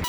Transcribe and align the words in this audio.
Oi, 0.00 0.06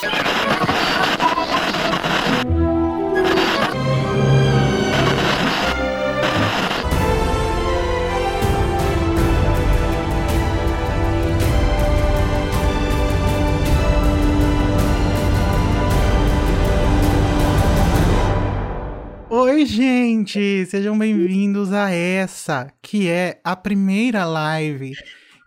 gente! 19.66 20.66
Sejam 20.68 20.98
bem-vindos 20.98 21.74
a 21.74 21.92
essa, 21.92 22.72
que 22.82 23.10
é 23.10 23.42
a 23.44 23.58
primeira 23.58 24.24
live 24.24 24.94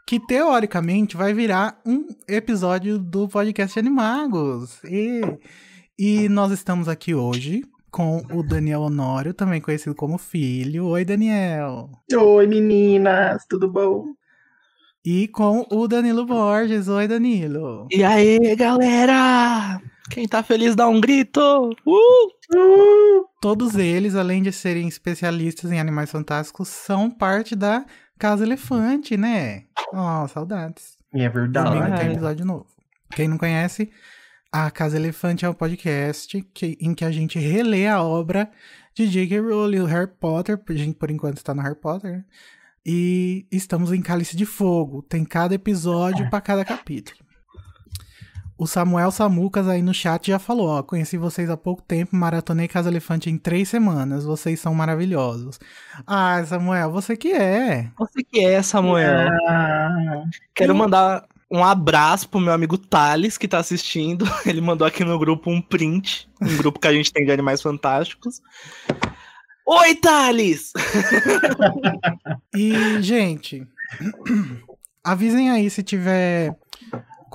que 0.06 0.20
teoricamente 0.20 1.16
vai 1.16 1.32
virar 1.32 1.80
um 1.84 2.06
episódio 2.28 2.98
do 2.98 3.26
podcast 3.26 3.78
Animagos. 3.78 4.78
E, 4.84 5.22
e 5.98 6.28
nós 6.28 6.52
estamos 6.52 6.88
aqui 6.88 7.14
hoje 7.14 7.64
com 7.90 8.22
o 8.30 8.42
Daniel 8.42 8.82
Honório, 8.82 9.32
também 9.32 9.60
conhecido 9.60 9.94
como 9.94 10.18
Filho. 10.18 10.86
Oi, 10.88 11.04
Daniel! 11.04 11.90
Oi, 12.12 12.46
meninas, 12.46 13.46
tudo 13.48 13.70
bom? 13.70 14.06
E 15.04 15.28
com 15.28 15.66
o 15.70 15.88
Danilo 15.88 16.26
Borges. 16.26 16.88
Oi, 16.88 17.08
Danilo! 17.08 17.86
E 17.90 18.04
aí, 18.04 18.54
galera? 18.56 19.80
Quem 20.10 20.28
tá 20.28 20.42
feliz 20.42 20.76
dá 20.76 20.86
um 20.86 21.00
grito! 21.00 21.40
Uh! 21.86 22.34
Uh, 22.54 23.24
Todos 23.40 23.74
eles, 23.74 24.14
além 24.14 24.42
de 24.42 24.52
serem 24.52 24.86
especialistas 24.86 25.72
em 25.72 25.80
animais 25.80 26.10
fantásticos, 26.10 26.68
são 26.68 27.10
parte 27.10 27.56
da 27.56 27.86
Casa 28.18 28.44
Elefante, 28.44 29.16
né? 29.16 29.64
Oh, 29.92 30.26
saudades. 30.28 30.96
é 31.14 31.28
Domingo 31.28 31.80
verdade. 31.84 32.00
tem 32.00 32.12
episódio 32.12 32.44
novo. 32.44 32.66
Quem 33.10 33.28
não 33.28 33.38
conhece, 33.38 33.90
a 34.52 34.70
Casa 34.70 34.96
Elefante 34.96 35.44
é 35.44 35.48
um 35.48 35.54
podcast 35.54 36.40
que- 36.54 36.76
em 36.80 36.94
que 36.94 37.04
a 37.04 37.10
gente 37.12 37.38
relê 37.38 37.86
a 37.86 38.02
obra 38.02 38.50
de 38.94 39.06
J.K. 39.08 39.40
Rowling, 39.40 39.80
o 39.80 39.84
Harry 39.86 40.10
Potter. 40.10 40.60
A 40.68 40.72
gente, 40.72 40.96
por 40.96 41.10
enquanto, 41.10 41.36
está 41.38 41.54
no 41.54 41.62
Harry 41.62 41.76
Potter. 41.76 42.12
né? 42.12 42.24
E 42.86 43.46
estamos 43.50 43.92
em 43.92 44.02
Cálice 44.02 44.36
de 44.36 44.44
Fogo. 44.44 45.02
Tem 45.02 45.24
cada 45.24 45.54
episódio 45.54 46.28
para 46.28 46.40
cada 46.40 46.64
capítulo. 46.64 47.18
O 48.56 48.66
Samuel 48.68 49.10
Samucas 49.10 49.68
aí 49.68 49.82
no 49.82 49.92
chat 49.92 50.28
já 50.28 50.38
falou, 50.38 50.68
ó, 50.68 50.82
conheci 50.82 51.16
vocês 51.16 51.50
há 51.50 51.56
pouco 51.56 51.82
tempo, 51.82 52.14
maratonei 52.14 52.68
Casa 52.68 52.88
Elefante 52.88 53.28
em 53.28 53.36
três 53.36 53.68
semanas, 53.68 54.24
vocês 54.24 54.60
são 54.60 54.72
maravilhosos. 54.72 55.58
Ah, 56.06 56.42
Samuel, 56.46 56.92
você 56.92 57.16
que 57.16 57.32
é. 57.32 57.90
Você 57.98 58.22
que 58.22 58.44
é, 58.44 58.62
Samuel? 58.62 59.28
Ah, 59.48 60.24
Quero 60.54 60.72
mandar 60.72 61.26
um 61.50 61.64
abraço 61.64 62.28
pro 62.28 62.40
meu 62.40 62.52
amigo 62.52 62.78
Thales, 62.78 63.36
que 63.36 63.48
tá 63.48 63.58
assistindo. 63.58 64.24
Ele 64.46 64.60
mandou 64.60 64.86
aqui 64.86 65.04
no 65.04 65.18
grupo 65.18 65.50
um 65.50 65.60
print, 65.60 66.28
um 66.40 66.56
grupo 66.56 66.78
que 66.78 66.88
a 66.88 66.92
gente 66.92 67.12
tem 67.12 67.24
de 67.24 67.32
animais 67.32 67.60
fantásticos. 67.60 68.40
Oi, 69.66 69.94
Thales! 69.96 70.72
E, 72.56 73.02
gente, 73.02 73.66
avisem 75.02 75.50
aí 75.50 75.68
se 75.68 75.82
tiver 75.82 76.54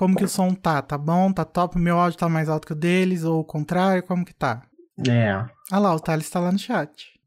como 0.00 0.16
que 0.16 0.24
o 0.24 0.28
som 0.28 0.54
tá, 0.54 0.80
tá 0.80 0.96
bom, 0.96 1.30
tá 1.30 1.44
top, 1.44 1.78
meu 1.78 1.98
áudio 1.98 2.18
tá 2.18 2.26
mais 2.26 2.48
alto 2.48 2.66
que 2.66 2.72
o 2.72 2.76
deles, 2.76 3.22
ou 3.22 3.40
o 3.40 3.44
contrário, 3.44 4.02
como 4.02 4.24
que 4.24 4.32
tá? 4.32 4.62
é. 5.06 5.44
Ah 5.70 5.78
lá, 5.78 5.94
o 5.94 6.00
Thales 6.00 6.30
tá 6.30 6.40
lá 6.40 6.50
no 6.50 6.58
chat. 6.58 7.20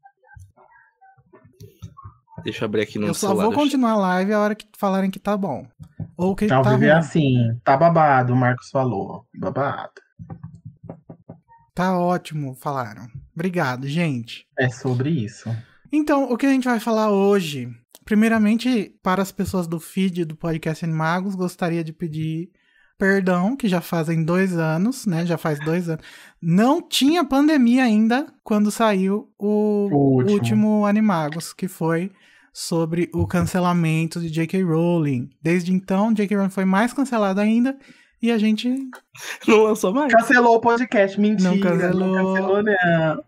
Deixa 2.42 2.64
eu 2.64 2.66
abrir 2.66 2.82
aqui 2.82 2.98
no 2.98 3.06
Eu 3.06 3.14
só 3.14 3.28
celular. 3.28 3.44
vou 3.44 3.52
continuar 3.54 3.92
a 3.92 3.96
live 3.96 4.32
a 4.32 4.40
hora 4.40 4.54
que 4.56 4.66
falarem 4.76 5.08
que 5.08 5.20
tá 5.20 5.36
bom. 5.36 5.64
Ou 6.16 6.34
que 6.34 6.52
Ao 6.52 6.64
tá 6.64 6.70
vivo 6.70 6.84
é 6.86 6.90
ruim. 6.90 6.98
assim, 6.98 7.60
tá 7.62 7.76
babado, 7.76 8.32
o 8.32 8.36
Marcos 8.36 8.68
falou. 8.70 9.24
Babado. 9.32 9.92
Tá 11.72 11.96
ótimo, 11.96 12.56
falaram. 12.56 13.06
Obrigado, 13.32 13.86
gente. 13.86 14.48
É 14.58 14.68
sobre 14.68 15.10
isso. 15.10 15.48
Então, 15.92 16.24
o 16.24 16.36
que 16.36 16.46
a 16.46 16.50
gente 16.50 16.64
vai 16.64 16.80
falar 16.80 17.08
hoje? 17.12 17.68
Primeiramente, 18.04 18.92
para 19.00 19.22
as 19.22 19.30
pessoas 19.30 19.68
do 19.68 19.78
feed 19.78 20.24
do 20.24 20.34
podcast 20.36 20.84
Animagos, 20.84 21.36
gostaria 21.36 21.84
de 21.84 21.92
pedir 21.92 22.50
perdão, 22.98 23.56
que 23.56 23.68
já 23.68 23.80
fazem 23.80 24.24
dois 24.24 24.56
anos, 24.56 25.06
né? 25.06 25.26
Já 25.26 25.36
faz 25.36 25.58
dois 25.60 25.88
anos. 25.88 26.04
Não 26.40 26.80
tinha 26.80 27.24
pandemia 27.24 27.84
ainda 27.84 28.26
quando 28.42 28.70
saiu 28.70 29.28
o, 29.38 29.88
O 29.90 29.96
último. 30.16 30.32
último 30.32 30.86
Animagos, 30.86 31.52
que 31.52 31.68
foi 31.68 32.10
sobre 32.52 33.10
o 33.12 33.26
cancelamento 33.26 34.20
de 34.20 34.30
J.K. 34.30 34.62
Rowling. 34.62 35.28
Desde 35.42 35.72
então, 35.72 36.12
J.K. 36.12 36.36
Rowling 36.36 36.50
foi 36.50 36.64
mais 36.64 36.92
cancelada 36.92 37.42
ainda 37.42 37.76
e 38.22 38.30
a 38.30 38.38
gente 38.38 38.72
Não 39.46 39.64
lançou 39.64 39.92
mais. 39.92 40.12
Cancelou 40.12 40.56
o 40.56 40.60
podcast, 40.60 41.20
mentira. 41.20 41.50
Não 41.50 41.60
cancelou. 41.60 42.06
Não 42.08 42.24
cancelou, 42.24 42.62
não. 42.62 43.24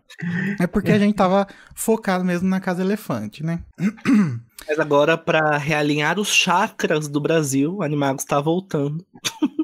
é 0.59 0.65
porque 0.65 0.91
a 0.91 0.97
gente 0.97 1.15
tava 1.15 1.45
focado 1.75 2.23
mesmo 2.23 2.47
na 2.47 2.59
Casa 2.59 2.81
Elefante, 2.81 3.43
né? 3.43 3.59
Mas 4.67 4.79
agora, 4.79 5.17
pra 5.17 5.57
realinhar 5.57 6.19
os 6.19 6.27
chakras 6.27 7.07
do 7.07 7.21
Brasil, 7.21 7.75
o 7.75 7.83
Animagos 7.83 8.25
tá 8.25 8.39
voltando. 8.41 9.05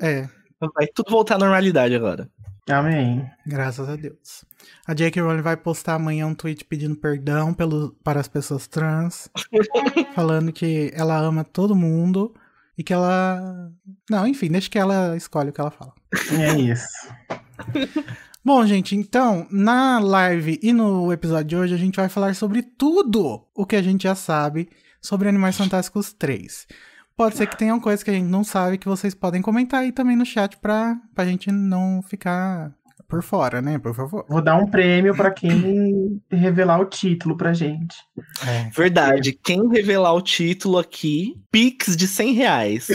É. 0.02 0.28
Vai 0.74 0.88
tudo 0.88 1.12
voltar 1.12 1.36
à 1.36 1.40
normalidade 1.40 1.94
agora. 1.94 2.30
Amém. 2.70 3.30
Graças 3.46 3.90
a 3.90 3.96
Deus. 3.96 4.46
A 4.88 4.94
J.K. 4.94 5.22
Rowling 5.22 5.42
vai 5.42 5.58
postar 5.58 5.96
amanhã 5.96 6.26
um 6.26 6.36
tweet 6.36 6.64
pedindo 6.64 6.96
perdão 6.96 7.54
pelo, 7.54 7.92
para 8.04 8.20
as 8.22 8.28
pessoas 8.28 8.68
trans, 8.68 9.30
falando 10.16 10.54
que 10.54 10.92
ela 10.94 11.18
ama 11.18 11.44
todo 11.44 11.76
mundo 11.76 12.34
e 12.78 12.84
que 12.84 12.94
ela. 12.94 13.72
Não, 14.10 14.26
enfim, 14.26 14.50
deixa 14.50 14.70
que 14.70 14.80
ela 14.80 15.18
escolhe 15.18 15.50
o 15.50 15.54
que 15.54 15.60
ela 15.60 15.72
fala. 15.72 15.94
É 16.32 16.58
isso. 16.58 16.88
Bom, 18.46 18.66
gente, 18.66 18.96
então, 18.96 19.48
na 19.50 20.00
live 20.00 20.60
e 20.62 20.74
no 20.74 21.12
episódio 21.14 21.48
de 21.48 21.56
hoje, 21.56 21.74
a 21.74 21.78
gente 21.78 21.96
vai 21.96 22.10
falar 22.10 22.36
sobre 22.36 22.62
tudo 22.62 23.46
o 23.56 23.66
que 23.66 23.76
a 23.76 23.82
gente 23.82 24.04
já 24.04 24.16
sabe 24.16 24.70
sobre 25.04 25.28
Animais 25.28 25.58
Fantásticos 25.58 26.14
3. 26.14 26.66
Pode 27.16 27.38
ser 27.38 27.46
que 27.46 27.58
tenham 27.58 27.80
coisas 27.80 28.02
que 28.02 28.10
a 28.10 28.14
gente 28.14 28.28
não 28.28 28.44
sabe 28.44 28.78
que 28.78 28.88
vocês 28.88 29.14
podem 29.14 29.42
comentar 29.42 29.82
aí 29.82 29.92
também 29.92 30.16
no 30.16 30.26
chat 30.26 30.58
pra, 30.58 30.98
pra 31.14 31.26
gente 31.26 31.52
não 31.52 32.02
ficar 32.02 32.74
por 33.08 33.22
fora, 33.22 33.62
né? 33.62 33.78
Por 33.78 33.94
favor. 33.94 34.26
Vou 34.28 34.42
dar 34.42 34.56
um 34.56 34.66
prêmio 34.66 35.16
pra 35.16 35.30
quem 35.30 36.20
revelar 36.32 36.80
o 36.80 36.86
título 36.86 37.38
pra 37.38 37.54
gente. 37.54 37.96
É. 38.48 38.70
Verdade, 38.72 39.34
quem 39.34 39.70
revelar 39.70 40.14
o 40.14 40.22
título 40.22 40.80
aqui, 40.80 41.36
Pix 41.52 41.96
de 41.96 42.08
100 42.08 42.34
reais. 42.34 42.88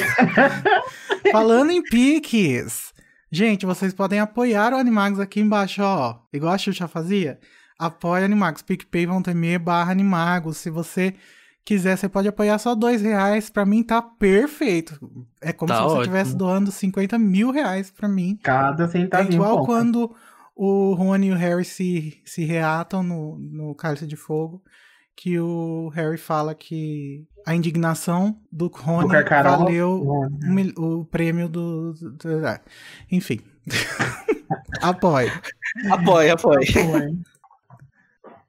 Falando 1.31 1.71
em 1.71 1.83
piques, 1.83 2.93
gente, 3.31 3.65
vocês 3.67 3.95
podem 3.95 4.19
apoiar 4.19 4.73
o 4.73 4.79
Animagos 4.79 5.21
aqui 5.21 5.41
embaixo, 5.41 5.83
ó. 5.83 6.19
Igual 6.33 6.55
a 6.55 6.59
Xuxa 6.59 6.89
fazia. 6.89 7.39
Apoia 7.79 8.25
Animagos, 8.25 8.63
picpay.me 8.63 9.59
barra 9.59 9.93
Animagos. 9.93 10.57
Se 10.57 10.71
você 10.71 11.15
quiser, 11.69 11.97
você 11.97 12.09
pode 12.09 12.27
apoiar 12.29 12.59
só 12.59 12.75
dois 12.75 13.03
reais. 13.03 13.51
Pra 13.51 13.65
mim 13.67 13.83
tá 13.83 14.01
perfeito. 14.03 14.99
É 15.41 15.53
como 15.53 15.69
Tá 15.73 15.77
se 15.77 15.83
você 15.85 15.99
estivesse 15.99 16.37
doando 16.37 16.71
50 16.73 17.19
mil 17.19 17.51
reais 17.51 17.91
pra 17.91 18.09
mim. 18.09 18.39
Cada 18.43 18.85
É 18.85 18.89
centavinho. 18.89 19.35
igual 19.35 19.65
quando 19.65 20.15
o 20.57 20.95
Rony 20.95 21.29
e 21.29 21.33
o 21.33 21.37
Harry 21.37 21.65
se, 21.65 22.21
se 22.25 22.45
reatam 22.45 23.03
no, 23.03 23.39
no 23.39 23.75
Cálice 23.75 24.07
de 24.07 24.17
Fogo, 24.17 24.63
que 25.17 25.39
o 25.39 25.89
Harry 25.95 26.17
fala 26.17 26.55
que 26.55 27.25
a 27.47 27.55
indignação 27.55 28.39
do 28.53 28.69
Rony 28.69 29.09
Carcarol. 29.11 29.59
valeu 29.65 30.03
o 30.77 31.01
o 31.01 31.05
prêmio 31.05 31.49
do. 31.49 31.93
do- 31.93 32.47
ah, 32.47 32.61
enfim. 33.11 33.41
Apoio. 34.81 35.31
Apoia, 35.91 36.35
apoia. 36.35 36.67
Foi. 36.73 37.19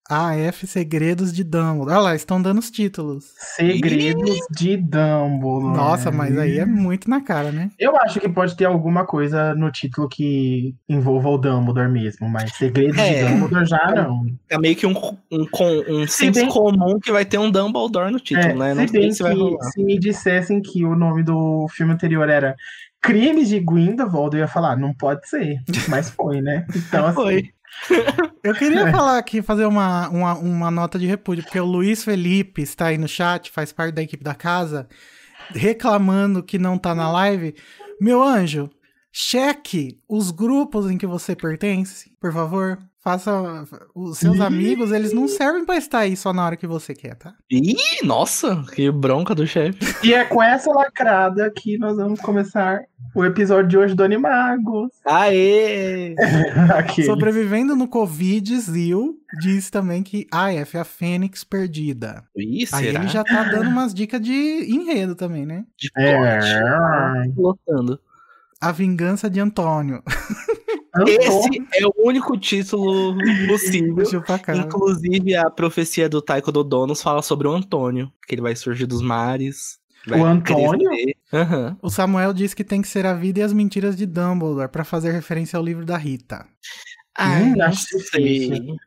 AF 0.09 0.65
Segredos 0.65 1.31
de 1.31 1.43
Dumbledore. 1.43 1.91
Olha 1.91 1.99
lá, 1.99 2.15
estão 2.15 2.41
dando 2.41 2.57
os 2.57 2.71
títulos. 2.71 3.25
Segredos 3.37 4.39
de 4.51 4.75
Dumbledore. 4.77 5.77
Nossa, 5.77 6.11
mas 6.11 6.37
aí 6.37 6.57
é 6.57 6.65
muito 6.65 7.09
na 7.09 7.21
cara, 7.21 7.51
né? 7.51 7.69
Eu 7.77 7.95
acho 7.97 8.19
que 8.19 8.27
pode 8.27 8.55
ter 8.55 8.65
alguma 8.65 9.05
coisa 9.05 9.53
no 9.53 9.71
título 9.71 10.09
que 10.09 10.75
envolva 10.89 11.29
o 11.29 11.37
Dumbledore 11.37 11.89
mesmo, 11.91 12.27
mas 12.27 12.51
Segredos 12.55 12.95
de 12.95 13.01
É. 13.01 13.29
Dumbledore 13.29 13.65
já 13.65 13.91
não. 13.95 14.25
É 14.49 14.57
meio 14.57 14.75
que 14.75 14.87
um, 14.87 14.91
um, 15.31 15.45
com- 15.51 15.83
um 15.87 16.07
senso 16.07 16.39
bem- 16.39 16.49
comum 16.49 16.99
que 16.99 17.11
vai 17.11 17.23
ter 17.25 17.37
um 17.37 17.51
Dumbledore 17.51 18.11
no 18.11 18.19
título, 18.19 18.63
É, 18.63 18.73
né? 18.73 18.73
Não 18.73 18.87
se 18.87 18.93
bem 18.93 19.01
sei 19.03 19.11
se 19.13 19.23
vai 19.23 19.33
que 19.35 19.39
rolar. 19.39 19.63
se 19.71 19.83
me 19.83 19.99
dissessem 19.99 20.61
que 20.61 20.83
o 20.83 20.95
nome 20.95 21.21
do 21.23 21.67
filme 21.69 21.93
anterior 21.93 22.27
era 22.27 22.55
Crimes 23.01 23.47
de 23.47 23.59
Grindelwald, 23.61 24.35
eu 24.35 24.41
ia 24.41 24.47
falar, 24.47 24.75
não 24.75 24.93
pode 24.93 25.27
ser. 25.29 25.57
Mas 25.87 26.09
foi, 26.09 26.41
né? 26.41 26.65
Então, 26.75 27.05
assim, 27.05 27.15
Foi. 27.15 27.49
Eu 28.43 28.53
queria 28.55 28.81
É. 28.89 28.91
falar 28.91 29.17
aqui, 29.17 29.41
fazer 29.41 29.65
uma, 29.65 30.09
uma, 30.09 30.33
uma 30.35 30.71
nota 30.71 30.97
de 30.99 31.05
repúdio, 31.05 31.43
porque 31.43 31.59
o 31.59 31.65
Luiz 31.65 32.03
Felipe 32.03 32.61
está 32.61 32.87
aí 32.87 32.97
no 32.97 33.07
chat, 33.07 33.51
faz 33.51 33.71
parte 33.71 33.93
da 33.95 34.01
equipe 34.01 34.23
da 34.23 34.35
casa, 34.35 34.87
reclamando 35.49 36.43
que 36.43 36.57
não 36.57 36.77
tá 36.77 36.93
na 36.95 37.11
live. 37.11 37.55
Meu 37.99 38.21
anjo, 38.23 38.69
cheque 39.11 39.99
os 40.07 40.31
grupos 40.31 40.89
em 40.89 40.97
que 40.97 41.07
você 41.07 41.35
pertence, 41.35 42.11
por 42.19 42.31
favor. 42.33 42.79
Faça. 43.01 43.65
Os 43.95 44.17
seus 44.17 44.37
Ih. 44.37 44.41
amigos, 44.41 44.91
eles 44.91 45.13
não 45.13 45.25
servem 45.27 45.65
pra 45.65 45.77
estar 45.77 45.99
aí 45.99 46.17
só 46.17 46.33
na 46.33 46.45
hora 46.45 46.57
que 46.57 46.67
você 46.67 46.93
quer, 46.93 47.15
tá? 47.15 47.33
Ih, 47.49 47.75
nossa, 48.03 48.63
que 48.75 48.91
bronca 48.91 49.33
do 49.33 49.47
chefe. 49.47 49.79
E 50.05 50.13
é 50.13 50.25
com 50.25 50.43
essa 50.43 50.69
lacrada 50.71 51.49
que 51.55 51.77
nós 51.77 51.95
vamos 51.95 52.19
começar 52.19 52.81
o 53.15 53.23
episódio 53.23 53.69
de 53.69 53.77
hoje 53.77 53.95
do 53.95 54.03
Animagos. 54.03 54.91
Aê! 55.05 56.13
Sobrevivendo 57.05 57.73
no 57.75 57.87
Covid, 57.87 58.59
Zil 58.59 59.15
diz 59.41 59.69
também 59.69 60.03
que 60.03 60.27
AF 60.31 60.75
é 60.75 60.81
a 60.81 60.83
Fênix 60.83 61.43
perdida. 61.45 62.23
Ih, 62.35 62.59
Aí 62.73 62.85
será? 62.85 62.99
ele 62.99 63.07
já 63.07 63.23
tá 63.23 63.43
dando 63.45 63.69
umas 63.69 63.93
dicas 63.93 64.19
de 64.21 64.33
enredo 64.69 65.15
também, 65.15 65.45
né? 65.45 65.63
De 65.77 65.89
É. 65.97 66.15
corte. 66.17 67.39
Lotando. 67.39 67.99
A 68.61 68.73
vingança 68.73 69.29
de 69.29 69.39
Antônio. 69.39 70.03
Esse 71.07 71.61
é 71.75 71.85
o 71.85 71.93
único 71.97 72.37
título 72.37 73.15
possível. 73.47 74.05
Inclusive, 74.55 75.35
a 75.35 75.49
profecia 75.49 76.09
do 76.09 76.21
Taiko 76.21 76.51
Dodonos 76.51 77.01
fala 77.01 77.21
sobre 77.21 77.47
o 77.47 77.51
Antônio, 77.51 78.11
que 78.27 78.35
ele 78.35 78.41
vai 78.41 78.55
surgir 78.55 78.85
dos 78.85 79.01
mares. 79.01 79.79
O 80.09 80.23
Antônio? 80.25 80.89
Aham. 81.33 81.77
O 81.81 81.89
Samuel 81.89 82.33
diz 82.33 82.53
que 82.53 82.63
tem 82.63 82.81
que 82.81 82.87
ser 82.87 83.05
a 83.05 83.13
vida 83.13 83.39
e 83.39 83.43
as 83.43 83.53
mentiras 83.53 83.95
de 83.95 84.05
Dumbledore 84.05 84.69
pra 84.69 84.83
fazer 84.83 85.11
referência 85.11 85.57
ao 85.57 85.63
livro 85.63 85.85
da 85.85 85.97
Rita. 85.97 86.45
Ai, 87.17 87.43
Hum, 87.51 87.61
acho 87.61 87.97
difícil. 87.97 88.77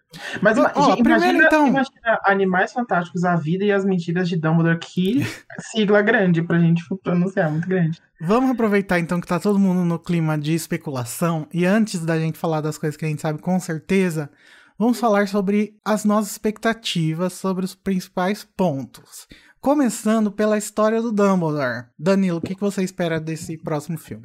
Mas 0.41 0.57
Ó, 0.57 0.63
gente, 0.63 1.03
primeiro, 1.03 1.25
imagina, 1.25 1.47
então- 1.47 1.69
imagina 1.69 2.19
Animais 2.25 2.73
Fantásticos, 2.73 3.25
a 3.25 3.37
vida 3.37 3.63
e 3.65 3.71
as 3.71 3.85
mentiras 3.85 4.27
de 4.27 4.37
Dumbledore. 4.39 4.79
Que 4.79 5.21
sigla 5.77 6.01
grande 6.01 6.41
pra 6.43 6.59
gente 6.59 6.83
pronunciar, 7.05 7.51
muito 7.51 7.69
grande. 7.69 8.01
Vamos 8.25 8.53
aproveitar 8.53 9.01
então 9.01 9.21
que 9.21 9.27
tá 9.27 9.41
todo 9.41 9.59
mundo 9.59 9.85
no 9.85 9.99
clima 9.99 10.39
de 10.39 10.55
especulação 10.55 11.49
e 11.53 11.67
antes 11.67 12.07
da 12.07 12.17
gente 12.17 12.39
falar 12.39 12.61
das 12.61 12.79
coisas 12.79 12.97
que 12.97 13.05
a 13.05 13.09
gente 13.09 13.21
sabe 13.21 13.41
com 13.41 13.59
certeza, 13.59 14.31
vamos 14.79 15.01
falar 15.01 15.27
sobre 15.27 15.77
as 15.85 16.05
nossas 16.05 16.31
expectativas 16.31 17.33
sobre 17.33 17.65
os 17.65 17.75
principais 17.75 18.45
pontos. 18.45 19.27
Começando 19.63 20.33
pela 20.33 20.59
história 20.59 21.01
do 21.01 21.13
Dumbledore. 21.13 21.85
Danilo, 21.97 22.39
o 22.39 22.41
que, 22.41 22.53
que 22.53 22.61
você 22.61 22.83
espera 22.83 23.21
desse 23.21 23.57
próximo 23.57 23.97
filme? 23.97 24.25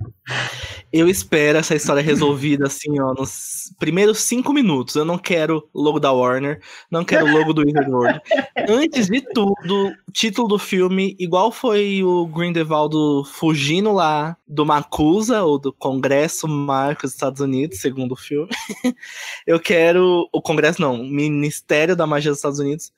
Eu 0.92 1.08
espero 1.08 1.60
essa 1.60 1.76
história 1.76 2.02
resolvida 2.02 2.66
assim, 2.66 3.00
ó, 3.00 3.14
nos 3.14 3.72
primeiros 3.78 4.22
cinco 4.22 4.52
minutos. 4.52 4.96
Eu 4.96 5.06
não 5.06 5.20
quero 5.20 5.70
logo 5.76 6.00
da 6.00 6.12
Warner, 6.12 6.60
não 6.90 7.06
quero 7.06 7.32
logo 7.32 7.54
do 7.54 7.62
Wizard. 7.62 8.20
Antes 8.68 9.06
de 9.06 9.22
tudo, 9.32 9.94
título 10.12 10.48
do 10.48 10.58
filme, 10.58 11.16
igual 11.20 11.52
foi 11.52 12.04
o 12.04 12.26
Grindelwald 12.26 12.96
fugindo 13.30 13.94
lá 13.94 14.36
do 14.48 14.66
Macusa, 14.66 15.44
ou 15.44 15.60
do 15.60 15.72
Congresso 15.72 16.48
Marco 16.48 17.04
dos 17.04 17.14
Estados 17.14 17.42
Unidos, 17.42 17.78
segundo 17.78 18.14
o 18.14 18.18
filme. 18.18 18.50
Eu 19.46 19.60
quero. 19.60 20.28
O 20.34 20.42
Congresso 20.42 20.82
não, 20.82 20.98
Ministério 20.98 21.96
da 21.96 22.08
Magia 22.08 22.32
dos 22.32 22.40
Estados 22.40 22.58
Unidos. 22.58 22.92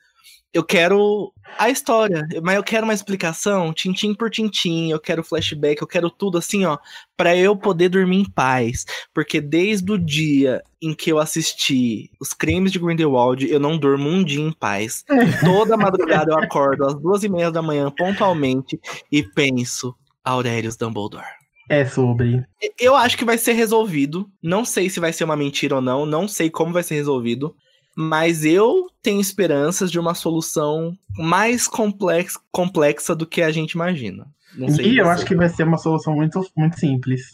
Eu 0.52 0.64
quero 0.64 1.32
a 1.58 1.70
história, 1.70 2.26
mas 2.42 2.56
eu 2.56 2.62
quero 2.62 2.84
uma 2.84 2.94
explicação, 2.94 3.72
tintim 3.72 4.14
por 4.14 4.28
tintim, 4.30 4.90
eu 4.90 4.98
quero 4.98 5.22
flashback, 5.22 5.80
eu 5.80 5.86
quero 5.86 6.10
tudo 6.10 6.38
assim, 6.38 6.64
ó, 6.64 6.76
para 7.16 7.36
eu 7.36 7.56
poder 7.56 7.88
dormir 7.88 8.22
em 8.22 8.30
paz, 8.30 8.84
porque 9.14 9.40
desde 9.40 9.92
o 9.92 9.98
dia 9.98 10.60
em 10.82 10.92
que 10.92 11.12
eu 11.12 11.20
assisti 11.20 12.10
Os 12.20 12.32
Crimes 12.32 12.72
de 12.72 12.80
Grindelwald, 12.80 13.48
eu 13.48 13.60
não 13.60 13.78
durmo 13.78 14.08
um 14.08 14.24
dia 14.24 14.40
em 14.40 14.52
paz. 14.52 15.04
Toda 15.44 15.76
madrugada 15.76 16.32
eu 16.32 16.38
acordo 16.38 16.84
às 16.84 16.94
duas 16.94 17.22
e 17.22 17.28
meia 17.28 17.50
da 17.52 17.62
manhã, 17.62 17.88
pontualmente, 17.90 18.80
e 19.12 19.22
penso, 19.22 19.94
Aurelius 20.24 20.76
Dumbledore. 20.76 21.40
É 21.68 21.84
sobre. 21.86 22.44
Eu 22.80 22.96
acho 22.96 23.16
que 23.16 23.24
vai 23.24 23.38
ser 23.38 23.52
resolvido. 23.52 24.28
Não 24.42 24.64
sei 24.64 24.90
se 24.90 24.98
vai 24.98 25.12
ser 25.12 25.22
uma 25.22 25.36
mentira 25.36 25.76
ou 25.76 25.80
não. 25.80 26.04
Não 26.04 26.26
sei 26.26 26.50
como 26.50 26.72
vai 26.72 26.82
ser 26.82 26.96
resolvido. 26.96 27.54
Mas 28.00 28.46
eu 28.46 28.86
tenho 29.02 29.20
esperanças 29.20 29.90
de 29.90 30.00
uma 30.00 30.14
solução 30.14 30.96
mais 31.18 31.68
complex, 31.68 32.38
complexa 32.50 33.14
do 33.14 33.26
que 33.26 33.42
a 33.42 33.50
gente 33.50 33.72
imagina. 33.72 34.26
Não 34.54 34.70
sei 34.70 34.92
E 34.92 34.98
eu 34.98 35.08
acho 35.10 35.26
que 35.26 35.36
vai 35.36 35.50
ser 35.50 35.64
uma 35.64 35.76
solução 35.76 36.14
muito, 36.14 36.42
muito 36.56 36.80
simples. 36.80 37.30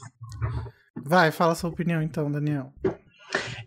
Vai, 0.97 1.31
fala 1.31 1.55
sua 1.55 1.71
opinião 1.71 2.03
então, 2.03 2.31
Daniel. 2.31 2.73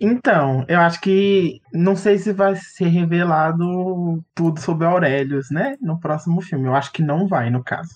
Então, 0.02 0.66
eu 0.68 0.80
acho 0.82 1.00
que 1.00 1.62
não 1.74 1.96
sei 1.96 2.18
se 2.18 2.34
vai 2.34 2.58
ser 2.58 2.88
revelado 2.88 4.22
tudo 4.36 4.60
sobre 4.60 4.86
Aurelius, 4.86 5.50
né? 5.50 5.78
No 5.82 6.00
próximo 6.02 6.42
filme. 6.42 6.68
Eu 6.68 6.76
acho 6.76 6.92
que 6.92 7.02
não 7.02 7.28
vai, 7.28 7.50
no 7.50 7.64
caso. 7.64 7.96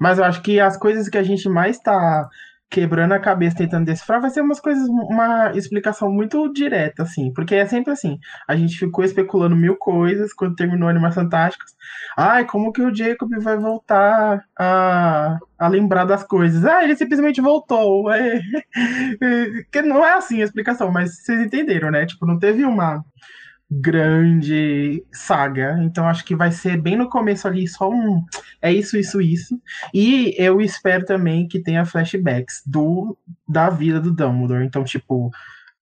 Mas 0.00 0.18
eu 0.18 0.24
acho 0.24 0.40
que 0.40 0.58
as 0.58 0.78
coisas 0.78 1.10
que 1.10 1.18
a 1.18 1.22
gente 1.22 1.46
mais 1.46 1.78
tá 1.78 2.26
quebrando 2.70 3.12
a 3.12 3.18
cabeça 3.18 3.56
tentando 3.56 3.84
decifrar 3.84 4.20
vai 4.20 4.30
ser 4.30 4.40
umas 4.42 4.60
coisas, 4.60 4.88
uma 4.88 5.50
explicação 5.56 6.10
muito 6.10 6.52
direta, 6.52 7.02
assim. 7.02 7.32
Porque 7.34 7.56
é 7.56 7.66
sempre 7.66 7.92
assim. 7.92 8.18
A 8.46 8.54
gente 8.54 8.78
ficou 8.78 9.04
especulando 9.04 9.56
mil 9.56 9.76
coisas 9.76 10.32
quando 10.32 10.54
terminou 10.54 10.88
Animais 10.88 11.14
Fantásticos. 11.14 11.74
Ai, 12.16 12.46
como 12.46 12.72
que 12.72 12.80
o 12.80 12.94
Jacob 12.94 13.28
vai 13.40 13.56
voltar 13.56 14.44
a, 14.56 15.38
a 15.58 15.68
lembrar 15.68 16.04
das 16.04 16.22
coisas? 16.22 16.64
Ah, 16.64 16.84
ele 16.84 16.96
simplesmente 16.96 17.40
voltou. 17.40 18.10
É, 18.12 18.40
é, 19.20 19.46
que 19.70 19.82
não 19.82 20.04
é 20.06 20.14
assim 20.14 20.40
a 20.40 20.44
explicação, 20.44 20.92
mas 20.92 21.22
vocês 21.22 21.40
entenderam, 21.40 21.90
né? 21.90 22.06
Tipo, 22.06 22.24
não 22.26 22.38
teve 22.38 22.64
uma 22.64 23.04
grande 23.70 25.04
saga. 25.12 25.78
Então 25.82 26.08
acho 26.08 26.24
que 26.24 26.34
vai 26.34 26.50
ser 26.50 26.80
bem 26.80 26.96
no 26.96 27.08
começo 27.08 27.46
ali 27.46 27.68
só 27.68 27.88
um 27.88 28.24
é 28.60 28.72
isso, 28.72 28.96
isso, 28.96 29.20
isso. 29.20 29.60
E 29.94 30.34
eu 30.36 30.60
espero 30.60 31.04
também 31.04 31.46
que 31.46 31.60
tenha 31.60 31.84
flashbacks 31.84 32.62
do 32.66 33.16
da 33.48 33.70
vida 33.70 34.00
do 34.00 34.12
Dumbledore. 34.12 34.64
Então, 34.64 34.84
tipo, 34.84 35.30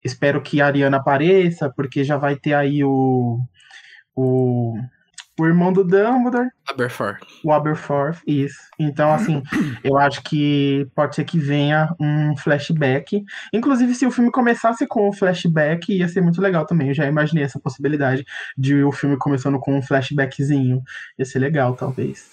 espero 0.05 0.43
que 0.43 0.61
a 0.61 0.67
Ariana 0.67 0.99
apareça, 0.99 1.70
porque 1.70 2.05
já 2.05 2.17
vai 2.17 2.37
ter 2.37 2.55
aí 2.55 2.85
o 2.85 3.40
o, 4.14 4.76
o 5.38 5.46
irmão 5.46 5.73
do 5.73 5.85
Dumbledore, 5.85 6.49
Aberforth. 6.69 7.20
o 7.44 7.52
Aberforth, 7.52 8.19
isso. 8.26 8.58
Então, 8.79 9.12
assim, 9.12 9.43
eu 9.85 9.96
acho 9.96 10.23
que 10.23 10.87
pode 10.94 11.14
ser 11.14 11.25
que 11.25 11.38
venha 11.38 11.94
um 12.00 12.37
flashback. 12.37 13.25
Inclusive, 13.52 13.94
se 13.94 14.05
o 14.05 14.11
filme 14.11 14.31
começasse 14.31 14.87
com 14.87 15.08
um 15.08 15.12
flashback, 15.12 15.93
ia 15.93 16.08
ser 16.08 16.20
muito 16.20 16.40
legal 16.40 16.67
também. 16.67 16.88
Eu 16.88 16.94
já 16.94 17.06
imaginei 17.06 17.44
essa 17.44 17.61
possibilidade 17.61 18.25
de 18.56 18.82
o 18.82 18.90
filme 18.90 19.17
começando 19.17 19.58
com 19.61 19.79
um 19.79 19.82
flashbackzinho. 19.82 20.82
Ia 21.19 21.25
ser 21.25 21.38
legal, 21.38 21.75
talvez. 21.75 22.26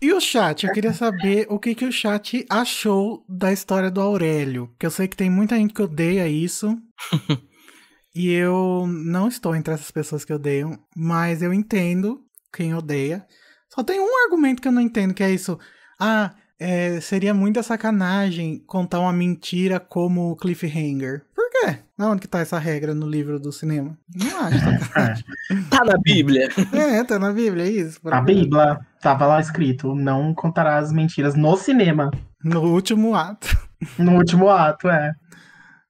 E 0.00 0.12
o 0.12 0.20
chat? 0.20 0.66
Eu 0.66 0.72
queria 0.72 0.92
saber 0.92 1.46
o 1.48 1.58
que, 1.58 1.74
que 1.74 1.86
o 1.86 1.92
chat 1.92 2.44
achou 2.50 3.24
da 3.28 3.52
história 3.52 3.90
do 3.90 4.00
Aurélio. 4.00 4.68
Porque 4.68 4.86
eu 4.86 4.90
sei 4.90 5.08
que 5.08 5.16
tem 5.16 5.30
muita 5.30 5.56
gente 5.56 5.72
que 5.72 5.82
odeia 5.82 6.28
isso. 6.28 6.76
e 8.14 8.30
eu 8.30 8.86
não 8.86 9.28
estou 9.28 9.54
entre 9.56 9.72
essas 9.72 9.90
pessoas 9.90 10.24
que 10.24 10.32
odeiam. 10.32 10.78
Mas 10.94 11.42
eu 11.42 11.52
entendo 11.52 12.25
quem 12.56 12.74
odeia. 12.74 13.24
Só 13.72 13.82
tem 13.82 14.00
um 14.00 14.24
argumento 14.24 14.62
que 14.62 14.68
eu 14.68 14.72
não 14.72 14.80
entendo, 14.80 15.12
que 15.14 15.22
é 15.22 15.30
isso. 15.30 15.58
Ah, 16.00 16.32
é, 16.58 17.00
seria 17.00 17.34
muita 17.34 17.62
sacanagem 17.62 18.62
contar 18.66 19.00
uma 19.00 19.12
mentira 19.12 19.78
como 19.78 20.36
cliffhanger. 20.36 21.22
Por 21.34 21.50
quê? 21.50 21.78
Onde 21.98 22.22
que 22.22 22.28
tá 22.28 22.40
essa 22.40 22.58
regra 22.58 22.94
no 22.94 23.06
livro 23.08 23.38
do 23.38 23.52
cinema? 23.52 23.96
Não 24.14 24.40
acho 24.40 24.58
sacanagem. 24.64 25.24
Tá 25.68 25.84
na 25.84 25.98
Bíblia. 25.98 26.48
é, 26.72 27.04
tá 27.04 27.18
na 27.18 27.32
Bíblia, 27.32 27.64
é 27.64 27.70
isso. 27.70 28.00
A 28.06 28.20
Bíblia 28.20 28.78
tava 29.00 29.26
lá 29.26 29.40
escrito: 29.40 29.94
não 29.94 30.34
contará 30.34 30.78
as 30.78 30.90
mentiras 30.92 31.34
no 31.34 31.56
cinema. 31.56 32.10
No 32.42 32.62
último 32.62 33.14
ato. 33.14 33.48
No 33.98 34.14
último 34.14 34.48
ato, 34.48 34.88
é. 34.88 35.12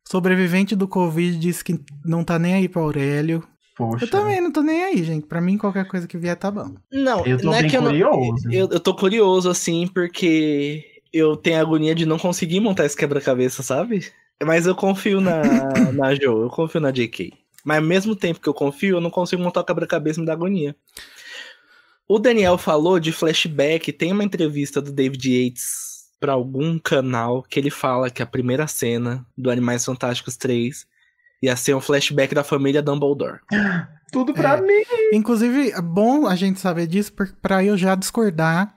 Sobrevivente 0.08 0.74
do 0.74 0.88
Covid 0.88 1.38
disse 1.38 1.62
que 1.62 1.80
não 2.04 2.24
tá 2.24 2.36
nem 2.36 2.54
aí 2.54 2.68
pra 2.68 2.82
Aurélio. 2.82 3.46
Poxa. 3.76 4.06
Eu 4.06 4.10
também 4.10 4.40
não 4.40 4.50
tô 4.50 4.62
nem 4.62 4.82
aí, 4.82 5.04
gente. 5.04 5.26
Pra 5.26 5.40
mim, 5.40 5.58
qualquer 5.58 5.86
coisa 5.86 6.08
que 6.08 6.16
vier 6.16 6.34
tá 6.34 6.50
bom. 6.50 6.74
Não, 6.90 7.24
Eu 7.26 7.36
tô 7.36 7.44
não 7.44 7.54
é 7.54 7.60
bem 7.60 7.70
que 7.70 7.76
eu 7.76 7.82
não, 7.82 7.90
curioso. 7.90 8.50
Eu, 8.50 8.68
eu 8.70 8.80
tô 8.80 8.94
curioso, 8.94 9.50
assim, 9.50 9.86
porque 9.86 11.02
eu 11.12 11.36
tenho 11.36 11.60
agonia 11.60 11.94
de 11.94 12.06
não 12.06 12.18
conseguir 12.18 12.58
montar 12.58 12.86
esse 12.86 12.96
quebra-cabeça, 12.96 13.62
sabe? 13.62 14.10
Mas 14.42 14.66
eu 14.66 14.74
confio 14.74 15.20
na, 15.20 15.42
na 15.92 16.14
Jo, 16.14 16.42
eu 16.42 16.48
confio 16.48 16.80
na 16.80 16.90
JK. 16.90 17.34
Mas 17.62 17.78
ao 17.78 17.84
mesmo 17.84 18.16
tempo 18.16 18.40
que 18.40 18.48
eu 18.48 18.54
confio, 18.54 18.96
eu 18.96 19.00
não 19.00 19.10
consigo 19.10 19.42
montar 19.42 19.60
o 19.60 19.64
quebra-cabeça 19.64 20.18
e 20.18 20.22
me 20.22 20.26
dá 20.26 20.32
agonia. 20.32 20.74
O 22.08 22.18
Daniel 22.18 22.56
falou 22.56 22.98
de 22.98 23.12
flashback, 23.12 23.92
tem 23.92 24.10
uma 24.12 24.24
entrevista 24.24 24.80
do 24.80 24.90
David 24.90 25.28
Yates 25.28 26.06
pra 26.18 26.32
algum 26.32 26.78
canal 26.78 27.42
que 27.42 27.58
ele 27.60 27.70
fala 27.70 28.08
que 28.08 28.22
a 28.22 28.26
primeira 28.26 28.66
cena 28.66 29.26
do 29.36 29.50
Animais 29.50 29.84
Fantásticos 29.84 30.36
3 30.36 30.86
ia 31.42 31.54
ser 31.56 31.74
um 31.74 31.80
flashback 31.80 32.34
da 32.34 32.44
família 32.44 32.82
Dumbledore. 32.82 33.40
Tudo 34.12 34.32
pra 34.32 34.56
É. 34.56 34.60
mim. 34.60 34.82
Inclusive, 35.12 35.70
é 35.72 35.80
bom 35.82 36.26
a 36.26 36.36
gente 36.36 36.60
saber 36.60 36.86
disso 36.86 37.12
pra 37.42 37.64
eu 37.64 37.76
já 37.76 37.94
discordar 37.94 38.72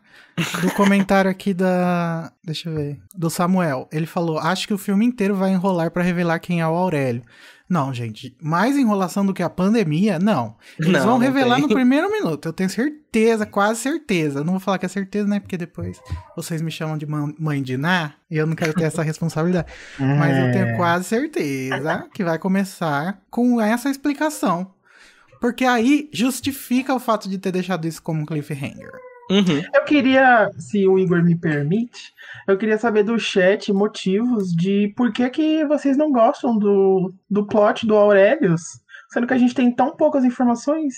do 0.61 0.71
comentário 0.73 1.29
aqui 1.29 1.53
da. 1.53 2.31
Deixa 2.43 2.69
eu 2.69 2.75
ver. 2.75 2.99
Do 3.15 3.29
Samuel. 3.29 3.87
Ele 3.91 4.05
falou: 4.07 4.39
Acho 4.39 4.67
que 4.67 4.73
o 4.73 4.77
filme 4.77 5.05
inteiro 5.05 5.35
vai 5.35 5.51
enrolar 5.51 5.91
pra 5.91 6.01
revelar 6.03 6.39
quem 6.39 6.61
é 6.61 6.67
o 6.67 6.73
Aurélio. 6.73 7.23
Não, 7.69 7.93
gente, 7.93 8.35
mais 8.41 8.75
enrolação 8.75 9.23
do 9.23 9.33
que 9.33 9.43
a 9.43 9.49
pandemia, 9.49 10.17
não. 10.17 10.55
Eles 10.79 10.91
Não, 10.93 10.99
vão 11.01 11.09
não 11.11 11.17
revelar 11.19 11.57
tem. 11.57 11.67
no 11.67 11.73
primeiro 11.73 12.11
minuto, 12.11 12.47
eu 12.47 12.53
tenho 12.53 12.69
certeza, 12.69 13.45
quase 13.45 13.79
certeza. 13.81 14.39
Eu 14.39 14.43
não 14.43 14.53
vou 14.53 14.59
falar 14.59 14.79
que 14.79 14.87
é 14.87 14.89
certeza, 14.89 15.27
né? 15.27 15.39
Porque 15.39 15.55
depois 15.55 16.01
vocês 16.35 16.61
me 16.63 16.71
chamam 16.71 16.97
de 16.97 17.05
mãe 17.05 17.61
de 17.61 17.77
Ná 17.77 18.13
e 18.29 18.37
eu 18.37 18.47
não 18.47 18.55
quero 18.55 18.73
ter 18.73 18.85
essa 18.85 19.03
responsabilidade. 19.03 19.67
Mas 19.99 20.35
eu 20.35 20.45
É. 20.45 20.51
tenho 20.51 20.77
quase 20.77 21.05
certeza 21.05 22.07
que 22.13 22.23
vai 22.23 22.39
começar 22.39 23.21
com 23.29 23.61
essa 23.61 23.89
explicação. 23.89 24.71
Porque 25.39 25.63
aí 25.63 26.09
justifica 26.11 26.93
o 26.93 26.99
fato 26.99 27.29
de 27.29 27.37
ter 27.37 27.51
deixado 27.51 27.87
isso 27.87 28.01
como 28.01 28.21
um 28.21 28.25
cliffhanger. 28.25 28.91
Uhum. 29.29 29.61
Eu 29.73 29.83
queria, 29.83 30.49
se 30.57 30.87
o 30.87 30.97
Igor 30.97 31.23
me 31.23 31.35
permite, 31.35 32.13
eu 32.47 32.57
queria 32.57 32.77
saber 32.77 33.03
do 33.03 33.19
chat 33.19 33.71
motivos 33.71 34.51
de 34.51 34.91
por 34.95 35.11
que, 35.11 35.29
que 35.29 35.65
vocês 35.65 35.95
não 35.95 36.11
gostam 36.11 36.57
do, 36.57 37.13
do 37.29 37.45
plot 37.45 37.85
do 37.85 37.95
Aurelius, 37.95 38.61
sendo 39.11 39.27
que 39.27 39.33
a 39.33 39.37
gente 39.37 39.53
tem 39.53 39.71
tão 39.71 39.95
poucas 39.95 40.23
informações. 40.23 40.95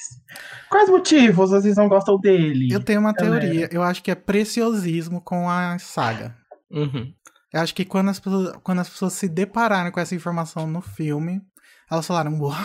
Quais 0.69 0.89
motivos 0.89 1.49
vocês 1.49 1.75
não 1.75 1.89
gostam 1.89 2.17
dele? 2.17 2.69
Eu 2.71 2.81
tenho 2.81 3.01
uma 3.01 3.13
Galera. 3.13 3.39
teoria, 3.41 3.69
eu 3.71 3.83
acho 3.83 4.01
que 4.01 4.11
é 4.11 4.15
preciosismo 4.15 5.21
com 5.21 5.49
a 5.49 5.77
saga. 5.79 6.35
Uhum. 6.69 7.13
Eu 7.53 7.59
acho 7.59 7.75
que 7.75 7.83
quando 7.83 8.09
as 8.09 8.19
pessoas, 8.19 8.55
quando 8.63 8.79
as 8.79 8.89
pessoas 8.89 9.13
se 9.13 9.27
depararam 9.27 9.91
com 9.91 9.99
essa 9.99 10.15
informação 10.15 10.65
no 10.65 10.81
filme, 10.81 11.41
elas 11.89 12.07
falaram, 12.07 12.39
uau, 12.39 12.55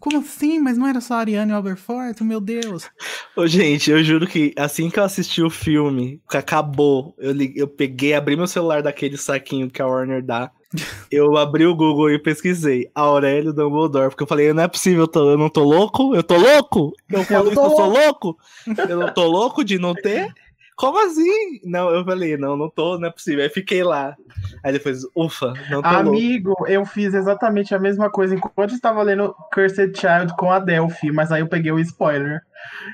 como 0.00 0.18
assim? 0.18 0.58
Mas 0.58 0.76
não 0.76 0.86
era 0.86 1.00
só 1.00 1.14
a 1.14 1.18
Ariane 1.18 1.52
e 1.52 1.54
o? 1.54 2.24
Meu 2.24 2.40
Deus. 2.40 2.88
Ô, 3.36 3.46
gente, 3.46 3.90
eu 3.90 4.02
juro 4.02 4.26
que 4.26 4.52
assim 4.56 4.90
que 4.90 4.98
eu 4.98 5.04
assisti 5.04 5.42
o 5.42 5.50
filme, 5.50 6.20
que 6.30 6.36
acabou, 6.36 7.14
eu, 7.18 7.32
li- 7.32 7.52
eu 7.56 7.68
peguei, 7.68 8.14
abri 8.14 8.36
meu 8.36 8.46
celular 8.46 8.82
daquele 8.82 9.16
saquinho 9.16 9.70
que 9.70 9.80
a 9.80 9.86
Warner 9.86 10.22
dá. 10.24 10.50
Eu 11.10 11.36
abri 11.36 11.66
o 11.66 11.74
Google 11.76 12.10
e 12.10 12.18
pesquisei 12.18 12.88
Aurélio 12.94 13.52
Dumbledore, 13.52 14.08
porque 14.08 14.22
eu 14.22 14.26
falei, 14.26 14.50
não 14.54 14.62
é 14.62 14.68
possível, 14.68 15.02
eu, 15.02 15.06
tô- 15.08 15.30
eu 15.32 15.36
não 15.36 15.50
tô 15.50 15.62
louco? 15.62 16.14
Eu 16.16 16.22
tô 16.22 16.38
louco? 16.38 16.94
Eu 17.10 17.22
falo 17.26 17.48
isso, 17.52 17.60
tô 17.60 17.66
eu 17.66 17.70
sou 17.76 17.90
louco? 17.90 18.38
Eu 18.88 18.98
não 19.00 19.12
tô 19.12 19.26
louco 19.26 19.62
de 19.62 19.78
não 19.78 19.94
ter? 19.94 20.32
Como 20.76 20.98
assim? 21.04 21.60
Não, 21.64 21.90
eu 21.90 22.04
falei, 22.04 22.36
não, 22.36 22.56
não 22.56 22.68
tô, 22.70 22.98
não 22.98 23.08
é 23.08 23.10
possível. 23.10 23.42
Aí 23.44 23.50
fiquei 23.50 23.82
lá. 23.82 24.16
Aí 24.64 24.72
depois, 24.72 25.02
ufa, 25.14 25.52
não 25.70 25.82
tô 25.82 25.88
louco. 25.88 26.08
Amigo, 26.08 26.54
eu 26.66 26.84
fiz 26.84 27.14
exatamente 27.14 27.74
a 27.74 27.78
mesma 27.78 28.10
coisa 28.10 28.34
enquanto 28.34 28.74
estava 28.74 29.02
lendo 29.02 29.34
Cursed 29.52 29.92
Child 29.96 30.36
com 30.36 30.50
a 30.50 30.58
Delphi, 30.58 31.12
mas 31.12 31.30
aí 31.30 31.40
eu 31.40 31.48
peguei 31.48 31.72
o 31.72 31.78
spoiler. 31.78 32.40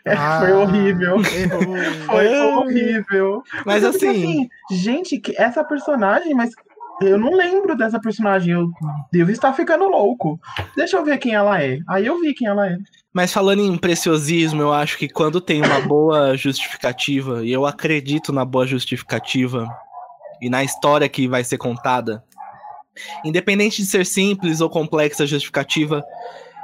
É, 0.04 0.16
foi 0.16 0.52
Ah, 0.52 0.58
horrível. 0.58 1.16
Errou. 1.16 1.76
Foi 2.06 2.38
horrível. 2.38 3.42
Mas 3.66 3.82
Eu 3.82 3.92
fiquei 3.92 4.08
assim, 4.10 4.48
gente, 4.70 5.18
que 5.18 5.34
essa 5.36 5.62
personagem, 5.62 6.34
mas 6.34 6.50
eu 7.02 7.18
não 7.18 7.32
lembro 7.34 7.76
dessa 7.76 8.00
personagem. 8.00 8.54
Eu 8.54 8.70
devo 9.12 9.30
estar 9.30 9.52
ficando 9.52 9.84
louco. 9.88 10.40
Deixa 10.74 10.96
eu 10.96 11.04
ver 11.04 11.18
quem 11.18 11.34
ela 11.34 11.62
é. 11.62 11.78
Aí 11.88 12.06
eu 12.06 12.18
vi 12.20 12.34
quem 12.34 12.48
ela 12.48 12.66
é. 12.66 12.76
Mas 13.18 13.32
falando 13.32 13.60
em 13.62 13.76
preciosismo, 13.76 14.62
eu 14.62 14.72
acho 14.72 14.96
que 14.96 15.08
quando 15.08 15.40
tem 15.40 15.60
uma 15.60 15.80
boa 15.80 16.36
justificativa, 16.36 17.44
e 17.44 17.50
eu 17.50 17.66
acredito 17.66 18.32
na 18.32 18.44
boa 18.44 18.64
justificativa 18.64 19.68
e 20.40 20.48
na 20.48 20.62
história 20.62 21.08
que 21.08 21.26
vai 21.26 21.42
ser 21.42 21.58
contada, 21.58 22.22
independente 23.24 23.82
de 23.82 23.88
ser 23.88 24.06
simples 24.06 24.60
ou 24.60 24.70
complexa 24.70 25.24
a 25.24 25.26
justificativa, 25.26 26.00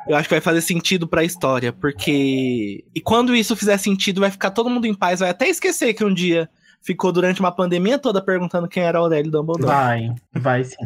eu 0.07 0.15
acho 0.15 0.29
que 0.29 0.35
vai 0.37 0.41
fazer 0.41 0.61
sentido 0.61 1.09
pra 1.09 1.25
história, 1.25 1.73
porque 1.73 2.85
e 2.95 3.01
quando 3.01 3.35
isso 3.35 3.57
fizer 3.57 3.77
sentido, 3.77 4.21
vai 4.21 4.31
ficar 4.31 4.53
todo 4.53 4.71
mundo 4.71 4.87
em 4.87 4.95
paz, 4.95 5.19
vai 5.19 5.31
até 5.31 5.49
esquecer 5.49 5.93
que 5.93 6.05
um 6.05 6.15
dia 6.15 6.49
ficou 6.81 7.11
durante 7.11 7.41
uma 7.41 7.51
pandemia 7.51 7.99
toda 7.99 8.25
perguntando 8.25 8.69
quem 8.69 8.85
era 8.85 9.01
Aurélio 9.01 9.29
Dumbledore. 9.29 9.67
Vai, 9.67 10.15
vai 10.33 10.63
sim. 10.63 10.77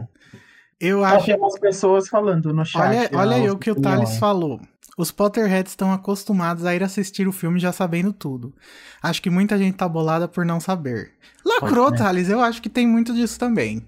Eu 0.81 1.01
Só 1.01 1.17
acho. 1.17 1.27
temos 1.27 1.59
pessoas 1.59 2.09
falando 2.09 2.55
no 2.55 2.65
chat. 2.65 2.81
Olha, 2.81 3.11
olha 3.13 3.37
aí 3.37 3.47
as 3.47 3.53
o 3.53 3.59
que 3.59 3.71
o. 3.71 3.75
Thales 3.75 4.17
falou. 4.17 4.61
Os 4.99 5.13
Potterheads 5.13 5.71
estão 5.73 5.93
acostumados 5.93 6.65
a 6.67 6.75
ir 6.75 6.83
assistir 6.83 7.29
o 7.29 7.33
filme 7.33 7.61
já 7.61 7.71
sabendo 7.71 8.13
tudo. 8.13 8.53
Acho 9.01 9.23
que 9.23 9.31
muita 9.31 9.57
gente 9.57 9.77
tá 9.77 9.89
bolada 9.89 10.27
por 10.27 10.45
não 10.45 10.59
saber. 10.59 11.13
Lacrou. 11.47 11.95
Thales, 11.95 12.29
eu 12.29 12.41
acho 12.41 12.61
que 12.61 12.69
tem 12.69 12.85
muito 12.85 13.15
disso 13.15 13.39
também. 13.39 13.87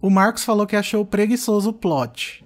O 0.00 0.08
Marcos 0.08 0.42
falou 0.42 0.66
que 0.66 0.74
achou 0.74 1.04
preguiçoso 1.04 1.68
o 1.68 1.72
plot. 1.74 2.42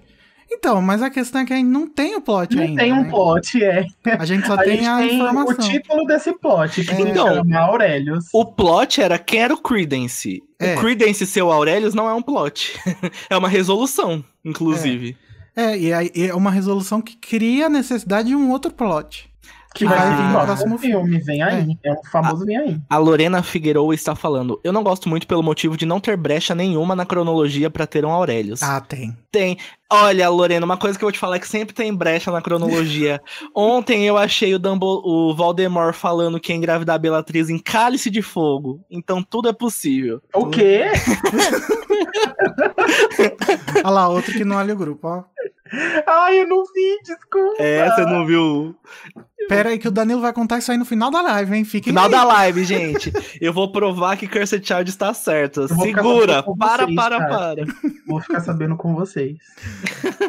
Então, 0.51 0.81
mas 0.81 1.01
a 1.01 1.09
questão 1.09 1.41
é 1.41 1.45
que 1.45 1.53
a 1.53 1.55
gente 1.55 1.69
não 1.69 1.87
tem 1.87 2.15
o 2.15 2.21
plot 2.21 2.53
Não 2.53 2.63
ainda. 2.63 2.81
tem 2.81 2.91
um 2.93 3.03
né? 3.03 3.09
plot, 3.09 3.63
é. 3.63 3.85
A 4.19 4.25
gente 4.25 4.45
só 4.45 4.53
A 4.59 4.63
tem 4.63 4.77
gente 4.77 4.87
a 4.87 4.97
tem 4.97 5.15
informação. 5.15 5.53
o 5.53 5.69
título 5.69 6.05
desse 6.05 6.33
plot, 6.33 6.83
que 6.83 6.91
É. 6.91 6.99
Então, 6.99 7.33
chama 7.35 7.57
Aurelius. 7.59 8.25
O 8.33 8.45
plot 8.45 9.01
era 9.01 9.17
quem 9.17 9.41
era 9.41 9.53
o 9.53 9.57
Credence. 9.57 10.43
É. 10.59 10.75
O 10.75 10.79
Credence 10.81 11.25
ser 11.25 11.41
o 11.41 11.51
Aurelius 11.51 11.93
não 11.93 12.09
é 12.09 12.13
um 12.13 12.21
plot. 12.21 12.77
é 13.29 13.37
uma 13.37 13.47
resolução, 13.49 14.23
inclusive. 14.43 15.17
É, 15.19 15.24
e 15.77 15.93
aí 15.93 16.11
é 16.15 16.33
uma 16.33 16.51
resolução 16.51 17.01
que 17.01 17.15
cria 17.15 17.67
a 17.67 17.69
necessidade 17.69 18.27
de 18.29 18.35
um 18.35 18.51
outro 18.51 18.71
plot. 18.71 19.31
Que 19.75 19.85
vai 19.85 20.15
vir 20.15 20.23
no 20.23 20.45
próximo 20.45 20.77
filme. 20.77 21.19
Vem 21.19 21.43
aí. 21.43 21.77
É, 21.83 21.91
um 21.91 22.03
famoso 22.09 22.45
vem 22.45 22.57
aí. 22.57 22.79
A 22.89 22.97
Lorena 22.97 23.43
Figueiredo 23.43 23.93
está 23.93 24.15
falando. 24.15 24.59
Eu 24.63 24.71
não 24.71 24.81
gosto 24.81 25.09
muito 25.09 25.27
pelo 25.27 25.43
motivo 25.43 25.75
de 25.75 25.85
não 25.85 25.99
ter 25.99 26.15
brecha 26.15 26.55
nenhuma 26.55 26.95
na 26.95 27.05
cronologia 27.05 27.69
pra 27.69 27.85
ter 27.85 28.05
um 28.05 28.11
Aurelius. 28.11 28.63
Ah, 28.63 28.79
tem. 28.79 29.15
Tem. 29.29 29.57
Olha, 29.91 30.29
Lorena, 30.29 30.65
uma 30.65 30.77
coisa 30.77 30.97
que 30.97 31.03
eu 31.03 31.07
vou 31.07 31.11
te 31.11 31.19
falar 31.19 31.35
é 31.35 31.39
que 31.39 31.47
sempre 31.47 31.75
tem 31.75 31.93
brecha 31.93 32.31
na 32.31 32.41
cronologia. 32.41 33.21
Ontem 33.53 34.05
eu 34.05 34.17
achei 34.17 34.55
o, 34.55 34.59
Dumble, 34.59 35.01
o 35.03 35.35
Voldemort 35.35 35.93
falando 35.93 36.39
que 36.39 36.53
ia 36.53 36.57
engravidar 36.57 36.95
a 36.95 36.99
Bellatrix 36.99 37.49
em 37.49 37.59
Cálice 37.59 38.09
de 38.09 38.21
Fogo. 38.21 38.79
Então 38.89 39.21
tudo 39.21 39.49
é 39.49 39.53
possível. 39.53 40.21
O 40.33 40.47
quê? 40.47 40.85
Olha 43.83 43.89
lá, 43.89 44.09
outro 44.09 44.33
que 44.33 44.45
não 44.45 44.55
olha 44.57 44.73
o 44.73 44.77
grupo, 44.77 45.07
ó. 45.07 45.23
Ai, 46.07 46.41
eu 46.41 46.47
não 46.47 46.63
vi, 46.63 46.99
desculpa. 47.03 47.61
É, 47.61 47.89
você 47.89 48.05
não 48.05 48.25
viu 48.25 48.75
Pera 49.47 49.69
aí 49.69 49.79
que 49.79 49.87
o 49.87 49.91
Danilo 49.91 50.21
vai 50.21 50.33
contar 50.33 50.57
isso 50.57 50.71
aí 50.71 50.77
no 50.77 50.85
final 50.85 51.11
da 51.11 51.21
live, 51.21 51.55
hein? 51.55 51.65
Fiquem 51.65 51.91
Final 51.91 52.05
aí. 52.05 52.11
da 52.11 52.23
live, 52.23 52.63
gente. 52.63 53.11
Eu 53.39 53.53
vou 53.53 53.71
provar 53.71 54.17
que 54.17 54.27
Cursed 54.27 54.65
Child 54.65 54.89
está 54.89 55.13
certa. 55.13 55.67
Segura. 55.67 56.43
Para, 56.57 56.85
vocês, 56.85 56.95
para, 56.95 57.17
cara. 57.17 57.29
para. 57.29 57.65
Vou 58.07 58.19
ficar 58.21 58.41
sabendo 58.41 58.75
com 58.75 58.95
vocês. 58.95 59.37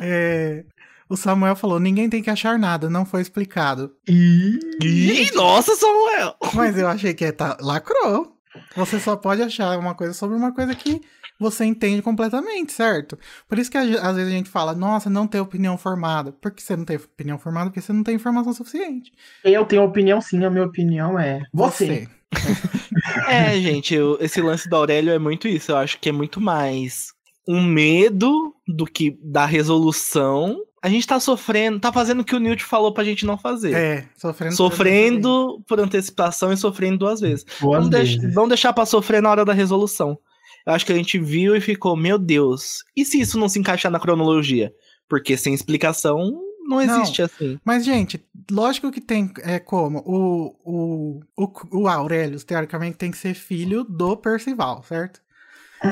É, 0.02 0.64
o 1.08 1.16
Samuel 1.16 1.56
falou: 1.56 1.80
ninguém 1.80 2.10
tem 2.10 2.22
que 2.22 2.30
achar 2.30 2.58
nada, 2.58 2.90
não 2.90 3.06
foi 3.06 3.22
explicado. 3.22 3.92
Ih, 4.06 4.58
Ih, 4.82 5.34
nossa, 5.34 5.74
Samuel. 5.76 6.34
Mas 6.52 6.76
eu 6.76 6.88
achei 6.88 7.14
que 7.14 7.24
é, 7.24 7.32
tá, 7.32 7.56
lacrou. 7.60 8.35
Você 8.76 8.98
só 9.00 9.16
pode 9.16 9.42
achar 9.42 9.78
uma 9.78 9.94
coisa 9.94 10.12
sobre 10.12 10.36
uma 10.36 10.52
coisa 10.54 10.74
que 10.74 11.00
você 11.38 11.64
entende 11.64 12.00
completamente, 12.02 12.72
certo? 12.72 13.18
Por 13.48 13.58
isso 13.58 13.70
que 13.70 13.76
a- 13.76 13.82
às 13.82 14.16
vezes 14.16 14.32
a 14.32 14.36
gente 14.36 14.48
fala, 14.48 14.74
nossa, 14.74 15.10
não 15.10 15.26
tem 15.26 15.40
opinião 15.40 15.76
formada. 15.76 16.32
Por 16.32 16.50
que 16.50 16.62
você 16.62 16.74
não 16.76 16.84
tem 16.84 16.96
opinião 16.96 17.38
formada? 17.38 17.68
Porque 17.70 17.80
você 17.82 17.92
não 17.92 18.02
tem 18.02 18.14
informação 18.14 18.52
suficiente. 18.52 19.12
eu 19.44 19.64
tenho 19.64 19.82
opinião 19.82 20.20
sim, 20.20 20.44
a 20.44 20.50
minha 20.50 20.64
opinião 20.64 21.18
é 21.18 21.42
você. 21.52 22.08
É, 23.28 23.58
gente, 23.60 23.94
eu- 23.94 24.16
esse 24.20 24.40
lance 24.40 24.68
do 24.68 24.76
Aurélio 24.76 25.12
é 25.12 25.18
muito 25.18 25.46
isso. 25.48 25.72
Eu 25.72 25.76
acho 25.76 25.98
que 26.00 26.08
é 26.08 26.12
muito 26.12 26.40
mais 26.40 27.12
um 27.48 27.62
medo 27.62 28.54
do 28.66 28.84
que 28.86 29.18
da 29.22 29.46
resolução. 29.46 30.58
A 30.86 30.88
gente 30.88 31.04
tá 31.04 31.18
sofrendo, 31.18 31.80
tá 31.80 31.92
fazendo 31.92 32.20
o 32.20 32.24
que 32.24 32.36
o 32.36 32.38
Newt 32.38 32.62
falou 32.62 32.94
pra 32.94 33.02
gente 33.02 33.26
não 33.26 33.36
fazer. 33.36 33.74
É, 33.74 34.08
sofrendo. 34.16 34.54
Sofrendo 34.54 35.60
por 35.66 35.80
antecipação 35.80 36.52
e 36.52 36.56
sofrendo 36.56 36.98
duas 36.98 37.20
vezes. 37.20 37.44
Vamos, 37.60 37.90
deix- 37.90 38.14
vezes. 38.14 38.32
vamos 38.32 38.50
deixar 38.50 38.72
pra 38.72 38.86
sofrer 38.86 39.20
na 39.20 39.28
hora 39.28 39.44
da 39.44 39.52
resolução. 39.52 40.16
Eu 40.64 40.72
acho 40.72 40.86
que 40.86 40.92
a 40.92 40.96
gente 40.96 41.18
viu 41.18 41.56
e 41.56 41.60
ficou, 41.60 41.96
meu 41.96 42.16
Deus, 42.18 42.84
e 42.96 43.04
se 43.04 43.20
isso 43.20 43.36
não 43.36 43.48
se 43.48 43.58
encaixar 43.58 43.90
na 43.90 43.98
cronologia? 43.98 44.72
Porque 45.08 45.36
sem 45.36 45.52
explicação 45.54 46.40
não 46.68 46.80
existe 46.80 47.20
assim. 47.22 47.58
Mas, 47.64 47.84
gente, 47.84 48.24
lógico 48.48 48.92
que 48.92 49.00
tem. 49.00 49.32
É 49.42 49.58
como? 49.58 49.98
O, 50.06 50.54
o, 50.64 51.20
o, 51.36 51.80
o 51.82 51.88
Aurelius, 51.88 52.44
teoricamente, 52.44 52.96
tem 52.96 53.10
que 53.10 53.18
ser 53.18 53.34
filho 53.34 53.82
do 53.82 54.16
Percival, 54.16 54.84
certo? 54.84 55.20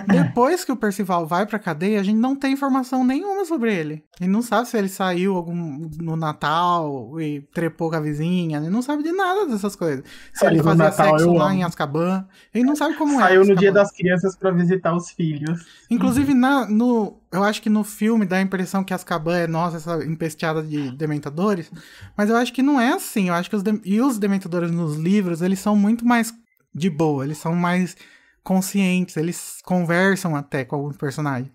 Depois 0.06 0.64
que 0.64 0.72
o 0.72 0.76
Percival 0.76 1.26
vai 1.26 1.44
pra 1.46 1.58
cadeia, 1.58 2.00
a 2.00 2.02
gente 2.02 2.16
não 2.18 2.34
tem 2.34 2.52
informação 2.52 3.04
nenhuma 3.04 3.44
sobre 3.44 3.74
ele. 3.74 4.02
Gente 4.18 4.30
não 4.30 4.42
sabe 4.42 4.68
se 4.68 4.76
ele 4.76 4.88
saiu 4.88 5.36
algum, 5.36 5.88
no 6.00 6.16
Natal 6.16 7.20
e 7.20 7.42
trepou 7.52 7.90
com 7.90 7.96
a 7.96 8.00
vizinha. 8.00 8.58
Ele 8.58 8.70
não 8.70 8.80
sabe 8.82 9.02
de 9.02 9.12
nada 9.12 9.46
dessas 9.46 9.76
coisas. 9.76 10.04
Se 10.32 10.40
Saiu 10.40 10.52
ele 10.52 10.62
fazia 10.62 10.84
Natal, 10.84 11.18
sexo 11.18 11.32
lá 11.34 11.46
amo. 11.46 11.54
em 11.54 11.64
Azkaban. 11.64 12.26
Ele 12.54 12.64
não 12.64 12.74
sabe 12.76 12.94
como 12.96 13.20
é. 13.20 13.24
Saiu 13.24 13.44
no 13.44 13.54
dia 13.56 13.70
das 13.72 13.90
crianças 13.92 14.34
pra 14.36 14.50
visitar 14.50 14.94
os 14.94 15.10
filhos. 15.10 15.64
Inclusive, 15.90 16.32
na, 16.34 16.66
no, 16.68 17.18
eu 17.30 17.44
acho 17.44 17.60
que 17.60 17.68
no 17.70 17.84
filme 17.84 18.24
dá 18.24 18.36
a 18.36 18.42
impressão 18.42 18.82
que 18.82 18.94
Azkaban 18.94 19.36
é, 19.36 19.46
nossa, 19.46 19.76
essa 19.76 20.04
empesteada 20.04 20.62
de 20.62 20.90
dementadores. 20.96 21.70
Mas 22.16 22.30
eu 22.30 22.36
acho 22.36 22.52
que 22.52 22.62
não 22.62 22.80
é 22.80 22.92
assim. 22.92 23.28
Eu 23.28 23.34
acho 23.34 23.50
que 23.50 23.56
os, 23.56 23.62
dem- 23.62 23.80
e 23.84 24.00
os 24.00 24.18
dementadores 24.18 24.70
nos 24.70 24.96
livros, 24.96 25.42
eles 25.42 25.58
são 25.58 25.76
muito 25.76 26.06
mais 26.06 26.32
de 26.74 26.88
boa. 26.88 27.24
Eles 27.24 27.38
são 27.38 27.54
mais 27.54 27.96
conscientes. 28.44 29.16
Eles 29.16 29.58
conversam 29.64 30.36
até 30.36 30.64
com 30.64 30.76
alguns 30.76 30.96
personagens. 30.96 31.50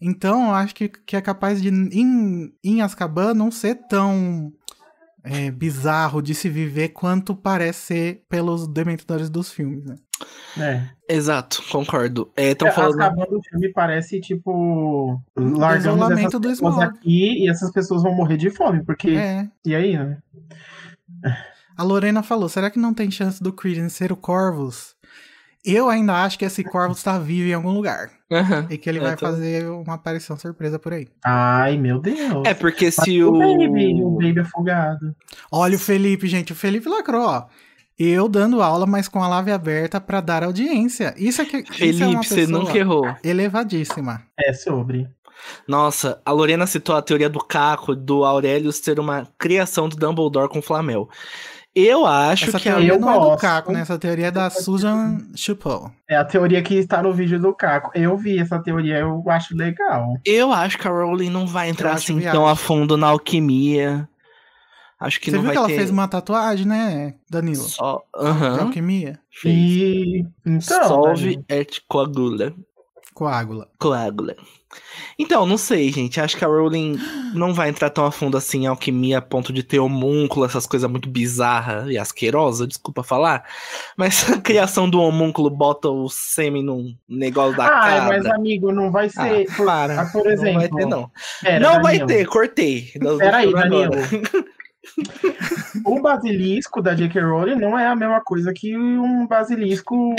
Então, 0.00 0.48
eu 0.48 0.54
acho 0.54 0.74
que, 0.74 0.88
que 0.88 1.16
é 1.16 1.22
capaz 1.22 1.62
de, 1.62 1.70
em, 1.70 2.52
em 2.62 2.82
Azkaban, 2.82 3.32
não 3.32 3.50
ser 3.50 3.76
tão 3.88 4.52
é, 5.24 5.50
bizarro 5.50 6.20
de 6.20 6.34
se 6.34 6.50
viver 6.50 6.90
quanto 6.90 7.34
parece 7.34 7.80
ser 7.80 8.24
pelos 8.28 8.68
dementadores 8.68 9.30
dos 9.30 9.50
filmes, 9.50 9.84
né? 9.84 9.96
É. 10.58 11.14
Exato, 11.14 11.62
concordo. 11.70 12.30
Estão 12.36 12.68
É, 12.68 12.72
falando. 12.72 13.00
Acabando 13.00 13.38
o 13.38 13.42
filme 13.42 13.72
parece, 13.72 14.20
tipo, 14.20 15.20
largamos 15.36 16.10
essas 16.10 16.32
do 16.32 16.40
pessoas 16.40 16.78
aqui 16.78 17.44
e 17.44 17.50
essas 17.50 17.70
pessoas 17.72 18.02
vão 18.02 18.14
morrer 18.14 18.36
de 18.36 18.50
fome, 18.50 18.84
porque... 18.84 19.10
É. 19.10 19.48
E 19.64 19.74
aí, 19.74 19.96
né? 19.96 20.18
A 21.76 21.82
Lorena 21.82 22.22
falou: 22.22 22.48
será 22.48 22.70
que 22.70 22.78
não 22.78 22.94
tem 22.94 23.10
chance 23.10 23.42
do 23.42 23.52
Credence 23.52 23.96
ser 23.96 24.10
o 24.10 24.16
Corvus? 24.16 24.95
Eu 25.66 25.88
ainda 25.88 26.22
acho 26.22 26.38
que 26.38 26.44
esse 26.44 26.62
Corvus 26.62 27.02
tá 27.02 27.18
vivo 27.18 27.48
em 27.48 27.52
algum 27.54 27.70
lugar. 27.72 28.10
Aham. 28.30 28.66
E 28.70 28.78
que 28.78 28.88
ele 28.88 28.98
Eu 28.98 29.02
vai 29.02 29.16
tô- 29.16 29.26
fazer 29.26 29.66
uma 29.68 29.94
aparição 29.94 30.36
surpresa 30.36 30.78
por 30.78 30.92
aí. 30.92 31.08
Ai, 31.24 31.76
meu 31.76 31.98
Deus. 32.00 32.42
É 32.46 32.54
porque 32.54 32.86
Mas 32.86 32.94
se 32.94 33.22
o 33.22 33.30
o. 33.34 33.38
Baby, 33.38 34.00
o 34.02 34.10
Baby 34.10 34.40
afogado. 34.40 35.14
Olha 35.50 35.76
o 35.76 35.78
Felipe, 35.80 36.26
gente. 36.28 36.52
O 36.52 36.56
Felipe 36.56 36.88
lacrou, 36.88 37.26
ó. 37.26 37.46
Eu 37.98 38.28
dando 38.28 38.60
aula, 38.62 38.86
mas 38.86 39.08
com 39.08 39.22
a 39.22 39.28
live 39.28 39.50
aberta 39.52 40.00
pra 40.00 40.20
dar 40.20 40.44
audiência. 40.44 41.14
Isso 41.16 41.40
é 41.42 41.44
que. 41.46 41.56
isso 41.58 41.72
é 41.72 41.76
Felipe, 41.76 42.04
uma 42.04 42.22
você 42.22 42.46
nunca 42.46 42.76
errou. 42.76 43.06
Elevadíssima. 43.24 44.22
É 44.38 44.52
sobre. 44.52 45.08
Nossa, 45.68 46.20
a 46.24 46.32
Lorena 46.32 46.66
citou 46.66 46.94
a 46.96 47.02
teoria 47.02 47.28
do 47.28 47.38
Caco, 47.38 47.94
do 47.94 48.24
Aurelius 48.24 48.76
ser 48.78 48.98
uma 48.98 49.28
criação 49.38 49.88
do 49.88 49.96
Dumbledore 49.96 50.48
com 50.48 50.62
Flamel. 50.62 51.08
Eu 51.78 52.06
acho 52.06 52.48
Essa 52.48 52.58
que 52.58 52.70
a... 52.70 52.72
teoria 52.72 52.94
eu 52.94 52.98
não 52.98 53.10
é 53.10 53.14
do 53.14 53.20
gosto. 53.20 53.40
Caco, 53.42 53.70
né? 53.70 53.82
Essa 53.82 53.98
teoria 53.98 54.28
é 54.28 54.30
da 54.30 54.48
Susan 54.48 55.18
Chupel. 55.34 55.90
É 56.08 56.16
a 56.16 56.24
teoria 56.24 56.62
que 56.62 56.74
está 56.74 57.02
no 57.02 57.12
vídeo 57.12 57.38
do 57.38 57.52
Caco. 57.54 57.90
Eu 57.94 58.16
vi 58.16 58.38
essa 58.38 58.58
teoria, 58.58 59.00
eu 59.00 59.22
acho 59.28 59.54
legal. 59.54 60.14
eu 60.24 60.50
acho 60.50 60.78
que 60.78 60.88
a 60.88 60.90
Rowling 60.90 61.28
não 61.28 61.46
vai 61.46 61.68
entrar 61.68 61.92
assim 61.92 62.16
viagem. 62.18 62.32
tão 62.32 62.48
a 62.48 62.56
fundo 62.56 62.96
na 62.96 63.08
alquimia. 63.08 64.08
Acho 64.98 65.20
que 65.20 65.30
Você 65.30 65.36
não 65.36 65.42
viu 65.42 65.48
vai 65.48 65.52
que 65.52 65.58
ela 65.58 65.68
ter 65.68 65.76
fez 65.76 65.90
uma 65.90 66.08
tatuagem, 66.08 66.66
né, 66.66 67.14
Danilo? 67.28 67.62
só. 67.62 68.02
Aham. 68.16 68.60
alquimia? 68.62 69.20
fez. 69.30 69.54
E 69.54 70.26
então, 70.46 70.88
Solve 70.88 71.36
né? 71.36 71.44
et 71.50 71.82
coagula. 71.86 72.54
Coágula. 73.16 73.66
Coagula. 73.78 74.36
Então, 75.18 75.46
não 75.46 75.56
sei, 75.56 75.90
gente. 75.90 76.20
Acho 76.20 76.36
que 76.36 76.44
a 76.44 76.48
Rowling 76.48 76.98
não 77.32 77.54
vai 77.54 77.70
entrar 77.70 77.88
tão 77.88 78.04
a 78.04 78.12
fundo 78.12 78.36
assim 78.36 78.64
em 78.64 78.66
alquimia 78.66 79.16
a 79.18 79.22
ponto 79.22 79.54
de 79.54 79.62
ter 79.62 79.78
homúnculo, 79.78 80.44
essas 80.44 80.66
coisas 80.66 80.90
muito 80.90 81.08
bizarras 81.08 81.88
e 81.88 81.96
asquerosas, 81.96 82.68
desculpa 82.68 83.02
falar. 83.02 83.42
Mas 83.96 84.30
a 84.30 84.38
criação 84.38 84.90
do 84.90 85.00
homúnculo 85.00 85.48
bota 85.48 85.88
o 85.88 86.10
sêmen 86.10 86.62
num 86.62 86.94
negócio 87.08 87.56
da 87.56 87.64
Ai, 87.64 88.00
cabra. 88.00 88.18
mas 88.18 88.26
amigo, 88.26 88.70
não 88.70 88.92
vai 88.92 89.08
ser. 89.08 89.46
por, 89.56 89.64
Para. 89.64 90.02
ah, 90.02 90.10
por 90.12 90.26
exemplo. 90.26 90.52
não 90.52 90.60
vai 90.60 90.68
ter, 90.68 90.86
não. 90.86 91.10
Pera, 91.40 91.60
não 91.60 91.82
vai 91.82 92.04
ter, 92.04 92.26
cortei. 92.26 92.92
Peraí, 93.18 93.50
Danilo. 93.50 93.94
agora. 93.94 94.46
o 95.86 96.02
basilisco 96.02 96.82
da 96.82 96.94
J.K. 96.94 97.22
Rowling 97.22 97.56
não 97.56 97.78
é 97.78 97.86
a 97.86 97.96
mesma 97.96 98.20
coisa 98.20 98.52
que 98.54 98.76
um 98.76 99.26
basilisco 99.26 100.14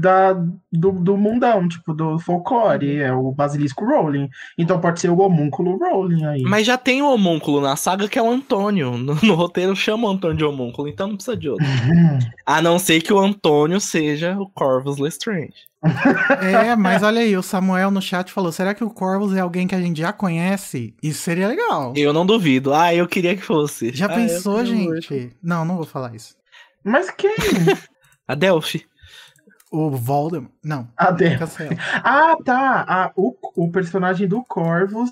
da, 0.00 0.32
do, 0.72 0.92
do 0.92 1.16
mundão, 1.16 1.68
tipo, 1.68 1.92
do 1.94 2.18
folclore. 2.18 2.96
É 3.00 3.12
o 3.12 3.32
basilisco 3.32 3.84
Rowling. 3.84 4.28
Então 4.58 4.80
pode 4.80 5.00
ser 5.00 5.10
o 5.10 5.18
homúnculo 5.20 5.76
Rowling 5.78 6.24
aí. 6.24 6.42
Mas 6.42 6.66
já 6.66 6.76
tem 6.78 7.02
o 7.02 7.12
homúnculo 7.12 7.60
na 7.60 7.76
saga 7.76 8.08
que 8.08 8.18
é 8.18 8.22
o 8.22 8.30
Antônio. 8.30 8.96
No, 8.96 9.14
no 9.22 9.34
roteiro 9.34 9.74
chama 9.76 10.06
o 10.08 10.10
Antônio 10.10 10.36
de 10.36 10.44
homúnculo, 10.44 10.88
então 10.88 11.08
não 11.08 11.16
precisa 11.16 11.36
de 11.36 11.48
outro. 11.48 11.64
A 12.46 12.62
não 12.62 12.78
ser 12.78 13.00
que 13.02 13.12
o 13.12 13.18
Antônio 13.18 13.80
seja 13.80 14.36
o 14.38 14.48
Corvus 14.48 14.98
Lestrange. 14.98 15.54
É, 16.42 16.74
mas 16.74 17.02
olha 17.04 17.20
aí, 17.20 17.36
o 17.36 17.42
Samuel 17.42 17.90
no 17.92 18.02
chat 18.02 18.32
falou: 18.32 18.50
será 18.50 18.74
que 18.74 18.82
o 18.82 18.90
Corvus 18.90 19.34
é 19.36 19.40
alguém 19.40 19.66
que 19.68 19.74
a 19.74 19.80
gente 19.80 20.00
já 20.00 20.12
conhece? 20.12 20.94
Isso 21.02 21.20
seria 21.22 21.46
legal. 21.46 21.92
Eu 21.96 22.12
não 22.12 22.26
duvido. 22.26 22.74
Ah, 22.74 22.92
eu 22.92 23.06
queria 23.06 23.36
que 23.36 23.42
fosse. 23.42 23.92
Já 23.94 24.06
Ah, 24.06 24.14
pensou, 24.14 24.56
queria 24.58 24.74
muito. 24.74 25.00
gente? 25.02 25.36
Não, 25.42 25.64
não 25.64 25.76
vou 25.76 25.86
falar 25.86 26.14
isso. 26.14 26.34
Mas 26.84 27.10
quem? 27.10 27.34
A 28.26 28.34
Delphi. 28.34 28.84
O 29.70 29.90
Voldemort. 29.90 30.52
Não, 30.64 30.88
A 30.96 31.10
Débora. 31.10 31.38
cancela. 31.40 31.70
Ah, 32.04 32.36
tá. 32.44 32.84
Ah, 32.88 33.12
o, 33.16 33.34
o 33.56 33.70
personagem 33.70 34.28
do 34.28 34.42
Corvus 34.44 35.10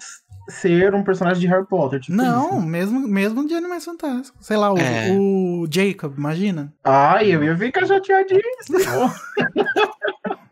ser 0.48 0.94
um 0.94 1.02
personagem 1.02 1.40
de 1.40 1.46
Harry 1.46 1.66
Potter. 1.66 1.98
Tipo 2.00 2.16
Não, 2.16 2.58
isso. 2.58 2.66
mesmo, 2.66 3.00
mesmo 3.08 3.46
de 3.48 3.54
Animais 3.54 3.84
Fantásticos. 3.84 4.46
Sei 4.46 4.56
lá, 4.56 4.72
o, 4.72 4.78
É. 4.78 5.10
o 5.18 5.66
Jacob, 5.70 6.14
imagina. 6.18 6.72
Ai, 6.84 7.34
eu 7.34 7.42
ia 7.42 7.56
ficar 7.56 7.86
chateadíssimo. 7.86 8.78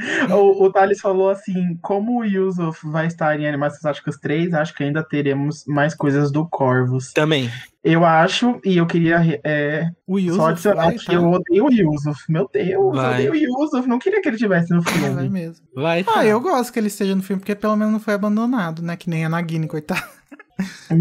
o, 0.30 0.64
o 0.64 0.72
Thales 0.72 1.00
falou 1.00 1.30
assim: 1.30 1.76
como 1.82 2.20
o 2.20 2.24
Yusuf 2.24 2.86
vai 2.88 3.06
estar 3.06 3.38
em 3.38 3.46
Animais 3.48 3.76
Fantásticos 3.76 4.16
3, 4.18 4.52
acho 4.54 4.74
que 4.74 4.84
ainda 4.84 5.02
teremos 5.02 5.64
mais 5.66 5.94
coisas 5.94 6.30
do 6.30 6.46
Corvus. 6.48 7.12
Também. 7.12 7.50
Eu 7.84 8.04
acho, 8.04 8.60
e 8.64 8.78
eu 8.78 8.86
queria 8.86 9.40
é, 9.44 9.88
O 10.08 10.18
só 10.18 10.24
Yusuf 10.26 10.44
adicionar 10.50 10.84
vai, 10.86 10.94
que 10.98 11.06
tá? 11.06 11.12
eu 11.12 11.30
odeio 11.30 11.66
o 11.66 11.72
Yusuf. 11.72 12.20
Meu 12.28 12.50
Deus, 12.52 12.96
Vai. 12.96 13.26
eu 13.26 13.30
odeio 13.30 13.32
o 13.32 13.62
Yusuf. 13.62 13.88
Não 13.88 13.98
queria 14.00 14.20
que 14.20 14.28
ele 14.28 14.36
tivesse 14.36 14.72
no 14.74 14.82
Vai 14.82 14.92
filme. 14.94 15.28
mesmo. 15.28 15.64
Vai. 15.72 16.02
tá. 16.02 16.12
Ah, 16.16 16.26
eu 16.26 16.40
gosto 16.40 16.72
que 16.72 16.80
ele 16.80 16.88
esteja 16.88 17.14
no 17.14 17.22
filme, 17.22 17.38
porque 17.38 17.54
pelo 17.54 17.76
menos 17.76 17.92
não 17.92 18.00
foi 18.00 18.14
abandonado, 18.14 18.82
né? 18.82 18.96
Que 18.96 19.08
nem 19.08 19.24
a 19.24 19.28
Nagini, 19.28 19.68
coitada. 19.68 20.02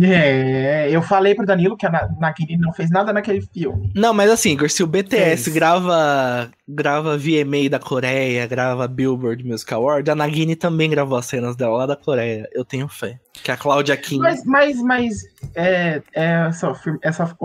É, 0.01 0.89
eu 0.91 1.01
falei 1.01 1.33
pro 1.35 1.45
Danilo 1.45 1.77
que 1.77 1.85
a 1.85 1.89
Na- 1.89 2.09
Nagini 2.20 2.57
não 2.57 2.74
fez 2.74 2.89
nada 2.89 3.13
naquele 3.13 3.41
filme. 3.41 3.91
Não, 3.96 4.13
mas 4.13 4.29
assim, 4.29 4.51
Igor, 4.51 4.70
se 4.70 4.83
o 4.83 4.87
BTS 4.87 5.44
Fez. 5.46 5.48
grava 5.55 6.50
grava 6.68 7.18
VMA 7.18 7.70
da 7.70 7.79
Coreia, 7.79 8.48
grava 8.48 8.87
Billboard 8.87 9.44
Music 9.46 9.72
Award, 9.74 10.09
a 10.09 10.15
Nagini 10.15 10.55
também 10.55 10.89
gravou 10.89 11.18
as 11.18 11.25
cenas 11.27 11.55
dela 11.55 11.77
lá 11.77 11.85
da 11.85 11.96
Coreia. 11.96 12.50
Eu 12.53 12.65
tenho 12.65 12.87
fé. 12.87 13.20
Que 13.44 13.51
a 13.51 13.57
Cláudia 13.57 13.96
Kim. 13.96 14.18
Mas, 14.20 14.44
mas, 14.46 14.81
mas 14.81 15.24
é, 15.55 16.01
é 16.13 16.48
essa, 16.50 16.72
afirma- 16.72 17.00
essa, 17.01 17.35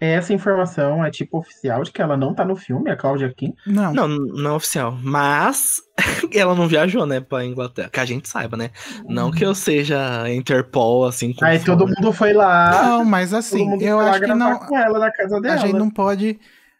essa 0.00 0.32
informação 0.32 1.04
é 1.04 1.10
tipo 1.10 1.38
oficial 1.38 1.82
de 1.82 1.90
que 1.90 2.00
ela 2.00 2.16
não 2.16 2.32
tá 2.32 2.44
no 2.44 2.54
filme, 2.54 2.90
a 2.90 2.96
Cláudia 2.96 3.32
Kim. 3.36 3.54
Não. 3.66 3.92
Não, 3.92 4.08
não 4.08 4.50
é 4.50 4.54
oficial. 4.54 4.96
Mas 5.02 5.82
ela 6.32 6.54
não 6.54 6.68
viajou, 6.68 7.04
né, 7.04 7.20
pra 7.20 7.44
Inglaterra. 7.44 7.90
Que 7.90 8.00
a 8.00 8.04
gente 8.04 8.28
saiba, 8.28 8.56
né? 8.56 8.70
Não 9.08 9.30
que 9.30 9.44
eu 9.44 9.54
seja 9.54 10.30
Interpol, 10.30 11.04
assim. 11.04 11.34
Aí 11.42 11.58
todo 11.58 11.86
mundo 11.86 12.12
foi 12.12 12.32
lá. 12.32 12.82
Não, 12.82 13.04
mas 13.04 13.34
assim, 13.34 13.82
eu 13.82 13.98
acho 13.98 14.20
que 14.20 14.34
não. 14.34 14.58
com 14.58 14.78
ela 14.78 14.98
na 14.98 15.10
casa 15.10 15.40
dela. 15.40 15.54
A 15.54 15.58
gente 15.58 15.74
não 15.74 15.90
pode 15.90 16.38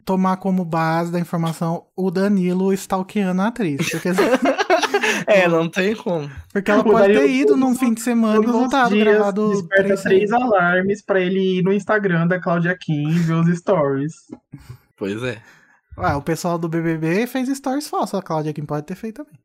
tomar 0.09 0.39
como 0.39 0.65
base 0.65 1.13
da 1.13 1.21
informação 1.21 1.85
o 1.95 2.11
Danilo 2.11 2.73
stalkeando 2.73 3.43
a 3.43 3.49
atriz. 3.49 3.91
Porque, 3.91 4.09
É, 5.27 5.47
não 5.47 5.69
tem 5.69 5.95
como. 5.95 6.31
porque 6.53 6.71
ela 6.71 6.83
pode 6.83 7.13
ter 7.13 7.31
ido 7.31 7.57
num 7.57 7.75
fim 7.75 7.93
de 7.93 8.01
semana 8.01 8.43
e 8.43 8.47
voltado, 8.47 8.95
dias 8.95 9.07
gravado 9.07 9.51
desperta 9.51 9.83
três 9.85 10.03
três 10.03 10.33
alarmes 10.33 11.03
pra 11.03 11.21
ele 11.21 11.59
ir 11.59 11.63
no 11.63 11.73
Instagram 11.73 12.27
da 12.27 12.41
Cláudia 12.41 12.77
Kim 12.77 13.09
e 13.09 13.19
ver 13.19 13.35
os 13.35 13.59
stories. 13.59 14.15
Pois 14.97 15.23
é. 15.23 15.41
Ah, 15.97 16.17
o 16.17 16.23
pessoal 16.23 16.59
do 16.59 16.69
BBB 16.69 17.27
fez 17.27 17.49
stories 17.49 17.89
falsos, 17.89 18.19
a 18.19 18.23
Cláudia 18.23 18.53
Kim 18.53 18.65
pode 18.65 18.87
ter 18.87 18.95
feito 18.95 19.25
também. 19.25 19.39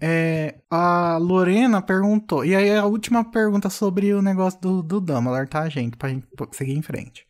É, 0.00 0.54
a 0.70 1.18
Lorena 1.18 1.82
perguntou, 1.82 2.44
e 2.44 2.54
aí 2.54 2.74
a 2.74 2.86
última 2.86 3.24
pergunta 3.24 3.68
sobre 3.68 4.14
o 4.14 4.22
negócio 4.22 4.58
do, 4.60 4.82
do 4.82 5.00
Dumbledore, 5.00 5.48
tá, 5.48 5.68
gente? 5.68 5.96
Pra 5.96 6.08
gente 6.08 6.26
seguir 6.52 6.76
em 6.76 6.82
frente. 6.82 7.26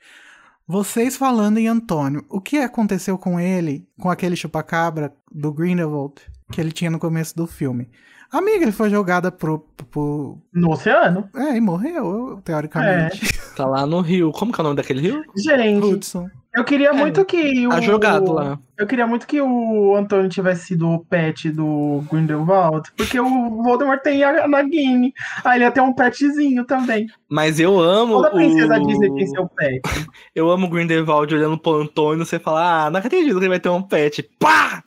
Vocês 0.67 1.17
falando 1.17 1.59
em 1.59 1.67
Antônio, 1.67 2.25
o 2.29 2.41
que 2.41 2.59
aconteceu 2.59 3.19
com 3.19 3.41
ele, 3.41 3.89
com 3.99 4.09
aquele 4.09 4.37
chupacabra 4.37 5.13
do 5.33 5.53
Grindelwald, 5.53 6.15
que 6.51 6.61
ele 6.61 6.73
tinha 6.73 6.91
no 6.91 6.99
começo 6.99 7.37
do 7.37 7.47
filme? 7.47 7.89
Amiga, 8.33 8.63
ele 8.63 8.73
foi 8.73 8.89
jogada 8.91 9.33
pro, 9.33 9.59
pro... 9.91 10.39
No 10.53 10.71
oceano. 10.71 11.29
É, 11.35 11.57
e 11.57 11.61
morreu, 11.61 12.41
teoricamente. 12.45 13.41
Tá 13.57 13.67
lá 13.67 13.85
no 13.85 14.01
Rio. 14.01 14.31
Como 14.33 14.53
que 14.53 14.61
é 14.61 14.63
o 14.63 14.65
nome 14.65 14.77
daquele 14.77 15.03
rio? 15.03 15.23
Gente, 15.37 15.85
Hudson. 15.85 16.31
eu 16.55 16.65
queria 16.65 16.95
muito 16.95 17.23
que 17.27 17.67
o. 17.67 17.71
Tá 17.71 17.81
jogado 17.81 18.33
lá. 18.33 18.59
Eu 18.81 18.87
queria 18.87 19.07
muito 19.07 19.27
que 19.27 19.39
o 19.39 19.95
Antônio 19.95 20.31
tivesse 20.31 20.69
sido 20.69 20.89
o 20.89 21.05
pet 21.05 21.51
do 21.51 22.03
Grindelwald, 22.11 22.91
porque 22.97 23.21
o 23.21 23.63
Voldemort 23.63 24.01
tem 24.01 24.25
a 24.25 24.49
Nagini. 24.49 25.13
Aí 25.45 25.59
ele 25.59 25.65
ia 25.65 25.71
ter 25.71 25.83
um 25.83 25.93
petzinho 25.93 26.65
também. 26.65 27.07
Mas 27.29 27.61
eu 27.61 27.79
amo. 27.79 28.15
Toda 28.15 28.31
princesa 28.31 28.79
o... 28.79 28.87
Disney 28.87 29.15
tem 29.15 29.27
seu 29.27 29.47
pet. 29.49 29.83
Eu 30.35 30.51
amo 30.51 30.67
o 30.67 30.71
Grindelwald 30.71 31.35
olhando 31.35 31.59
pro 31.59 31.83
Antônio. 31.83 32.25
Você 32.25 32.39
fala, 32.39 32.87
ah, 32.87 32.91
não 32.91 33.01
acredito 33.01 33.35
que 33.35 33.41
ele 33.41 33.49
vai 33.51 33.61
ter 33.61 33.69
um 33.69 33.83
pet. 33.83 34.23
Pá! 34.39 34.83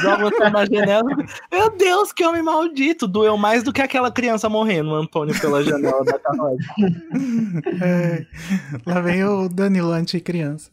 Joga 0.00 0.30
você 0.30 0.48
na 0.48 0.64
janela. 0.64 1.10
Meu 1.50 1.70
Deus, 1.76 2.12
que 2.12 2.24
homem 2.24 2.42
maldito. 2.42 3.08
Doeu 3.08 3.36
mais 3.36 3.64
do 3.64 3.72
que 3.72 3.82
aquela 3.82 4.12
criança 4.12 4.48
morrendo, 4.48 4.90
o 4.90 4.94
Antônio, 4.94 5.38
pela 5.40 5.64
janela 5.64 6.04
da 6.04 6.18
carruagem. 6.18 6.58
É, 7.82 8.24
lá 8.86 9.00
vem 9.00 9.24
o 9.24 9.48
Danilo 9.48 9.90
anti-criança. 9.90 10.70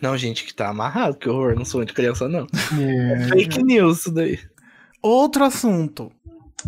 Não, 0.00 0.16
gente, 0.16 0.44
que 0.44 0.54
tá 0.54 0.68
amarrado, 0.68 1.16
que 1.16 1.28
horror. 1.28 1.54
Não 1.54 1.64
sou 1.64 1.84
de 1.84 1.92
criança, 1.92 2.28
não. 2.28 2.46
É, 2.78 3.28
Fake 3.28 3.62
news, 3.62 4.00
isso 4.00 4.12
daí. 4.12 4.38
Outro 5.02 5.44
assunto. 5.44 6.10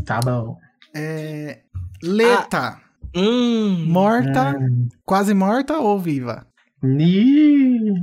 tá 0.04 0.20
bom. 0.20 0.58
É, 0.94 1.60
Leta, 2.02 2.80
Hum. 3.14 3.84
morta, 3.86 4.56
Hum. 4.58 4.88
quase 5.04 5.32
morta 5.34 5.78
ou 5.78 5.98
viva? 5.98 6.46
Ih, 6.82 7.94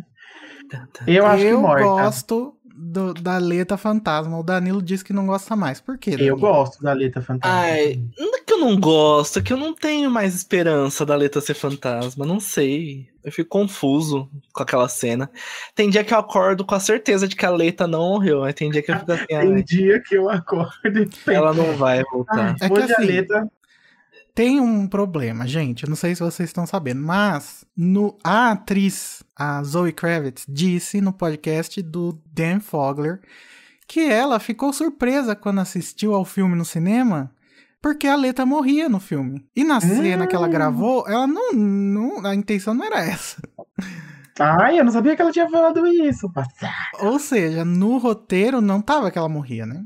Eu 1.06 1.26
acho 1.26 1.42
que 1.44 1.48
eu 1.50 1.62
morta. 1.62 1.84
gosto 1.84 2.56
do- 2.92 3.14
da 3.14 3.38
Leta 3.38 3.78
Fantasma. 3.78 4.38
O 4.38 4.44
Danilo 4.44 4.82
disse 4.82 5.04
que 5.04 5.14
não 5.14 5.26
gosta 5.26 5.56
mais. 5.56 5.80
Por 5.80 5.98
quê? 5.98 6.12
Danilo? 6.12 6.30
Eu 6.30 6.38
gosto 6.38 6.82
da 6.84 6.94
letra 6.94 7.22
fantástica. 7.22 7.62
Ai, 7.62 8.02
não 8.20 8.36
é 8.36 8.42
que 8.42 8.54
eu 8.54 8.60
não 8.60 8.80
gosto, 8.80 9.40
é 9.40 9.42
que 9.42 9.54
eu 9.54 9.58
não 9.58 9.74
tenho 9.74 10.12
mais 10.12 10.36
esperança 10.36 11.06
da 11.06 11.16
Leta 11.16 11.40
ser 11.42 11.54
fantasma, 11.54 12.26
não 12.26 12.40
sei. 12.40 13.10
Eu 13.24 13.32
fico 13.32 13.50
confuso 13.50 14.28
com 14.52 14.64
aquela 14.64 14.88
cena. 14.90 15.30
Tem 15.76 15.90
dia 15.90 16.04
que 16.04 16.14
eu 16.14 16.18
acordo 16.20 16.66
com 16.66 16.74
a 16.76 16.80
certeza 16.80 17.28
de 17.28 17.36
que 17.36 17.46
a 17.46 17.50
Leta 17.52 17.86
não 17.88 18.10
morreu, 18.10 18.42
mas 18.42 18.54
tem 18.56 18.70
dia 18.70 18.82
que 18.82 18.92
eu 18.92 19.00
fico 19.00 19.12
assim, 19.12 19.26
Tem 19.28 19.38
"Ai, 19.38 19.64
dia 19.64 20.02
que 20.02 20.16
eu 20.16 20.30
acordo 20.30 20.72
e 20.86 21.06
penso, 21.06 21.32
ela 21.32 21.54
não 21.54 21.76
vai 21.78 22.04
voltar. 22.12 22.56
É 22.60 22.68
que 22.68 22.74
hoje 22.74 22.92
a 22.94 22.98
assim, 22.98 23.06
Leta 23.06 23.52
Tem 24.34 24.60
um 24.62 24.88
problema, 24.88 25.46
gente. 25.46 25.84
Eu 25.84 25.90
não 25.90 25.96
sei 25.96 26.16
se 26.16 26.22
vocês 26.24 26.50
estão 26.50 26.66
sabendo, 26.66 27.02
mas 27.02 27.66
no, 27.76 28.18
a 28.24 28.52
atriz, 28.52 29.24
a 29.36 29.62
Zoe 29.64 29.92
Kravitz, 29.92 30.46
disse 30.48 31.02
no 31.02 31.12
podcast 31.12 31.82
do 31.82 32.18
Dan 32.34 32.60
Fogler 32.60 33.20
que 33.88 34.00
ela 34.00 34.40
ficou 34.40 34.72
surpresa 34.72 35.36
quando 35.36 35.60
assistiu 35.60 36.14
ao 36.16 36.24
filme 36.24 36.56
no 36.56 36.64
cinema. 36.64 37.30
Porque 37.82 38.08
a 38.08 38.16
Leta 38.16 38.46
morria 38.46 38.88
no 38.88 39.00
filme. 39.00 39.44
E 39.56 39.64
na 39.64 39.82
cena 39.82 40.28
que 40.28 40.36
ela 40.36 40.48
Hum. 40.48 40.52
gravou, 40.52 41.04
ela 41.08 41.26
não, 41.26 41.52
não. 41.52 42.26
A 42.26 42.36
intenção 42.36 42.74
não 42.76 42.86
era 42.86 43.00
essa. 43.04 43.42
Ai, 44.40 44.80
eu 44.80 44.86
não 44.86 44.92
sabia 44.92 45.16
que 45.16 45.22
ela 45.22 45.32
tinha 45.32 45.50
falado 45.50 45.86
isso. 45.88 46.32
passado. 46.32 46.72
Ou 47.00 47.18
seja, 47.20 47.66
no 47.66 47.98
roteiro 47.98 48.62
não 48.62 48.82
tava 48.82 49.10
que 49.12 49.18
ela 49.18 49.28
morria, 49.28 49.66
né? 49.66 49.84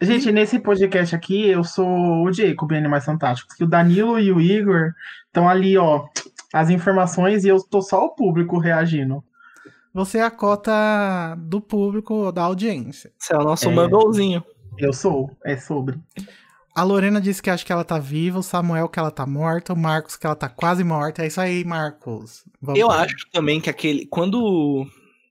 Gente, 0.00 0.30
nesse 0.32 0.58
podcast 0.58 1.14
aqui, 1.14 1.46
eu 1.48 1.64
sou 1.64 1.86
o 2.24 2.32
Jacob, 2.32 2.70
em 2.72 2.78
Animais 2.78 3.04
Fantásticos. 3.04 3.54
Que 3.56 3.64
o 3.64 3.68
Danilo 3.68 4.18
e 4.18 4.30
o 4.32 4.40
Igor 4.40 4.92
estão 5.26 5.48
ali, 5.48 5.76
ó, 5.78 6.06
as 6.52 6.68
informações, 6.70 7.44
e 7.44 7.48
eu 7.48 7.62
tô 7.62 7.80
só 7.80 8.04
o 8.04 8.10
público 8.14 8.58
reagindo. 8.58 9.22
Você 9.92 10.18
é 10.18 10.22
a 10.22 10.30
cota 10.30 10.72
do 11.38 11.60
público, 11.60 12.32
da 12.32 12.42
audiência. 12.42 13.12
Esse 13.20 13.32
é 13.32 13.38
o 13.38 13.44
nosso 13.44 13.68
É. 13.68 13.72
Mugglezinho. 13.72 14.44
Eu 14.76 14.92
sou, 14.92 15.30
é 15.44 15.56
sobre. 15.56 15.98
A 16.74 16.82
Lorena 16.82 17.20
disse 17.20 17.40
que 17.40 17.48
acha 17.48 17.64
que 17.64 17.72
ela 17.72 17.84
tá 17.84 18.00
viva, 18.00 18.40
o 18.40 18.42
Samuel 18.42 18.88
que 18.88 18.98
ela 18.98 19.12
tá 19.12 19.24
morta, 19.24 19.72
o 19.72 19.76
Marcos 19.76 20.16
que 20.16 20.26
ela 20.26 20.34
tá 20.34 20.48
quase 20.48 20.82
morta. 20.82 21.22
É 21.22 21.28
isso 21.28 21.40
aí, 21.40 21.64
Marcos. 21.64 22.44
Vamos 22.60 22.80
Eu 22.80 22.88
lá. 22.88 23.02
acho 23.02 23.14
também 23.32 23.60
que 23.60 23.70
aquele. 23.70 24.06
Quando 24.06 24.84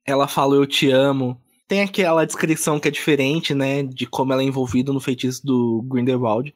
ela 0.05 0.25
fala 0.29 0.55
eu 0.55 0.65
te 0.65 0.89
amo, 0.89 1.37
tem 1.67 1.81
aquela 1.81 2.25
descrição 2.25 2.79
que 2.79 2.87
é 2.87 2.91
diferente, 2.91 3.53
né? 3.53 3.83
De 3.83 4.05
como 4.05 4.33
ela 4.33 4.41
é 4.41 4.45
envolvida 4.45 4.91
no 4.91 4.99
feitiço 4.99 5.45
do 5.45 5.81
Grindelwald. 5.87 6.53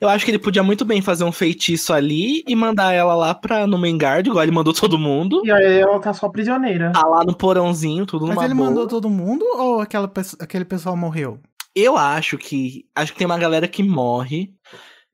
Eu 0.00 0.08
acho 0.08 0.24
que 0.24 0.30
ele 0.30 0.38
podia 0.38 0.62
muito 0.62 0.84
bem 0.84 1.00
fazer 1.00 1.24
um 1.24 1.32
feitiço 1.32 1.92
ali 1.92 2.44
e 2.46 2.54
mandar 2.54 2.92
ela 2.92 3.14
lá 3.14 3.34
pra 3.34 3.66
Numengard, 3.66 4.28
igual 4.28 4.44
ele 4.44 4.52
mandou 4.52 4.72
todo 4.72 4.98
mundo. 4.98 5.42
E 5.44 5.50
aí 5.50 5.78
ela 5.78 5.98
tá 5.98 6.12
só 6.12 6.28
prisioneira. 6.28 6.92
Tá 6.92 7.06
lá 7.06 7.24
no 7.24 7.34
porãozinho, 7.34 8.06
tudo 8.06 8.26
Mas 8.26 8.36
numa 8.36 8.44
ele 8.44 8.54
boa. 8.54 8.68
mandou 8.68 8.86
todo 8.86 9.08
mundo 9.08 9.44
ou 9.56 9.80
aquela, 9.80 10.10
aquele 10.38 10.64
pessoal 10.64 10.96
morreu? 10.96 11.40
Eu 11.74 11.96
acho 11.96 12.38
que. 12.38 12.86
Acho 12.94 13.12
que 13.12 13.18
tem 13.18 13.26
uma 13.26 13.38
galera 13.38 13.66
que 13.66 13.82
morre. 13.82 14.52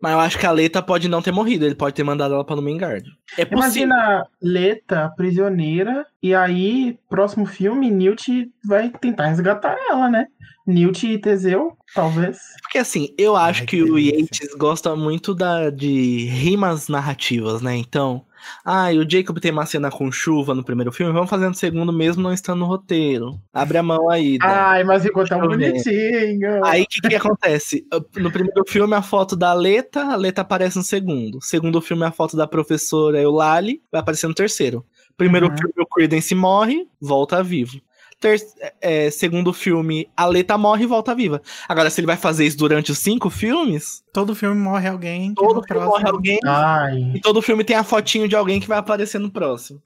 Mas 0.01 0.13
eu 0.13 0.21
acho 0.21 0.39
que 0.39 0.47
a 0.47 0.51
Leta 0.51 0.81
pode 0.83 1.09
não 1.09 1.21
ter 1.21 1.31
morrido. 1.31 1.67
Ele 1.67 1.75
pode 1.75 1.95
ter 1.95 2.03
mandado 2.03 2.35
ela 2.35 2.45
pra 2.45 2.57
Numengard. 2.57 3.05
É 3.37 3.45
possível. 3.45 3.59
Imagina 3.59 4.27
Leta 4.41 5.13
prisioneira, 5.17 6.07
e 6.23 6.35
aí, 6.35 6.99
próximo 7.09 7.45
filme, 7.47 7.91
Newt 7.91 8.51
vai 8.65 8.91
tentar 8.91 9.27
resgatar 9.27 9.77
ela, 9.89 10.09
né? 10.09 10.27
Newt 10.67 11.07
e 11.07 11.19
Teseu, 11.19 11.77
talvez. 11.95 12.39
Porque 12.63 12.79
assim, 12.79 13.15
eu 13.19 13.37
acho 13.37 13.63
Ai, 13.63 13.67
que 13.67 13.77
que 13.77 13.83
o 13.83 13.95
delícia. 13.95 14.21
Yates 14.21 14.55
gosta 14.55 14.95
muito 14.95 15.35
da, 15.35 15.71
de 15.71 16.27
rimas 16.27 16.89
narrativas, 16.89 17.61
né? 17.61 17.77
Então, 17.77 18.25
ah, 18.65 18.89
o 18.91 19.09
Jacob 19.09 19.39
tem 19.39 19.51
uma 19.53 19.67
cena 19.67 19.91
com 19.91 20.11
chuva 20.11 20.55
no 20.55 20.65
primeiro 20.65 20.93
filme, 20.93 21.13
vamos 21.13 21.31
fazer 21.31 21.49
no 21.49 21.55
segundo 21.55 21.93
mesmo 21.93 22.23
não 22.23 22.33
estando 22.33 22.61
no 22.61 22.67
roteiro. 22.67 23.41
Abre 23.53 23.79
a 23.79 23.83
mão 23.83 24.11
aí. 24.11 24.39
Dan. 24.39 24.47
Ai, 24.47 24.85
mas 24.85 25.03
ficou 25.03 25.25
tão 25.27 25.41
bonitinho. 25.41 26.65
Aí 26.65 26.83
o 26.83 26.87
que, 26.87 27.01
que 27.09 27.15
acontece? 27.15 27.87
No 28.17 28.31
primeiro 28.31 28.63
filme, 28.67 28.95
a 28.95 29.03
foto 29.03 29.37
da 29.37 29.53
Leta, 29.53 30.03
a 30.13 30.17
Leta 30.17 30.43
aparece 30.43 30.77
no 30.79 30.85
segundo. 30.85 31.39
Segundo 31.43 31.81
filme, 31.81 32.05
a 32.05 32.13
foto 32.13 32.37
da 32.37 32.47
professora 32.47 33.21
Eulalie 33.21 33.83
vai 33.91 34.01
aparecer 34.01 34.27
no 34.27 34.35
terceiro. 34.35 34.85
Primeiro 35.17 35.49
Uhum. 35.49 35.57
filme, 35.57 35.75
o 35.79 35.87
Credence 35.87 36.35
morre, 36.35 36.87
volta 37.01 37.43
vivo. 37.43 37.81
Ter- 38.21 38.41
é, 38.83 39.11
segundo 39.11 39.51
filme, 39.53 40.07
a 40.15 40.27
Leta 40.27 40.59
morre 40.59 40.85
e 40.85 40.87
volta 40.87 41.15
viva. 41.15 41.41
Agora, 41.67 41.89
se 41.89 42.01
ele 42.01 42.07
vai 42.07 42.19
fazer 42.19 42.47
isso 42.47 42.59
durante 42.59 42.93
os 42.93 42.99
cinco 42.99 43.31
filmes, 43.31 44.05
Todo 44.13 44.35
filme 44.35 44.61
morre 44.61 44.89
alguém. 44.89 45.33
todo 45.33 45.49
filme 45.55 45.67
próximo- 45.67 45.91
morre 45.91 46.07
alguém 46.09 46.39
Ai. 46.45 47.13
e 47.15 47.21
todo 47.21 47.41
filme 47.41 47.65
tem 47.65 47.77
a 47.77 47.83
fotinho 47.85 48.29
de 48.29 48.37
alguém 48.37 48.61
que 48.61 48.69
vai 48.69 48.77
aparecer 48.79 49.19
no 49.19 49.31
próximo. 49.31 49.83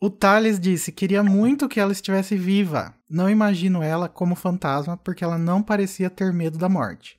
O 0.00 0.08
Thales 0.08 0.60
disse: 0.60 0.92
queria 0.92 1.22
muito 1.24 1.68
que 1.68 1.80
ela 1.80 1.90
estivesse 1.92 2.36
viva. 2.36 2.94
Não 3.10 3.28
imagino 3.28 3.82
ela 3.82 4.08
como 4.08 4.34
fantasma, 4.36 4.96
porque 4.96 5.24
ela 5.24 5.36
não 5.38 5.60
parecia 5.62 6.08
ter 6.10 6.32
medo 6.32 6.56
da 6.58 6.68
morte. 6.68 7.18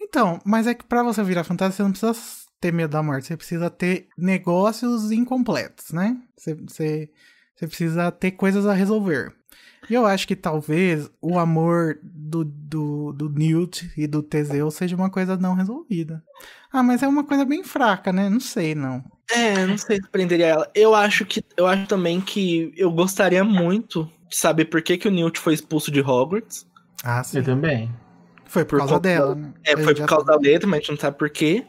Então, 0.00 0.38
mas 0.44 0.66
é 0.66 0.74
que 0.74 0.84
pra 0.84 1.02
você 1.02 1.22
virar 1.22 1.44
fantasma, 1.44 1.72
você 1.74 1.82
não 1.82 1.90
precisa 1.90 2.14
ter 2.60 2.72
medo 2.72 2.92
da 2.92 3.02
morte, 3.02 3.26
você 3.26 3.36
precisa 3.36 3.68
ter 3.68 4.08
negócios 4.16 5.10
incompletos, 5.10 5.90
né? 5.90 6.16
Você, 6.36 6.54
você, 6.54 7.10
você 7.54 7.66
precisa 7.66 8.10
ter 8.12 8.30
coisas 8.32 8.66
a 8.66 8.72
resolver. 8.72 9.34
E 9.88 9.94
eu 9.94 10.04
acho 10.04 10.26
que 10.26 10.34
talvez 10.34 11.10
o 11.20 11.38
amor 11.38 11.98
do, 12.02 12.44
do, 12.44 13.12
do 13.12 13.28
Newt 13.28 13.90
e 13.96 14.06
do 14.06 14.22
Teseu 14.22 14.70
seja 14.70 14.96
uma 14.96 15.10
coisa 15.10 15.36
não 15.36 15.54
resolvida. 15.54 16.22
Ah, 16.72 16.82
mas 16.82 17.02
é 17.02 17.08
uma 17.08 17.24
coisa 17.24 17.44
bem 17.44 17.62
fraca, 17.62 18.12
né? 18.12 18.28
Não 18.28 18.40
sei, 18.40 18.74
não. 18.74 19.04
É, 19.30 19.66
não 19.66 19.78
sei 19.78 19.96
se 19.96 20.08
prenderia 20.08 20.46
ela. 20.46 20.70
Eu 20.74 20.94
acho 20.94 21.24
que 21.24 21.42
eu 21.56 21.66
acho 21.66 21.86
também 21.86 22.20
que 22.20 22.72
eu 22.76 22.90
gostaria 22.90 23.42
muito 23.44 24.10
de 24.28 24.36
saber 24.36 24.66
por 24.66 24.82
que, 24.82 24.98
que 24.98 25.08
o 25.08 25.10
Newt 25.10 25.38
foi 25.38 25.54
expulso 25.54 25.90
de 25.90 26.00
Hogwarts. 26.00 26.66
Ah, 27.04 27.22
sim. 27.22 27.38
Eu 27.38 27.44
também. 27.44 27.90
Foi 28.44 28.64
por, 28.64 28.78
Por 28.78 28.78
causa 28.78 28.94
conta 28.94 29.08
dela, 29.08 29.34
né? 29.34 29.52
É, 29.64 29.76
foi 29.76 29.86
gente 29.86 30.00
por 30.00 30.08
causa 30.08 30.26
da 30.26 30.36
letra, 30.36 30.68
mas 30.68 30.78
a 30.78 30.80
gente 30.80 30.90
não 30.90 30.98
sabe 30.98 31.18
por 31.18 31.30
quê. 31.30 31.64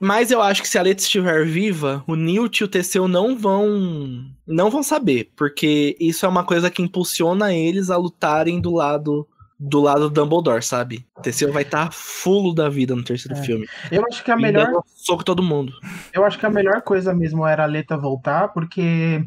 Mas 0.00 0.30
eu 0.30 0.40
acho 0.40 0.62
que 0.62 0.68
se 0.68 0.78
a 0.78 0.82
letra 0.82 1.02
estiver 1.02 1.44
viva, 1.44 2.04
o 2.06 2.14
Newt 2.14 2.60
e 2.60 2.64
o 2.64 2.68
Teseu 2.68 3.08
não 3.08 3.36
vão 3.36 4.24
não 4.46 4.70
vão 4.70 4.82
saber, 4.82 5.30
porque 5.36 5.96
isso 6.00 6.24
é 6.24 6.28
uma 6.28 6.44
coisa 6.44 6.70
que 6.70 6.80
impulsiona 6.82 7.52
eles 7.52 7.90
a 7.90 7.96
lutarem 7.96 8.60
do 8.60 8.72
lado 8.74 9.26
do 9.60 9.80
lado 9.80 10.08
do 10.08 10.10
Dumbledore, 10.10 10.62
sabe? 10.62 11.04
O 11.16 11.20
Teseu 11.20 11.52
vai 11.52 11.64
estar 11.64 11.92
fulo 11.92 12.54
da 12.54 12.68
vida 12.68 12.94
no 12.94 13.02
terceiro 13.02 13.36
É. 13.36 13.42
filme. 13.42 13.66
Eu 13.90 14.04
acho 14.08 14.22
que 14.22 14.30
a 14.30 14.36
E 14.36 14.40
melhor 14.40 14.82
soco 14.94 15.24
todo 15.24 15.42
mundo. 15.42 15.72
Eu 16.12 16.24
acho 16.24 16.38
que 16.38 16.46
a 16.46 16.50
melhor 16.50 16.80
coisa 16.82 17.12
mesmo 17.12 17.44
era 17.44 17.64
a 17.64 17.66
Leta 17.66 17.96
voltar, 17.96 18.48
porque 18.52 19.20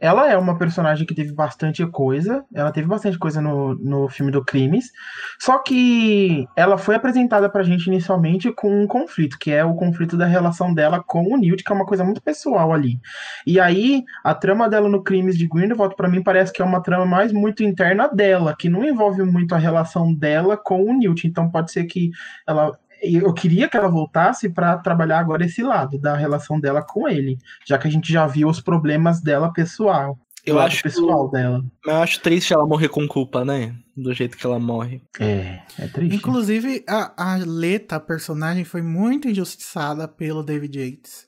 ela 0.00 0.30
é 0.30 0.36
uma 0.36 0.56
personagem 0.56 1.04
que 1.06 1.14
teve 1.14 1.32
bastante 1.32 1.84
coisa, 1.86 2.44
ela 2.54 2.70
teve 2.70 2.86
bastante 2.86 3.18
coisa 3.18 3.40
no, 3.40 3.74
no 3.74 4.08
filme 4.08 4.30
do 4.30 4.44
Crimes, 4.44 4.92
só 5.40 5.58
que 5.58 6.46
ela 6.54 6.78
foi 6.78 6.94
apresentada 6.94 7.50
pra 7.50 7.64
gente 7.64 7.88
inicialmente 7.88 8.52
com 8.52 8.82
um 8.82 8.86
conflito, 8.86 9.38
que 9.38 9.50
é 9.50 9.64
o 9.64 9.74
conflito 9.74 10.16
da 10.16 10.26
relação 10.26 10.72
dela 10.72 11.02
com 11.04 11.24
o 11.24 11.36
Newt, 11.36 11.64
que 11.64 11.72
é 11.72 11.74
uma 11.74 11.86
coisa 11.86 12.04
muito 12.04 12.22
pessoal 12.22 12.72
ali. 12.72 13.00
E 13.44 13.58
aí, 13.58 14.04
a 14.22 14.34
trama 14.34 14.68
dela 14.68 14.88
no 14.88 15.02
Crimes 15.02 15.36
de 15.36 15.48
Grindelwald, 15.48 15.96
pra 15.96 16.08
mim, 16.08 16.22
parece 16.22 16.52
que 16.52 16.62
é 16.62 16.64
uma 16.64 16.82
trama 16.82 17.04
mais 17.04 17.32
muito 17.32 17.64
interna 17.64 18.08
dela, 18.08 18.54
que 18.56 18.68
não 18.68 18.84
envolve 18.84 19.24
muito 19.24 19.54
a 19.54 19.58
relação 19.58 20.14
dela 20.14 20.56
com 20.56 20.84
o 20.84 20.92
Newt, 20.96 21.26
então 21.26 21.50
pode 21.50 21.72
ser 21.72 21.84
que 21.84 22.10
ela 22.46 22.78
eu 23.02 23.32
queria 23.32 23.68
que 23.68 23.76
ela 23.76 23.88
voltasse 23.88 24.48
pra 24.48 24.76
trabalhar 24.78 25.18
agora 25.18 25.44
esse 25.44 25.62
lado 25.62 25.98
da 25.98 26.16
relação 26.16 26.58
dela 26.58 26.82
com 26.82 27.08
ele, 27.08 27.38
já 27.66 27.78
que 27.78 27.88
a 27.88 27.90
gente 27.90 28.12
já 28.12 28.26
viu 28.26 28.48
os 28.48 28.60
problemas 28.60 29.20
dela 29.20 29.52
pessoal. 29.52 30.18
Eu 30.44 30.60
acho, 30.60 30.80
pessoal 30.84 31.28
dela. 31.28 31.64
eu 31.84 31.96
acho 31.96 32.20
triste 32.20 32.52
ela 32.52 32.64
morrer 32.64 32.88
com 32.88 33.06
culpa, 33.08 33.44
né? 33.44 33.74
Do 33.96 34.14
jeito 34.14 34.36
que 34.36 34.46
ela 34.46 34.60
morre. 34.60 35.02
É, 35.18 35.60
é 35.76 35.88
triste. 35.88 36.14
Inclusive, 36.14 36.84
a, 36.88 37.32
a 37.34 37.36
Leta, 37.44 37.96
a 37.96 38.00
personagem, 38.00 38.62
foi 38.62 38.80
muito 38.80 39.28
injustiçada 39.28 40.06
pelo 40.06 40.44
David 40.44 40.78
Yates. 40.78 41.26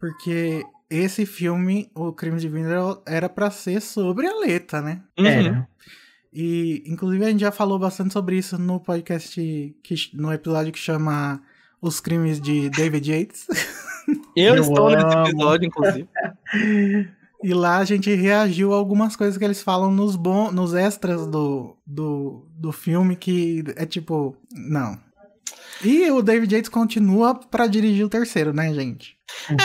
Porque 0.00 0.62
esse 0.88 1.26
filme, 1.26 1.90
O 1.94 2.12
Crime 2.12 2.38
de 2.38 2.48
Grindelwald, 2.48 3.02
era 3.06 3.28
pra 3.28 3.50
ser 3.50 3.82
sobre 3.82 4.26
a 4.26 4.34
Leta, 4.34 4.80
né? 4.80 5.02
Uhum. 5.18 5.26
Era. 5.26 5.68
E, 6.34 6.82
inclusive, 6.86 7.24
a 7.24 7.30
gente 7.30 7.40
já 7.40 7.52
falou 7.52 7.78
bastante 7.78 8.12
sobre 8.12 8.36
isso 8.36 8.58
no 8.58 8.80
podcast, 8.80 9.40
que, 9.82 9.94
no 10.14 10.32
episódio 10.32 10.72
que 10.72 10.78
chama 10.78 11.40
Os 11.80 12.00
Crimes 12.00 12.40
de 12.40 12.68
David 12.70 13.12
Yates. 13.12 13.46
Eu, 14.36 14.56
Eu 14.56 14.62
estou 14.62 14.90
nesse 14.90 15.16
amo. 15.16 15.26
episódio, 15.28 15.66
inclusive. 15.68 16.08
E 17.42 17.54
lá 17.54 17.78
a 17.78 17.84
gente 17.84 18.12
reagiu 18.14 18.72
a 18.72 18.76
algumas 18.76 19.14
coisas 19.14 19.38
que 19.38 19.44
eles 19.44 19.62
falam 19.62 19.90
nos, 19.90 20.16
bon 20.16 20.50
nos 20.50 20.74
extras 20.74 21.26
do, 21.26 21.76
do, 21.86 22.46
do 22.56 22.72
filme, 22.72 23.14
que 23.16 23.62
é 23.76 23.86
tipo, 23.86 24.36
não. 24.50 24.98
E 25.84 26.10
o 26.10 26.22
David 26.22 26.54
Yates 26.54 26.68
continua 26.68 27.34
pra 27.34 27.66
dirigir 27.66 28.04
o 28.04 28.08
terceiro, 28.08 28.52
né, 28.52 28.72
gente? 28.74 29.16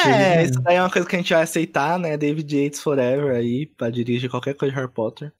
É, 0.05 0.43
isso 0.43 0.59
daí 0.61 0.75
é 0.75 0.81
uma 0.81 0.89
coisa 0.89 1.07
que 1.07 1.15
a 1.15 1.19
gente 1.19 1.33
vai 1.33 1.43
aceitar, 1.43 1.97
né? 1.99 2.17
David 2.17 2.63
Yates 2.63 2.79
Forever 2.81 3.35
aí, 3.35 3.65
pra 3.65 3.89
dirigir 3.89 4.29
qualquer 4.29 4.55
coisa 4.55 4.73
de 4.73 4.79
Harry 4.79 4.91
Potter. 4.91 5.31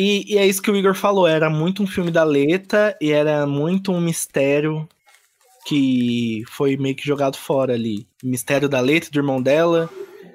E, 0.00 0.34
e 0.34 0.38
é 0.38 0.46
isso 0.46 0.62
que 0.62 0.70
o 0.70 0.76
Igor 0.76 0.94
falou, 0.94 1.26
era 1.26 1.50
muito 1.50 1.82
um 1.82 1.86
filme 1.86 2.10
da 2.10 2.24
Leta 2.24 2.96
e 3.00 3.12
era 3.12 3.46
muito 3.46 3.92
um 3.92 4.00
mistério 4.00 4.88
que 5.66 6.42
foi 6.48 6.76
meio 6.76 6.96
que 6.96 7.06
jogado 7.06 7.36
fora 7.36 7.74
ali. 7.74 8.06
Mistério 8.24 8.68
da 8.68 8.80
Leta 8.80 9.10
do 9.10 9.18
irmão 9.18 9.42
dela, 9.42 9.90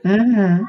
Uhum. 0.05 0.67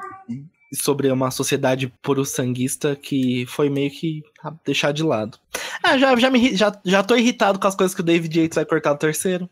Sobre 0.75 1.11
uma 1.11 1.31
sociedade 1.31 1.93
puro-sanguista 2.03 2.97
que 2.97 3.47
foi 3.47 3.69
meio 3.71 3.91
que 3.91 4.23
deixar 4.65 4.93
de 4.93 5.03
lado. 5.03 5.39
Ah, 5.83 5.97
já, 5.97 6.15
já, 6.17 6.31
me, 6.31 6.55
já, 6.57 6.73
já 6.85 7.03
tô 7.03 7.17
irritado 7.17 7.59
com 7.59 7.67
as 7.67 7.75
coisas 7.75 7.95
que 7.95 8.01
o 8.01 8.05
David 8.05 8.39
Yates 8.41 8.57
vai 8.57 8.65
cortar 8.65 8.93
do 8.93 8.99
terceiro. 8.99 9.49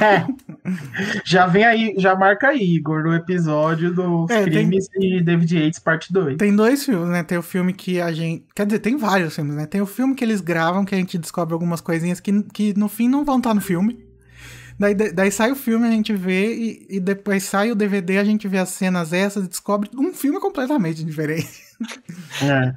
É. 0.00 0.24
Já 1.24 1.46
vem 1.46 1.64
aí, 1.64 1.94
já 1.98 2.14
marca 2.14 2.48
aí, 2.48 2.62
Igor, 2.76 3.02
no 3.02 3.14
episódio 3.14 3.92
dos 3.94 4.30
É, 4.30 4.44
tem- 4.44 4.52
crimes 4.52 4.88
de 4.96 5.22
David 5.22 5.56
Yates, 5.58 5.78
parte 5.78 6.12
2. 6.12 6.36
Tem 6.36 6.54
dois 6.54 6.84
filmes, 6.84 7.08
né? 7.08 7.22
Tem 7.22 7.38
o 7.38 7.42
filme 7.42 7.72
que 7.72 8.00
a 8.00 8.12
gente. 8.12 8.44
Quer 8.54 8.66
dizer, 8.66 8.78
tem 8.78 8.96
vários 8.96 9.34
filmes, 9.34 9.54
né? 9.56 9.66
Tem 9.66 9.80
o 9.80 9.86
filme 9.86 10.14
que 10.14 10.24
eles 10.24 10.40
gravam, 10.40 10.84
que 10.84 10.94
a 10.94 10.98
gente 10.98 11.18
descobre 11.18 11.52
algumas 11.54 11.80
coisinhas 11.80 12.20
que, 12.20 12.42
que 12.44 12.78
no 12.78 12.88
fim 12.88 13.08
não 13.08 13.24
vão 13.24 13.38
estar 13.38 13.54
no 13.54 13.60
filme. 13.60 13.98
Daí, 14.82 14.94
daí 15.12 15.30
sai 15.30 15.52
o 15.52 15.54
filme, 15.54 15.86
a 15.86 15.90
gente 15.92 16.12
vê, 16.12 16.52
e, 16.52 16.86
e 16.90 16.98
depois 16.98 17.44
sai 17.44 17.70
o 17.70 17.74
DVD, 17.76 18.18
a 18.18 18.24
gente 18.24 18.48
vê 18.48 18.58
as 18.58 18.70
cenas 18.70 19.12
essas 19.12 19.44
e 19.44 19.48
descobre 19.48 19.88
um 19.96 20.12
filme 20.12 20.40
completamente 20.40 21.04
diferente. 21.04 21.48
É. 22.42 22.74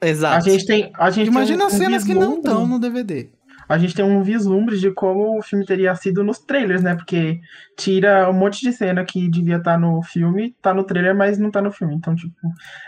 A 0.00 0.06
Exato. 0.08 0.48
gente 0.48 0.64
tem. 0.64 0.90
A 0.98 1.10
gente 1.10 1.28
Imagina 1.28 1.58
tem 1.58 1.64
um, 1.64 1.68
as 1.68 1.72
cenas 1.74 2.04
que 2.04 2.14
não 2.14 2.20
vislumbre- 2.20 2.50
estão 2.50 2.66
no 2.66 2.78
DVD. 2.78 3.28
A 3.68 3.78
gente 3.78 3.94
tem 3.94 4.04
um 4.04 4.22
vislumbre 4.22 4.78
de 4.78 4.90
como 4.92 5.38
o 5.38 5.42
filme 5.42 5.64
teria 5.66 5.94
sido 5.94 6.24
nos 6.24 6.38
trailers, 6.38 6.82
né? 6.82 6.94
Porque 6.94 7.38
tira 7.76 8.28
um 8.30 8.32
monte 8.32 8.60
de 8.62 8.72
cena 8.72 9.04
que 9.04 9.28
devia 9.28 9.56
estar 9.58 9.78
no 9.78 10.02
filme, 10.02 10.54
tá 10.60 10.72
no 10.74 10.84
trailer, 10.84 11.14
mas 11.14 11.38
não 11.38 11.50
tá 11.50 11.60
no 11.62 11.70
filme. 11.70 11.94
Então, 11.94 12.14
tipo, 12.14 12.34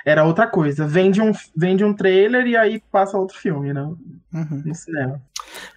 era 0.07 0.25
outra 0.25 0.47
coisa. 0.47 0.87
Vende 0.87 1.21
um, 1.21 1.33
vende 1.57 1.85
um 1.85 1.93
trailer 1.95 2.47
e 2.47 2.57
aí 2.57 2.83
passa 2.91 3.17
outro 3.19 3.37
filme, 3.39 3.73
né? 3.75 3.83
Uhum. 3.83 4.63
No 4.65 4.75
cinema. 4.75 5.23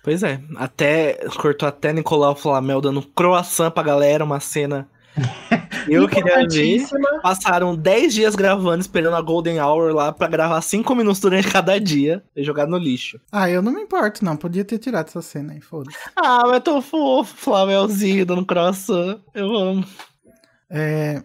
Pois 0.03 0.23
é. 0.23 0.39
Até. 0.55 1.13
Cortou 1.37 1.67
até 1.67 1.93
Nicolau 1.93 2.35
Flamel 2.35 2.81
dando 2.81 3.01
croissant 3.01 3.71
pra 3.71 3.83
galera, 3.83 4.23
uma 4.23 4.39
cena. 4.39 4.87
Eu 5.89 6.07
queria 6.07 6.47
ver. 6.47 6.85
Passaram 7.21 7.75
10 7.75 8.13
dias 8.13 8.35
gravando, 8.35 8.81
esperando 8.81 9.15
a 9.15 9.21
Golden 9.21 9.59
Hour 9.59 9.93
lá 9.93 10.11
pra 10.11 10.27
gravar 10.27 10.61
5 10.61 10.93
minutos 10.95 11.19
durante 11.19 11.49
cada 11.49 11.79
dia 11.79 12.23
e 12.35 12.43
jogar 12.43 12.67
no 12.67 12.77
lixo. 12.77 13.19
Ah, 13.31 13.49
eu 13.49 13.61
não 13.61 13.71
me 13.71 13.81
importo, 13.81 14.23
não. 14.23 14.35
Podia 14.35 14.65
ter 14.65 14.77
tirado 14.77 15.07
essa 15.07 15.21
cena 15.21 15.53
aí, 15.53 15.61
foda-se. 15.61 15.97
Ah, 16.15 16.43
mas 16.45 16.61
tô 16.61 16.81
fofo, 16.81 17.35
Flamelzinho 17.35 18.25
dando 18.25 18.45
croissant. 18.45 19.19
Eu 19.33 19.55
amo. 19.55 19.85
É, 20.69 21.23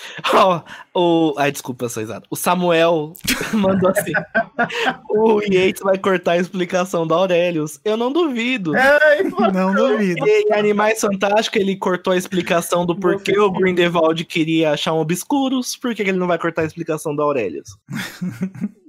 Ó, 0.32 0.62
o. 0.94 1.34
Ai, 1.38 1.52
desculpa, 1.52 1.84
eu 1.84 1.88
sou 1.88 2.02
exato. 2.02 2.26
O 2.30 2.36
Samuel 2.36 3.14
mandou 3.52 3.90
assim: 3.90 4.12
o 5.10 5.40
Yates 5.40 5.82
vai 5.82 5.98
cortar 5.98 6.32
a 6.32 6.38
explicação 6.38 7.06
do 7.06 7.14
Aurelius. 7.14 7.80
Eu 7.84 7.96
não 7.96 8.12
duvido. 8.12 8.72
Ai, 8.76 9.22
não 9.52 9.74
duvido. 9.74 10.26
E 10.26 10.42
em 10.42 10.52
Animais 10.52 11.00
Fantásticos, 11.00 11.60
ele 11.60 11.76
cortou 11.76 12.12
a 12.12 12.16
explicação 12.16 12.84
do 12.86 12.96
porquê 12.96 13.38
o 13.38 13.50
Grindelwald 13.50 14.24
queria 14.24 14.72
achar 14.72 14.92
um 14.92 15.00
obscuros, 15.00 15.76
por 15.76 15.94
que 15.94 16.04
que 16.04 16.10
ele 16.10 16.18
não 16.18 16.26
vai 16.26 16.38
cortar 16.38 16.62
a 16.62 16.66
explicação 16.66 17.14
do 17.14 17.22
Aurelius? 17.22 17.76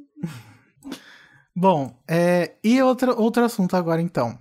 Bom, 1.55 1.95
é, 2.07 2.53
e 2.63 2.81
outro, 2.81 3.15
outro 3.15 3.43
assunto 3.43 3.75
agora 3.75 4.01
então. 4.01 4.39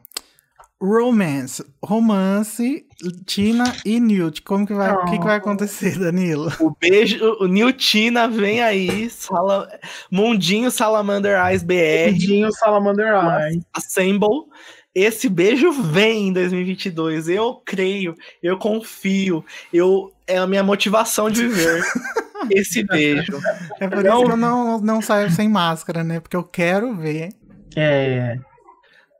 Romance. 0.82 1.64
Romance, 1.80 2.84
Tina 3.24 3.72
e 3.84 4.00
Newt. 4.00 4.42
Como 4.42 4.66
que 4.66 4.74
vai, 4.74 4.92
o 4.92 5.04
que, 5.04 5.16
que 5.16 5.24
vai 5.24 5.36
acontecer, 5.36 5.96
Danilo? 5.96 6.52
O 6.58 6.74
beijo, 6.78 7.24
o 7.38 7.46
Niltina 7.46 8.26
vem 8.26 8.60
aí, 8.60 9.08
sala, 9.08 9.68
Mundinho 10.10 10.72
Salamander 10.72 11.38
Eyes 11.46 11.62
BR, 11.62 12.12
Pidinho 12.12 12.50
Salamander 12.52 13.14
Eye. 13.14 13.62
Assemble. 13.72 14.46
Esse 14.92 15.28
beijo 15.28 15.70
vem 15.70 16.28
em 16.28 16.32
2022. 16.32 17.28
Eu 17.28 17.62
creio, 17.64 18.16
eu 18.42 18.58
confio, 18.58 19.44
eu 19.72 20.12
é 20.26 20.36
a 20.36 20.46
minha 20.48 20.64
motivação 20.64 21.30
de 21.30 21.46
viver. 21.46 21.80
Esse 22.50 22.82
beijo. 22.82 23.40
É 23.78 23.86
por 23.86 24.02
Não. 24.02 24.16
isso 24.16 24.26
que 24.26 24.32
eu 24.32 24.36
não, 24.36 24.80
não 24.80 25.00
saio 25.00 25.30
sem 25.30 25.48
máscara, 25.48 26.02
né? 26.02 26.18
Porque 26.18 26.36
eu 26.36 26.42
quero 26.42 26.92
ver. 26.96 27.28
É. 27.76 28.36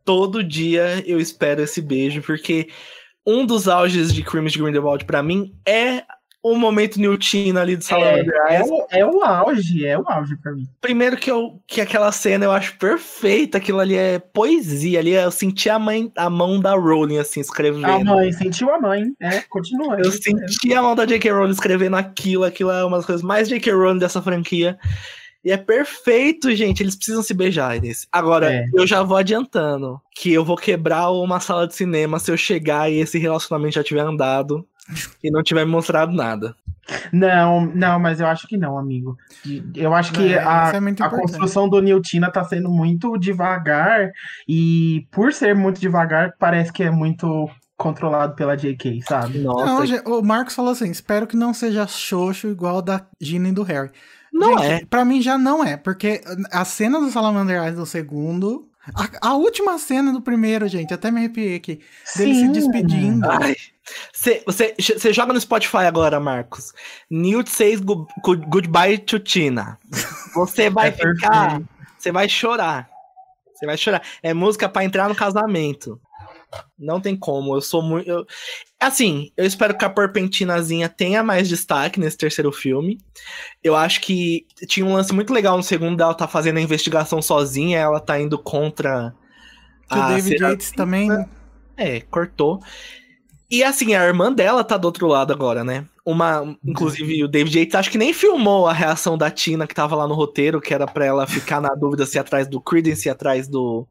Todo 0.05 0.43
dia 0.43 1.03
eu 1.07 1.21
espero 1.21 1.63
esse 1.63 1.81
beijo, 1.81 2.23
porque 2.23 2.69
um 3.27 3.47
dos 3.47 3.69
auges 3.69 4.13
de 4.13 4.23
Crimes 4.23 4.53
de 4.53 4.59
Grindelwald 4.59 5.05
pra 5.05 5.23
mim 5.23 5.55
é 5.67 6.03
o 6.43 6.57
momento 6.57 6.99
Niltina 6.99 7.61
ali 7.61 7.77
do 7.77 7.85
Salamander 7.85 8.35
É, 8.49 8.57
Eyes. 8.57 8.69
o, 8.69 8.87
é 8.91 9.07
o 9.07 9.23
auge, 9.23 9.87
é 9.87 9.97
o 9.97 10.03
auge 10.09 10.37
pra 10.37 10.51
mim. 10.53 10.67
Primeiro 10.81 11.17
que, 11.17 11.31
eu, 11.31 11.63
que 11.69 11.81
aquela 11.81 12.11
cena 12.11 12.45
eu 12.45 12.51
acho 12.51 12.77
perfeita, 12.79 13.59
aquilo 13.59 13.79
ali 13.79 13.97
é 13.97 14.19
poesia, 14.19 14.99
ali 14.99 15.13
eu 15.13 15.31
senti 15.31 15.71
a, 15.71 15.79
mãe, 15.79 16.11
a 16.17 16.29
mão 16.29 16.59
da 16.61 16.75
Rowling 16.75 17.19
assim, 17.19 17.41
escrevendo. 17.41 17.87
A 17.87 18.03
mãe, 18.03 18.33
sentiu 18.33 18.75
a 18.75 18.81
mãe. 18.81 19.05
É, 19.21 19.41
continua. 19.43 19.97
Eu 20.01 20.11
senti 20.11 20.75
a 20.75 20.83
mão 20.83 20.97
da 20.97 21.07
J.K. 21.07 21.31
Rowling 21.31 21.53
escrevendo 21.53 21.95
aquilo, 21.95 22.43
aquilo 22.43 22.73
é 22.73 22.85
uma 22.85 22.97
das 22.97 23.07
coisas 23.07 23.23
mais 23.23 23.49
J.K. 23.49 23.73
Rowling 23.73 23.99
dessa 23.99 24.21
franquia. 24.21 24.77
E 25.45 25.51
é 25.51 25.57
perfeito, 25.57 26.55
gente. 26.55 26.83
Eles 26.83 26.95
precisam 26.95 27.23
se 27.23 27.35
beijar 27.35 27.81
nesse. 27.81 28.07
Agora, 28.13 28.53
É. 28.53 28.67
eu 28.75 28.87
já 28.87 29.03
vou 29.03 29.17
adiantando 29.17 30.01
que 30.15 30.33
eu 30.33 30.45
vou 30.45 30.57
quebrar 30.57 31.11
uma 31.11 31.41
sala 31.41 31.67
de 31.67 31.75
cinema 31.75 32.19
se 32.19 32.31
eu 32.31 32.37
chegar 32.37 32.91
e 32.91 32.99
esse 32.99 33.19
relacionamento 33.19 33.75
já 33.75 33.83
tiver 33.83 34.03
andado 34.03 34.65
e 35.23 35.31
não 35.31 35.43
tiver 35.43 35.65
me 35.65 35.73
mostrado 35.73 36.13
nada. 36.13 36.55
Não, 37.13 37.65
não, 37.67 37.99
mas 37.99 38.21
eu 38.21 38.27
acho 38.27 38.47
que 38.49 38.57
não, 38.57 38.77
amigo. 38.77 39.17
Eu 39.75 39.95
acho 39.95 40.13
que 40.13 40.35
É, 40.35 40.39
a, 40.43 40.73
é 40.75 41.03
a 41.05 41.09
construção 41.11 41.69
do 41.69 41.81
Niltina 41.81 42.31
tá 42.31 42.45
sendo 42.45 42.69
muito 42.71 43.17
devagar 43.17 44.11
e 44.49 45.07
por 45.11 45.33
ser 45.33 45.55
muito 45.55 45.81
devagar, 45.81 46.35
parece 46.39 46.73
que 46.73 46.83
é 46.83 46.91
muito 46.91 47.49
controlado 47.77 48.35
pela 48.35 48.57
JK, 48.57 49.01
sabe? 49.03 49.39
Nossa, 49.39 50.03
Não, 50.03 50.19
o 50.19 50.23
Marcos 50.23 50.55
falou 50.55 50.73
assim: 50.73 50.91
espero 50.91 51.27
que 51.27 51.37
não 51.37 51.55
seja 51.55 51.87
xoxo 51.87 52.49
igual 52.49 52.83
da 52.83 53.07
Gina 53.21 53.49
e 53.49 53.53
do 53.53 53.63
Harry. 53.63 53.91
É. 54.59 54.69
Gente, 54.79 54.87
Pra 54.87 55.05
mim 55.05 55.21
já 55.23 55.37
não 55.39 55.63
é, 55.65 55.77
porque 55.77 56.21
a 56.51 56.65
cena 56.65 57.01
do 57.01 57.11
Salamander 57.11 57.63
Eyes 57.63 57.77
do 57.77 57.87
segundo. 57.87 58.69
A, 58.97 59.29
a 59.31 59.35
última 59.35 59.79
cena 59.79 60.13
do 60.13 60.21
primeiro, 60.21 60.67
gente, 60.67 60.93
até 60.93 61.09
me 61.11 61.19
arrepiei 61.19 61.55
aqui. 61.55 61.81
Dele 62.17 62.35
se 62.35 62.41
Sim. 62.41 62.53
despedindo. 62.53 63.31
Ai. 63.31 63.55
Cê- 64.13 64.43
Você 64.45 64.75
você 64.79 65.13
joga 65.13 65.33
no 65.33 65.41
Spotify 65.41 65.79
agora, 65.87 66.19
Marcos. 66.19 66.73
Newt 67.11 67.49
says 67.51 67.81
gu- 67.81 68.07
goodbye 68.25 68.99
to 68.99 69.19
Tina. 69.21 69.79
Você 70.35 70.69
vai 70.71 70.89
É 70.89 70.93
ficar. 70.93 71.63
Você 71.97 72.11
vai 72.11 72.29
chorar. 72.29 72.89
Você 73.55 73.67
vai 73.67 73.77
chorar. 73.77 74.03
É 74.23 74.35
música 74.35 74.69
pra 74.69 74.85
entrar 74.85 75.09
no 75.09 75.15
casamento. 75.15 76.01
Não 76.77 77.01
tem 77.01 77.17
como. 77.17 77.55
Eu 77.57 77.61
sou 77.61 77.81
muito. 77.83 78.09
eu- 78.11 78.27
Assim, 78.83 79.31
eu 79.37 79.47
espero 79.47 79.79
que 79.79 79.85
a 79.85 79.89
Porpentinazinha 79.89 80.89
tenha 80.89 81.23
mais 81.23 81.49
destaque 81.49 82.01
nesse 82.01 82.19
terceiro 82.19 82.51
filme. 82.51 82.99
Eu 83.63 83.77
acho 83.77 84.01
que 84.01 84.45
tinha 84.67 84.85
um 84.85 84.95
lance 84.95 85.15
muito 85.15 85.33
legal 85.33 85.57
no 85.57 85.63
segundo 85.63 85.97
dela 85.97 86.13
tá 86.13 86.27
fazendo 86.27 86.57
a 86.57 86.61
investigação 86.61 87.23
sozinha, 87.23 87.79
ela 87.79 88.01
tá 88.01 88.21
indo 88.21 88.37
contra. 88.37 89.15
Que 89.89 89.97
o 89.97 90.03
a 90.03 90.09
David 90.09 90.31
Serafina. 90.31 90.51
Yates 90.51 90.73
também. 90.73 91.09
É, 91.77 92.01
cortou. 92.01 92.59
E 93.49 93.63
assim, 93.63 93.95
a 93.95 94.05
irmã 94.05 94.33
dela 94.33 94.65
tá 94.65 94.77
do 94.77 94.87
outro 94.87 95.07
lado 95.07 95.33
agora, 95.33 95.63
né? 95.63 95.85
Uma, 96.05 96.59
inclusive, 96.65 97.23
o 97.23 97.29
David 97.29 97.61
Yates 97.61 97.77
acho 97.77 97.91
que 97.91 97.99
nem 97.99 98.13
filmou 98.13 98.67
a 98.67 98.73
reação 98.73 99.17
da 99.17 99.31
Tina 99.31 99.65
que 99.65 99.75
tava 99.77 99.95
lá 99.95 100.09
no 100.09 100.15
roteiro, 100.15 100.61
que 100.61 100.75
era 100.75 100.89
pra 100.89 101.07
ela 101.07 101.25
ficar 101.25 101.61
na 101.61 101.73
dúvida 101.77 102.05
se 102.05 102.19
atrás 102.19 102.49
do 102.49 102.61
Credence, 102.61 103.03
se 103.03 103.09
atrás 103.09 103.47
do 103.47 103.87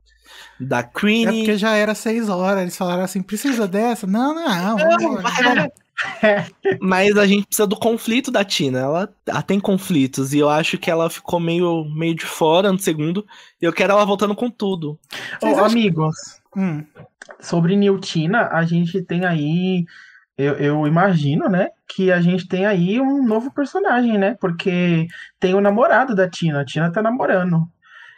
da 0.68 0.80
É 0.80 0.84
Queenie. 0.84 1.38
porque 1.40 1.58
já 1.58 1.76
era 1.76 1.94
seis 1.96 2.30
horas. 2.30 2.62
Eles 2.62 2.78
falaram 2.78 3.04
assim: 3.04 3.22
precisa 3.22 3.68
dessa? 3.68 4.06
Não, 4.08 4.34
não. 4.36 4.78
vamos- 4.78 5.24
Mas 6.82 7.16
a 7.18 7.28
gente 7.28 7.46
precisa 7.46 7.68
do 7.68 7.76
conflito 7.76 8.32
da 8.32 8.44
Tina. 8.44 8.80
Ela, 8.80 9.14
ela 9.26 9.42
tem 9.42 9.60
conflitos 9.60 10.34
e 10.34 10.40
eu 10.40 10.50
acho 10.50 10.78
que 10.78 10.90
ela 10.90 11.10
ficou 11.10 11.40
meio, 11.40 11.86
meio 11.94 12.16
de 12.16 12.26
fora 12.26 12.72
no 12.72 12.80
segundo. 12.80 13.26
E 13.62 13.66
eu 13.66 13.74
quero 13.74 13.94
ela 13.94 14.06
voltando 14.06 14.36
com 14.36 14.50
tudo. 14.50 15.00
Ô, 15.42 15.48
acham- 15.48 15.66
amigos, 15.66 16.16
Hum, 16.56 16.84
sobre 17.40 17.76
Niltina, 17.76 18.50
a 18.52 18.66
gente 18.66 19.02
tem 19.04 19.26
aí, 19.26 19.86
eu, 20.38 20.56
eu 20.56 20.88
imagino, 20.88 21.48
né, 21.48 21.70
que 21.88 22.12
a 22.12 22.20
gente 22.20 22.46
tem 22.48 22.66
aí 22.66 23.00
um 23.00 23.26
novo 23.26 23.52
personagem, 23.54 24.18
né? 24.18 24.36
Porque 24.42 25.08
tem 25.40 25.54
o 25.54 25.62
namorado 25.62 26.14
da 26.14 26.30
Tina, 26.30 26.62
a 26.62 26.66
Tina 26.66 26.92
tá 26.92 27.02
namorando. 27.02 27.68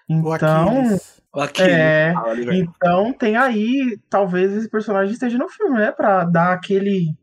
o 0.10 0.36
Então, 0.36 0.97
Aquiles. 1.33 1.71
Aqui, 1.71 1.71
É, 1.71 2.13
então 2.55 3.11
tem 3.13 3.35
aí, 3.35 3.97
talvez 4.09 4.51
esse 4.53 4.69
personagem 4.69 5.13
esteja 5.13 5.37
no 5.37 5.49
filme, 5.49 5.77
né? 5.79 5.91
Pra 5.91 6.23
dar 6.25 6.53
aquele. 6.53 7.15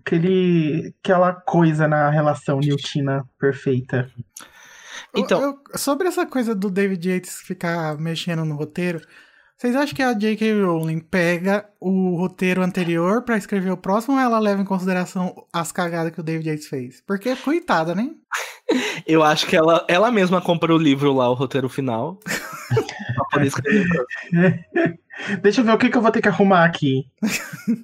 aquele 0.00 0.94
aquela 1.02 1.32
coisa 1.32 1.86
na 1.86 2.10
relação 2.10 2.58
Niltina 2.60 3.24
perfeita. 3.38 4.10
Então- 5.14 5.40
Eu- 5.40 5.48
eu- 5.72 5.78
sobre 5.78 6.08
essa 6.08 6.26
coisa 6.26 6.54
do 6.54 6.70
David 6.70 7.08
Yates 7.08 7.40
ficar 7.40 7.96
mexendo 7.98 8.44
no 8.44 8.56
roteiro, 8.56 9.00
vocês 9.56 9.74
acham 9.74 9.94
que 9.94 10.02
a 10.02 10.12
J.K. 10.12 10.62
Rowling 10.62 11.00
pega 11.00 11.68
o 11.80 12.16
roteiro 12.16 12.62
anterior 12.62 13.22
pra 13.22 13.36
escrever 13.36 13.70
o 13.70 13.76
próximo 13.76 14.14
ou 14.14 14.20
ela 14.20 14.38
leva 14.38 14.62
em 14.62 14.64
consideração 14.64 15.46
as 15.52 15.70
cagadas 15.70 16.12
que 16.12 16.20
o 16.20 16.24
David 16.24 16.48
Yates 16.48 16.66
fez? 16.68 17.02
Porque, 17.06 17.34
coitada, 17.36 17.94
né? 17.94 18.10
Eu 19.06 19.22
acho 19.22 19.46
que 19.46 19.56
ela, 19.56 19.84
ela 19.88 20.10
mesma 20.10 20.40
comprou 20.40 20.78
o 20.78 20.82
livro 20.82 21.12
lá, 21.12 21.30
o 21.30 21.34
roteiro 21.34 21.68
final. 21.68 22.18
pra 23.14 23.24
poder 23.30 23.46
escrever. 23.46 23.86
Deixa 25.40 25.60
eu 25.60 25.64
ver 25.64 25.72
o 25.72 25.78
que, 25.78 25.88
que 25.88 25.96
eu 25.96 26.02
vou 26.02 26.12
ter 26.12 26.20
que 26.20 26.28
arrumar 26.28 26.64
aqui. 26.64 27.06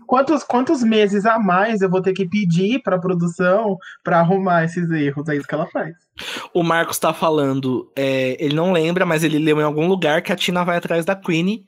Quantos, 0.07 0.45
quantos 0.45 0.83
meses 0.83 1.27
a 1.27 1.39
mais 1.39 1.81
eu 1.81 1.91
vou 1.91 2.01
ter 2.01 2.13
que 2.13 2.29
pedir 2.29 2.81
pra 2.83 2.99
produção 2.99 3.77
pra 4.05 4.21
arrumar 4.21 4.65
esses 4.65 4.89
erros? 4.91 5.29
É 5.29 5.37
isso 5.37 5.47
que 5.47 5.55
ela 5.55 5.67
faz. 5.67 5.95
O 6.53 6.63
Marcos 6.63 6.99
tá 6.99 7.13
falando, 7.13 7.91
é, 7.97 8.37
ele 8.39 8.55
não 8.55 8.73
lembra, 8.73 9.05
mas 9.05 9.25
ele 9.25 9.39
leu 9.39 9.61
em 9.61 9.65
algum 9.65 9.89
lugar 9.89 10.23
que 10.23 10.33
a 10.33 10.37
Tina 10.37 10.65
vai 10.65 10.77
atrás 10.77 11.05
da 11.05 11.17
Queen. 11.17 11.65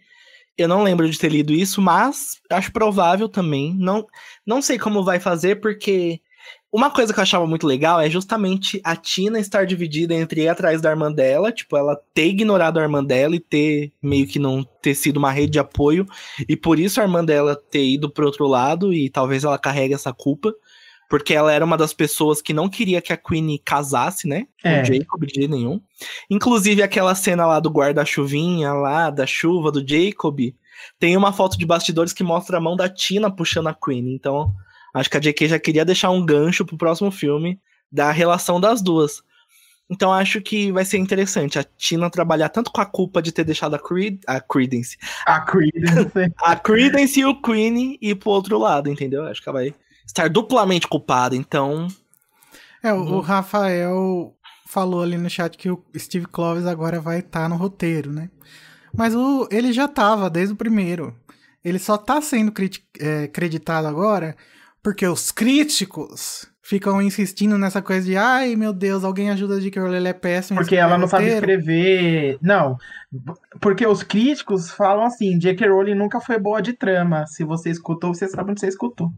Eu 0.57 0.69
não 0.69 0.83
lembro 0.83 1.09
de 1.09 1.19
ter 1.19 1.31
lido 1.31 1.53
isso, 1.53 1.83
mas 1.83 2.41
acho 2.51 2.73
provável 2.73 3.29
também. 3.29 3.75
Não, 3.75 4.07
não 4.47 4.63
sei 4.63 4.79
como 4.79 5.05
vai 5.05 5.21
fazer, 5.21 5.61
porque 5.61 6.21
uma 6.73 6.91
coisa 6.91 7.13
que 7.13 7.19
eu 7.19 7.23
achava 7.23 7.47
muito 7.47 7.67
legal 7.67 8.01
é 8.01 8.11
justamente 8.11 8.81
a 8.85 8.95
Tina 8.95 9.39
estar 9.39 9.65
dividida 9.65 10.15
entre 10.15 10.43
ir 10.43 10.49
atrás 10.49 10.81
da 10.81 10.91
irmã 10.91 11.11
dela, 11.13 11.53
tipo, 11.53 11.77
ela 11.77 11.99
ter 12.13 12.27
ignorado 12.27 12.79
a 12.79 12.83
irmã 12.83 13.03
dela 13.03 13.35
e 13.35 13.41
ter 13.41 13.93
meio 14.03 14.27
que 14.27 14.39
não 14.39 14.63
ter 14.83 14.95
sido 14.95 15.17
uma 15.17 15.33
rede 15.33 15.53
de 15.53 15.59
apoio, 15.59 16.07
e 16.49 16.57
por 16.57 16.79
isso 16.79 17.01
a 17.01 17.05
irmã 17.05 17.25
dela 17.25 17.57
ter 17.71 17.85
ido 17.85 18.11
pro 18.11 18.27
outro 18.27 18.47
lado, 18.47 18.93
e 18.93 19.09
talvez 19.09 19.45
ela 19.45 19.59
carregue 19.59 19.95
essa 19.95 20.13
culpa, 20.13 20.55
porque 21.09 21.35
ela 21.35 21.53
era 21.53 21.65
uma 21.65 21.77
das 21.77 21.93
pessoas 21.93 22.43
que 22.43 22.53
não 22.53 22.69
queria 22.69 23.01
que 23.01 23.13
a 23.13 23.17
Queen 23.17 23.61
casasse, 23.65 24.27
né? 24.27 24.47
Com 24.63 24.69
É. 24.69 24.83
o 24.83 24.85
Jacob 24.85 25.25
de 25.25 25.35
jeito 25.35 25.51
nenhum. 25.51 25.81
Inclusive 26.29 26.83
aquela 26.83 27.15
cena 27.15 27.47
lá 27.47 27.61
do 27.61 27.71
guarda-chuvinha, 27.71 28.73
lá, 28.73 29.11
da 29.11 29.27
chuva 29.27 29.71
do 29.71 29.87
Jacob, 29.87 30.39
tem 30.99 31.17
uma 31.17 31.33
foto 31.33 31.57
de 31.57 31.65
bastidores 31.67 32.13
que 32.13 32.25
mostra 32.25 32.59
a 32.59 32.61
mão 32.61 32.77
da 32.77 32.89
Tina 32.89 33.31
puxando 33.31 33.69
a 33.69 33.75
Queen. 33.75 34.15
Então, 34.15 34.53
acho 34.95 35.09
que 35.11 35.17
a 35.17 35.21
JK 35.21 35.49
já 35.49 35.59
queria 35.59 35.85
deixar 35.85 36.11
um 36.11 36.25
gancho 36.25 36.65
pro 36.65 36.77
próximo 36.77 37.11
filme 37.11 37.61
da 37.91 38.11
relação 38.11 38.61
das 38.61 38.83
duas. 38.83 39.23
Então, 39.89 40.13
acho 40.13 40.41
que 40.41 40.73
vai 40.73 40.85
ser 40.85 40.99
interessante 40.99 41.61
a 41.61 41.65
Tina 41.65 42.11
trabalhar 42.11 42.49
tanto 42.49 42.73
com 42.73 42.81
a 42.81 42.87
culpa 42.87 43.23
de 43.23 43.31
ter 43.31 43.45
deixado 43.45 43.75
a, 43.75 43.79
Creed, 43.79 44.19
a 44.27 44.41
Credence, 44.41 44.97
A 45.25 45.41
Creedence. 45.41 46.11
a 46.43 46.57
Credence 46.57 47.21
e 47.21 47.25
o 47.25 47.41
Queen 47.41 47.97
ir 48.03 48.17
pro 48.17 48.31
outro 48.31 48.59
lado, 48.59 48.91
entendeu? 48.91 49.25
Acho 49.25 49.41
que 49.41 49.49
ela 49.49 49.61
vai 49.61 49.73
estar 50.17 50.29
duplamente 50.31 50.89
culpada. 50.89 51.37
Então, 51.37 51.89
É, 52.83 52.93
o, 52.93 52.99
Uhum. 52.99 53.17
o 53.17 53.21
Rafael 53.21 54.35
falou 54.69 55.03
ali 55.03 55.17
no 55.17 55.29
chat 55.31 55.57
que 55.57 55.71
o 55.71 55.83
Steve 55.97 56.27
Clovis 56.27 56.67
agora 56.67 57.01
vai 57.01 57.19
estar 57.21 57.49
no 57.49 57.57
roteiro, 57.57 58.13
né? 58.13 58.31
Mas 58.97 59.15
o, 59.15 59.49
ele 59.51 59.73
já 59.73 59.89
tava 59.89 60.31
desde 60.31 60.55
o 60.55 60.57
primeiro. 60.57 61.15
Ele 61.65 61.79
só 61.79 61.97
tá 61.99 62.21
sendo 62.21 62.53
é, 63.01 63.27
creditado 63.29 63.87
agora 63.89 64.37
porque 64.83 65.05
os 65.07 65.33
críticos 65.33 66.47
ficam 66.63 67.03
insistindo 67.03 67.59
nessa 67.59 67.83
coisa 67.83 68.07
de 68.07 68.17
ai 68.17 68.55
meu 68.55 68.73
Deus, 68.73 69.03
alguém 69.05 69.31
ajuda 69.31 69.57
a 69.57 69.61
J.K. 69.61 69.81
Rowling, 69.83 69.97
ele 69.97 70.09
é 70.09 70.13
péssimo. 70.13 70.61
Porque 70.61 70.77
ela 70.77 70.97
não 70.97 71.09
sabe 71.09 71.25
roteiro." 71.25 71.51
escrever. 71.51 72.39
Não. 72.41 72.77
Porque 73.61 73.85
os 73.87 74.03
críticos 74.05 74.71
falam 74.71 75.05
assim: 75.05 75.39
J.K. 75.39 75.69
Rowling 75.69 75.95
nunca 75.97 76.21
foi 76.21 76.39
boa 76.39 76.63
de 76.63 76.73
trama. 76.73 77.27
Se 77.27 77.43
você 77.45 77.71
escutou, 77.71 78.15
você 78.15 78.29
sabe 78.29 78.53
onde 78.53 78.61
você 78.61 78.69
escutou. 78.69 79.11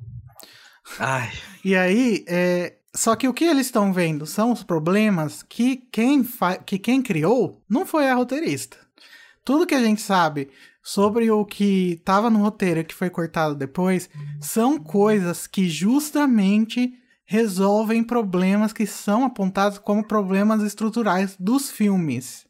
Ai, 0.99 1.31
E 1.65 1.77
aí, 1.77 2.25
é, 2.27 2.75
só 2.95 3.15
que 3.15 3.29
o 3.29 3.35
que 3.35 3.45
eles 3.45 3.67
estão 3.67 3.93
vendo 3.93 4.27
são 4.27 4.53
os 4.53 4.63
problemas 4.63 5.43
que 5.43 5.77
quem, 5.93 6.27
que 6.65 6.79
quem 6.79 7.03
criou 7.03 7.63
não 7.69 7.87
foi 7.87 8.09
a 8.09 8.15
roteirista. 8.15 8.77
Tudo 9.45 9.67
que 9.67 9.75
a 9.75 9.83
gente 9.83 10.01
sabe 10.01 10.51
sobre 10.83 11.31
o 11.31 11.45
que 11.45 11.93
estava 11.93 12.31
no 12.31 12.41
roteiro 12.41 12.85
que 12.85 12.95
foi 12.95 13.11
cortado 13.11 13.55
depois 13.55 14.09
são 14.41 14.79
coisas 14.79 15.47
que 15.47 15.69
justamente 15.69 16.95
resolvem 17.25 18.03
problemas 18.03 18.73
que 18.73 18.87
são 18.87 19.25
apontados 19.25 19.79
como 19.79 20.03
problemas 20.03 20.63
estruturais 20.63 21.37
dos 21.39 21.71
filmes. 21.71 22.47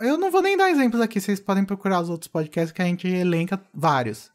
Eu 0.00 0.16
não 0.16 0.30
vou 0.30 0.42
nem 0.42 0.56
dar 0.56 0.70
exemplos 0.70 1.00
aqui, 1.00 1.20
vocês 1.20 1.40
podem 1.40 1.64
procurar 1.64 2.00
os 2.00 2.08
outros 2.08 2.28
podcasts 2.28 2.72
que 2.72 2.82
a 2.82 2.84
gente 2.84 3.08
elenca 3.08 3.60
vários. 3.74 4.30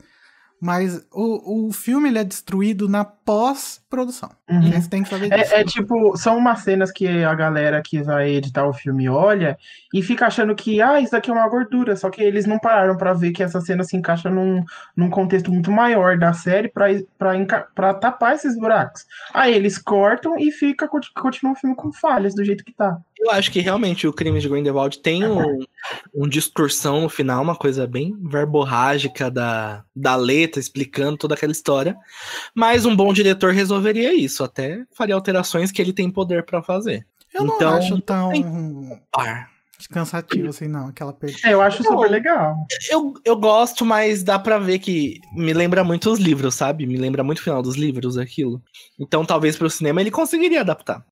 Mas 0.65 1.05
o, 1.13 1.67
o 1.67 1.71
filme 1.71 2.09
ele 2.09 2.17
é 2.17 2.23
destruído 2.23 2.89
na 2.89 3.05
pós-produção. 3.25 4.29
Uhum. 4.47 4.61
Vocês 4.71 4.87
têm 4.87 5.01
que 5.01 5.09
saber 5.09 5.29
disso. 5.29 5.53
É, 5.53 5.61
é 5.61 5.63
tipo, 5.63 6.15
são 6.15 6.37
umas 6.37 6.59
cenas 6.59 6.91
que 6.91 7.07
a 7.23 7.33
galera 7.33 7.81
que 7.81 8.03
vai 8.03 8.29
editar 8.29 8.67
o 8.67 8.73
filme 8.73 9.09
olha 9.09 9.57
e 9.91 10.03
fica 10.03 10.27
achando 10.27 10.53
que, 10.55 10.79
ah, 10.81 11.01
isso 11.01 11.11
daqui 11.11 11.31
é 11.31 11.33
uma 11.33 11.49
gordura. 11.49 11.95
Só 11.95 12.09
que 12.09 12.21
eles 12.21 12.45
não 12.45 12.59
pararam 12.59 12.95
pra 12.95 13.13
ver 13.13 13.31
que 13.31 13.41
essa 13.41 13.59
cena 13.59 13.83
se 13.83 13.97
encaixa 13.97 14.29
num, 14.29 14.63
num 14.95 15.09
contexto 15.09 15.51
muito 15.51 15.71
maior 15.71 16.17
da 16.17 16.33
série 16.33 16.69
pra 16.69 17.93
tapar 17.95 18.35
esses 18.35 18.57
buracos. 18.57 19.05
Aí 19.33 19.53
eles 19.53 19.77
cortam 19.77 20.37
e 20.37 20.51
fica, 20.51 20.87
conti- 20.87 21.11
continua 21.13 21.53
o 21.53 21.57
filme 21.57 21.75
com 21.75 21.91
falhas 21.91 22.35
do 22.35 22.45
jeito 22.45 22.63
que 22.63 22.73
tá. 22.73 22.97
Eu 23.17 23.31
acho 23.31 23.49
que 23.49 23.61
realmente 23.61 24.05
o 24.05 24.13
crime 24.13 24.39
de 24.39 24.47
Grindelwald 24.47 24.99
tem 24.99 25.25
um, 25.25 25.59
um 26.13 26.27
discursão 26.27 27.01
no 27.01 27.09
final, 27.09 27.41
uma 27.41 27.55
coisa 27.55 27.87
bem 27.87 28.15
verborrágica 28.21 29.31
da, 29.31 29.83
da 29.95 30.15
letra, 30.15 30.59
explicando 30.59 31.17
toda 31.17 31.33
aquela 31.33 31.53
história. 31.53 31.95
Mas 32.53 32.85
um 32.85 32.95
bom 32.95 33.14
diretor 33.15 33.51
resolveria 33.53 34.13
isso, 34.13 34.43
até 34.43 34.83
faria 34.93 35.15
alterações 35.15 35.71
que 35.71 35.81
ele 35.81 35.93
tem 35.93 36.11
poder 36.11 36.45
pra 36.45 36.61
fazer. 36.61 37.05
Eu 37.33 37.43
não 37.43 37.55
então, 37.55 37.75
acho 37.75 38.01
tão 38.01 38.31
Par. 39.11 39.49
cansativo 39.91 40.47
assim, 40.47 40.67
não, 40.67 40.87
aquela 40.87 41.11
perda. 41.11 41.37
É, 41.43 41.53
eu 41.53 41.61
acho 41.61 41.83
Não. 41.83 41.91
super 41.91 42.09
legal. 42.09 42.55
Eu, 42.89 43.13
eu 43.25 43.35
gosto, 43.35 43.85
mas 43.85 44.23
dá 44.23 44.39
pra 44.39 44.57
ver 44.57 44.79
que 44.79 45.19
me 45.33 45.53
lembra 45.53 45.83
muito 45.83 46.09
os 46.09 46.19
livros, 46.19 46.55
sabe? 46.55 46.87
Me 46.87 46.97
lembra 46.97 47.23
muito 47.23 47.39
o 47.39 47.43
final 47.43 47.61
dos 47.61 47.75
livros, 47.75 48.17
aquilo. 48.17 48.61
Então 48.97 49.25
talvez 49.25 49.57
pro 49.57 49.69
cinema 49.69 49.99
ele 49.99 50.11
conseguiria 50.11 50.61
adaptar. 50.61 51.05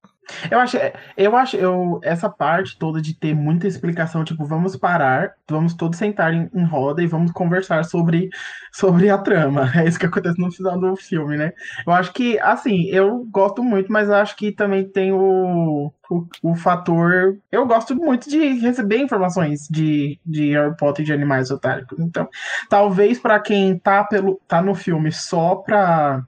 Eu 0.50 0.60
acho, 0.60 0.78
eu 1.18 1.36
acho, 1.36 1.58
eu, 1.58 2.00
essa 2.04 2.30
parte 2.30 2.78
toda 2.78 3.02
de 3.02 3.14
ter 3.14 3.34
muita 3.34 3.68
explicação, 3.68 4.24
tipo, 4.24 4.46
vamos 4.46 4.76
parar, 4.76 5.34
vamos 5.50 5.74
todos 5.74 5.98
sentar 5.98 6.34
em, 6.34 6.50
em 6.54 6.64
roda 6.64 7.04
e 7.04 7.08
vamos 7.08 7.32
conversar 7.32 7.84
sobre, 7.84 8.30
sobre 8.72 9.10
a 9.10 9.18
trama. 9.18 9.72
É 9.84 9.88
isso 9.88 10.00
que 10.00 10.06
acontece 10.06 10.40
no 10.40 10.52
final 10.52 10.80
do 10.80 10.96
filme, 10.96 11.36
né? 11.36 11.52
Eu 11.86 11.94
acho 11.94 12.14
que, 12.14 12.40
assim, 12.40 12.86
eu 12.86 13.26
gosto 13.30 13.64
muito, 13.64 13.92
mas 13.92 14.10
acho 14.10 14.36
que 14.36 14.52
também 14.52 14.88
tem 14.88 15.12
o, 15.12 15.92
o, 16.10 16.28
o 16.42 16.56
fator. 16.56 17.38
Eu 17.52 17.66
gosto 17.66 17.96
muito 17.96 18.30
de 18.30 18.40
receber 18.60 18.98
informações 19.00 19.68
de, 19.70 20.20
de 20.26 20.52
Harry 20.54 20.76
Potter 20.78 21.04
e 21.04 21.06
de 21.06 21.14
animais 21.14 21.48
exotéricos. 21.48 22.00
Então, 22.00 22.30
talvez 22.70 23.20
para 23.20 23.40
quem 23.40 23.78
tá, 23.78 24.04
pelo, 24.04 24.40
tá 24.48 24.62
no 24.62 24.76
filme 24.76 25.12
só 25.12 25.56
pra 25.56 26.24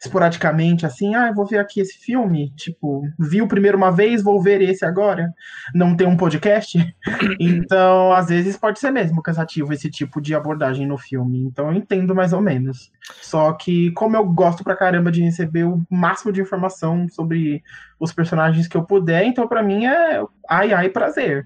esporadicamente, 0.00 0.86
assim, 0.86 1.14
ah, 1.14 1.28
eu 1.28 1.34
vou 1.34 1.44
ver 1.44 1.58
aqui 1.58 1.80
esse 1.80 1.98
filme, 1.98 2.50
tipo, 2.56 3.02
vi 3.18 3.42
o 3.42 3.48
primeiro 3.48 3.76
uma 3.76 3.90
vez, 3.90 4.22
vou 4.22 4.40
ver 4.40 4.62
esse 4.62 4.84
agora, 4.84 5.32
não 5.74 5.96
tem 5.96 6.06
um 6.06 6.16
podcast, 6.16 6.78
então, 7.40 8.12
às 8.12 8.28
vezes 8.28 8.56
pode 8.56 8.78
ser 8.78 8.92
mesmo 8.92 9.22
cansativo 9.22 9.72
esse 9.72 9.90
tipo 9.90 10.20
de 10.20 10.34
abordagem 10.34 10.86
no 10.86 10.96
filme, 10.96 11.42
então 11.42 11.68
eu 11.68 11.74
entendo 11.74 12.14
mais 12.14 12.32
ou 12.32 12.40
menos. 12.40 12.92
Só 13.20 13.52
que, 13.52 13.90
como 13.92 14.16
eu 14.16 14.24
gosto 14.24 14.62
pra 14.62 14.76
caramba 14.76 15.10
de 15.10 15.22
receber 15.22 15.64
o 15.64 15.82
máximo 15.90 16.32
de 16.32 16.40
informação 16.40 17.08
sobre 17.08 17.62
os 17.98 18.12
personagens 18.12 18.68
que 18.68 18.76
eu 18.76 18.84
puder, 18.84 19.24
então 19.24 19.48
pra 19.48 19.62
mim 19.62 19.86
é 19.86 20.22
ai, 20.48 20.72
ai, 20.72 20.88
prazer. 20.88 21.44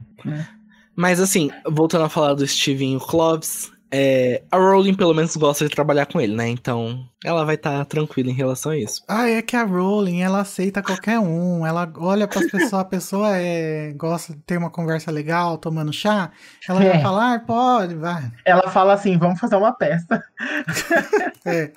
Mas 0.95 1.21
assim, 1.21 1.51
voltando 1.67 2.05
a 2.05 2.09
falar 2.09 2.35
do 2.35 2.47
Steven 2.47 2.99
Kloves, 2.99 3.72
é, 3.93 4.43
a 4.51 4.57
Rowling 4.57 4.95
pelo 4.95 5.13
menos 5.15 5.37
gosta 5.37 5.69
de 5.69 5.75
trabalhar 5.75 6.07
com 6.07 6.21
ele, 6.21 6.35
né? 6.35 6.49
Então 6.49 7.07
ela 7.25 7.45
vai 7.45 7.55
estar 7.57 7.85
tranquila 7.85 8.31
em 8.31 8.35
relação 8.35 8.73
a 8.73 8.77
isso. 8.79 9.03
Ah, 9.07 9.29
é 9.29 9.43
que 9.43 9.55
a 9.55 9.63
Rowling, 9.65 10.23
ela 10.23 10.41
aceita 10.41 10.83
qualquer 10.83 11.19
um. 11.21 11.67
Ela 11.67 11.93
olha 11.99 12.27
pras 12.27 12.51
pessoas, 12.51 12.73
a 12.75 12.85
pessoa 12.85 13.37
é, 13.37 13.93
gosta 13.93 14.33
de 14.33 14.41
ter 14.41 14.57
uma 14.57 14.71
conversa 14.71 15.11
legal, 15.11 15.59
tomando 15.59 15.93
chá. 15.93 16.31
Ela 16.69 16.83
É. 16.83 16.91
vai 16.95 17.03
falar, 17.03 17.35
ah, 17.35 17.39
pode, 17.41 17.95
vai. 17.95 18.31
Ela 18.45 18.69
fala 18.71 18.95
assim, 18.95 19.17
vamos 19.19 19.39
fazer 19.39 19.57
uma 19.57 19.73
peça. 19.73 20.23
É. 21.45 21.73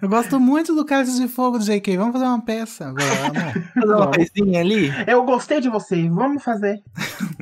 Eu 0.00 0.08
gosto 0.08 0.38
muito 0.40 0.74
do 0.74 0.84
Cálice 0.84 1.20
de 1.20 1.28
Fogo 1.28 1.58
do 1.58 1.64
JK. 1.64 1.96
Vamos 1.96 2.12
fazer 2.12 2.24
uma 2.24 2.40
peça. 2.40 2.88
Agora. 2.88 3.52
Fazer 3.74 3.94
uma 3.94 4.10
coisinha 4.10 4.60
ali. 4.60 4.90
Eu 5.06 5.24
gostei 5.24 5.60
de 5.60 5.68
você, 5.68 6.08
vamos 6.08 6.42
fazer. 6.42 6.82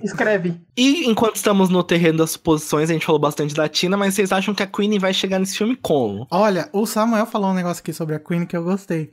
Escreve. 0.03 0.55
E 0.77 1.09
enquanto 1.09 1.37
estamos 1.37 1.69
no 1.69 1.85
terreno 1.85 2.19
das 2.19 2.33
suposições, 2.33 2.91
a 2.91 2.93
gente 2.93 3.07
falou 3.07 3.21
bastante 3.21 3.55
da 3.55 3.69
Tina, 3.69 3.97
mas 3.97 4.15
vocês 4.15 4.33
acham 4.33 4.53
que 4.53 4.63
a 4.63 4.67
Queen 4.67 4.99
vai 4.99 5.15
chegar 5.15 5.39
nesse 5.39 5.57
filme 5.57 5.77
como? 5.77 6.27
Olha, 6.33 6.69
o 6.73 6.85
Samuel 6.85 7.27
falou 7.27 7.51
um 7.51 7.55
negócio 7.55 7.81
aqui 7.81 7.93
sobre 7.93 8.17
a 8.17 8.19
Queen 8.19 8.45
que 8.45 8.57
eu 8.57 8.65
gostei. 8.65 9.13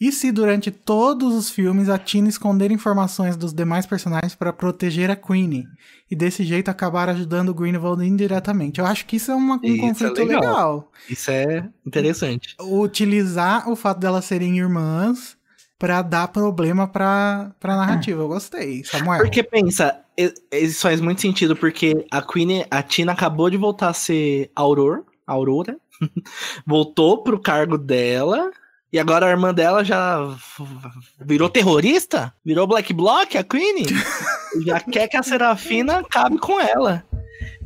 E 0.00 0.10
se 0.10 0.32
durante 0.32 0.70
todos 0.70 1.34
os 1.34 1.48
filmes 1.50 1.88
a 1.88 1.96
Tina 1.98 2.28
esconder 2.28 2.70
informações 2.72 3.36
dos 3.36 3.52
demais 3.52 3.86
personagens 3.86 4.34
para 4.34 4.52
proteger 4.52 5.10
a 5.10 5.16
Queen 5.16 5.64
e 6.10 6.16
desse 6.16 6.44
jeito 6.44 6.68
acabar 6.68 7.08
ajudando 7.08 7.50
o 7.50 7.54
Grindelwald 7.54 8.04
indiretamente? 8.04 8.80
Eu 8.80 8.86
acho 8.86 9.06
que 9.06 9.16
isso 9.16 9.30
é 9.30 9.34
uma- 9.34 9.56
um 9.56 9.60
Isso 9.62 9.76
é 9.76 9.88
conflito 9.88 10.18
legal. 10.24 10.40
legal. 10.40 10.92
Isso 11.08 11.30
é 11.30 11.68
interessante. 11.86 12.56
Utilizar 12.60 13.70
o 13.70 13.76
fato 13.76 14.00
delas 14.00 14.24
serem 14.24 14.58
irmãs 14.58 15.36
pra 15.78 16.02
dar 16.02 16.28
problema 16.28 16.86
pra, 16.88 17.52
pra 17.60 17.76
narrativa. 17.76 18.20
Eu 18.22 18.28
gostei, 18.28 18.82
Samuel. 18.84 19.20
Porque 19.22 19.42
pensa, 19.42 20.00
isso 20.52 20.80
faz 20.82 21.00
muito 21.00 21.20
sentido, 21.20 21.54
porque 21.56 22.04
a 22.10 22.20
Queen, 22.20 22.64
a 22.70 22.82
Tina 22.82 23.12
acabou 23.12 23.48
de 23.48 23.56
voltar 23.56 23.88
a 23.90 23.94
ser 23.94 24.50
Aurora, 24.56 25.02
Aurora, 25.26 25.76
voltou 26.66 27.22
pro 27.22 27.38
cargo 27.40 27.78
dela, 27.78 28.50
E 28.94 28.98
agora 29.00 29.26
a 29.26 29.30
irmã 29.30 29.52
dela 29.52 29.82
já 29.82 30.20
virou 31.18 31.50
terrorista? 31.50 32.32
Virou 32.44 32.64
Black 32.64 32.92
Bloc, 32.92 33.34
a 33.34 33.42
Queen? 33.42 33.86
já 34.64 34.78
quer 34.78 35.08
que 35.08 35.16
a 35.16 35.22
Serafina 35.24 35.98
acabe 35.98 36.38
com 36.38 36.60
ela. 36.60 37.02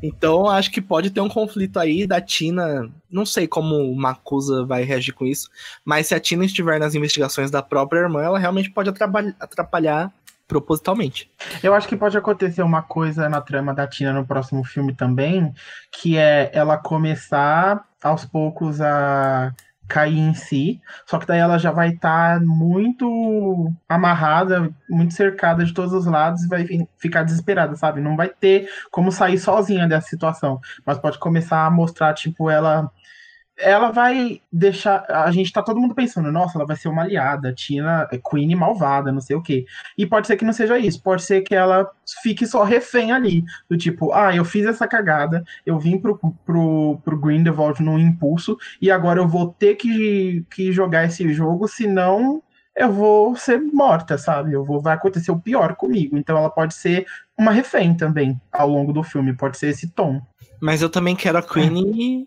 Então 0.03 0.49
acho 0.49 0.71
que 0.71 0.81
pode 0.81 1.11
ter 1.11 1.21
um 1.21 1.29
conflito 1.29 1.79
aí 1.79 2.07
da 2.07 2.19
Tina. 2.19 2.91
Não 3.11 3.27
sei 3.27 3.47
como 3.47 3.75
o 3.75 3.95
Makusa 3.95 4.65
vai 4.65 4.85
reagir 4.85 5.13
com 5.13 5.27
isso, 5.27 5.51
mas 5.85 6.07
se 6.07 6.15
a 6.15 6.21
Tina 6.21 6.47
estiver 6.47 6.81
nas 6.81 6.95
investigações 6.95 7.51
da 7.51 7.61
própria 7.61 8.01
irmã, 8.01 8.23
ela 8.23 8.39
realmente 8.39 8.71
pode 8.71 8.89
atrapalhar 8.89 10.11
propositalmente. 10.47 11.31
Eu 11.63 11.75
acho 11.75 11.87
que 11.87 11.95
pode 11.95 12.17
acontecer 12.17 12.63
uma 12.63 12.81
coisa 12.81 13.29
na 13.29 13.43
trama 13.43 13.75
da 13.75 13.87
Tina 13.87 14.15
no 14.15 14.25
próximo 14.25 14.65
filme 14.65 14.95
também, 14.95 15.53
que 15.93 16.17
é 16.17 16.51
ela 16.55 16.79
começar 16.79 17.85
aos 18.03 18.25
poucos 18.25 18.81
a 18.81 19.53
cair 19.89 20.19
em 20.19 20.35
si, 20.35 20.81
só 21.07 21.19
que 21.19 21.27
daí 21.27 21.41
ela 21.41 21.59
já 21.59 21.71
vai 21.71 21.89
estar 21.91 22.39
tá 22.39 22.45
muito 22.45 23.73
amarrada, 23.89 24.71
muito 24.89 25.15
cercada 25.15 25.65
de 25.65 25.73
todos 25.73 25.93
os 25.93 26.07
lados 26.07 26.45
e 26.45 26.49
vai 26.49 26.67
ficar 26.99 27.23
desesperada, 27.23 27.75
sabe? 27.75 28.01
Não 28.01 28.17
vai 28.17 28.29
ter 28.29 28.69
como 28.91 29.11
sair 29.11 29.39
sozinha 29.39 29.89
dessa 29.89 30.09
situação, 30.09 30.61
mas 30.85 30.99
pode 30.99 31.19
começar 31.19 31.65
a 31.65 31.71
mostrar, 31.71 32.13
tipo, 32.15 32.51
ela 32.51 32.91
ela 33.59 33.91
vai 33.91 34.41
deixar. 34.53 35.05
A 35.09 35.31
gente 35.31 35.53
tá 35.53 35.63
todo 35.63 35.81
mundo 35.81 35.95
pensando, 35.95 36.31
nossa, 36.31 36.57
ela 36.57 36.67
vai 36.67 36.77
ser 36.77 36.89
uma 36.89 37.03
aliada, 37.03 37.53
Tina, 37.53 38.09
é 38.11 38.19
Queen 38.19 38.55
malvada, 38.55 39.13
não 39.13 39.21
sei 39.21 39.37
o 39.37 39.43
quê. 39.43 39.67
E 39.97 40.07
pode 40.07 40.27
ser 40.27 40.37
que 40.37 40.45
não 40.45 40.53
seja 40.53 40.79
isso, 40.79 41.03
pode 41.03 41.23
ser 41.23 41.43
que 41.43 41.55
ela 41.55 41.91
fique 42.23 42.47
só 42.47 42.63
refém 42.63 43.13
ali. 43.13 43.45
Do 43.69 43.77
tipo, 43.77 44.13
ah, 44.13 44.35
eu 44.35 44.45
fiz 44.45 44.65
essa 44.67 44.87
cagada, 44.87 45.45
eu 45.67 45.79
vim 45.79 45.99
pro, 45.99 46.19
pro, 46.47 46.99
pro 47.05 47.19
Grindelwald 47.19 47.83
no 47.83 47.99
impulso, 47.99 48.57
e 48.81 48.91
agora 48.91 49.21
eu 49.21 49.29
vou 49.29 49.49
ter 49.49 49.75
que, 49.75 50.45
que 50.51 50.73
jogar 50.73 51.05
esse 51.05 51.33
jogo, 51.33 51.67
senão 51.67 52.43
eu 52.77 52.93
vou 52.93 53.35
ser 53.35 53.61
morta, 53.61 54.17
sabe? 54.17 54.53
Eu 54.53 54.65
vou, 54.65 54.81
vai 54.81 54.95
acontecer 54.95 55.33
o 55.33 55.39
pior 55.39 55.75
comigo. 55.75 56.17
Então 56.17 56.39
ela 56.39 56.49
pode 56.49 56.75
ser 56.75 57.07
uma 57.37 57.51
refém 57.51 57.95
também 57.95 58.41
ao 58.53 58.69
longo 58.69 58.93
do 58.93 59.03
filme, 59.03 59.37
pode 59.37 59.59
ser 59.59 59.69
esse 59.69 59.89
tom. 59.89 60.23
Mas 60.61 60.81
eu 60.81 60.89
também 60.89 61.17
quero 61.17 61.39
a 61.39 61.43
Queen 61.43 62.27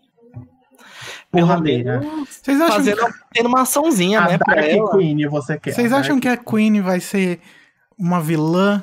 porradeira. 1.32 2.00
Vocês 2.28 2.60
acham 2.60 2.76
Fazendo, 2.76 3.06
que... 3.06 3.12
tendo 3.32 3.48
uma 3.48 3.62
açãozinha, 3.62 4.20
a 4.20 4.28
né? 4.28 4.38
Dark 4.38 4.44
pra 4.44 4.66
ela. 4.66 4.98
Queen 4.98 5.26
você 5.28 5.58
quer. 5.58 5.72
Vocês 5.72 5.92
acham 5.92 6.20
que 6.20 6.28
a 6.28 6.36
Queen 6.36 6.80
vai 6.80 7.00
ser 7.00 7.40
uma 7.98 8.20
vilã? 8.20 8.82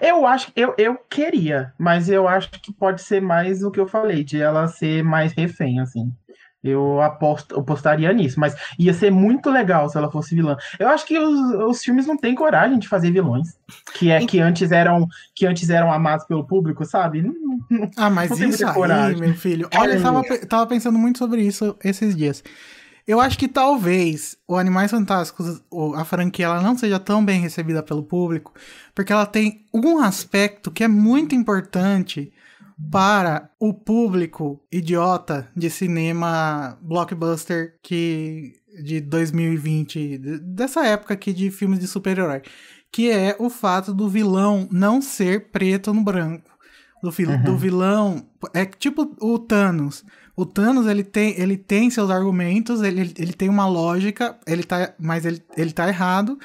Eu 0.00 0.26
acho, 0.26 0.50
eu, 0.56 0.74
eu 0.78 0.96
queria, 1.08 1.72
mas 1.78 2.08
eu 2.08 2.26
acho 2.26 2.50
que 2.50 2.72
pode 2.72 3.02
ser 3.02 3.20
mais 3.20 3.62
o 3.62 3.70
que 3.70 3.78
eu 3.78 3.86
falei, 3.86 4.24
de 4.24 4.40
ela 4.40 4.66
ser 4.66 5.04
mais 5.04 5.32
refém, 5.32 5.80
assim. 5.80 6.12
Eu 6.68 7.00
aposto, 7.00 7.58
apostaria 7.58 8.12
nisso, 8.12 8.38
mas 8.38 8.54
ia 8.78 8.92
ser 8.94 9.10
muito 9.10 9.50
legal 9.50 9.88
se 9.88 9.96
ela 9.96 10.10
fosse 10.10 10.34
vilã. 10.34 10.56
Eu 10.78 10.88
acho 10.88 11.06
que 11.06 11.18
os, 11.18 11.38
os 11.68 11.82
filmes 11.82 12.06
não 12.06 12.16
têm 12.16 12.34
coragem 12.34 12.78
de 12.78 12.88
fazer 12.88 13.10
vilões, 13.10 13.56
que 13.94 14.10
é 14.10 14.24
que 14.24 14.40
antes 14.40 14.70
eram 14.70 15.08
que 15.34 15.46
antes 15.46 15.70
eram 15.70 15.92
amados 15.92 16.26
pelo 16.26 16.44
público, 16.44 16.84
sabe? 16.84 17.24
ah, 17.96 18.10
mas 18.10 18.30
isso 18.38 18.66
aí, 18.66 18.74
coragem. 18.74 19.20
meu 19.20 19.34
filho. 19.34 19.68
Olha, 19.76 19.94
eu 19.94 20.02
tava, 20.02 20.22
tava 20.46 20.66
pensando 20.66 20.98
muito 20.98 21.18
sobre 21.18 21.42
isso 21.42 21.76
esses 21.82 22.14
dias. 22.16 22.42
Eu 23.08 23.22
acho 23.22 23.38
que 23.38 23.48
talvez 23.48 24.36
o 24.46 24.54
Animais 24.54 24.90
Fantásticos, 24.90 25.62
a 25.96 26.04
franquia, 26.04 26.44
ela 26.44 26.60
não 26.60 26.76
seja 26.76 26.98
tão 26.98 27.24
bem 27.24 27.40
recebida 27.40 27.82
pelo 27.82 28.02
público, 28.02 28.52
porque 28.94 29.10
ela 29.10 29.24
tem 29.24 29.64
um 29.72 29.96
aspecto 29.98 30.70
que 30.70 30.84
é 30.84 30.88
muito 30.88 31.34
importante 31.34 32.30
para 32.90 33.50
o 33.58 33.74
público 33.74 34.60
idiota 34.70 35.48
de 35.56 35.68
cinema 35.68 36.78
blockbuster 36.80 37.74
que 37.82 38.52
de 38.82 39.00
2020, 39.00 40.18
dessa 40.42 40.86
época 40.86 41.14
aqui 41.14 41.32
de 41.32 41.50
filmes 41.50 41.80
de 41.80 41.88
super-herói, 41.88 42.42
que 42.92 43.10
é 43.10 43.34
o 43.38 43.50
fato 43.50 43.92
do 43.92 44.08
vilão 44.08 44.68
não 44.70 45.02
ser 45.02 45.50
preto 45.50 45.92
no 45.92 46.02
branco. 46.02 46.56
Do, 47.02 47.08
uhum. 47.10 47.42
do 47.44 47.56
vilão 47.56 48.26
é 48.52 48.64
tipo 48.64 49.14
o 49.20 49.38
Thanos. 49.38 50.04
O 50.36 50.44
Thanos 50.44 50.86
ele 50.86 51.04
tem, 51.04 51.38
ele 51.40 51.56
tem 51.56 51.90
seus 51.90 52.10
argumentos, 52.10 52.82
ele, 52.82 53.12
ele 53.16 53.32
tem 53.32 53.48
uma 53.48 53.66
lógica, 53.66 54.36
ele 54.46 54.62
tá, 54.62 54.94
mas 54.98 55.24
ele, 55.24 55.42
ele 55.56 55.72
tá 55.72 55.88
errado. 55.88 56.38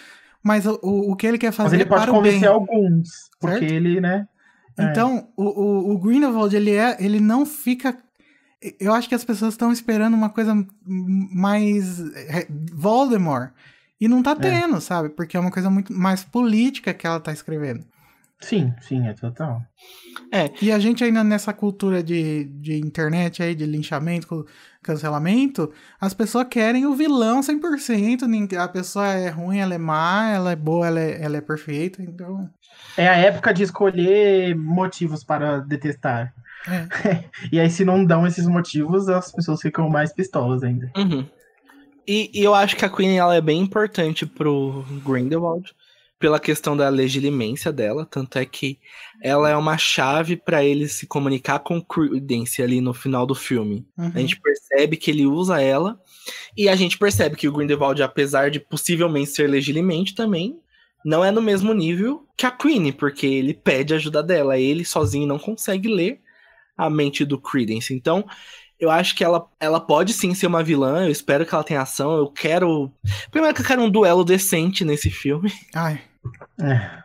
Mas 0.43 0.65
o, 0.65 0.79
o 0.81 1.15
que 1.15 1.25
ele 1.25 1.37
quer 1.37 1.53
fazer 1.53 1.77
mas 1.77 1.81
ele 1.81 1.89
pode 1.89 2.11
convencer 2.11 2.49
alguns, 2.49 3.29
porque 3.39 3.59
certo? 3.59 3.71
ele, 3.71 4.01
né? 4.01 4.27
É. 4.77 4.83
Então, 4.85 5.29
o, 5.35 5.43
o, 5.43 5.93
o 5.93 5.97
Grindelwald, 5.99 6.55
ele, 6.55 6.71
é, 6.71 6.97
ele 6.99 7.19
não 7.19 7.45
fica... 7.45 7.97
Eu 8.79 8.93
acho 8.93 9.09
que 9.09 9.15
as 9.15 9.25
pessoas 9.25 9.53
estão 9.53 9.71
esperando 9.71 10.13
uma 10.13 10.29
coisa 10.29 10.53
mais 10.85 11.99
é, 12.15 12.47
Voldemort. 12.73 13.51
E 13.99 14.07
não 14.07 14.23
tá 14.23 14.31
é. 14.31 14.35
tendo, 14.35 14.77
é. 14.77 14.79
sabe? 14.79 15.09
Porque 15.09 15.37
é 15.37 15.39
uma 15.39 15.51
coisa 15.51 15.69
muito 15.69 15.93
mais 15.93 16.23
política 16.23 16.93
que 16.93 17.05
ela 17.05 17.19
tá 17.19 17.31
escrevendo. 17.31 17.85
Sim, 18.43 18.73
sim, 18.81 19.07
é 19.07 19.13
total. 19.13 19.61
É. 20.29 20.51
E 20.61 20.69
a 20.69 20.77
gente 20.77 21.01
ainda 21.01 21.23
nessa 21.23 21.53
cultura 21.53 22.03
de, 22.03 22.43
de 22.43 22.77
internet 22.77 23.41
aí, 23.41 23.55
de 23.55 23.65
linchamento, 23.65 24.45
cancelamento, 24.81 25.71
as 25.99 26.13
pessoas 26.13 26.47
querem 26.49 26.85
o 26.85 26.93
vilão 26.93 27.39
100%. 27.39 28.57
A 28.57 28.67
pessoa 28.67 29.07
é 29.07 29.29
ruim, 29.29 29.59
ela 29.59 29.73
é 29.73 29.77
má, 29.77 30.29
ela 30.29 30.51
é 30.51 30.55
boa, 30.57 30.87
ela 30.87 30.99
é, 30.99 31.23
ela 31.23 31.37
é 31.37 31.41
perfeita, 31.41 32.01
então... 32.01 32.49
É 32.97 33.07
a 33.07 33.15
época 33.15 33.53
de 33.53 33.63
escolher 33.63 34.53
motivos 34.57 35.23
para 35.23 35.59
detestar. 35.59 36.33
É. 36.67 37.23
e 37.49 37.59
aí, 37.61 37.69
se 37.69 37.85
não 37.85 38.03
dão 38.03 38.27
esses 38.27 38.45
motivos, 38.45 39.07
as 39.07 39.31
pessoas 39.31 39.61
ficam 39.61 39.89
mais 39.89 40.11
pistolas 40.11 40.63
ainda. 40.63 40.91
Uhum. 40.97 41.25
E, 42.05 42.29
e, 42.33 42.43
eu 42.43 42.53
acho 42.53 42.75
que 42.75 42.83
a 42.83 42.89
Queen 42.89 43.17
ela 43.17 43.35
é 43.35 43.41
bem 43.41 43.61
importante 43.61 44.25
pro 44.25 44.83
Grindelwald 45.05 45.73
pela 46.23 46.39
questão 46.39 46.77
da 46.77 46.87
legilimência 46.87 47.69
dela, 47.69 48.07
tanto 48.09 48.39
é 48.39 48.45
que 48.45 48.79
ela 49.21 49.49
é 49.49 49.57
uma 49.57 49.77
chave 49.77 50.37
para 50.37 50.63
ele 50.63 50.87
se 50.87 51.05
comunicar 51.05 51.59
com 51.59 51.81
Credence 51.81 52.63
ali 52.63 52.79
no 52.79 52.93
final 52.93 53.25
do 53.25 53.35
filme. 53.35 53.85
Uhum. 53.97 54.09
A 54.15 54.19
gente 54.19 54.39
percebe 54.39 54.95
que 54.95 55.11
ele 55.11 55.25
usa 55.25 55.61
ela 55.61 55.99
e 56.55 56.69
a 56.69 56.77
gente 56.77 56.97
percebe 56.97 57.35
que 57.35 57.45
o 57.45 57.51
Grindelwald, 57.51 58.01
apesar 58.01 58.49
de 58.49 58.61
possivelmente 58.61 59.31
ser 59.31 59.49
legilimente 59.49 60.15
também, 60.15 60.57
não 61.03 61.25
é 61.25 61.29
no 61.29 61.41
mesmo 61.41 61.73
nível 61.73 62.25
que 62.37 62.45
a 62.45 62.51
Queen, 62.51 62.93
porque 62.93 63.27
ele 63.27 63.53
pede 63.53 63.93
ajuda 63.93 64.23
dela. 64.23 64.57
Ele 64.57 64.85
sozinho 64.85 65.27
não 65.27 65.37
consegue 65.37 65.89
ler 65.89 66.21
a 66.77 66.89
mente 66.89 67.25
do 67.25 67.37
Credence. 67.37 67.93
Então, 67.93 68.23
eu 68.79 68.89
acho 68.89 69.13
que 69.13 69.25
ela, 69.25 69.45
ela 69.59 69.81
pode 69.81 70.13
sim 70.13 70.33
ser 70.33 70.47
uma 70.47 70.63
vilã. 70.63 71.03
Eu 71.03 71.11
espero 71.11 71.45
que 71.45 71.53
ela 71.53 71.65
tenha 71.65 71.81
ação. 71.81 72.15
Eu 72.15 72.27
quero. 72.27 72.89
Primeiro 73.29 73.53
que 73.53 73.61
eu 73.61 73.65
quero 73.65 73.81
um 73.81 73.89
duelo 73.89 74.23
decente 74.23 74.85
nesse 74.85 75.09
filme. 75.09 75.51
Ai. 75.75 75.99
É. 76.61 77.03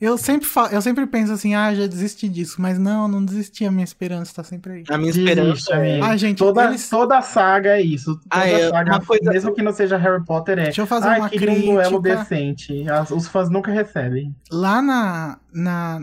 Eu 0.00 0.16
sempre, 0.16 0.46
falo, 0.46 0.68
eu 0.68 0.80
sempre 0.80 1.06
penso 1.06 1.30
assim, 1.30 1.54
ah, 1.54 1.74
já 1.74 1.86
desisti 1.86 2.26
disso, 2.26 2.56
mas 2.58 2.78
não, 2.78 3.06
não 3.06 3.22
desisti, 3.22 3.66
a 3.66 3.70
minha 3.70 3.84
esperança 3.84 4.32
tá 4.34 4.42
sempre 4.42 4.72
aí. 4.72 4.84
A 4.88 4.96
minha 4.96 5.10
esperança 5.10 5.74
é... 5.74 6.00
Ah, 6.00 6.16
gente, 6.16 6.38
toda, 6.38 6.64
eles... 6.64 6.88
toda 6.88 7.18
a 7.18 7.22
saga 7.22 7.76
é 7.76 7.82
isso. 7.82 8.14
Toda 8.14 8.26
ah, 8.30 8.48
é, 8.48 8.70
saga, 8.70 9.00
coisa... 9.00 9.30
mesmo 9.30 9.54
que 9.54 9.60
não 9.60 9.74
seja 9.74 9.98
Harry 9.98 10.24
Potter, 10.24 10.58
é. 10.58 10.64
Deixa 10.64 10.80
eu 10.80 10.86
fazer 10.86 11.08
uma 11.08 11.28
crítica. 11.28 11.52
um 11.52 11.74
duelo 11.74 12.00
decente. 12.00 12.88
As, 12.88 13.10
os 13.10 13.28
fãs 13.28 13.50
nunca 13.50 13.70
recebem. 13.70 14.34
Lá 14.50 14.80
na, 14.80 15.38
na, 15.52 16.00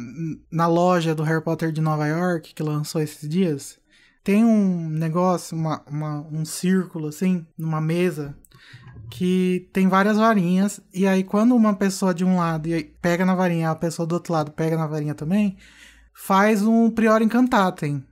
na 0.51 0.67
loja 0.67 1.15
do 1.15 1.23
Harry 1.23 1.43
Potter 1.43 1.71
de 1.71 1.81
Nova 1.81 2.05
York, 2.05 2.53
que 2.53 2.61
lançou 2.61 3.01
esses 3.01 3.27
dias, 3.27 3.79
tem 4.23 4.45
um 4.45 4.89
negócio, 4.89 5.57
uma, 5.57 5.81
uma, 5.89 6.19
um 6.31 6.45
círculo, 6.45 7.07
assim, 7.07 7.47
numa 7.57 7.81
mesa, 7.81 8.35
que 9.09 9.69
tem 9.73 9.87
várias 9.87 10.17
varinhas, 10.17 10.79
e 10.93 11.07
aí 11.07 11.23
quando 11.23 11.55
uma 11.55 11.73
pessoa 11.73 12.13
de 12.13 12.25
um 12.25 12.37
lado 12.37 12.69
pega 13.01 13.25
na 13.25 13.35
varinha, 13.35 13.71
a 13.71 13.75
pessoa 13.75 14.05
do 14.05 14.13
outro 14.13 14.33
lado 14.33 14.51
pega 14.51 14.77
na 14.77 14.87
varinha 14.87 15.15
também, 15.15 15.57
faz 16.13 16.63
um 16.63 16.89
Prior 16.89 17.21
Incantatem. 17.21 18.03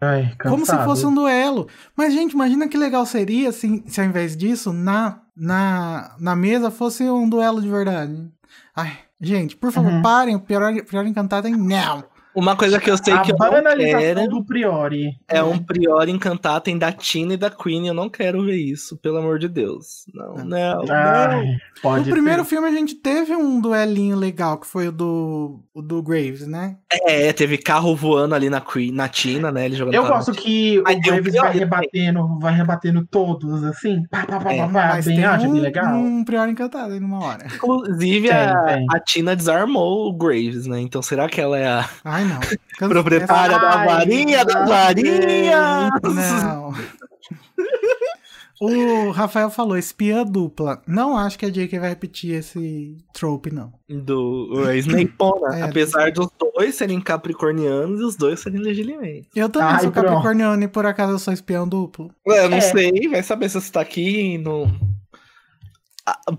Ai, 0.00 0.32
Como 0.40 0.64
se 0.64 0.76
fosse 0.84 1.04
um 1.04 1.12
duelo. 1.12 1.66
Mas, 1.96 2.12
gente, 2.12 2.32
imagina 2.32 2.68
que 2.68 2.78
legal 2.78 3.04
seria 3.04 3.50
se, 3.50 3.82
se 3.86 4.00
ao 4.00 4.06
invés 4.06 4.36
disso, 4.36 4.72
na, 4.72 5.22
na, 5.36 6.14
na 6.20 6.36
mesa 6.36 6.70
fosse 6.70 7.02
um 7.02 7.28
duelo 7.28 7.60
de 7.60 7.68
verdade. 7.68 8.30
Ai, 8.76 8.96
gente, 9.20 9.56
por 9.56 9.72
favor, 9.72 9.92
uhum. 9.92 10.02
parem 10.02 10.36
o 10.36 10.40
Prior, 10.40 10.84
Prior 10.84 11.04
Incantatem, 11.04 11.56
não! 11.56 12.04
Uma 12.38 12.54
coisa 12.54 12.78
que 12.78 12.88
eu 12.88 12.96
sei 12.96 13.12
a 13.12 13.20
que 13.20 13.32
eu 13.32 13.36
não 13.36 13.76
quero 13.76 14.28
do 14.28 14.44
Priori. 14.44 15.18
É 15.26 15.42
um 15.42 15.58
Priori 15.58 16.12
encantado 16.12 16.72
da 16.78 16.92
Tina 16.92 17.34
e 17.34 17.36
da 17.36 17.50
Queen. 17.50 17.88
Eu 17.88 17.94
não 17.94 18.08
quero 18.08 18.44
ver 18.44 18.56
isso, 18.56 18.96
pelo 18.96 19.18
amor 19.18 19.40
de 19.40 19.48
Deus. 19.48 20.04
Não, 20.14 20.36
ah. 20.36 20.44
não, 20.44 20.84
Ai, 20.88 21.46
não. 21.46 21.56
Pode 21.82 22.08
no 22.08 22.14
primeiro 22.14 22.44
filme 22.44 22.68
a 22.68 22.70
gente 22.70 22.94
teve 22.94 23.34
um 23.34 23.60
duelinho 23.60 24.16
legal, 24.16 24.56
que 24.58 24.68
foi 24.68 24.86
o 24.88 24.92
do, 24.92 25.60
o 25.74 25.82
do 25.82 26.00
Graves, 26.00 26.46
né? 26.46 26.76
É, 27.06 27.32
teve 27.32 27.58
carro 27.58 27.96
voando 27.96 28.36
ali 28.36 28.48
na 28.48 28.60
Queen, 28.60 28.92
na 28.92 29.08
Tina, 29.08 29.50
né? 29.50 29.64
Ele 29.64 29.74
jogando 29.74 29.94
eu 29.94 30.06
gosto 30.06 30.32
que 30.32 30.78
o 30.78 30.84
Graves 30.84 31.34
vai 31.34 31.52
rebatendo, 31.52 32.38
vai 32.38 32.54
rebatendo 32.54 33.04
todos, 33.04 33.64
assim. 33.64 34.04
Pá, 34.10 34.24
pá, 34.26 34.40
pá, 34.40 34.52
é, 34.52 34.68
pá, 34.68 35.00
bem, 35.04 35.24
acho 35.24 35.46
um, 35.46 35.52
bem 35.52 35.60
legal. 35.60 35.94
um 35.94 36.24
Priori 36.24 36.52
encantado 36.52 36.92
aí 36.92 37.00
numa 37.00 37.24
hora. 37.24 37.46
Inclusive, 37.46 38.28
tem, 38.28 38.36
a, 38.36 38.62
tem. 38.62 38.86
a 38.92 39.00
Tina 39.00 39.34
desarmou 39.34 40.08
o 40.08 40.12
Graves, 40.16 40.66
né? 40.66 40.80
Então 40.80 41.02
será 41.02 41.28
que 41.28 41.40
ela 41.40 41.58
é 41.58 41.66
a. 41.66 41.88
Ai, 42.04 42.27
não. 42.28 42.88
Proprietária 42.88 43.58
da 43.58 43.84
varinha, 43.84 44.44
da 44.44 44.64
varinha! 44.64 45.90
Não. 46.02 46.72
O 48.60 49.10
Rafael 49.12 49.50
falou 49.50 49.76
espia 49.78 50.24
dupla. 50.24 50.82
Não 50.84 51.16
acho 51.16 51.38
que 51.38 51.46
a 51.46 51.50
J.K. 51.50 51.78
vai 51.78 51.90
repetir 51.90 52.34
esse 52.34 52.96
trope, 53.12 53.52
não. 53.52 53.72
Do 53.88 54.48
o 54.52 54.72
Snapona. 54.72 55.58
É, 55.58 55.62
apesar 55.62 56.10
dos 56.10 56.28
dois 56.36 56.74
serem 56.74 57.00
capricornianos 57.00 58.00
e 58.00 58.02
os 58.04 58.16
dois 58.16 58.40
serem 58.40 58.60
legilimamente. 58.60 59.28
Eu 59.34 59.48
também 59.48 59.68
Ai, 59.76 59.80
sou 59.82 59.92
pronto. 59.92 60.06
capricorniano 60.08 60.60
e 60.64 60.66
por 60.68 60.84
acaso 60.86 61.12
eu 61.12 61.18
sou 61.20 61.32
espião 61.32 61.68
duplo. 61.68 62.10
Ué, 62.26 62.44
eu 62.44 62.48
não 62.50 62.58
É. 62.58 62.60
sei, 62.60 63.08
vai 63.08 63.22
saber 63.22 63.48
se 63.48 63.60
você 63.60 63.70
tá 63.70 63.80
aqui 63.80 64.38
no 64.38 64.66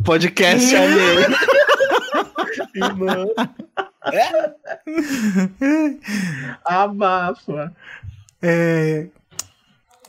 podcast 0.04 0.76
alheio. 0.76 1.28
E, 2.76 2.80
mano, 4.06 4.56
Abafa. 6.66 7.74
É, 8.42 9.08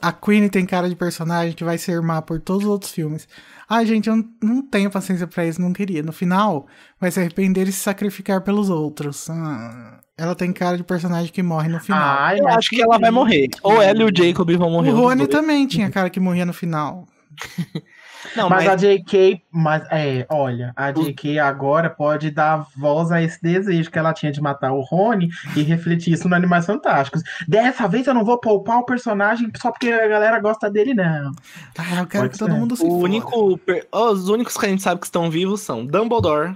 A 0.01 0.13
Queen 0.13 0.49
tem 0.49 0.65
cara 0.65 0.89
de 0.89 0.97
personagem 0.97 1.53
que 1.53 1.65
vai 1.65 1.77
ser 1.79 2.01
má 2.01 2.23
por 2.23 2.41
todos 2.41 2.65
os 2.65 2.71
outros 2.71 2.93
filmes. 2.93 3.29
Ai, 3.69 3.87
gente, 3.87 4.09
eu 4.09 4.17
não, 4.43 4.63
tenho 4.63 4.91
paciência 4.91 5.27
pra 5.27 5.47
isso, 5.47 5.61
não 5.61 5.73
queria. 5.73 6.03
No 6.03 6.13
final, 6.13 6.67
vai 7.01 7.11
se 7.11 7.21
arrepender 7.21 7.69
e 7.69 7.73
se 7.73 7.81
sacrificar 7.81 8.41
pelos 8.41 8.69
outros. 8.69 9.29
Ah, 9.31 10.01
ela 10.19 10.35
tem 10.35 10.53
cara 10.53 10.77
de 10.77 10.83
personagem 10.83 11.33
que 11.33 11.43
morre 11.43 11.69
no 11.69 11.81
final. 11.81 12.03
Ai, 12.03 12.41
eu 12.41 12.45
mas 12.45 12.57
acho 12.57 12.71
que 12.71 12.83
ela 12.83 12.99
vai 12.99 13.11
morrer. 13.11 13.49
Ou 13.63 13.81
ela 13.81 14.03
e 14.03 14.05
o 14.05 14.11
Jacob 14.15 14.51
vão 14.57 14.71
morrer. 14.71 14.91
o 14.91 14.97
Rony 14.97 15.27
também 15.27 15.67
tinha 15.67 15.91
cara 15.91 16.11
que 16.11 16.19
morria 16.19 16.45
no 16.45 16.53
final. 16.53 17.07
Não, 18.37 18.49
Mas, 18.51 18.65
mas, 18.65 18.73
a 18.73 18.77
JK, 18.77 19.43
mas 19.51 19.83
é, 19.91 20.27
olha, 20.29 20.73
a 20.77 20.91
JK 20.93 21.39
agora 21.39 21.89
pode 21.89 22.31
dar 22.31 22.67
voz 22.77 23.11
a 23.11 23.23
esse 23.23 23.41
desejo 23.43 23.91
que 23.91 23.99
ela 23.99 24.13
tinha 24.13 24.31
de 24.31 24.41
matar 24.41 24.73
o 24.73 24.81
Rony 24.83 25.29
e 25.57 25.63
refletir 25.63 26.13
isso 26.13 26.29
no 26.29 26.35
Animais 26.35 26.67
Fantásticos. 26.67 27.23
Dessa 27.49 27.89
vez 27.89 28.07
eu 28.07 28.13
não 28.15 28.25
vou 28.25 28.39
poupar 28.39 28.79
o 28.79 28.85
personagem 28.85 29.51
só 29.57 29.71
porque 29.73 29.91
a 29.91 30.07
galera 30.07 30.39
gosta 30.39 30.71
dele, 30.71 30.93
não. 30.95 31.33
Ah, 31.79 32.01
eu 32.01 32.07
quero 32.07 32.25
Pode 32.25 32.33
que 32.35 32.39
todo 32.39 32.53
ser. 32.53 32.59
mundo 32.59 32.77
se 32.77 32.85
o 32.85 32.93
único. 32.93 33.57
per- 33.59 33.87
Os 33.91 34.29
únicos 34.29 34.57
que 34.57 34.67
a 34.67 34.69
gente 34.69 34.83
sabe 34.83 35.01
que 35.01 35.07
estão 35.07 35.31
vivos 35.31 35.61
são 35.63 35.87
Dumbledore, 35.87 36.55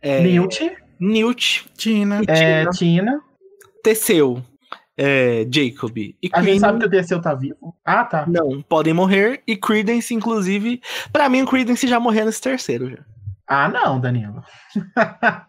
é, 0.00 0.20
Newt, 0.22 0.72
Newt, 1.00 1.66
Tina. 1.76 2.20
é, 2.28 2.66
Tina. 2.70 3.20
Teseu, 3.82 4.42
é, 4.96 5.46
Jacob 5.52 5.96
e 5.98 6.16
A 6.32 6.38
gente 6.40 6.46
Queen. 6.50 6.58
sabe 6.60 6.78
que 6.80 6.86
o 6.86 6.88
Desceu 6.88 7.20
tá 7.20 7.34
vivo. 7.34 7.76
Ah, 7.84 8.04
tá. 8.04 8.24
Não, 8.26 8.62
podem 8.62 8.94
morrer. 8.94 9.42
E 9.46 9.56
Credence, 9.56 10.14
inclusive. 10.14 10.80
Pra 11.12 11.28
mim, 11.28 11.42
o 11.42 11.46
Credence 11.46 11.86
já 11.86 12.00
morreu 12.00 12.24
nesse 12.26 12.40
terceiro 12.40 12.90
já. 12.90 12.98
Ah, 13.46 13.68
não, 13.68 14.00
Danilo. 14.00 14.42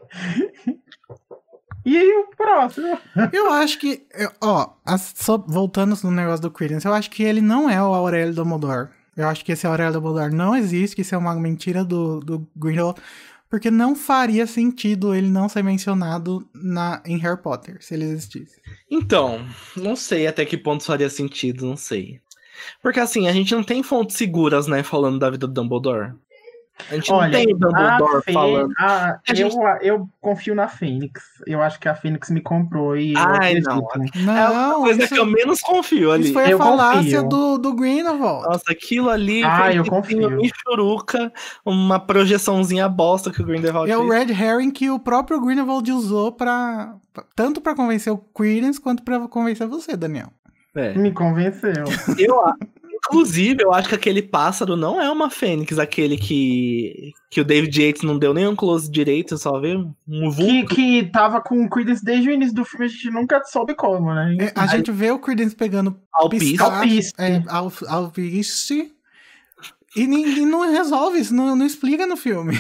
e 1.86 1.98
aí, 1.98 2.12
o 2.12 2.36
próximo? 2.36 2.98
Eu 3.32 3.52
acho 3.54 3.80
que, 3.80 4.06
eu- 4.14 4.32
ó, 4.42 4.72
as- 4.86 5.14
só 5.16 5.38
voltando 5.38 5.98
no 6.04 6.12
negócio 6.12 6.42
do 6.42 6.52
Credence, 6.52 6.86
eu 6.86 6.94
acho 6.94 7.10
que 7.10 7.24
ele 7.24 7.40
não 7.42 7.70
é 7.70 7.82
o 7.82 7.94
Aurélio 7.94 8.34
Dumbledore. 8.34 8.90
Eu 9.16 9.28
acho 9.28 9.44
que 9.44 9.52
esse 9.54 9.66
Aurélio 9.66 9.94
Dumbledore 9.94 10.34
não 10.36 10.56
existe, 10.56 10.96
que 10.96 11.02
isso 11.02 11.16
é 11.16 11.18
uma 11.18 11.34
mentira 11.36 11.84
do, 11.84 12.20
do 12.20 12.48
Grindelwald, 12.56 13.02
porque 13.50 13.72
não 13.72 13.96
faria 13.96 14.46
sentido 14.46 15.16
ele 15.16 15.28
não 15.28 15.48
ser 15.48 15.64
mencionado 15.64 16.48
na, 16.54 17.02
em 17.06 17.18
Harry 17.18 17.42
Potter, 17.42 17.78
se 17.82 17.94
ele 17.94 18.06
existisse. 18.06 18.62
Então, 18.90 19.46
não 19.76 19.96
sei 19.96 20.28
até 20.28 20.46
que 20.46 20.58
ponto 20.58 20.84
faria 20.84 21.10
sentido, 21.10 21.66
não 21.66 21.78
sei. 21.78 22.22
Porque 22.82 23.00
assim, 23.00 23.28
a 23.28 23.34
gente 23.34 23.54
não 23.54 23.64
tem 23.64 23.84
fontes 23.84 24.18
seguras, 24.18 24.68
né, 24.68 24.84
falando 24.84 25.20
da 25.20 25.30
vida 25.30 25.48
do 25.48 25.54
Dumbledore. 25.54 26.14
A 26.92 26.96
gente 26.96 27.12
Olha, 27.12 27.26
não 27.26 27.32
tem 27.46 27.54
o 27.54 27.58
Dumbledore 27.58 28.16
a 28.18 28.22
Fê- 28.22 28.34
falando. 28.34 28.74
a- 28.78 29.20
A 29.28 29.34
gente- 29.34 29.56
eu, 29.56 29.62
eu 29.82 30.10
confio 30.22 30.54
na 30.54 30.68
Fênix. 30.68 31.22
Eu 31.48 31.62
acho 31.62 31.80
que 31.80 31.90
a 31.90 31.96
Fênix 31.96 32.30
me 32.30 32.40
comprou 32.40 32.96
e 32.96 33.14
eu 33.14 33.20
Ai, 33.20 33.56
não. 33.62 33.88
É 34.28 34.40
a 34.46 34.50
Não, 34.54 34.82
coisa 34.84 35.04
isso, 35.04 35.14
que 35.14 35.20
eu 35.20 35.26
menos 35.26 35.60
confio 35.62 36.12
ali. 36.12 36.26
isso 36.26 36.34
foi 36.34 36.44
a 36.46 36.50
Eu 36.52 36.58
falácia 36.60 37.24
confio. 37.24 37.30
do, 37.30 37.58
do 37.58 37.74
Grindelwald. 37.74 38.44
Nossa, 38.48 38.72
aquilo 38.72 39.10
ali 39.10 39.44
Ah, 39.44 39.74
eu 39.74 39.84
tipo 39.84 39.96
confio. 39.96 40.28
uma 40.28 40.38
michuruca, 40.38 41.34
uma 41.66 42.00
projeçãozinha 42.00 42.88
bosta 42.88 43.32
que 43.32 43.42
o 43.42 43.46
Grindelwald 43.46 43.90
É 43.92 43.98
o. 43.98 44.08
Red 44.08 44.32
Herring 44.32 44.72
que 44.72 44.90
o 44.90 45.00
próprio 45.00 45.42
Grindelwald 45.42 45.92
usou 45.92 46.32
pra, 46.32 46.94
tanto 47.36 47.60
pra 47.60 47.76
convencer 47.76 48.14
o 48.14 48.18
Credence 48.18 48.80
quanto 48.80 49.04
pra 49.04 49.28
convencer 49.28 49.68
você, 49.68 49.98
Daniel. 49.98 50.28
É. 50.76 50.94
Me 50.94 51.12
convenceu. 51.12 51.74
Eu, 52.20 52.40
inclusive, 53.10 53.64
eu 53.64 53.74
acho 53.74 53.90
que 53.90 53.96
aquele 53.96 54.22
pássaro 54.22 54.76
não 54.76 55.02
é 55.02 55.10
uma 55.10 55.30
fênix, 55.30 55.80
aquele 55.80 56.18
que, 56.18 57.12
que 57.32 57.42
o 57.42 57.46
David 57.46 57.82
Yates 57.82 58.02
não 58.04 58.18
deu 58.20 58.34
nem 58.34 58.48
um 58.48 58.56
close 58.56 58.90
direito, 58.90 59.38
só 59.38 59.60
vê 59.60 59.76
um 59.76 60.30
vulto. 60.30 60.74
que, 60.74 61.04
que 61.04 61.04
tava 61.12 61.42
com 61.42 61.64
o 61.64 61.70
Credence 61.70 62.04
desde 62.04 62.30
o 62.30 62.34
início 62.34 62.54
do 62.56 62.66
filme, 62.66 62.86
a 62.86 62.90
gente 62.90 63.10
nunca 63.10 63.44
soube 63.46 63.74
como, 63.76 64.14
né? 64.14 64.36
É, 64.40 64.54
A 64.56 64.68
gente 64.68 64.92
vê 64.92 65.12
o 65.12 65.20
Credence 65.20 65.56
pegando 65.56 65.98
Alpiste. 66.14 66.62
Alpiste. 66.62 67.14
é, 67.18 67.42
al- 67.48 67.72
alpiste, 67.88 68.92
e 69.96 70.06
ninguém 70.06 70.46
não 70.46 70.70
resolve 70.72 71.18
isso, 71.20 71.34
não, 71.34 71.56
não 71.56 71.66
explica 71.66 72.06
no 72.06 72.16
filme. 72.16 72.56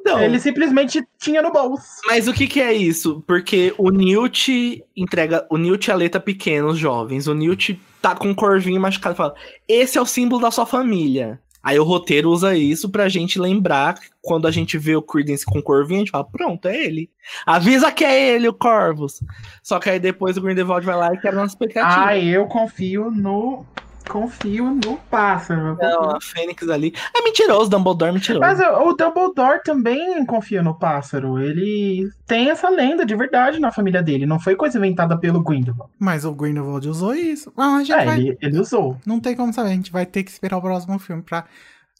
Então, 0.00 0.18
Ele 0.20 0.40
simplesmente 0.40 1.00
tinha 1.20 1.40
no 1.40 1.52
bolso. 1.52 1.84
Mas 2.06 2.26
o 2.26 2.32
que 2.32 2.48
que 2.48 2.60
é 2.60 2.72
isso? 2.72 3.22
Porque 3.28 3.72
o 3.78 3.90
Newt 3.90 4.82
entrega. 4.96 5.46
O 5.48 5.56
Newt 5.56 5.86
e 5.86 5.92
a 5.92 5.94
letra 5.94 6.18
pequenos, 6.20 6.78
jovens. 6.78 7.28
O 7.28 7.34
Newt 7.34 7.78
tá 8.00 8.14
com 8.14 8.28
um 8.28 8.34
corvinho 8.34 8.80
machucado 8.80 9.16
fala: 9.16 9.34
Esse 9.68 9.98
é 9.98 10.00
o 10.00 10.06
símbolo 10.06 10.42
da 10.42 10.50
sua 10.50 10.66
família. 10.66 11.40
Aí 11.62 11.78
o 11.78 11.84
roteiro 11.84 12.30
usa 12.30 12.56
isso 12.56 12.88
pra 12.88 13.08
gente 13.08 13.38
lembrar 13.38 13.98
quando 14.22 14.48
a 14.48 14.50
gente 14.50 14.78
vê 14.78 14.96
o 14.96 15.02
Credence 15.02 15.44
com 15.44 15.58
o 15.58 15.62
corvinho, 15.62 16.00
a 16.00 16.04
gente 16.04 16.10
fala, 16.10 16.24
pronto, 16.24 16.66
é 16.66 16.84
ele. 16.84 17.10
Avisa 17.44 17.92
que 17.92 18.02
é 18.02 18.34
ele, 18.34 18.48
o 18.48 18.54
Corvus. 18.54 19.20
Só 19.62 19.78
que 19.78 19.90
aí 19.90 19.98
depois 19.98 20.36
o 20.36 20.40
Grindelwald 20.40 20.84
vai 20.86 20.96
lá 20.96 21.12
e 21.12 21.18
quebra 21.18 21.40
nossa 21.40 21.52
expectativa. 21.52 22.06
Ah, 22.06 22.18
eu 22.18 22.46
confio 22.46 23.10
no. 23.10 23.66
Confio 24.08 24.70
no 24.84 24.96
pássaro. 25.10 25.76
Não, 25.80 26.16
a 26.16 26.20
Fênix 26.20 26.68
ali. 26.68 26.92
É 27.16 27.22
mentiroso, 27.22 27.70
Dumbledore 27.70 28.10
é 28.10 28.12
mentiroso. 28.14 28.40
Mas 28.40 28.58
o 28.60 28.88
o 28.90 28.94
Dumbledore 28.94 29.62
também 29.62 30.24
confia 30.26 30.62
no 30.62 30.74
pássaro. 30.76 31.38
Ele 31.38 32.08
tem 32.26 32.50
essa 32.50 32.68
lenda 32.68 33.06
de 33.06 33.14
verdade 33.14 33.60
na 33.60 33.70
família 33.70 34.02
dele. 34.02 34.26
Não 34.26 34.40
foi 34.40 34.56
coisa 34.56 34.78
inventada 34.78 35.16
pelo 35.18 35.42
Grindelwald. 35.42 35.92
Mas 35.98 36.24
o 36.24 36.32
Grindelwald 36.34 36.88
usou 36.88 37.14
isso. 37.14 37.52
Ah, 37.56 37.76
a 37.76 37.78
gente 37.84 37.92
É, 37.92 38.04
vai- 38.04 38.18
ele, 38.18 38.38
ele 38.40 38.58
usou. 38.58 38.96
Não 39.06 39.20
tem 39.20 39.36
como 39.36 39.52
saber, 39.52 39.68
a 39.70 39.74
gente 39.74 39.92
vai 39.92 40.04
ter 40.06 40.24
que 40.24 40.30
esperar 40.30 40.56
o 40.58 40.62
próximo 40.62 40.98
filme 40.98 41.22
pra 41.22 41.44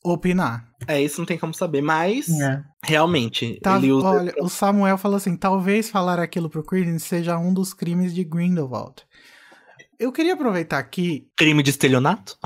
opinar. 0.02 0.64
É, 0.88 1.00
isso 1.00 1.20
não 1.20 1.26
tem 1.26 1.38
como 1.38 1.52
saber. 1.54 1.82
Mas, 1.82 2.28
É. 2.40 2.62
realmente, 2.82 3.60
Tá, 3.62 3.76
ele 3.76 3.92
usa. 3.92 4.06
olha, 4.08 4.34
o 4.40 4.48
Samuel 4.48 4.96
falou 4.98 5.16
assim: 5.18 5.36
talvez 5.36 5.90
falar 5.90 6.18
aquilo 6.18 6.48
pro 6.50 6.64
Credence 6.64 7.06
seja 7.06 7.38
um 7.38 7.52
dos 7.52 7.72
crimes 7.74 8.14
de 8.14 8.24
Grindelwald. 8.24 9.02
Eu 10.00 10.10
queria 10.10 10.32
aproveitar 10.32 10.78
aqui 10.78 11.26
Crime 11.36 11.62
de 11.62 11.68
estelionato? 11.70 12.36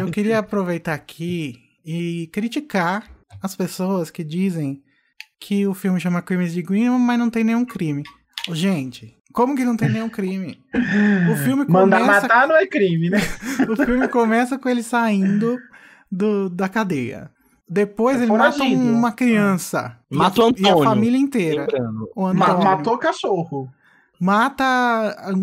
Eu 0.00 0.10
queria 0.10 0.38
aproveitar 0.38 0.94
aqui 0.94 1.56
e 1.84 2.26
criticar 2.32 3.06
as 3.42 3.54
pessoas 3.54 4.10
que 4.10 4.24
dizem 4.24 4.82
que 5.38 5.66
o 5.66 5.74
filme 5.74 6.00
chama 6.00 6.22
Crimes 6.22 6.54
de 6.54 6.62
Green, 6.62 6.88
mas 6.98 7.18
não 7.18 7.28
tem 7.28 7.44
nenhum 7.44 7.66
crime. 7.66 8.02
Gente, 8.52 9.14
como 9.32 9.54
que 9.54 9.64
não 9.64 9.76
tem 9.76 9.90
nenhum 9.90 10.08
crime? 10.08 10.58
O 11.30 11.36
filme 11.36 11.66
Mandar 11.68 12.00
começa, 12.00 12.22
matar 12.22 12.48
não 12.48 12.56
é 12.56 12.66
crime, 12.66 13.10
né? 13.10 13.18
o 13.68 13.76
filme 13.84 14.08
começa 14.08 14.58
com 14.58 14.68
ele 14.68 14.82
saindo 14.82 15.58
do, 16.10 16.48
da 16.48 16.66
cadeia. 16.68 17.30
Depois 17.68 18.18
É 18.18 18.22
ele 18.24 18.32
mata 18.32 18.64
uma 18.64 19.12
criança. 19.12 19.96
Mata 20.10 20.40
o 20.42 20.46
a- 20.46 20.52
E 20.56 20.66
a 20.66 20.70
Antônio. 20.70 20.84
família 20.90 21.18
inteira. 21.18 21.66
O 22.16 22.22
Ma- 22.32 22.46
Antônio. 22.46 22.64
matou 22.64 22.98
cachorro. 22.98 23.70
Mata 24.20 25.32
um 25.34 25.36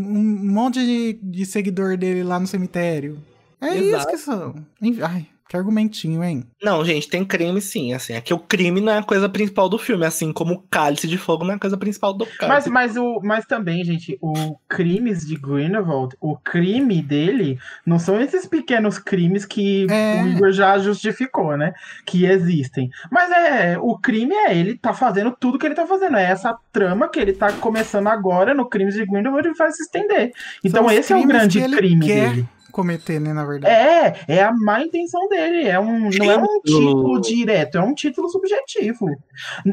monte 0.51 0.79
de, 0.85 1.13
de 1.13 1.45
seguidor 1.47 1.97
dele 1.97 2.23
lá 2.23 2.39
no 2.39 2.45
cemitério. 2.45 3.17
É 3.59 3.75
isso 3.75 3.95
Exato. 3.95 4.07
que 4.07 4.17
são. 4.17 4.55
Ai, 5.01 5.27
que 5.49 5.55
argumentinho, 5.55 6.23
hein? 6.23 6.43
Não, 6.61 6.83
gente, 6.83 7.07
tem 7.09 7.23
crime 7.23 7.61
sim, 7.61 7.93
assim. 7.93 8.13
É 8.13 8.21
que 8.21 8.33
o 8.33 8.39
crime 8.39 8.81
não 8.81 8.91
é 8.91 8.97
a 8.97 9.03
coisa 9.03 9.29
principal 9.29 9.69
do 9.69 9.77
filme, 9.77 10.05
assim 10.05 10.33
como 10.33 10.53
o 10.55 10.63
cálice 10.69 11.07
de 11.07 11.17
fogo 11.17 11.43
não 11.45 11.53
é 11.53 11.55
a 11.55 11.59
coisa 11.59 11.77
principal 11.77 12.13
do 12.13 12.25
Mas, 12.25 12.37
cálice. 12.37 12.69
mas, 12.69 12.97
o, 12.97 13.21
mas 13.23 13.45
também, 13.45 13.83
gente, 13.83 14.17
o 14.21 14.57
crimes 14.67 15.25
de 15.25 15.35
Grindelwald, 15.35 16.15
o 16.19 16.37
crime 16.37 17.01
dele 17.01 17.57
não 17.85 17.97
são 17.97 18.19
esses 18.19 18.45
pequenos 18.45 18.99
crimes 18.99 19.45
que 19.45 19.87
É. 19.89 20.23
o 20.23 20.27
Igor 20.27 20.51
já 20.51 20.77
justificou, 20.79 21.55
né? 21.57 21.73
Que 22.05 22.25
existem. 22.25 22.89
Mas 23.09 23.31
é, 23.31 23.77
o 23.79 23.97
crime 23.97 24.33
é 24.35 24.57
ele 24.57 24.77
tá 24.77 24.93
fazendo 24.93 25.35
tudo 25.39 25.57
que 25.57 25.65
ele 25.65 25.75
tá 25.75 25.87
fazendo. 25.87 26.17
É 26.17 26.23
essa 26.23 26.57
trama 26.71 27.07
que 27.09 27.19
ele 27.19 27.33
tá 27.33 27.51
começando 27.53 28.07
agora 28.07 28.53
no 28.53 28.67
crimes 28.67 28.95
de 28.95 29.05
Grindelwald 29.05 29.47
e 29.47 29.53
vai 29.53 29.71
se 29.71 29.81
estender. 29.83 30.31
Então 30.63 30.85
os 30.85 30.91
esse 30.91 31.13
é 31.13 31.15
o 31.15 31.25
grande 31.25 31.59
que 31.59 31.63
ele 31.63 31.75
crime 31.77 32.05
quer 32.05 32.29
dele. 32.29 32.49
Cometer, 32.77 33.19
né, 33.19 33.33
na 33.33 33.43
verdade. 33.43 33.73
É, 33.73 34.35
é 34.35 34.43
a 34.43 34.53
má 34.53 34.83
intenção 34.83 35.27
dele. 35.27 35.67
É 35.67 35.79
um, 35.79 36.11
não 36.11 36.31
é 36.31 36.37
um 36.37 36.61
título 36.63 37.19
direto, 37.19 37.79
é 37.79 37.81
um 37.81 37.95
título 37.95 38.29
subjetivo. 38.29 39.09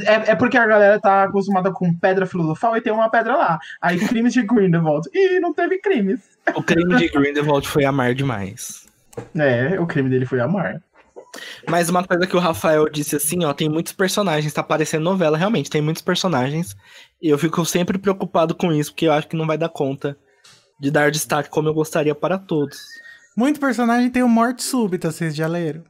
É, 0.07 0.31
é 0.31 0.35
porque 0.35 0.57
a 0.57 0.67
galera 0.67 0.99
tá 0.99 1.25
acostumada 1.25 1.71
com 1.71 1.93
pedra 1.93 2.25
filosofal 2.25 2.79
e 2.79 2.81
tem 2.81 2.91
uma 2.91 3.11
pedra 3.11 3.37
lá. 3.37 3.59
Aí 3.83 3.99
crimes 3.99 4.33
de 4.33 4.43
Grindelwald. 4.43 5.07
E 5.13 5.39
não 5.39 5.53
teve 5.53 5.81
crimes. 5.81 6.19
O 6.55 6.63
crime 6.63 6.97
de 6.97 7.09
Grindelwald 7.11 7.69
foi 7.69 7.85
amar 7.85 8.15
demais. 8.15 8.87
É, 9.37 9.79
o 9.79 9.87
crime 9.87 10.09
dele 10.09 10.25
foi 10.25 10.41
amar. 10.41 10.81
Mas 11.69 11.91
uma 11.91 12.03
coisa 12.03 12.27
que 12.27 12.35
o 12.35 12.41
Rafael 12.41 12.89
disse 12.89 13.17
assim, 13.17 13.45
ó, 13.45 13.53
tem 13.53 13.69
muitos 13.69 13.93
personagens, 13.93 14.51
tá 14.51 14.63
parecendo 14.63 15.05
novela, 15.05 15.37
realmente, 15.37 15.69
tem 15.69 15.83
muitos 15.83 16.03
personagens. 16.03 16.75
E 17.21 17.29
eu 17.29 17.37
fico 17.37 17.67
sempre 17.67 17.99
preocupado 17.99 18.55
com 18.55 18.73
isso, 18.73 18.93
porque 18.93 19.07
eu 19.07 19.13
acho 19.13 19.29
que 19.29 19.37
não 19.37 19.47
vai 19.47 19.59
dar 19.59 19.69
conta 19.69 20.17
de 20.79 20.91
dar 20.91 21.11
destaque 21.11 21.49
como 21.51 21.69
eu 21.69 21.75
gostaria 21.75 22.15
para 22.15 22.39
todos. 22.39 22.79
Muito 23.37 23.59
personagem 23.61 24.11
tem 24.11 24.23
o 24.23 24.29
morte 24.29 24.63
súbita, 24.63 25.11
vocês 25.11 25.35
já 25.35 25.47
leram? 25.47 25.83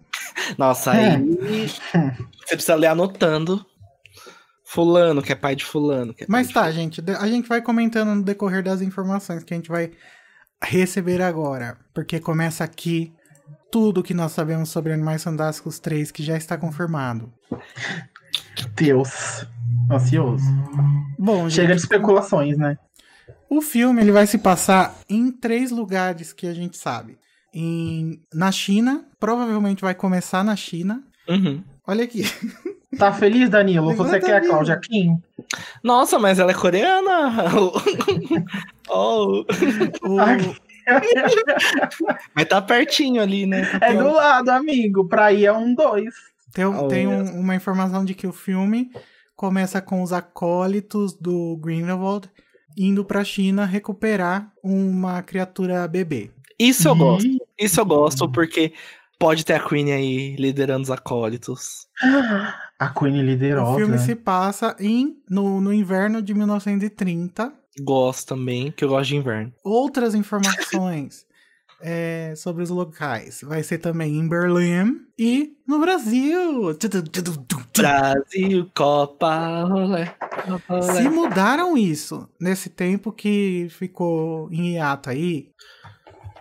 Nossa, 0.57 0.93
aí 0.93 1.19
você 2.45 2.55
precisa 2.57 2.75
ler 2.75 2.87
anotando. 2.89 3.65
Fulano, 4.67 5.23
que 5.23 5.31
é 5.33 5.37
pai 5.37 5.55
de 5.55 5.65
fulano. 5.65 6.13
Que 6.15 6.25
é 6.25 6.27
Mas 6.29 6.49
tá, 6.51 6.69
gente, 6.73 7.01
de- 7.01 7.15
a 7.15 7.27
gente 7.29 7.49
vai 7.49 7.61
comentando 7.63 8.15
no 8.15 8.23
decorrer 8.23 8.63
das 8.63 8.81
informações 8.83 9.45
que 9.45 9.55
a 9.55 9.57
gente 9.57 9.69
vai 9.69 9.93
receber 10.63 11.23
agora. 11.23 11.77
Porque 11.93 12.19
começa 12.19 12.65
aqui 12.65 13.13
tudo 13.71 14.03
que 14.03 14.15
nós 14.15 14.33
sabemos 14.33 14.71
sobre 14.71 14.93
Animais 14.93 15.23
Fantásticos 15.23 15.79
3, 15.79 16.11
que 16.11 16.23
já 16.25 16.37
está 16.37 16.57
confirmado. 16.57 17.33
Deus. 18.75 19.47
Ansioso. 19.91 20.45
Bom, 21.19 21.49
Chega 21.51 21.69
de 21.69 21.73
gente, 21.75 21.83
especulações, 21.83 22.57
né? 22.57 22.77
O 23.49 23.61
filme 23.61 24.01
ele 24.03 24.13
vai 24.13 24.27
se 24.27 24.39
passar 24.39 24.95
em 25.09 25.31
três 25.31 25.71
lugares 25.71 26.33
que 26.33 26.47
a 26.47 26.55
gente 26.55 26.77
sabe. 26.77 27.19
Em, 27.53 28.21
na 28.33 28.51
China, 28.51 29.05
provavelmente 29.21 29.83
vai 29.83 29.95
começar 29.95 30.43
na 30.43 30.57
China. 30.57 31.03
Uhum. 31.29 31.63
Olha 31.87 32.05
aqui. 32.05 32.23
Tá 32.97 33.13
feliz, 33.13 33.51
Danilo? 33.51 33.93
Você 33.97 34.21
quer 34.21 34.37
a. 34.37 34.41
Cláudia 34.47 34.79
Kim? 34.79 35.21
Nossa, 35.83 36.17
mas 36.17 36.39
ela 36.39 36.53
é 36.53 36.55
coreana. 36.55 37.35
oh, 38.89 39.45
O, 40.01 40.17
mas 42.35 42.45
tá 42.49 42.61
pertinho 42.63 43.21
ali, 43.23 43.47
né? 43.47 43.63
É 43.81 43.95
do 43.95 44.13
lado, 44.13 44.49
amigo. 44.51 45.09
Pra 45.09 45.33
ir 45.33 45.47
é 45.47 45.53
um 45.53 45.75
dois. 45.75 46.15
tem 46.53 46.65
Oh, 46.67 46.87
tem 46.89 47.07
um- 47.09 47.41
uma 47.41 47.55
informação 47.57 48.05
de 48.05 48.15
que 48.15 48.27
o 48.27 48.33
filme 48.33 48.91
começa 49.35 49.81
com 49.81 50.03
os 50.03 50.13
acólitos 50.13 51.15
do 51.15 51.57
Grindelwald 51.61 52.31
indo 52.77 53.05
pra 53.05 53.25
China 53.25 53.65
recuperar 53.65 54.53
uma 54.63 55.23
criatura 55.23 55.87
bebê. 55.89 56.31
Isso 56.59 56.89
eu 56.89 56.97
gosto. 56.97 57.27
Ih. 57.27 57.39
Isso 57.59 57.81
eu 57.81 57.87
gosto, 57.87 58.29
porque 58.29 58.73
pode 59.19 59.45
ter 59.45 59.55
a 59.55 59.61
Queen 59.61 59.93
aí 59.93 60.37
liderando 60.37 60.83
os 60.83 60.91
acólitos. 60.91 61.87
A 62.77 62.89
Queen 62.89 63.23
liderosa. 63.23 63.71
O 63.71 63.77
filme 63.77 63.99
se 63.99 64.17
passa 64.17 64.75
em, 64.81 65.17
no, 65.31 65.61
no 65.61 65.73
inverno 65.73 66.21
de 66.21 66.35
1930. 66.35 67.53
Gosto 67.81 68.35
também, 68.35 68.73
que 68.73 68.85
eu 68.85 68.89
gosto 68.89 69.11
de 69.11 69.17
inverno. 69.17 69.53
Outras 69.63 70.13
informações 70.15 71.25
é, 71.87 72.33
sobre 72.35 72.63
os 72.63 72.71
locais. 72.71 73.43
Vai 73.45 73.63
ser 73.63 73.77
também 73.77 74.17
em 74.17 74.27
Berlim 74.27 75.03
e 75.19 75.53
no 75.69 75.79
Brasil. 75.79 76.75
Brasil, 77.77 78.71
Copa, 78.75 79.65
rolê. 79.65 80.07
Copa, 80.07 80.81
rolê. 80.81 80.93
Se 80.95 81.09
mudaram 81.11 81.77
isso 81.77 82.27
nesse 82.41 82.71
tempo 82.71 83.13
que 83.13 83.67
ficou 83.69 84.49
em 84.51 84.75
hiato 84.75 85.11
aí, 85.11 85.51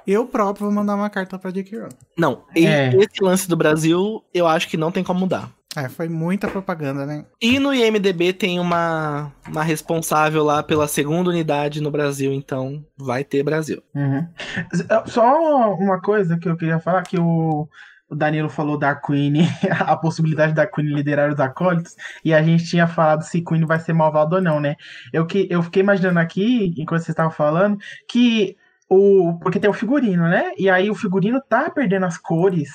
eu 0.07 0.25
próprio 0.25 0.67
vou 0.67 0.73
mandar 0.73 0.95
uma 0.95 1.09
carta 1.09 1.37
pra 1.37 1.51
J.K. 1.51 1.77
Rowling. 1.77 1.95
Não, 2.17 2.43
É. 2.55 2.89
esse 2.95 3.21
lance 3.21 3.47
do 3.47 3.57
Brasil, 3.57 4.23
eu 4.33 4.47
acho 4.47 4.69
que 4.69 4.77
não 4.77 4.91
tem 4.91 5.03
como 5.03 5.19
mudar. 5.19 5.51
É, 5.75 5.89
foi 5.89 6.07
muita 6.07 6.47
propaganda, 6.47 7.05
né? 7.05 7.25
E 7.41 7.57
no 7.57 7.73
IMDB 7.73 8.33
tem 8.33 8.59
uma, 8.59 9.31
uma 9.47 9.63
responsável 9.63 10.43
lá 10.43 10.61
pela 10.61 10.87
segunda 10.87 11.29
unidade 11.29 11.81
no 11.81 11.89
Brasil, 11.89 12.31
então 12.31 12.85
vai 12.95 13.23
ter 13.23 13.43
Brasil. 13.43 13.81
Uhum. 13.95 14.27
Só 15.07 15.73
uma 15.75 15.99
coisa 15.99 16.37
que 16.37 16.47
eu 16.47 16.55
queria 16.55 16.79
falar, 16.79 17.01
que 17.01 17.19
o, 17.19 17.67
o 18.07 18.15
Danilo 18.15 18.49
falou 18.49 18.77
da 18.77 18.93
Queen, 18.93 19.33
a 19.79 19.97
possibilidade 19.97 20.53
da 20.53 20.67
Queen 20.67 20.93
liderar 20.93 21.31
os 21.31 21.39
acólitos, 21.39 21.95
e 22.23 22.33
a 22.33 22.41
gente 22.43 22.65
tinha 22.65 22.85
falado 22.85 23.23
se 23.23 23.41
Queen 23.41 23.65
vai 23.65 23.79
ser 23.79 23.93
malvado 23.93 24.35
ou 24.35 24.41
não, 24.41 24.59
né? 24.59 24.75
Eu, 25.11 25.25
que, 25.25 25.47
eu 25.49 25.63
fiquei 25.63 25.81
imaginando 25.81 26.19
aqui, 26.19 26.73
enquanto 26.77 27.01
vocês 27.01 27.09
estavam 27.09 27.31
falando, 27.31 27.77
que 28.07 28.55
o. 28.93 29.37
Porque 29.39 29.59
tem 29.59 29.69
o 29.69 29.73
figurino, 29.73 30.27
né? 30.27 30.51
E 30.57 30.69
aí 30.69 30.89
o 30.89 30.95
figurino 30.95 31.41
tá 31.41 31.69
perdendo 31.69 32.05
as 32.05 32.17
cores. 32.17 32.69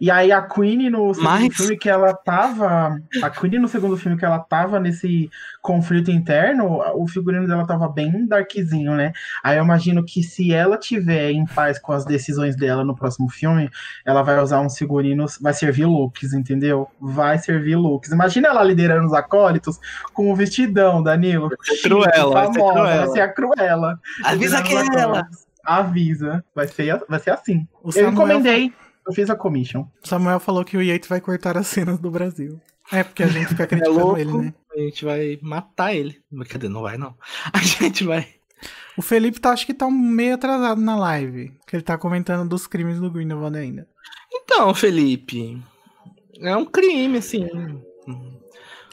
E 0.00 0.10
aí 0.10 0.30
a 0.32 0.42
Queen 0.42 0.90
no 0.90 1.12
segundo 1.12 1.30
Mas- 1.30 1.56
filme 1.56 1.76
que 1.76 1.88
ela 1.88 2.14
tava. 2.14 2.98
A 3.22 3.30
Queen 3.30 3.58
no 3.58 3.68
segundo 3.68 3.96
filme 3.96 4.16
que 4.18 4.24
ela 4.24 4.38
tava 4.38 4.78
nesse 4.80 5.28
conflito 5.62 6.10
interno, 6.10 6.80
o 6.94 7.06
figurino 7.06 7.46
dela 7.46 7.66
tava 7.66 7.88
bem 7.88 8.26
darkzinho, 8.26 8.94
né? 8.94 9.12
Aí 9.42 9.58
eu 9.58 9.64
imagino 9.64 10.04
que 10.04 10.22
se 10.22 10.52
ela 10.52 10.78
tiver 10.78 11.30
em 11.30 11.44
paz 11.44 11.78
com 11.78 11.92
as 11.92 12.04
decisões 12.04 12.56
dela 12.56 12.84
no 12.84 12.94
próximo 12.94 13.28
filme, 13.28 13.68
ela 14.06 14.22
vai 14.22 14.40
usar 14.40 14.60
uns 14.60 14.76
figurinos, 14.78 15.38
vai 15.40 15.52
servir 15.52 15.86
looks, 15.86 16.32
entendeu? 16.32 16.88
Vai 17.00 17.38
servir 17.38 17.76
looks. 17.76 18.10
Imagina 18.10 18.48
ela 18.48 18.62
liderando 18.62 19.06
os 19.06 19.12
acólitos 19.12 19.78
com 20.12 20.30
o 20.30 20.36
vestidão, 20.36 21.02
Danilo. 21.02 21.50
Ser 21.62 21.88
Cruella, 21.88 22.32
vai 22.32 22.46
ser 22.46 22.58
famosa, 22.58 22.72
Cruella. 22.72 22.96
vai 23.06 23.08
ser 23.08 23.20
a 23.20 23.28
Cruella. 23.32 24.00
Avisa 24.24 24.62
que 24.62 24.74
é 24.74 24.84
ela! 25.00 25.28
Avisa. 25.76 26.44
Vai 26.54 26.66
ser, 26.68 27.02
vai 27.08 27.18
ser 27.20 27.30
assim. 27.30 27.66
O 27.82 27.88
Eu 27.88 27.92
Samuel, 27.92 28.12
encomendei, 28.12 28.72
eu 29.06 29.12
fiz 29.12 29.28
a 29.30 29.36
commission. 29.36 29.86
Samuel 30.02 30.40
falou 30.40 30.64
que 30.64 30.76
o 30.76 30.82
Yates 30.82 31.08
vai 31.08 31.20
cortar 31.20 31.56
as 31.56 31.66
cenas 31.66 31.98
do 31.98 32.10
Brasil. 32.10 32.60
É, 32.90 33.04
porque 33.04 33.22
a 33.22 33.26
gente 33.28 33.48
fica 33.48 33.64
É 33.64 33.66
criticando 33.66 33.98
louco, 33.98 34.18
ele, 34.18 34.32
né? 34.32 34.54
a 34.74 34.80
gente 34.80 35.04
vai 35.04 35.38
matar 35.42 35.94
ele. 35.94 36.18
Cadê? 36.48 36.68
Não 36.68 36.80
vai, 36.82 36.96
não. 36.96 37.14
A 37.52 37.58
gente 37.58 38.02
vai. 38.04 38.26
O 38.96 39.02
Felipe 39.02 39.38
tá, 39.40 39.50
acho 39.50 39.66
que 39.66 39.74
tá 39.74 39.88
meio 39.90 40.34
atrasado 40.34 40.80
na 40.80 40.96
live. 40.96 41.52
Que 41.66 41.76
ele 41.76 41.82
tá 41.82 41.96
comentando 41.98 42.48
dos 42.48 42.66
crimes 42.66 42.98
do 42.98 43.10
Grindelwald 43.10 43.56
ainda. 43.56 43.86
Então, 44.32 44.74
Felipe. 44.74 45.62
É 46.40 46.56
um 46.56 46.64
crime, 46.64 47.18
assim. 47.18 47.46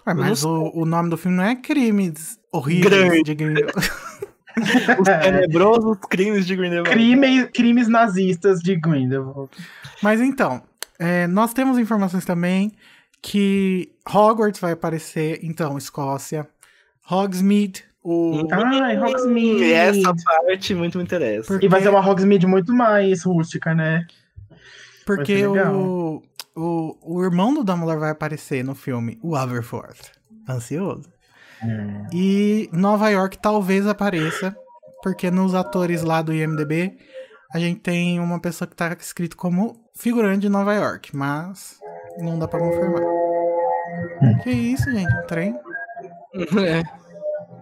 Ué, 0.06 0.14
mas 0.14 0.44
o, 0.44 0.72
o 0.76 0.86
nome 0.86 1.10
do 1.10 1.18
filme 1.18 1.38
não 1.38 1.44
é 1.46 1.56
Crimes 1.56 2.38
Horríveis 2.52 2.86
Grande. 2.86 3.24
de 3.24 3.34
Grindelwald. 3.36 3.74
Os 5.00 5.08
tenebrosos 5.22 5.98
crimes 6.10 6.46
de 6.46 6.56
Grindelwald. 6.56 6.90
Crime, 6.90 7.48
crimes 7.48 7.88
nazistas 7.88 8.62
de 8.62 8.76
Grindelwald. 8.76 9.50
Mas 10.02 10.22
então, 10.22 10.62
é, 11.00 11.28
nós 11.28 11.54
temos 11.54 11.78
informações 11.78 12.26
também 12.26 12.72
que 13.22 13.92
Hogwarts 14.08 14.60
vai 14.60 14.74
aparecer, 14.74 15.40
então, 15.44 15.78
Escócia. 15.78 16.48
Hogsmeade, 17.10 17.84
o... 18.04 18.48
Ai, 18.52 19.00
Hogsmeade. 19.00 19.64
E 19.64 19.74
essa 19.74 20.14
parte 20.24 20.76
muito 20.76 20.98
me 21.00 21.04
interessa. 21.04 21.48
Porque, 21.48 21.66
E 21.66 21.70
vai 21.70 21.82
ser 21.82 21.90
uma 21.90 22.08
Hogsmeade 22.08 22.46
muito 22.46 22.74
mais 22.74 23.24
rústica, 23.24 23.74
né? 23.74 24.06
porque 25.06 25.46
o, 25.46 26.24
o, 26.56 26.98
o 27.02 27.24
irmão 27.24 27.54
do 27.54 27.64
Dumbledore 27.64 28.00
vai 28.00 28.12
aparecer 28.12 28.64
no 28.64 28.74
filme, 28.74 29.20
o 29.22 29.36
Aberforth. 29.36 30.12
Ansioso. 30.50 31.15
E 32.14 32.70
Nova 32.72 33.10
York 33.10 33.38
talvez 33.38 33.88
apareça, 33.88 34.56
porque 35.02 35.30
nos 35.32 35.54
atores 35.54 36.02
lá 36.04 36.22
do 36.22 36.34
IMDB 36.34 36.98
a 37.54 37.60
gente 37.60 37.80
tem 37.80 38.20
uma 38.20 38.40
pessoa 38.40 38.68
que 38.68 38.76
tá 38.76 38.96
escrito 39.00 39.38
como 39.38 39.76
figurante 39.96 40.42
de 40.42 40.50
Nova 40.50 40.74
York, 40.74 41.16
mas 41.16 41.80
não 42.18 42.38
dá 42.38 42.48
pra 42.48 42.60
confirmar. 42.60 43.02
Que 44.44 44.50
isso, 44.52 44.92
gente? 44.92 45.14
Um 45.14 45.28
trem? 45.28 45.60
É. 46.36 46.84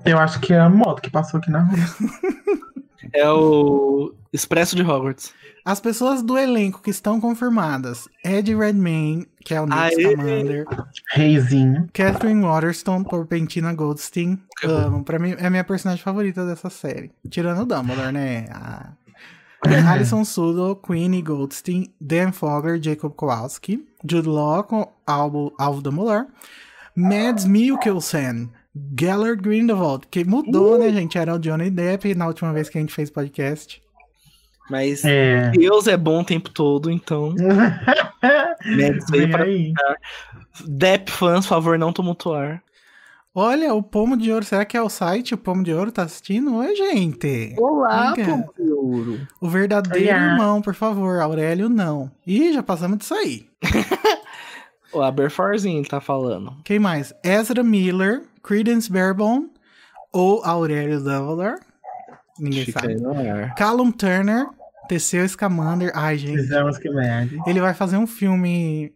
Eu 0.04 0.18
acho 0.18 0.40
que 0.40 0.52
é 0.52 0.60
a 0.60 0.68
moto 0.68 1.00
que 1.00 1.12
passou 1.12 1.40
aqui 1.40 1.52
na 1.52 1.60
rua. 1.60 1.78
É 3.12 3.30
o 3.30 4.14
Expresso 4.32 4.76
de 4.76 4.84
Hogwarts. 4.84 5.34
As 5.66 5.80
pessoas 5.80 6.22
do 6.22 6.38
elenco 6.38 6.82
que 6.82 6.90
estão 6.90 7.22
confirmadas: 7.22 8.10
Ed 8.24 8.54
Redmayne, 8.54 9.28
que 9.46 9.54
é 9.54 9.62
o 9.62 9.68
Aê! 9.72 9.92
Scamander, 9.92 10.66
Reizinho. 11.12 11.90
Catherine 11.94 12.42
Waterston 12.42 13.04
por 13.04 13.26
Pentina 13.26 13.74
Goldstein. 13.74 14.42
Amo, 14.64 15.04
pra 15.04 15.20
mim 15.20 15.36
é 15.38 15.46
a 15.46 15.50
minha 15.50 15.64
personagem 15.64 16.04
favorita 16.04 16.46
dessa 16.46 16.70
série. 16.70 17.12
Tirando 17.30 17.62
o 17.62 17.66
Dumbledore, 17.66 18.12
né? 18.12 18.46
A... 18.52 18.92
Alison 19.90 20.26
Sudol, 20.26 20.76
Queenie 20.76 21.22
Goldstein, 21.22 21.94
Dan 22.00 22.34
Fogler, 22.34 22.82
Jacob 22.82 23.14
Kowalski, 23.14 23.88
Jude 24.06 24.28
Law 24.28 24.64
com 24.66 24.92
Alvo, 25.08 25.54
Alvo 25.58 25.82
Dumbledore, 25.82 26.28
Mads 26.96 27.46
Mikkelsen, 27.46 28.50
Gellert 29.00 29.42
Grindelwald, 29.42 30.08
que 30.10 30.24
mudou, 30.26 30.78
né, 30.80 30.90
gente? 30.92 31.18
Era 31.18 31.36
o 31.36 31.40
Johnny 31.40 31.70
Depp 31.70 32.16
na 32.16 32.28
última 32.28 32.52
vez 32.52 32.70
que 32.70 32.78
a 32.78 32.82
gente 32.82 32.94
fez 32.94 33.10
podcast. 33.10 33.82
Mas 34.70 35.04
É. 35.06 35.52
Deus 35.52 35.88
é 35.88 35.98
bom 35.98 36.22
o 36.22 36.26
tempo 36.26 36.50
todo, 36.50 36.90
então. 36.90 37.36
Mads 38.66 39.06
veio 39.12 39.30
pra 39.30 39.44
aí. 39.44 39.74
Depp 40.68 41.12
fãs, 41.12 41.46
favor, 41.46 41.78
não 41.78 41.92
tumultuar. 41.94 42.64
Olha, 43.36 43.74
o 43.74 43.82
Pomo 43.82 44.16
de 44.16 44.32
Ouro, 44.32 44.46
será 44.46 44.64
que 44.64 44.78
é 44.78 44.82
o 44.82 44.90
site? 44.90 45.34
O 45.34 45.38
Pomo 45.38 45.64
de 45.64 45.74
Ouro 45.74 45.92
tá 45.92 46.04
assistindo? 46.04 46.56
Oi, 46.56 46.76
gente. 46.76 47.56
Olá, 47.58 48.14
Diga. 48.14 48.26
povo 48.32 48.54
de 48.58 48.72
ouro. 48.72 49.28
O 49.42 49.50
verdadeiro 49.50 50.08
Olha. 50.16 50.32
irmão, 50.34 50.62
por 50.62 50.76
favor. 50.76 51.20
Aurélio, 51.20 51.68
não. 51.68 52.12
Ih, 52.28 52.54
já 52.54 52.62
passamos 52.64 52.98
disso 53.00 53.14
aí. 53.14 53.48
O 54.94 55.02
Aberforzinho 55.02 55.80
ele 55.80 55.88
tá 55.88 56.00
falando. 56.00 56.56
Quem 56.64 56.78
mais? 56.78 57.12
Ezra 57.24 57.64
Miller, 57.64 58.22
Credence 58.44 58.92
Barebone 58.92 59.50
ou 60.12 60.44
Aurélio 60.44 61.00
Dumbledore. 61.02 61.60
Ninguém 62.40 62.66
sabe. 62.72 62.96
Callum 63.58 63.92
Turner, 63.92 64.48
Teseu 64.88 65.28
Scamander. 65.28 65.92
Ai, 65.96 66.18
gente. 66.18 66.42
Fizemos 66.42 66.78
que 66.78 66.90
merda. 66.90 67.36
Ele 67.48 67.62
vai 67.62 67.74
fazer 67.74 67.98
um 67.98 68.08
filme 68.08 68.94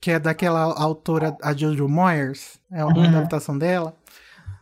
que 0.00 0.10
é 0.10 0.18
daquela 0.18 0.60
autora, 0.78 1.36
a 1.42 1.54
Jojo 1.54 1.88
Moyers. 1.88 2.60
É 2.70 2.84
uma 2.84 2.96
Uhum. 2.96 3.04
adaptação 3.04 3.56
dela. 3.56 3.94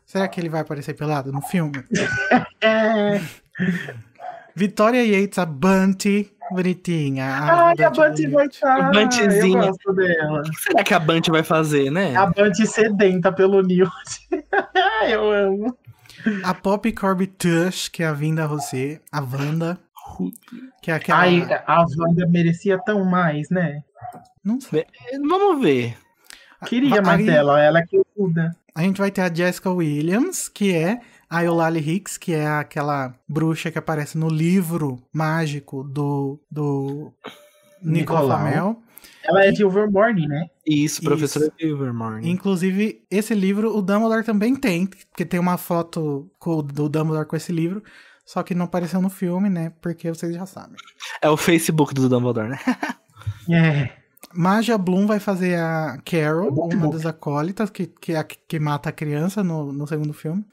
Será 0.07 0.29
que 0.29 0.41
ele 0.41 0.49
vai 0.49 0.61
aparecer 0.61 0.95
pelado 0.95 1.33
no 1.33 1.43
filme? 1.43 1.83
Victoria 4.55 5.03
Yates, 5.05 5.39
a 5.39 5.47
Bunty. 5.47 6.31
Bonitinha. 6.51 7.25
Ai, 7.25 7.75
a 7.85 7.91
Bunty 7.91 8.27
vai 8.27 8.47
estar. 8.47 8.75
A 8.75 8.87
Eu 8.87 8.93
Buntyzinha. 8.93 9.67
gosto 9.67 9.93
dela. 9.95 10.41
O 10.41 10.43
que 10.43 10.57
será 10.61 10.85
que 10.85 10.95
a 10.95 10.99
Bunty 10.99 11.31
vai 11.31 11.43
fazer, 11.43 11.91
né? 11.91 12.17
A 12.17 12.27
Bunty 12.27 12.67
sedenta 12.67 13.33
pelo 13.33 13.63
Newt. 13.63 13.91
Eu 15.09 15.31
amo. 15.31 15.77
A 16.45 16.55
Pop 16.55 16.91
Corby 16.93 17.27
Tush, 17.27 17.89
que 17.89 18.03
é 18.03 18.07
a 18.07 18.13
Vinda 18.13 18.47
Rosé. 18.47 19.01
A 19.11 19.21
Wanda, 19.21 19.79
que 20.81 20.91
é 20.91 20.95
aquela... 20.95 21.21
Ai, 21.21 21.47
a 21.67 21.85
Wanda 21.99 22.27
merecia 22.27 22.79
tão 22.79 23.05
mais, 23.05 23.51
né? 23.51 23.83
Não 24.45 24.61
sei. 24.61 24.87
Vamos 25.29 25.63
ver. 25.63 25.97
Queria 26.67 27.03
mais 27.03 27.25
dela, 27.25 27.61
ela 27.61 27.81
é 27.81 27.87
que 27.87 28.01
muda. 28.17 28.55
A 28.75 28.83
gente 28.83 28.99
vai 28.99 29.11
ter 29.11 29.21
a 29.23 29.33
Jessica 29.33 29.71
Williams, 29.71 30.49
que 30.49 30.75
é 30.75 31.01
a 31.35 31.43
Eulalie 31.45 31.81
Hicks, 31.97 32.19
que 32.19 32.35
é 32.35 32.47
aquela 32.47 33.15
bruxa 33.27 33.71
que 33.71 33.79
aparece 33.79 34.19
no 34.19 34.29
livro 34.29 35.03
mágico 35.11 35.83
do, 35.83 36.39
do 36.51 37.11
Nicolau. 37.83 38.27
Flamel. 38.27 38.83
Ela 39.25 39.45
é 39.47 39.51
de 39.51 39.65
Overmorning, 39.65 40.27
né? 40.29 40.47
Isso, 40.67 41.01
professora 41.03 41.51
Silvermore. 41.59 42.29
Inclusive, 42.29 43.03
esse 43.11 43.35
livro 43.35 43.75
o 43.77 43.81
Dumbledore 43.81 44.25
também 44.25 44.55
tem, 44.55 44.87
porque 44.87 45.25
tem 45.25 45.41
uma 45.41 45.57
foto 45.57 46.31
do 46.75 46.89
Dumbledore 46.89 47.27
com 47.27 47.37
esse 47.37 47.51
livro, 47.51 47.83
só 48.27 48.43
que 48.43 48.55
não 48.55 48.67
apareceu 48.67 49.01
no 49.01 49.09
filme, 49.09 49.49
né? 49.49 49.73
Porque 49.81 50.09
vocês 50.09 50.35
já 50.35 50.45
sabem. 50.45 50.77
É 51.23 51.31
o 51.31 51.37
Facebook 51.37 51.95
do 51.95 52.09
Dumbledore, 52.09 52.49
né? 52.51 52.59
É. 53.51 53.91
Maja 54.35 54.77
Bloom 54.79 55.07
vai 55.07 55.19
fazer 55.19 55.59
a 55.59 55.99
Carol, 56.05 56.51
Book 56.53 56.75
uma 56.77 56.89
das 56.91 57.05
acólitas 57.07 57.71
que, 57.71 57.87
que, 57.87 58.13
é 58.13 58.19
a- 58.19 58.25
que 58.25 58.59
mata 58.59 58.89
a 58.89 58.93
criança 58.93 59.43
no, 59.43 59.73
no 59.73 59.87
segundo 59.87 60.13
filme. 60.13 60.45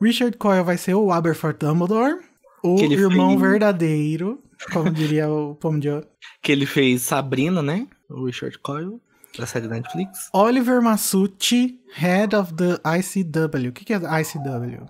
Richard 0.00 0.36
Coyle 0.36 0.62
vai 0.64 0.76
ser 0.76 0.94
o 0.94 1.10
Aberforth 1.12 1.58
Dumbledore, 1.58 2.16
o 2.62 2.78
irmão 2.80 3.30
fez- 3.30 3.40
verdadeiro, 3.40 4.42
como 4.72 4.90
diria 4.90 5.28
o 5.28 5.54
Pomo 5.54 5.78
de 5.80 5.88
Ouro. 5.90 6.06
Que 6.42 6.52
ele 6.52 6.66
fez 6.66 7.02
Sabrina, 7.02 7.62
né? 7.62 7.86
O 8.08 8.24
Richard 8.26 8.58
Coyle, 8.58 9.00
da 9.38 9.46
série 9.46 9.66
da 9.68 9.74
Netflix. 9.76 10.28
Oliver 10.32 10.80
Masucci, 10.82 11.78
Head 11.94 12.34
of 12.36 12.54
the 12.54 12.78
ICW. 12.98 13.70
O 13.70 13.72
que, 13.72 13.84
que 13.84 13.92
é 13.94 13.96
ICW? 14.20 14.86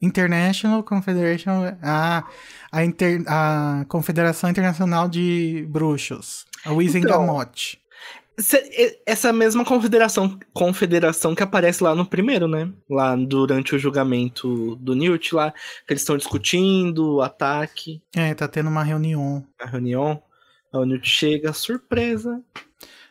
International 0.00 0.82
Confederation. 0.84 1.76
Ah, 1.82 2.24
a, 2.70 2.84
inter- 2.84 3.24
a 3.26 3.84
Confederação 3.88 4.48
Internacional 4.48 5.08
de 5.08 5.66
Bruxos. 5.68 6.46
A 6.64 6.72
Wizengamot. 6.72 7.72
Cê- 7.72 7.76
e- 7.76 7.87
Essa 9.04 9.32
mesma 9.32 9.64
confederação, 9.64 10.38
confederação 10.52 11.34
que 11.34 11.42
aparece 11.42 11.82
lá 11.82 11.94
no 11.94 12.06
primeiro, 12.06 12.46
né? 12.46 12.72
Lá 12.88 13.16
durante 13.16 13.74
o 13.74 13.78
julgamento 13.78 14.76
do 14.76 14.94
Newt, 14.94 15.34
lá, 15.34 15.50
que 15.86 15.92
eles 15.92 16.02
estão 16.02 16.16
discutindo 16.16 17.16
o 17.16 17.20
ataque, 17.22 18.00
É, 18.14 18.32
tá 18.34 18.46
tendo 18.46 18.68
uma 18.70 18.84
reunião. 18.84 19.44
a 19.60 19.66
reunião. 19.66 20.22
O 20.72 20.84
Newt 20.84 21.08
chega, 21.08 21.52
surpresa. 21.52 22.40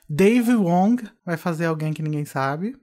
Dave 0.10 0.56
Wong 0.56 1.04
vai 1.26 1.36
fazer 1.36 1.66
alguém 1.66 1.92
que 1.92 2.02
ninguém 2.02 2.24
sabe. 2.24 2.78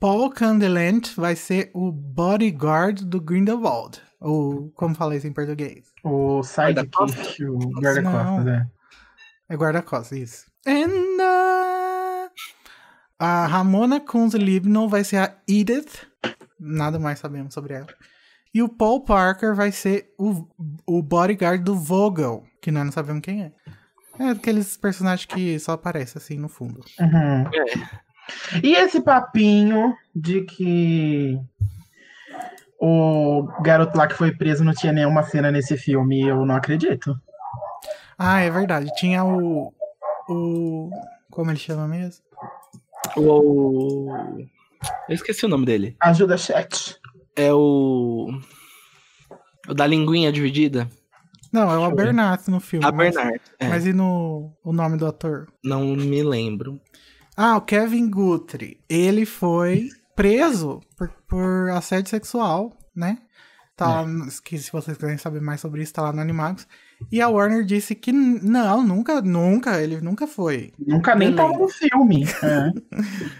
Paul 0.00 0.30
Candelant 0.30 1.14
vai 1.14 1.36
ser 1.36 1.70
o 1.72 1.92
bodyguard 1.92 3.04
do 3.04 3.20
Grindelwald. 3.20 4.00
Ou, 4.20 4.72
como 4.74 4.96
fala 4.96 5.14
isso 5.14 5.28
em 5.28 5.32
português? 5.32 5.84
O 6.02 6.42
sidekick, 6.42 7.44
o 7.44 7.58
guarda-costas, 7.80 8.46
é. 8.48 8.66
É 9.50 9.56
guarda-costas, 9.56 10.18
isso. 10.18 10.46
And, 10.66 10.88
uh, 11.22 11.67
a 13.18 13.46
Ramona 13.46 14.00
Kunz-Libno 14.00 14.88
vai 14.88 15.02
ser 15.02 15.16
a 15.16 15.34
Edith. 15.48 16.06
Nada 16.58 16.98
mais 16.98 17.18
sabemos 17.18 17.52
sobre 17.52 17.74
ela. 17.74 17.86
E 18.54 18.62
o 18.62 18.68
Paul 18.68 19.04
Parker 19.04 19.54
vai 19.54 19.72
ser 19.72 20.12
o, 20.18 20.46
o 20.86 21.02
bodyguard 21.02 21.62
do 21.62 21.76
Vogel, 21.76 22.44
que 22.62 22.70
nós 22.70 22.84
não 22.84 22.92
sabemos 22.92 23.22
quem 23.22 23.42
é. 23.42 23.52
É 24.18 24.30
aqueles 24.30 24.76
personagens 24.76 25.26
que 25.26 25.58
só 25.58 25.72
aparecem 25.72 26.20
assim 26.20 26.38
no 26.38 26.48
fundo. 26.48 26.84
Uhum. 26.98 27.42
É. 27.42 28.08
E 28.62 28.74
esse 28.74 29.00
papinho 29.00 29.94
de 30.14 30.42
que 30.42 31.38
o 32.80 33.46
garoto 33.62 33.96
lá 33.96 34.06
que 34.06 34.14
foi 34.14 34.32
preso 34.32 34.64
não 34.64 34.72
tinha 34.72 34.92
nenhuma 34.92 35.22
cena 35.22 35.50
nesse 35.50 35.76
filme, 35.76 36.20
eu 36.22 36.44
não 36.44 36.56
acredito. 36.56 37.16
Ah, 38.18 38.40
é 38.40 38.50
verdade. 38.50 38.90
Tinha 38.96 39.24
o. 39.24 39.72
O. 40.28 40.90
Como 41.30 41.50
ele 41.50 41.58
chama 41.58 41.86
mesmo? 41.86 42.27
O. 43.16 44.08
Eu 45.08 45.14
esqueci 45.14 45.44
o 45.44 45.48
nome 45.48 45.66
dele. 45.66 45.96
Ajuda 46.00 46.36
chat. 46.36 46.96
É 47.36 47.52
o. 47.52 48.28
O 49.68 49.74
da 49.74 49.86
linguinha 49.86 50.32
dividida. 50.32 50.88
Não, 51.52 51.70
é 51.70 51.78
o. 51.78 51.84
Abernathy 51.84 52.50
no 52.50 52.60
filme. 52.60 52.84
A 52.84 52.92
mas- 52.92 53.14
Bernard. 53.14 53.40
É, 53.58 53.68
Mas 53.68 53.86
e 53.86 53.92
no 53.92 54.52
o 54.64 54.72
nome 54.72 54.96
do 54.96 55.06
ator? 55.06 55.46
Não 55.64 55.84
me 55.96 56.22
lembro. 56.22 56.80
Ah, 57.36 57.56
o 57.56 57.60
Kevin 57.62 58.10
Guthrie. 58.10 58.80
Ele 58.88 59.24
foi 59.24 59.88
preso 60.16 60.80
por, 60.96 61.08
por 61.28 61.70
assédio 61.70 62.10
sexual, 62.10 62.76
né? 62.94 63.18
Tá 63.78 64.00
lá, 64.00 64.06
no- 64.06 64.26
que 64.42 64.58
se 64.58 64.72
vocês 64.72 64.96
quiserem 64.96 65.18
saber 65.18 65.40
mais 65.40 65.60
sobre 65.60 65.82
isso, 65.82 65.92
tá 65.92 66.02
lá 66.02 66.12
no 66.12 66.20
Animagos. 66.20 66.66
E 67.12 67.22
a 67.22 67.28
Warner 67.28 67.64
disse 67.64 67.94
que 67.94 68.10
não, 68.10 68.82
nunca, 68.84 69.22
nunca, 69.22 69.80
ele 69.80 70.00
nunca 70.00 70.26
foi. 70.26 70.72
Nunca 70.76 71.14
nem 71.14 71.32
tava 71.32 71.52
no 71.52 71.68
filme. 71.68 72.24
É. 72.42 72.72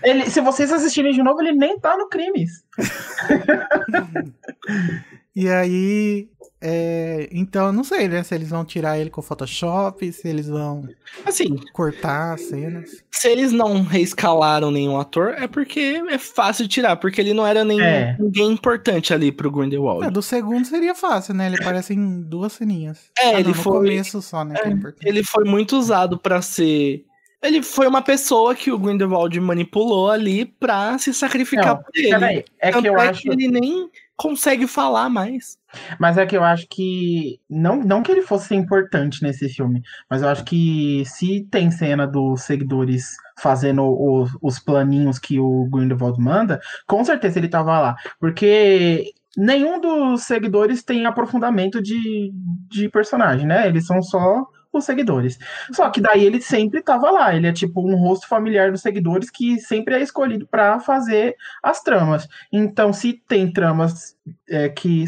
Ele, 0.09 0.31
se 0.31 0.41
vocês 0.41 0.73
assistirem 0.73 1.13
de 1.13 1.25
novo, 1.25 1.41
ele 1.43 1.59
nem 1.59 1.77
tá 1.81 1.97
no 1.97 2.09
Crimes. 2.09 2.63
E 5.41 5.49
aí, 5.49 6.29
é, 6.61 7.29
então, 7.31 7.67
eu 7.69 7.73
não 7.73 7.85
sei, 7.85 8.09
né? 8.09 8.25
Se 8.25 8.35
eles 8.35 8.51
vão 8.51 8.65
tirar 8.65 8.99
ele 8.99 9.09
com 9.09 9.21
o 9.21 9.25
Photoshop, 9.25 10.11
se 10.13 10.27
eles 10.27 10.49
vão 10.49 10.89
Assim, 11.25 11.55
cortar 11.73 12.35
as 12.35 12.41
cenas. 12.41 13.05
se 13.13 13.29
eles 13.29 13.53
não 13.53 13.83
reescalaram 13.85 14.71
nenhum 14.73 14.99
ator, 14.99 15.35
é 15.39 15.47
porque 15.47 16.03
é 16.11 16.19
fácil 16.19 16.65
de 16.65 16.71
tirar, 16.71 16.97
porque 16.97 17.21
ele 17.21 17.33
não 17.33 17.47
era 17.47 17.65
nem, 17.65 17.81
É. 17.81 18.17
ninguém 18.19 18.51
importante 18.51 19.15
ali 19.15 19.31
pro 19.31 19.49
Grindelwald. 19.51 20.07
É, 20.07 20.11
do 20.11 20.21
segundo 20.23 20.65
seria 20.67 20.95
fácil, 20.95 21.35
né? 21.35 21.47
Ele 21.47 21.57
aparece 21.63 21.95
em 21.95 22.21
duas 22.23 22.55
ceninhas. 22.55 23.09
É, 23.17 23.29
Ah, 23.37 23.41
ele 23.41 23.49
não, 23.51 23.55
foi- 23.55 23.73
começo 23.91 24.21
só, 24.21 24.45
né? 24.45 24.57
que 24.61 24.67
é 24.67 24.71
importante. 24.73 25.07
Ele 25.09 25.23
foi 25.23 25.45
muito 25.45 25.77
usado 25.77 26.19
pra 26.19 26.43
ser. 26.43 27.05
Ele 27.41 27.63
foi 27.63 27.87
uma 27.87 28.03
pessoa 28.03 28.53
que 28.57 28.73
o 28.73 28.79
Grindelwald 28.79 29.39
manipulou 29.41 30.11
ali 30.11 30.45
pra 30.45 30.99
se 30.99 31.15
sacrificar 31.15 31.77
Não, 31.77 31.83
por 31.85 31.93
ele. 31.95 32.09
Peraí, 32.11 32.45
é 32.61 32.71
Tanto 32.73 32.83
que 32.83 32.89
eu 32.89 32.99
é 32.99 33.09
acho. 33.11 33.23
que 33.23 33.29
ele 33.31 33.47
nem 33.47 33.89
consegue 34.19 34.67
falar 34.67 35.09
mais. 35.09 35.57
Mas 35.99 36.19
é 36.19 36.27
que 36.27 36.37
eu 36.37 36.43
acho 36.43 36.67
que. 36.69 37.41
Não, 37.49 37.77
não 37.77 38.03
que 38.03 38.11
ele 38.11 38.23
fosse 38.23 38.55
importante 38.55 39.23
nesse 39.23 39.49
filme, 39.49 39.81
mas 40.11 40.23
eu 40.23 40.29
acho 40.29 40.45
que 40.45 41.05
se 41.07 41.47
tem 41.51 41.71
cena 41.71 42.07
dos 42.07 42.43
seguidores 42.43 43.17
fazendo 43.39 43.85
os, 43.85 44.31
os 44.43 44.59
planinhos 44.59 45.19
que 45.19 45.39
o 45.39 45.69
Grindelwald 45.71 46.21
manda, 46.21 46.61
com 46.87 47.05
certeza 47.05 47.39
ele 47.39 47.49
tava 47.49 47.79
lá. 47.79 47.97
Porque 48.19 49.13
nenhum 49.37 49.81
dos 49.81 50.25
seguidores 50.25 50.83
tem 50.83 51.07
aprofundamento 51.07 51.81
de, 51.81 52.33
de 52.69 52.89
personagem, 52.89 53.47
né? 53.47 53.69
Eles 53.69 53.87
são 53.87 54.03
só 54.03 54.45
os 54.73 54.85
seguidores. 54.85 55.39
Só 55.73 55.89
que 55.91 56.01
daí 56.01 56.25
ele 56.25 56.41
sempre 56.41 56.83
tava 56.83 57.11
lá. 57.11 57.35
Ele 57.35 57.47
é 57.47 57.53
tipo 57.53 57.81
um 57.81 57.97
rosto 57.97 58.29
familiar 58.29 58.71
dos 58.71 58.83
seguidores 58.83 59.31
que 59.31 59.59
sempre 59.61 59.95
é 59.95 60.01
escolhido 60.03 60.47
pra 60.47 60.79
fazer 60.81 61.35
as 61.63 61.83
tramas. 61.83 62.29
Então, 62.53 62.93
se 62.93 63.15
tem 63.29 63.53
tramas 63.53 64.17
é, 64.49 64.69
que 64.69 65.05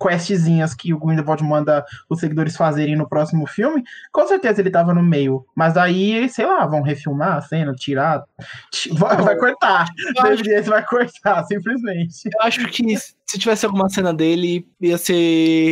questzinhas 0.00 0.74
que 0.74 0.94
o 0.94 0.98
Grindelwald 0.98 1.44
manda 1.44 1.84
os 2.08 2.18
seguidores 2.18 2.56
fazerem 2.56 2.96
no 2.96 3.06
próximo 3.06 3.46
filme, 3.46 3.82
com 4.10 4.26
certeza 4.26 4.62
ele 4.62 4.70
tava 4.70 4.94
no 4.94 5.02
meio. 5.02 5.44
Mas 5.54 5.74
daí, 5.74 6.26
sei 6.30 6.46
lá, 6.46 6.66
vão 6.66 6.80
refilmar 6.80 7.36
a 7.36 7.42
cena, 7.42 7.74
tirar. 7.74 8.24
ti- 8.72 8.88
Vai, 8.94 9.16
vai 9.18 9.36
cortar. 9.36 9.86
Acho, 10.18 10.70
vai 10.70 10.84
cortar, 10.86 11.44
simplesmente. 11.44 12.14
eu 12.32 12.40
acho 12.42 12.66
que 12.68 12.96
se 13.34 13.38
tivesse 13.40 13.66
alguma 13.66 13.88
cena 13.88 14.14
dele, 14.14 14.66
ia 14.80 14.96
ser 14.96 15.14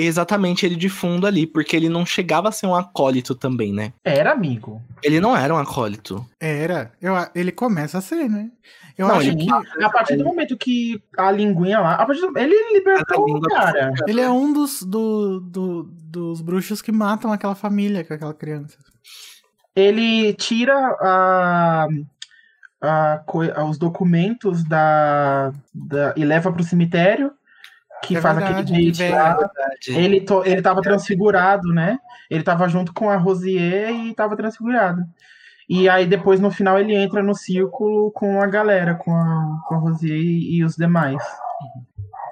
exatamente 0.04 0.66
ele 0.66 0.76
de 0.76 0.88
fundo 0.88 1.26
ali, 1.26 1.46
porque 1.46 1.74
ele 1.76 1.88
não 1.88 2.04
chegava 2.04 2.48
a 2.48 2.52
ser 2.52 2.66
um 2.66 2.74
acólito 2.74 3.34
também, 3.34 3.72
né? 3.72 3.92
Era 4.04 4.32
amigo. 4.32 4.82
Ele 5.02 5.20
não 5.20 5.36
era 5.36 5.54
um 5.54 5.58
acólito. 5.58 6.24
Era. 6.40 6.92
Eu, 7.00 7.14
ele 7.34 7.52
começa 7.52 7.98
a 7.98 8.00
ser, 8.00 8.28
né? 8.28 8.50
Eu 8.98 9.08
Não, 9.08 9.14
acho 9.16 9.28
ele- 9.28 9.46
que 9.46 9.82
A 9.84 9.88
partir 9.90 10.16
do 10.16 10.24
momento 10.24 10.56
que 10.56 11.02
a 11.16 11.30
linguinha 11.30 11.80
lá. 11.80 11.94
A 11.94 12.04
partir 12.04 12.20
do, 12.20 12.38
ele 12.38 12.54
libertou 12.74 13.24
o 13.36 13.40
cara. 13.40 13.92
ele 14.06 14.20
é 14.20 14.28
um 14.30 14.52
dos, 14.52 14.82
do, 14.82 15.40
do- 15.40 15.84
dos 15.84 16.40
bruxos 16.42 16.82
que 16.82 16.92
matam 16.92 17.32
aquela 17.32 17.54
família 17.54 18.04
com 18.04 18.12
aquela 18.12 18.34
criança. 18.34 18.76
Ele 19.74 20.34
tira 20.34 20.74
a, 21.00 21.88
a 22.82 23.64
os 23.66 23.78
documentos 23.78 24.62
da, 24.64 25.52
da 25.74 26.12
e 26.16 26.24
leva 26.24 26.52
pro 26.52 26.62
cemitério. 26.62 27.32
Que 28.02 28.16
É 28.16 28.20
faz 28.20 28.36
verdade, 28.36 28.72
aquele 28.72 28.92
que 28.92 28.98
date 28.98 29.12
lá. 29.12 29.36
Verdade. 29.36 29.90
Ele, 29.90 30.20
to, 30.20 30.42
ele 30.44 30.60
tava 30.60 30.82
transfigurado, 30.82 31.68
né? 31.68 31.98
Ele 32.28 32.42
tava 32.42 32.68
junto 32.68 32.92
com 32.92 33.08
a 33.08 33.16
Rosier 33.16 33.90
e 33.90 34.14
tava 34.14 34.36
transfigurado. 34.36 35.02
E 35.68 35.88
aí 35.88 36.06
depois 36.06 36.40
no 36.40 36.50
final 36.50 36.78
ele 36.78 36.94
entra 36.94 37.22
no 37.22 37.34
círculo 37.34 38.10
com 38.10 38.42
a 38.42 38.46
galera, 38.46 38.94
com 38.96 39.14
a, 39.14 39.60
com 39.66 39.74
a 39.74 39.78
Rosier 39.78 40.18
e, 40.18 40.64
os 40.64 40.76
demais. 40.76 41.22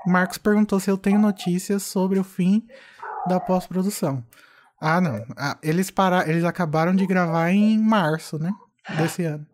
O 0.05 0.11
Marcos 0.11 0.39
perguntou 0.39 0.81
se 0.81 0.91
eu 0.91 0.99
tenho 0.99 1.19
notícias 1.19 1.83
sobre 1.85 2.19
o 2.19 2.25
fim 2.25 2.67
da 3.27 3.39
pós-produção. 3.39 4.25
Ah, 4.81 5.01
não. 5.01 5.25
Ah, 5.37 5.57
eles, 5.63 5.91
para... 5.91 6.29
eles 6.29 6.45
acabaram 6.45 6.95
de 6.95 7.07
gravar 7.07 7.51
em 7.51 7.79
março, 7.79 8.39
né? 8.39 8.51
Desse 8.97 9.25
ano. 9.25 9.47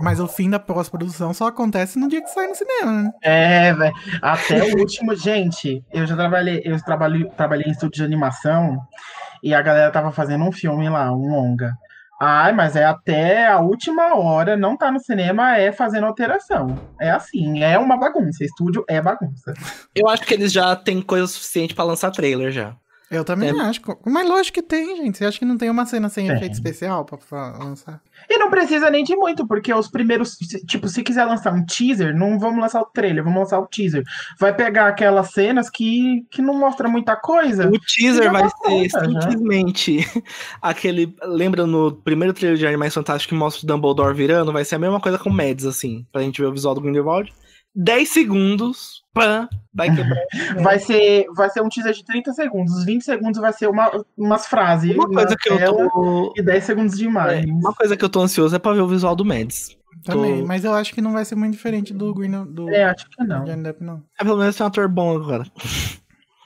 Mas 0.00 0.20
o 0.20 0.28
fim 0.28 0.48
da 0.48 0.58
pós-produção 0.58 1.34
só 1.34 1.48
acontece 1.48 1.98
no 1.98 2.08
dia 2.08 2.22
que 2.22 2.30
sai 2.30 2.46
no 2.46 2.54
cinema, 2.54 3.02
né? 3.02 3.10
É, 3.22 3.72
velho. 3.74 3.94
Até 4.20 4.62
o 4.62 4.78
último. 4.78 5.14
Gente, 5.14 5.84
eu 5.92 6.06
já 6.06 6.16
trabalhei, 6.16 6.62
eu 6.64 6.80
trabalhei, 6.82 7.24
trabalhei 7.36 7.66
em 7.66 7.72
estúdio 7.72 7.98
de 7.98 8.04
animação 8.04 8.78
e 9.42 9.54
a 9.54 9.60
galera 9.60 9.90
tava 9.90 10.12
fazendo 10.12 10.44
um 10.44 10.52
filme 10.52 10.88
lá, 10.88 11.12
um 11.12 11.28
longa. 11.28 11.76
Ai, 12.24 12.52
mas 12.52 12.76
é 12.76 12.84
até 12.84 13.48
a 13.48 13.58
última 13.58 14.14
hora, 14.16 14.56
não 14.56 14.76
tá 14.76 14.92
no 14.92 15.00
cinema, 15.00 15.58
é 15.58 15.72
fazendo 15.72 16.06
alteração. 16.06 16.78
É 17.00 17.10
assim, 17.10 17.64
é 17.64 17.76
uma 17.76 17.96
bagunça. 17.96 18.44
Estúdio 18.44 18.84
é 18.88 19.02
bagunça. 19.02 19.52
Eu 19.92 20.08
acho 20.08 20.22
que 20.22 20.32
eles 20.32 20.52
já 20.52 20.76
têm 20.76 21.02
coisa 21.02 21.26
suficiente 21.26 21.74
pra 21.74 21.82
lançar 21.82 22.12
trailer 22.12 22.52
já. 22.52 22.76
Eu 23.12 23.24
também 23.24 23.50
É. 23.50 23.60
acho. 23.60 23.80
Mas 24.06 24.26
lógico 24.28 24.54
que 24.54 24.62
tem, 24.62 24.96
gente. 24.96 25.18
Você 25.18 25.24
acha 25.26 25.38
que 25.38 25.44
não 25.44 25.58
tem 25.58 25.68
uma 25.70 25.84
cena 25.86 26.08
sem 26.08 26.26
Tem. 26.26 26.36
efeito 26.36 26.54
especial 26.54 27.04
pra, 27.04 27.18
pra 27.18 27.58
lançar? 27.58 28.00
E 28.30 28.38
não 28.38 28.48
precisa 28.50 28.88
nem 28.90 29.04
de 29.04 29.14
muito, 29.14 29.46
porque 29.46 29.72
os 29.74 29.88
primeiros. 29.88 30.36
Tipo, 30.68 30.88
se 30.88 31.02
quiser 31.02 31.24
lançar 31.24 31.52
um 31.52 31.64
teaser, 31.66 32.16
não 32.16 32.38
vamos 32.38 32.60
lançar 32.60 32.80
o 32.80 32.86
trailer, 32.86 33.22
vamos 33.22 33.38
lançar 33.40 33.58
o 33.60 33.66
teaser. 33.66 34.02
Vai 34.40 34.54
pegar 34.54 34.88
aquelas 34.88 35.30
cenas 35.32 35.68
que, 35.68 36.24
que 36.30 36.40
não 36.40 36.54
mostra 36.58 36.88
muita 36.88 37.14
coisa. 37.16 37.68
O 37.68 37.78
teaser 37.78 38.24
Já 38.24 38.32
vai 38.32 38.42
tá 38.42 38.48
ser 38.48 38.56
pronta, 38.62 38.88
já. 39.12 39.20
simplesmente 39.30 39.98
aquele. 40.62 41.14
Lembra 41.22 41.66
no 41.66 41.92
primeiro 41.92 42.32
trailer 42.32 42.58
de 42.58 42.66
Animais 42.66 42.94
Fantásticos 42.94 43.26
que 43.30 43.38
mostra 43.38 43.64
o 43.64 43.66
Dumbledore 43.66 44.14
virando? 44.14 44.52
Vai 44.52 44.64
ser 44.64 44.76
a 44.76 44.78
mesma 44.78 45.00
coisa 45.00 45.18
com 45.18 45.28
o 45.28 45.32
Mads, 45.32 45.66
assim, 45.66 46.06
pra 46.12 46.22
gente 46.22 46.40
ver 46.40 46.46
o 46.46 46.52
visual 46.52 46.74
do 46.74 46.80
Grindelwald. 46.80 47.32
10 47.74 48.08
segundos, 48.08 49.02
pã, 49.14 49.48
vai 49.72 49.94
quebrar. 49.94 50.22
Vai 50.62 50.78
ser, 50.78 51.26
vai 51.34 51.48
ser 51.48 51.62
um 51.62 51.68
teaser 51.68 51.94
de 51.94 52.04
30 52.04 52.32
segundos. 52.34 52.74
Os 52.76 52.84
20 52.84 53.02
segundos 53.02 53.40
vai 53.40 53.52
ser 53.52 53.68
uma, 53.68 53.90
umas 54.16 54.46
frases. 54.46 54.94
Uma 54.94 55.08
coisa 55.08 55.34
que 55.36 55.50
eu 55.50 55.58
tô. 55.90 56.34
E 56.36 56.42
10 56.42 56.64
segundos 56.64 56.98
de 56.98 57.04
é, 57.04 57.08
imagem. 57.08 57.50
uma 57.52 57.72
coisa 57.74 57.96
que 57.96 58.04
eu 58.04 58.08
tô 58.10 58.20
ansioso 58.20 58.54
é 58.54 58.58
pra 58.58 58.72
ver 58.74 58.80
o 58.82 58.88
visual 58.88 59.16
do 59.16 59.24
Mads. 59.24 59.76
Também. 60.04 60.40
Tô- 60.40 60.46
Mas 60.46 60.64
eu 60.64 60.74
acho 60.74 60.92
que 60.92 61.00
não 61.00 61.12
vai 61.12 61.24
ser 61.24 61.34
muito 61.36 61.52
diferente 61.54 61.94
do 61.94 62.12
Green 62.12 62.44
do 62.44 62.68
É, 62.68 62.84
acho 62.84 63.08
que 63.08 63.24
não. 63.24 63.44
Depp, 63.44 63.82
não. 63.82 64.02
É 64.20 64.24
pelo 64.24 64.36
menos 64.38 64.56
tem 64.56 64.64
um 64.64 64.68
ator 64.68 64.88
bom 64.88 65.16
agora. 65.16 65.44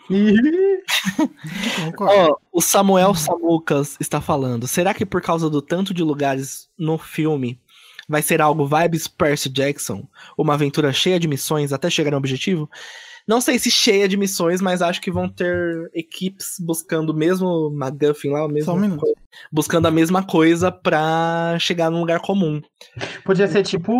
Ó, 1.98 2.36
o 2.52 2.60
Samuel 2.60 3.14
Samucas 3.14 3.96
está 4.00 4.20
falando. 4.20 4.66
Será 4.68 4.94
que 4.94 5.04
por 5.06 5.20
causa 5.20 5.50
do 5.50 5.60
tanto 5.60 5.92
de 5.92 6.02
lugares 6.02 6.68
no 6.78 6.96
filme 6.98 7.60
vai 8.08 8.22
ser 8.22 8.40
algo 8.40 8.66
vibes 8.66 9.08
Percy 9.08 9.48
Jackson? 9.48 10.06
Uma 10.36 10.54
aventura 10.54 10.92
cheia 10.92 11.18
de 11.18 11.28
missões 11.28 11.72
até 11.72 11.90
chegar 11.90 12.10
no 12.10 12.16
objetivo? 12.16 12.68
Não 13.26 13.40
sei 13.40 13.58
se 13.58 13.70
cheia 13.70 14.06
de 14.06 14.16
missões, 14.16 14.60
mas 14.62 14.80
acho 14.80 15.00
que 15.00 15.10
vão 15.10 15.28
ter 15.28 15.90
equipes 15.92 16.54
buscando 16.60 17.10
o 17.10 17.16
mesmo 17.16 17.70
MacGuffin 17.70 18.30
lá, 18.30 18.44
o 18.44 18.48
mesmo 18.48 18.66
Só 18.66 18.74
um 18.74 18.80
minuto. 18.80 19.04
buscando 19.52 19.86
a 19.86 19.90
mesma 19.90 20.24
coisa 20.24 20.70
pra 20.70 21.56
chegar 21.58 21.90
num 21.90 22.00
lugar 22.00 22.20
comum. 22.20 22.62
Podia 23.24 23.48
ser 23.48 23.64
tipo 23.64 23.92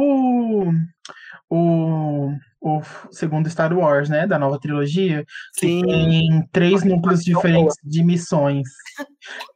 o, 1.50 2.30
o, 2.66 2.82
segundo 3.10 3.48
Star 3.48 3.72
Wars, 3.72 4.08
né? 4.08 4.26
Da 4.26 4.38
nova 4.38 4.58
trilogia. 4.58 5.24
que 5.54 5.66
Sim, 5.66 5.82
Tem 5.82 6.48
três 6.52 6.82
núcleos 6.82 7.22
diferentes 7.22 7.76
de 7.84 8.02
missões. 8.02 8.68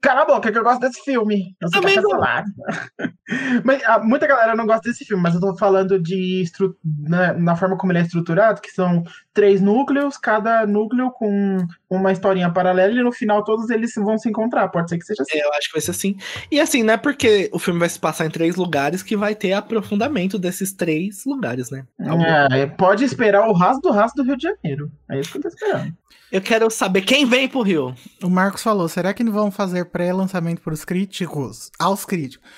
Cala 0.01 0.23
a 0.23 0.27
boca, 0.27 0.53
que 0.53 0.59
eu 0.59 0.65
gosto 0.65 0.81
desse 0.81 1.03
filme. 1.03 1.57
Eu 1.61 1.71
que 1.71 1.81
não. 1.81 2.03
cancelado. 2.03 2.49
mas 3.65 3.83
ah, 3.85 3.99
muita 3.99 4.27
galera 4.27 4.55
não 4.55 4.67
gosta 4.67 4.89
desse 4.89 5.05
filme, 5.05 5.23
mas 5.23 5.35
eu 5.35 5.41
tô 5.41 5.57
falando 5.57 6.01
de 6.01 6.45
na, 6.85 7.33
na 7.33 7.57
forma 7.57 7.77
como 7.77 7.93
ele 7.93 8.01
é 8.01 8.03
estruturado, 8.03 8.61
que 8.61 8.71
são 8.71 9.03
três 9.33 9.61
núcleos, 9.61 10.17
cada 10.17 10.67
núcleo 10.67 11.11
com 11.13 11.59
uma 11.89 12.13
historinha 12.13 12.51
paralela, 12.51 12.93
e 12.93 13.03
no 13.03 13.13
final 13.13 13.45
todos 13.45 13.71
eles 13.71 13.95
vão 13.95 14.19
se 14.19 14.29
encontrar. 14.29 14.69
Pode 14.69 14.91
ser 14.91 14.99
que 14.99 15.05
seja 15.05 15.23
assim. 15.23 15.39
eu 15.39 15.53
acho 15.53 15.69
que 15.69 15.73
vai 15.75 15.81
ser 15.81 15.91
assim. 15.91 16.17
E 16.51 16.61
assim, 16.61 16.83
não 16.83 16.95
é 16.95 16.97
porque 16.97 17.49
o 17.53 17.59
filme 17.59 17.81
vai 17.81 17.89
se 17.89 17.99
passar 17.99 18.27
em 18.27 18.31
três 18.31 18.57
lugares 18.57 19.03
que 19.03 19.17
vai 19.17 19.35
ter 19.35 19.53
aprofundamento 19.53 20.39
desses 20.39 20.73
três 20.73 21.25
lugares, 21.25 21.71
né? 21.71 21.85
É, 22.51 22.67
pode 22.67 23.05
esperar 23.05 23.49
o 23.49 23.53
raso 23.53 23.81
do 23.81 23.91
raso 23.91 24.15
do 24.15 24.23
Rio 24.23 24.37
de 24.37 24.45
Janeiro. 24.45 24.91
É 25.09 25.21
isso 25.21 25.31
que 25.33 25.39
eu 25.39 25.43
tô 25.43 25.49
esperando. 25.49 25.95
Eu 26.33 26.41
quero 26.41 26.71
saber 26.71 27.03
quem 27.03 27.27
vem 27.27 27.49
pro 27.49 27.63
Rio. 27.63 27.95
O 28.23 28.31
Marcos 28.31 28.63
falou: 28.63 28.89
será 28.89 29.13
que 29.13 29.25
vão 29.25 29.51
fazer 29.51 29.87
pré-lançamento 29.87 30.61
para 30.61 30.75
os 30.75 30.85
críticos? 30.85 31.71
Aos 31.79 32.05
críticos. 32.05 32.49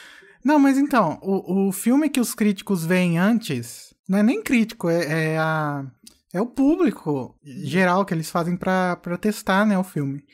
Não, 0.45 0.59
mas 0.59 0.77
então, 0.77 1.19
o, 1.23 1.69
o 1.69 1.73
filme 1.73 2.09
que 2.09 2.21
os 2.21 2.35
críticos 2.35 2.85
veem 2.85 3.19
antes 3.19 3.93
não 4.09 4.19
é 4.19 4.23
nem 4.23 4.43
crítico, 4.43 4.91
é, 4.91 5.33
é 5.33 5.39
a. 5.39 5.85
É 6.33 6.41
o 6.41 6.47
público 6.47 7.37
geral 7.45 8.05
que 8.05 8.15
eles 8.15 8.31
fazem 8.31 8.57
pra 8.57 8.97
testar, 9.21 9.67
né, 9.67 9.79
o 9.79 9.85
filme. 9.85 10.25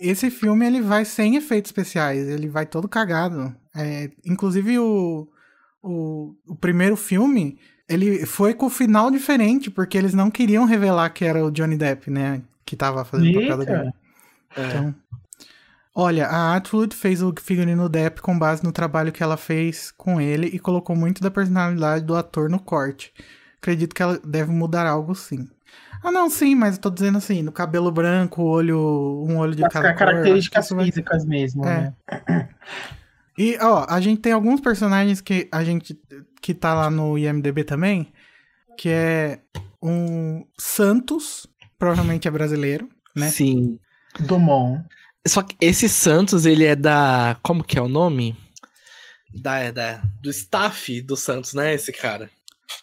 Esse 0.00 0.30
filme 0.30 0.66
ele 0.66 0.80
vai 0.80 1.04
sem 1.04 1.36
efeitos 1.36 1.68
especiais, 1.68 2.26
ele 2.26 2.48
vai 2.48 2.64
todo 2.64 2.88
cagado. 2.88 3.54
É, 3.74 4.10
inclusive 4.24 4.78
o, 4.78 5.28
o, 5.82 6.34
o 6.46 6.56
primeiro 6.56 6.96
filme, 6.96 7.58
ele 7.86 8.24
foi 8.24 8.54
com 8.54 8.66
o 8.66 8.70
final 8.70 9.10
diferente, 9.10 9.70
porque 9.70 9.98
eles 9.98 10.14
não 10.14 10.30
queriam 10.30 10.64
revelar 10.64 11.10
que 11.10 11.24
era 11.24 11.44
o 11.44 11.50
Johnny 11.50 11.76
Depp, 11.76 12.10
né, 12.10 12.42
que 12.64 12.74
tava 12.74 13.04
fazendo 13.04 13.38
o 13.38 13.42
papel 13.42 13.58
do 13.58 13.66
Johnny 13.66 13.92
Eita. 14.56 14.68
então, 14.68 14.94
olha, 15.94 16.26
a 16.28 16.56
Atwood 16.56 16.96
fez 16.96 17.22
o 17.22 17.34
figurino 17.38 17.90
Depp 17.90 18.22
com 18.22 18.38
base 18.38 18.64
no 18.64 18.72
trabalho 18.72 19.12
que 19.12 19.22
ela 19.22 19.36
fez 19.36 19.90
com 19.90 20.18
ele 20.18 20.46
e 20.46 20.58
colocou 20.58 20.96
muito 20.96 21.20
da 21.20 21.30
personalidade 21.30 22.04
do 22.06 22.16
ator 22.16 22.48
no 22.48 22.58
corte. 22.58 23.12
Acredito 23.60 23.94
que 23.94 24.02
ela 24.02 24.18
deve 24.24 24.50
mudar 24.52 24.86
algo 24.86 25.14
sim. 25.14 25.48
Ah, 26.02 26.12
não, 26.12 26.28
sim, 26.30 26.54
mas 26.54 26.76
eu 26.76 26.80
tô 26.80 26.90
dizendo 26.90 27.18
assim, 27.18 27.42
no 27.42 27.50
cabelo 27.50 27.90
branco, 27.90 28.42
olho, 28.42 29.24
um 29.26 29.38
olho 29.38 29.54
de 29.56 29.64
As 29.64 29.72
cada 29.72 29.88
cor. 29.90 29.98
características 29.98 30.60
que 30.60 30.66
isso 30.66 30.76
vai- 30.76 30.84
físicas 30.86 31.24
mesmo, 31.24 31.64
É. 31.66 31.92
né? 32.08 32.48
E, 33.38 33.58
ó, 33.60 33.84
a 33.88 34.00
gente 34.00 34.20
tem 34.20 34.32
alguns 34.32 34.60
personagens 34.60 35.20
que 35.20 35.48
a 35.52 35.62
gente 35.64 35.98
que 36.40 36.54
tá 36.54 36.72
lá 36.74 36.90
no 36.90 37.18
IMDB 37.18 37.64
também, 37.64 38.12
que 38.78 38.88
é 38.88 39.40
um 39.82 40.46
Santos, 40.58 41.46
provavelmente 41.78 42.28
é 42.28 42.30
brasileiro, 42.30 42.88
né? 43.14 43.28
Sim. 43.30 43.78
Dumont. 44.20 44.84
Só 45.26 45.42
que 45.42 45.56
esse 45.60 45.88
Santos, 45.88 46.46
ele 46.46 46.64
é 46.64 46.76
da. 46.76 47.36
Como 47.42 47.64
que 47.64 47.78
é 47.78 47.82
o 47.82 47.88
nome? 47.88 48.36
Da, 49.34 49.58
é 49.58 49.72
da, 49.72 50.00
do 50.22 50.30
staff 50.30 51.02
do 51.02 51.16
Santos, 51.16 51.52
né? 51.52 51.74
Esse 51.74 51.92
cara 51.92 52.30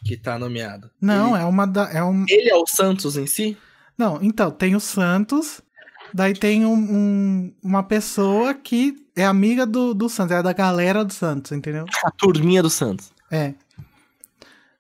que 0.06 0.18
tá 0.18 0.38
nomeado. 0.38 0.90
Não, 1.02 1.36
ele, 1.36 1.44
é 1.44 1.48
uma 1.48 1.66
da, 1.68 1.90
é 1.92 2.04
um, 2.04 2.26
ele 2.28 2.50
é 2.50 2.56
o 2.56 2.66
Santos 2.68 3.18
em 3.18 3.28
si? 3.28 3.58
Não, 3.98 4.20
então, 4.22 4.50
tem 4.52 4.76
o 4.76 4.80
Santos, 4.80 5.62
daí 6.14 6.34
tem 6.34 6.66
um, 6.66 6.74
um- 6.74 7.54
uma 7.64 7.84
pessoa 7.84 8.54
que 8.54 8.96
é 9.16 9.26
amiga 9.26 9.66
do, 9.66 9.94
do 9.94 10.10
Santos, 10.10 10.36
é 10.36 10.42
da 10.44 10.54
galera 10.54 11.04
do 11.06 11.14
Santos, 11.14 11.52
entendeu? 11.52 11.86
A 12.04 12.12
turminha 12.12 12.62
do 12.64 12.70
Santos. 12.70 13.12
É. 13.32 13.54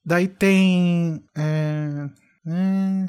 Daí 0.06 0.28
tem. 0.28 1.24
É, 1.36 2.10
é, 2.48 3.06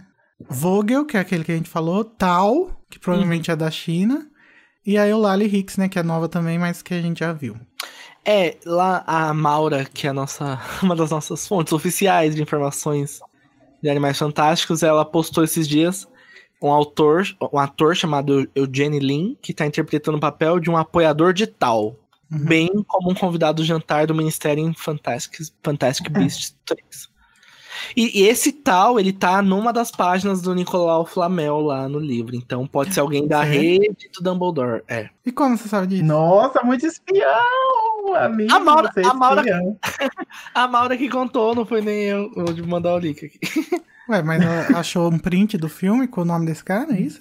Vogel, 0.48 1.04
que 1.06 1.16
é 1.16 1.20
aquele 1.20 1.42
que 1.44 1.52
a 1.52 1.56
gente 1.56 1.70
falou, 1.70 2.04
Tal, 2.04 2.80
que 2.90 2.98
provavelmente 2.98 3.50
é 3.50 3.56
da 3.56 3.70
China, 3.70 4.28
e 4.86 4.98
aí 4.98 5.12
o 5.12 5.18
Lali 5.18 5.46
Hicks, 5.46 5.76
né, 5.76 5.88
que 5.88 5.98
é 5.98 6.02
nova 6.02 6.28
também, 6.28 6.58
mas 6.58 6.82
que 6.82 6.92
a 6.94 7.00
gente 7.00 7.20
já 7.20 7.32
viu. 7.32 7.56
É, 8.26 8.56
lá 8.64 9.04
a 9.06 9.34
Maura, 9.34 9.84
que 9.84 10.06
é 10.06 10.12
nossa, 10.12 10.58
uma 10.82 10.96
das 10.96 11.10
nossas 11.10 11.46
fontes 11.46 11.72
oficiais 11.72 12.34
de 12.34 12.42
informações 12.42 13.20
de 13.82 13.90
Animais 13.90 14.18
Fantásticos, 14.18 14.82
ela 14.82 15.04
postou 15.04 15.44
esses 15.44 15.68
dias 15.68 16.08
um 16.62 16.72
autor, 16.72 17.26
um 17.52 17.58
ator 17.58 17.94
chamado 17.94 18.48
Eugene 18.54 18.98
Lin, 18.98 19.36
que 19.42 19.52
tá 19.52 19.66
interpretando 19.66 20.16
o 20.16 20.20
papel 20.20 20.58
de 20.58 20.70
um 20.70 20.76
apoiador 20.76 21.34
de 21.34 21.46
Tal. 21.46 21.94
Uhum. 22.32 22.38
Bem 22.38 22.70
como 22.86 23.10
um 23.10 23.14
convidado 23.14 23.62
do 23.62 23.66
jantar 23.66 24.06
do 24.06 24.14
Ministério 24.14 24.66
em 24.66 24.72
Fantastic, 24.72 25.52
Fantastic 25.62 26.08
Beasts 26.08 26.56
3. 26.64 27.10
E, 27.96 28.20
e 28.22 28.26
esse 28.26 28.50
tal, 28.52 28.98
ele 28.98 29.12
tá 29.12 29.40
numa 29.40 29.72
das 29.72 29.90
páginas 29.90 30.42
do 30.42 30.54
Nicolau 30.54 31.06
Flamel 31.06 31.60
lá 31.60 31.88
no 31.88 31.98
livro. 31.98 32.34
Então 32.34 32.66
pode 32.66 32.92
ser 32.92 33.00
alguém 33.00 33.26
da 33.26 33.42
rede 33.42 34.10
do 34.12 34.22
Dumbledore. 34.22 34.82
É. 34.88 35.08
E 35.24 35.30
como 35.30 35.56
você 35.56 35.68
sabe 35.68 35.86
disso? 35.86 36.04
Nossa, 36.04 36.62
muito 36.62 36.84
espião, 36.86 38.14
amigo. 38.16 38.52
A 38.52 38.60
Maura- 38.60 38.90
você 38.92 39.00
é 39.00 39.06
a 39.06 39.14
Maura- 39.14 39.40
espião. 39.42 39.78
A 40.54 40.68
Maura 40.68 40.96
que 40.96 41.08
contou, 41.08 41.54
não 41.54 41.64
foi 41.64 41.80
nem 41.80 42.02
eu. 42.04 42.30
Eu 42.36 42.46
vou 42.54 42.66
mandar 42.66 42.94
o 42.94 42.98
link 42.98 43.24
aqui. 43.26 43.38
Ué, 44.08 44.22
mas 44.22 44.42
ela 44.42 44.78
achou 44.78 45.10
um 45.10 45.18
print 45.18 45.56
do 45.56 45.68
filme 45.68 46.06
com 46.06 46.20
o 46.20 46.24
nome 46.26 46.44
desse 46.46 46.62
cara, 46.62 46.92
é 46.94 47.00
isso? 47.00 47.18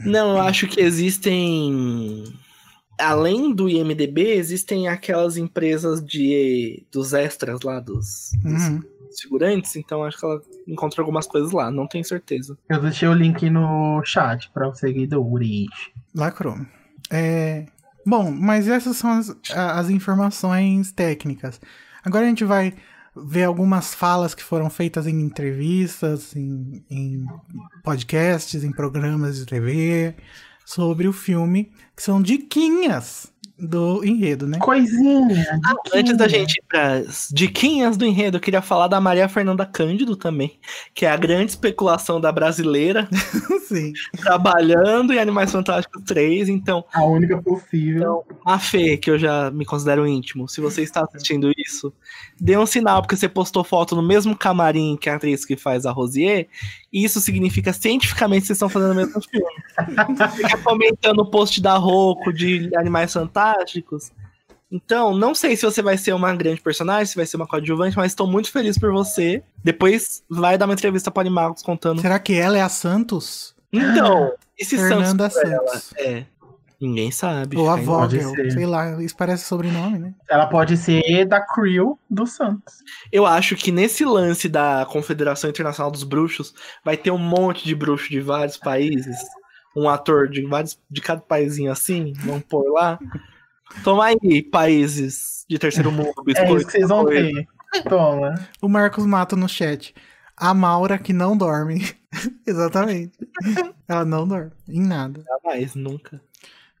Não, 0.00 0.36
eu 0.36 0.40
acho 0.42 0.66
que 0.68 0.80
existem. 0.80 2.24
Além 2.98 3.52
do 3.54 3.68
IMDB, 3.68 4.32
existem 4.32 4.88
aquelas 4.88 5.36
empresas 5.36 6.04
de 6.04 6.84
dos 6.90 7.12
extras 7.12 7.60
lá, 7.62 7.78
dos, 7.78 8.30
dos 8.42 8.62
Uhum. 8.68 8.82
Figurantes, 9.20 9.76
então 9.76 10.04
acho 10.04 10.18
que 10.18 10.24
ela 10.24 10.40
encontrou 10.66 11.04
algumas 11.04 11.26
coisas 11.26 11.52
lá, 11.52 11.70
não 11.70 11.86
tenho 11.86 12.04
certeza. 12.04 12.58
Eu 12.68 12.80
deixei 12.80 13.08
o 13.08 13.14
link 13.14 13.48
no 13.50 14.02
chat 14.04 14.50
para 14.50 14.68
os 14.68 14.78
seguidores. 14.78 15.68
Lacrou. 16.14 16.56
É... 17.10 17.66
Bom, 18.04 18.30
mas 18.30 18.68
essas 18.68 18.96
são 18.96 19.10
as, 19.10 19.36
as 19.54 19.90
informações 19.90 20.92
técnicas. 20.92 21.60
Agora 22.04 22.24
a 22.24 22.28
gente 22.28 22.44
vai 22.44 22.74
ver 23.14 23.44
algumas 23.44 23.94
falas 23.94 24.34
que 24.34 24.42
foram 24.42 24.70
feitas 24.70 25.06
em 25.06 25.20
entrevistas, 25.20 26.34
em, 26.34 26.84
em 26.88 27.26
podcasts, 27.82 28.62
em 28.62 28.72
programas 28.72 29.36
de 29.36 29.46
TV, 29.46 30.14
sobre 30.64 31.08
o 31.08 31.12
filme, 31.12 31.72
que 31.96 32.02
são 32.02 32.22
diquinhas 32.22 33.32
do 33.58 34.04
enredo, 34.04 34.46
né? 34.46 34.58
Coisinha. 34.58 35.60
Ah, 35.64 35.74
antes 35.94 36.16
da 36.16 36.26
diquinha. 36.26 36.40
gente 36.46 36.58
ir 36.58 36.64
pras 36.68 37.28
diquinhas 37.32 37.96
do 37.96 38.04
enredo, 38.04 38.36
eu 38.36 38.40
queria 38.40 38.62
falar 38.62 38.86
da 38.88 39.00
Maria 39.00 39.28
Fernanda 39.28 39.66
Cândido 39.66 40.14
também, 40.16 40.58
que 40.94 41.04
é 41.04 41.10
a 41.10 41.16
grande 41.16 41.50
especulação 41.50 42.20
da 42.20 42.30
brasileira, 42.30 43.08
Sim. 43.68 43.92
trabalhando 44.16 45.12
em 45.12 45.18
Animais 45.18 45.50
Fantásticos 45.50 46.02
3. 46.04 46.48
Então, 46.48 46.84
A 46.92 47.04
única 47.04 47.40
possível. 47.42 48.24
a 48.46 48.58
Fê, 48.58 48.96
que 48.96 49.10
eu 49.10 49.18
já 49.18 49.50
me 49.50 49.64
considero 49.64 50.06
íntimo, 50.06 50.48
se 50.48 50.60
você 50.60 50.82
está 50.82 51.02
assistindo 51.04 51.50
isso, 51.56 51.92
dê 52.40 52.56
um 52.56 52.66
sinal, 52.66 53.02
porque 53.02 53.16
você 53.16 53.28
postou 53.28 53.64
foto 53.64 53.96
no 53.96 54.02
mesmo 54.02 54.36
camarim 54.36 54.96
que 54.96 55.10
a 55.10 55.16
atriz 55.16 55.44
que 55.44 55.56
faz 55.56 55.84
a 55.84 55.90
Rosier, 55.90 56.46
isso 56.92 57.20
significa 57.20 57.72
cientificamente 57.72 58.42
que 58.42 58.46
vocês 58.48 58.56
estão 58.56 58.68
fazendo 58.68 58.92
o 58.92 58.94
mesmo 58.94 59.20
filme. 59.22 59.46
Fica 60.36 60.58
comentando 60.58 61.20
o 61.20 61.30
post 61.30 61.60
da 61.60 61.76
Roku 61.76 62.32
de 62.32 62.70
Animais 62.76 63.12
Fantásticos. 63.12 64.10
Então, 64.70 65.16
não 65.16 65.34
sei 65.34 65.56
se 65.56 65.64
você 65.64 65.80
vai 65.80 65.96
ser 65.96 66.12
uma 66.12 66.34
grande 66.34 66.60
personagem, 66.60 67.06
se 67.06 67.16
vai 67.16 67.24
ser 67.24 67.36
uma 67.36 67.46
coadjuvante, 67.46 67.96
mas 67.96 68.12
estou 68.12 68.26
muito 68.26 68.50
feliz 68.50 68.78
por 68.78 68.92
você. 68.92 69.42
Depois 69.64 70.22
vai 70.28 70.58
dar 70.58 70.66
uma 70.66 70.74
entrevista 70.74 71.10
para 71.10 71.22
Animagos 71.22 71.62
contando. 71.62 72.02
Será 72.02 72.18
que 72.18 72.34
ela 72.34 72.58
é 72.58 72.60
a 72.60 72.68
Santos? 72.68 73.54
Então, 73.72 74.32
esse 74.58 74.76
Fernanda 74.76 75.30
Santos 75.30 75.40
pra 75.40 75.50
ela, 75.50 75.68
Santos. 75.68 75.94
é. 75.98 76.26
Ninguém 76.80 77.10
sabe. 77.10 77.56
Ou 77.56 77.68
a 77.68 77.76
Vogel, 77.76 78.30
ser. 78.30 78.52
sei 78.52 78.64
lá, 78.66 79.02
isso 79.02 79.16
parece 79.16 79.44
sobrenome, 79.44 79.98
né? 79.98 80.14
Ela 80.30 80.46
pode 80.46 80.76
ser 80.76 81.24
da 81.24 81.40
crew 81.40 81.98
do 82.08 82.24
Santos. 82.26 82.84
Eu 83.10 83.26
acho 83.26 83.56
que 83.56 83.72
nesse 83.72 84.04
lance 84.04 84.48
da 84.48 84.86
Confederação 84.88 85.50
Internacional 85.50 85.90
dos 85.90 86.04
Bruxos 86.04 86.54
vai 86.84 86.96
ter 86.96 87.10
um 87.10 87.18
monte 87.18 87.64
de 87.64 87.74
bruxo 87.74 88.08
de 88.08 88.20
vários 88.20 88.56
países. 88.56 89.16
Um 89.76 89.88
ator 89.88 90.28
de 90.28 90.42
vários 90.46 90.78
de 90.90 91.00
cada 91.00 91.20
paísinho 91.20 91.70
assim, 91.72 92.12
vamos 92.24 92.44
pôr 92.44 92.72
lá. 92.72 92.98
Toma 93.82 94.06
aí, 94.06 94.42
países 94.42 95.44
de 95.48 95.58
terceiro 95.58 95.90
mundo, 95.92 96.12
É 96.22 96.24
biscoito. 96.24 96.56
isso 96.56 96.66
que 96.66 96.72
vocês 96.72 96.88
vão 96.88 97.04
ter. 97.04 97.46
Toma. 97.88 98.34
O 98.62 98.68
Marcos 98.68 99.04
Mato 99.04 99.36
no 99.36 99.48
chat. 99.48 99.94
A 100.36 100.54
Maura 100.54 100.96
que 100.98 101.12
não 101.12 101.36
dorme. 101.36 101.84
Exatamente. 102.46 103.18
Ela 103.88 104.04
não 104.04 104.26
dorme 104.26 104.52
em 104.68 104.80
nada. 104.80 105.24
Jamais, 105.26 105.74
nunca. 105.74 106.20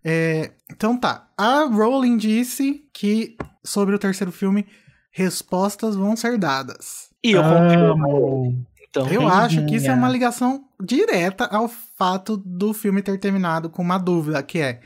É, 0.04 0.52
então 0.70 0.96
tá. 0.98 1.28
A 1.36 1.64
Rowling 1.64 2.16
disse 2.16 2.84
que 2.92 3.36
sobre 3.64 3.94
o 3.94 3.98
terceiro 3.98 4.32
filme, 4.32 4.66
respostas 5.10 5.96
vão 5.96 6.16
ser 6.16 6.38
dadas. 6.38 7.08
E 7.22 7.32
eu 7.32 7.42
confio. 7.42 7.92
Amo. 7.92 8.66
Então, 8.88 9.06
Eu 9.08 9.28
acho 9.28 9.66
que 9.66 9.76
isso 9.76 9.88
é 9.90 9.94
uma 9.94 10.08
ligação 10.08 10.64
direta 10.82 11.44
ao 11.44 11.68
fato 11.68 12.36
do 12.38 12.72
filme 12.72 13.02
ter 13.02 13.18
terminado 13.18 13.68
com 13.68 13.82
uma 13.82 13.98
dúvida, 13.98 14.42
que 14.42 14.58
é 14.60 14.80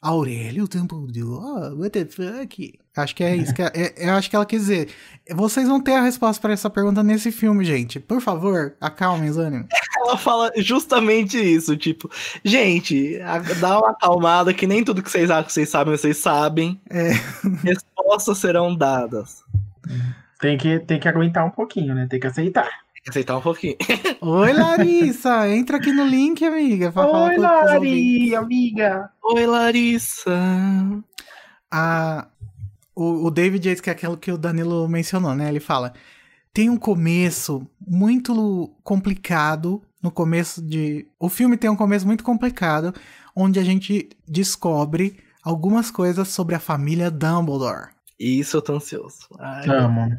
Aurélio 0.00 0.68
Dumbledore? 0.68 1.74
What 1.74 1.90
the 1.90 2.04
fuck? 2.06 2.78
Acho 2.96 3.14
que 3.16 3.24
é 3.24 3.36
isso. 3.36 3.52
Que 3.54 3.62
é- 3.62 3.72
é- 3.74 4.08
eu 4.08 4.14
acho 4.14 4.30
que 4.30 4.36
ela 4.36 4.46
quis 4.46 4.60
dizer. 4.62 4.88
Vocês 5.32 5.66
vão 5.68 5.80
ter 5.80 5.94
a 5.94 6.00
resposta 6.02 6.40
para 6.40 6.52
essa 6.52 6.70
pergunta 6.70 7.02
nesse 7.02 7.30
filme, 7.32 7.64
gente. 7.64 7.98
Por 8.00 8.20
favor, 8.20 8.76
acalmem 8.80 9.28
os 9.28 9.36
ânimos. 9.36 9.66
Ela 10.00 10.16
fala 10.16 10.50
justamente 10.56 11.36
isso, 11.38 11.76
tipo, 11.76 12.10
gente, 12.44 13.20
a- 13.22 13.38
dá 13.60 13.78
uma 13.78 13.90
acalmada 13.90 14.52
que 14.54 14.66
nem 14.66 14.82
tudo 14.84 15.02
que 15.02 15.10
vocês 15.10 15.30
acham 15.30 15.44
que 15.44 15.52
vocês 15.52 15.68
sabem, 15.68 15.96
vocês 15.96 16.16
sabem. 16.16 16.80
É. 16.90 17.10
Respostas 17.62 18.38
serão 18.38 18.74
dadas. 18.74 19.42
Tem 20.40 20.56
que, 20.56 20.78
tem 20.80 20.98
que 20.98 21.08
aguentar 21.08 21.44
um 21.46 21.50
pouquinho, 21.50 21.94
né? 21.94 22.06
Tem 22.08 22.18
que 22.18 22.26
aceitar. 22.26 22.64
Tem 22.94 23.02
que 23.04 23.10
aceitar 23.10 23.36
um 23.36 23.40
pouquinho. 23.42 23.76
Oi, 24.20 24.52
Larissa! 24.52 25.48
Entra 25.48 25.76
aqui 25.78 25.92
no 25.92 26.04
link, 26.06 26.44
amiga, 26.44 26.92
Oi. 26.96 27.36
Lari, 27.36 28.34
amiga. 28.34 29.10
Oi, 29.22 29.46
Larissa. 29.46 30.30
a, 31.70 32.26
o, 32.94 33.26
o 33.26 33.30
David 33.30 33.66
Yates, 33.68 33.80
que 33.80 33.90
é 33.90 33.92
aquilo 33.92 34.16
que 34.16 34.32
o 34.32 34.38
Danilo 34.38 34.88
mencionou, 34.88 35.34
né? 35.34 35.48
Ele 35.48 35.60
fala: 35.60 35.92
tem 36.52 36.68
um 36.70 36.76
começo 36.76 37.66
muito 37.86 38.70
complicado. 38.82 39.82
No 40.02 40.10
começo 40.10 40.62
de. 40.62 41.06
O 41.18 41.28
filme 41.28 41.56
tem 41.56 41.68
um 41.68 41.76
começo 41.76 42.06
muito 42.06 42.24
complicado, 42.24 42.94
onde 43.34 43.58
a 43.58 43.64
gente 43.64 44.08
descobre 44.26 45.18
algumas 45.42 45.90
coisas 45.90 46.28
sobre 46.28 46.54
a 46.54 46.60
família 46.60 47.10
Dumbledore. 47.10 47.90
Isso 48.20 48.58
eu 48.58 48.62
tô 48.62 48.74
ansioso. 48.74 49.20
Ai, 49.38 49.66
Amo. 49.66 50.10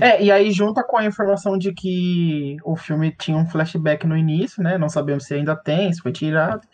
É, 0.00 0.20
e 0.20 0.32
aí 0.32 0.50
junta 0.50 0.82
com 0.82 0.98
a 0.98 1.04
informação 1.04 1.56
de 1.56 1.72
que 1.72 2.56
o 2.64 2.74
filme 2.74 3.14
tinha 3.16 3.36
um 3.36 3.46
flashback 3.46 4.04
no 4.04 4.16
início, 4.16 4.60
né? 4.60 4.76
Não 4.76 4.88
sabemos 4.88 5.26
se 5.26 5.34
ainda 5.34 5.54
tem, 5.54 5.92
se 5.92 6.00
foi 6.00 6.10
tirado. 6.10 6.66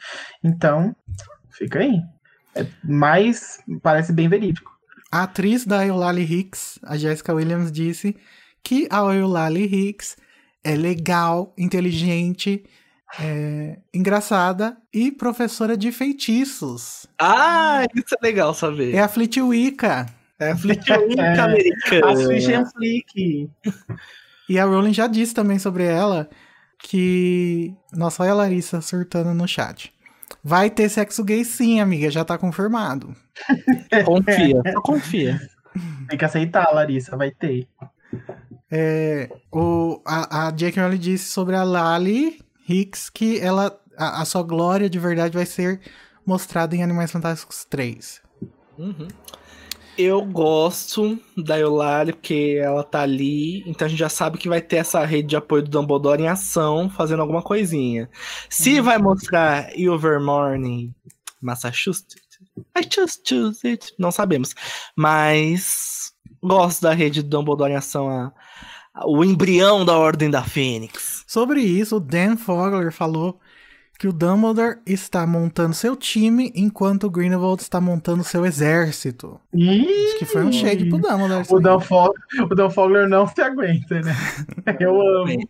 Então, 0.42 0.96
fica 1.50 1.78
aí. 1.80 2.00
É, 2.54 2.66
mas 2.82 3.62
parece 3.82 4.14
bem 4.14 4.30
verídico. 4.30 4.72
A 5.10 5.24
atriz 5.24 5.66
da 5.66 5.86
Eulalie 5.86 6.24
Hicks, 6.24 6.78
a 6.84 6.96
Jessica 6.96 7.34
Williams, 7.34 7.70
disse 7.70 8.16
que 8.64 8.88
a 8.90 9.00
Eulalie 9.14 9.66
Hicks 9.66 10.16
é 10.64 10.74
legal, 10.74 11.52
inteligente, 11.58 12.64
é, 13.20 13.78
engraçada 13.92 14.76
e 14.92 15.10
professora 15.12 15.76
de 15.76 15.92
feitiços. 15.92 17.06
Ah, 17.18 17.84
isso 17.94 18.14
é 18.14 18.24
legal 18.26 18.54
saber. 18.54 18.94
É 18.94 19.00
a 19.00 19.08
Flitwick. 19.08 19.84
É 20.38 20.50
a 20.50 20.56
Flitwick 20.56 20.90
É. 21.20 21.38
americana. 21.38 22.12
A 22.12 22.16
Switch 22.16 22.48
and 22.48 22.66
Flick. 22.66 23.50
E 24.48 24.58
a 24.58 24.64
Rowling 24.64 24.92
já 24.94 25.06
disse 25.06 25.34
também 25.34 25.58
sobre 25.58 25.84
ela 25.84 26.28
que. 26.78 27.74
Nossa, 27.92 28.22
olha 28.22 28.32
a 28.32 28.36
Larissa 28.36 28.80
surtando 28.80 29.34
no 29.34 29.46
chat. 29.46 29.92
Vai 30.42 30.70
ter 30.70 30.88
sexo 30.88 31.22
gay 31.22 31.44
sim, 31.44 31.80
amiga, 31.80 32.10
já 32.10 32.24
tá 32.24 32.36
confirmado. 32.38 33.14
Confia, 34.04 34.62
só 34.72 34.80
confia. 34.80 35.40
Tem 36.08 36.18
que 36.18 36.24
aceitar, 36.24 36.72
Larissa, 36.74 37.16
vai 37.16 37.30
ter. 37.30 37.68
É, 38.74 39.28
o, 39.52 40.00
a, 40.04 40.46
a 40.46 40.50
J.K. 40.50 40.82
Rowling 40.82 40.98
disse 40.98 41.30
sobre 41.30 41.54
a 41.54 41.62
Lali 41.62 42.40
Hicks 42.66 43.10
que 43.10 43.38
ela, 43.38 43.78
a, 43.98 44.22
a 44.22 44.24
sua 44.24 44.42
glória 44.42 44.88
de 44.88 44.98
verdade 44.98 45.34
vai 45.36 45.44
ser 45.44 45.78
mostrada 46.24 46.74
em 46.74 46.82
Animais 46.82 47.12
Fantásticos 47.12 47.66
3. 47.66 48.22
Uhum. 48.78 49.08
Eu 49.98 50.24
gosto 50.24 51.18
da 51.36 51.58
Eulalie, 51.58 52.14
porque 52.14 52.58
ela 52.58 52.82
tá 52.82 53.02
ali, 53.02 53.62
então 53.68 53.84
a 53.84 53.88
gente 53.90 53.98
já 53.98 54.08
sabe 54.08 54.38
que 54.38 54.48
vai 54.48 54.62
ter 54.62 54.76
essa 54.76 55.04
rede 55.04 55.28
de 55.28 55.36
apoio 55.36 55.62
do 55.62 55.68
Dumbledore 55.68 56.22
em 56.22 56.28
ação, 56.28 56.88
fazendo 56.88 57.20
alguma 57.20 57.42
coisinha. 57.42 58.08
Se 58.48 58.80
vai 58.80 58.96
mostrar 58.96 59.78
Ilvermorny, 59.78 60.94
Massachusetts, 61.42 62.16
I 62.74 62.82
just 62.90 63.20
choose 63.28 63.66
it, 63.66 63.92
não 63.98 64.10
sabemos. 64.10 64.54
Mas 64.96 66.14
gosto 66.42 66.80
da 66.80 66.94
rede 66.94 67.22
do 67.22 67.28
Dumbledore 67.28 67.72
em 67.72 67.76
ação, 67.76 68.08
a- 68.08 68.32
o 69.04 69.24
embrião 69.24 69.84
da 69.84 69.96
Ordem 69.96 70.30
da 70.30 70.42
Fênix. 70.42 71.24
Sobre 71.26 71.60
isso, 71.60 71.96
o 71.96 72.00
Dan 72.00 72.36
Fogler 72.36 72.92
falou 72.92 73.40
que 73.98 74.08
o 74.08 74.12
Dumbledore 74.12 74.78
está 74.84 75.24
montando 75.26 75.74
seu 75.74 75.94
time 75.94 76.50
enquanto 76.56 77.04
o 77.04 77.10
Grindelwald 77.10 77.62
está 77.62 77.80
montando 77.80 78.24
seu 78.24 78.44
exército. 78.44 79.40
Acho 79.54 80.18
que 80.18 80.24
foi 80.24 80.42
um 80.44 80.52
shade 80.52 80.86
pro 80.88 80.98
Dumbledore. 80.98 81.46
O. 81.48 81.60
Dan, 81.60 81.78
Fog- 81.80 82.14
o 82.50 82.54
Dan 82.54 82.68
Fogler 82.70 83.08
não 83.08 83.26
se 83.28 83.40
aguenta, 83.40 84.00
né? 84.00 84.12
Eu 84.80 85.00
amo. 85.00 85.48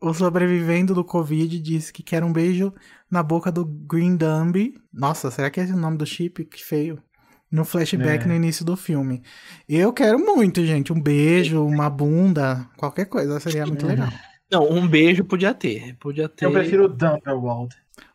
O 0.00 0.12
sobrevivendo 0.14 0.94
do 0.94 1.02
Covid 1.04 1.58
disse 1.58 1.92
que 1.92 2.02
quer 2.02 2.22
um 2.22 2.32
beijo 2.32 2.72
na 3.10 3.22
boca 3.22 3.50
do 3.50 3.64
Green 3.64 4.14
Dumby. 4.16 4.74
Nossa, 4.92 5.30
será 5.30 5.50
que 5.50 5.58
é 5.58 5.64
esse 5.64 5.72
o 5.72 5.76
nome 5.76 5.96
do 5.96 6.06
chip? 6.06 6.44
Que 6.44 6.62
feio. 6.62 6.98
No 7.50 7.64
flashback 7.64 8.24
É. 8.24 8.28
no 8.28 8.34
início 8.34 8.64
do 8.64 8.76
filme. 8.76 9.22
Eu 9.68 9.92
quero 9.92 10.18
muito, 10.18 10.64
gente. 10.64 10.92
Um 10.92 11.00
beijo, 11.00 11.64
uma 11.64 11.88
bunda, 11.88 12.66
qualquer 12.76 13.06
coisa. 13.06 13.38
Seria 13.38 13.66
muito 13.66 13.86
legal. 13.86 14.08
Não, 14.50 14.68
um 14.70 14.86
beijo 14.86 15.24
podia 15.24 15.54
ter. 15.54 15.94
Podia 15.96 16.28
ter. 16.28 16.44
Eu 16.44 16.52
prefiro 16.52 16.84
o 16.84 16.88
Dumbledore. 16.88 17.68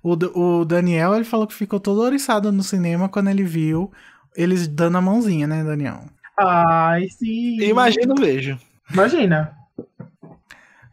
O, 0.03 0.13
o 0.13 0.65
Daniel, 0.65 1.15
ele 1.15 1.23
falou 1.23 1.47
que 1.47 1.53
ficou 1.53 1.79
todo 1.79 2.01
oriçado 2.01 2.51
no 2.51 2.63
cinema 2.63 3.09
quando 3.09 3.29
ele 3.29 3.43
viu 3.43 3.91
eles 4.35 4.67
dando 4.67 4.97
a 4.97 5.01
mãozinha, 5.01 5.47
né, 5.47 5.63
Daniel? 5.63 6.05
Ai, 6.39 7.07
sim. 7.09 7.61
Imagina 7.61 8.13
um 8.13 8.21
beijo. 8.21 8.57
Imagina. 8.91 9.55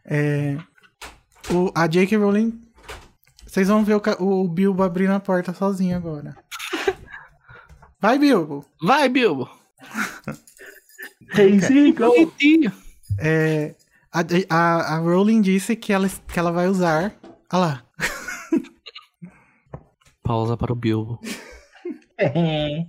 É, 0.04 0.56
o, 1.50 1.70
a 1.74 1.86
J.K. 1.86 2.16
Rowling... 2.18 2.60
Vocês 3.46 3.68
vão 3.68 3.82
ver 3.82 3.94
o, 3.96 4.42
o 4.42 4.48
Bilbo 4.48 4.82
abrindo 4.82 5.12
a 5.12 5.20
porta 5.20 5.54
sozinho 5.54 5.96
agora. 5.96 6.36
Vai, 8.00 8.18
Bilbo! 8.18 8.64
Vai, 8.80 9.08
Bilbo. 9.08 9.48
Bonitinho. 11.98 12.72
É, 13.18 13.74
a, 14.12 14.20
a, 14.48 14.94
a 14.94 14.98
Rowling 14.98 15.40
disse 15.40 15.74
que 15.74 15.92
ela, 15.92 16.08
que 16.08 16.38
ela 16.38 16.52
vai 16.52 16.68
usar. 16.68 17.14
Olha 17.52 17.60
lá. 17.60 17.84
Pausa 20.22 20.56
para 20.56 20.72
o 20.72 20.76
Bilbo. 20.76 21.20
É. 22.20 22.84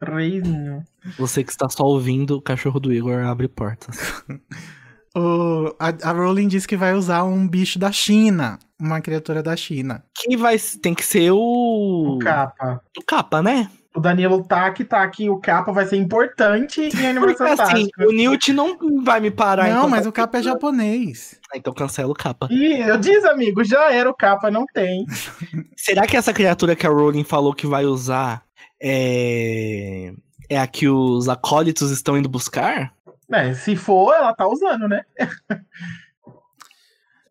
Reizinho. 0.00 0.84
Você 1.18 1.42
que 1.42 1.50
está 1.50 1.68
só 1.68 1.82
ouvindo, 1.82 2.36
o 2.36 2.40
cachorro 2.40 2.78
do 2.78 2.92
Igor 2.92 3.18
abre 3.24 3.48
portas. 3.48 4.22
O, 5.12 5.74
a, 5.76 5.88
a 6.08 6.12
Rowling 6.12 6.46
disse 6.46 6.68
que 6.68 6.76
vai 6.76 6.94
usar 6.94 7.24
um 7.24 7.48
bicho 7.48 7.80
da 7.80 7.90
China. 7.90 8.60
Uma 8.80 9.00
criatura 9.00 9.42
da 9.42 9.56
China. 9.56 10.04
Que 10.14 10.36
vai. 10.36 10.56
Tem 10.80 10.94
que 10.94 11.04
ser 11.04 11.32
o. 11.32 12.14
O 12.14 12.18
capa. 12.20 12.80
O 12.96 13.04
capa, 13.04 13.42
né? 13.42 13.68
O 13.92 14.00
Danilo 14.00 14.44
tá 14.44 14.70
que 14.70 14.84
tá 14.84 15.02
aqui, 15.02 15.28
o 15.28 15.38
capa 15.38 15.72
vai 15.72 15.84
ser 15.84 15.96
importante 15.96 16.80
em 16.80 17.06
Animais 17.06 17.40
assim, 17.40 17.88
o 17.98 18.12
Newt 18.12 18.52
não 18.52 18.78
vai 19.02 19.18
me 19.18 19.32
parar 19.32 19.68
não, 19.68 19.88
mas 19.88 20.06
o 20.06 20.12
capa 20.12 20.38
é 20.38 20.42
japonês. 20.42 21.40
Ah, 21.52 21.56
Então 21.56 21.74
cancela 21.74 22.12
o 22.12 22.14
capa. 22.14 22.46
Ih, 22.50 22.80
eu 22.80 22.96
disse, 22.96 23.26
amigo, 23.26 23.64
já 23.64 23.92
era 23.92 24.08
o 24.08 24.14
capa, 24.14 24.48
não 24.48 24.64
tem. 24.66 25.04
Será 25.76 26.06
que 26.06 26.16
essa 26.16 26.32
criatura 26.32 26.76
que 26.76 26.86
a 26.86 26.90
Rowling 26.90 27.24
falou 27.24 27.52
que 27.52 27.66
vai 27.66 27.84
usar 27.84 28.44
é. 28.80 30.12
É 30.48 30.58
a 30.58 30.66
que 30.66 30.88
os 30.88 31.28
acólitos 31.28 31.90
estão 31.92 32.16
indo 32.18 32.28
buscar? 32.28 32.92
É, 33.30 33.54
se 33.54 33.76
for, 33.76 34.12
ela 34.12 34.34
tá 34.34 34.48
usando, 34.48 34.88
né? 34.88 35.02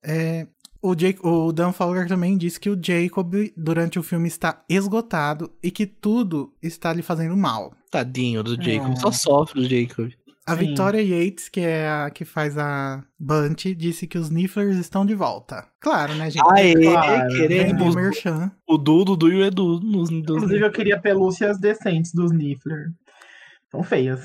É, 0.02 0.48
o, 0.82 0.96
Jake, 0.96 1.20
o 1.24 1.52
Dan 1.52 1.72
Fowler 1.72 2.08
também 2.08 2.38
disse 2.38 2.60
que 2.60 2.70
o 2.70 2.80
Jacob, 2.82 3.34
durante 3.56 4.00
o 4.00 4.04
filme, 4.04 4.28
está 4.28 4.64
esgotado 4.70 5.52
e 5.62 5.72
que 5.72 5.86
tudo 5.86 6.54
está 6.62 6.94
lhe 6.94 7.02
fazendo 7.02 7.36
mal. 7.36 7.74
Tadinho 7.92 8.44
do 8.44 8.56
Jacob. 8.62 8.92
É. 8.92 8.96
Só 8.96 9.12
sofre 9.12 9.60
o 9.62 9.64
Jacob. 9.64 10.12
A 10.46 10.56
Sim. 10.56 10.66
Victoria 10.66 11.02
Yates, 11.02 11.48
que 11.48 11.60
é 11.60 11.88
a 11.88 12.10
que 12.10 12.26
faz 12.26 12.58
a 12.58 13.04
Bunty, 13.20 13.76
disse 13.76 14.08
que 14.08 14.18
os 14.18 14.32
Nifflers 14.32 14.78
estão 14.78 15.06
de 15.06 15.14
volta. 15.14 15.68
Claro, 15.80 16.16
né, 16.16 16.32
gente? 16.32 16.44
Aê, 16.52 16.74
claro, 16.74 17.36
queremos 17.36 17.94
do 17.94 18.02
Merchan. 18.02 18.52
o 18.68 18.78
Dudu 18.78 19.16
do 19.16 19.32
e 19.32 19.36
o 19.36 19.46
Edu. 19.46 19.80
Nos, 19.80 20.10
nos... 20.10 20.22
Inclusive, 20.22 20.66
eu 20.66 20.72
queria 20.72 21.00
pelúcias 21.00 21.60
decentes 21.60 22.14
dos 22.14 22.32
Niffler. 22.32 22.88
São 23.70 23.84
feias. 23.84 24.22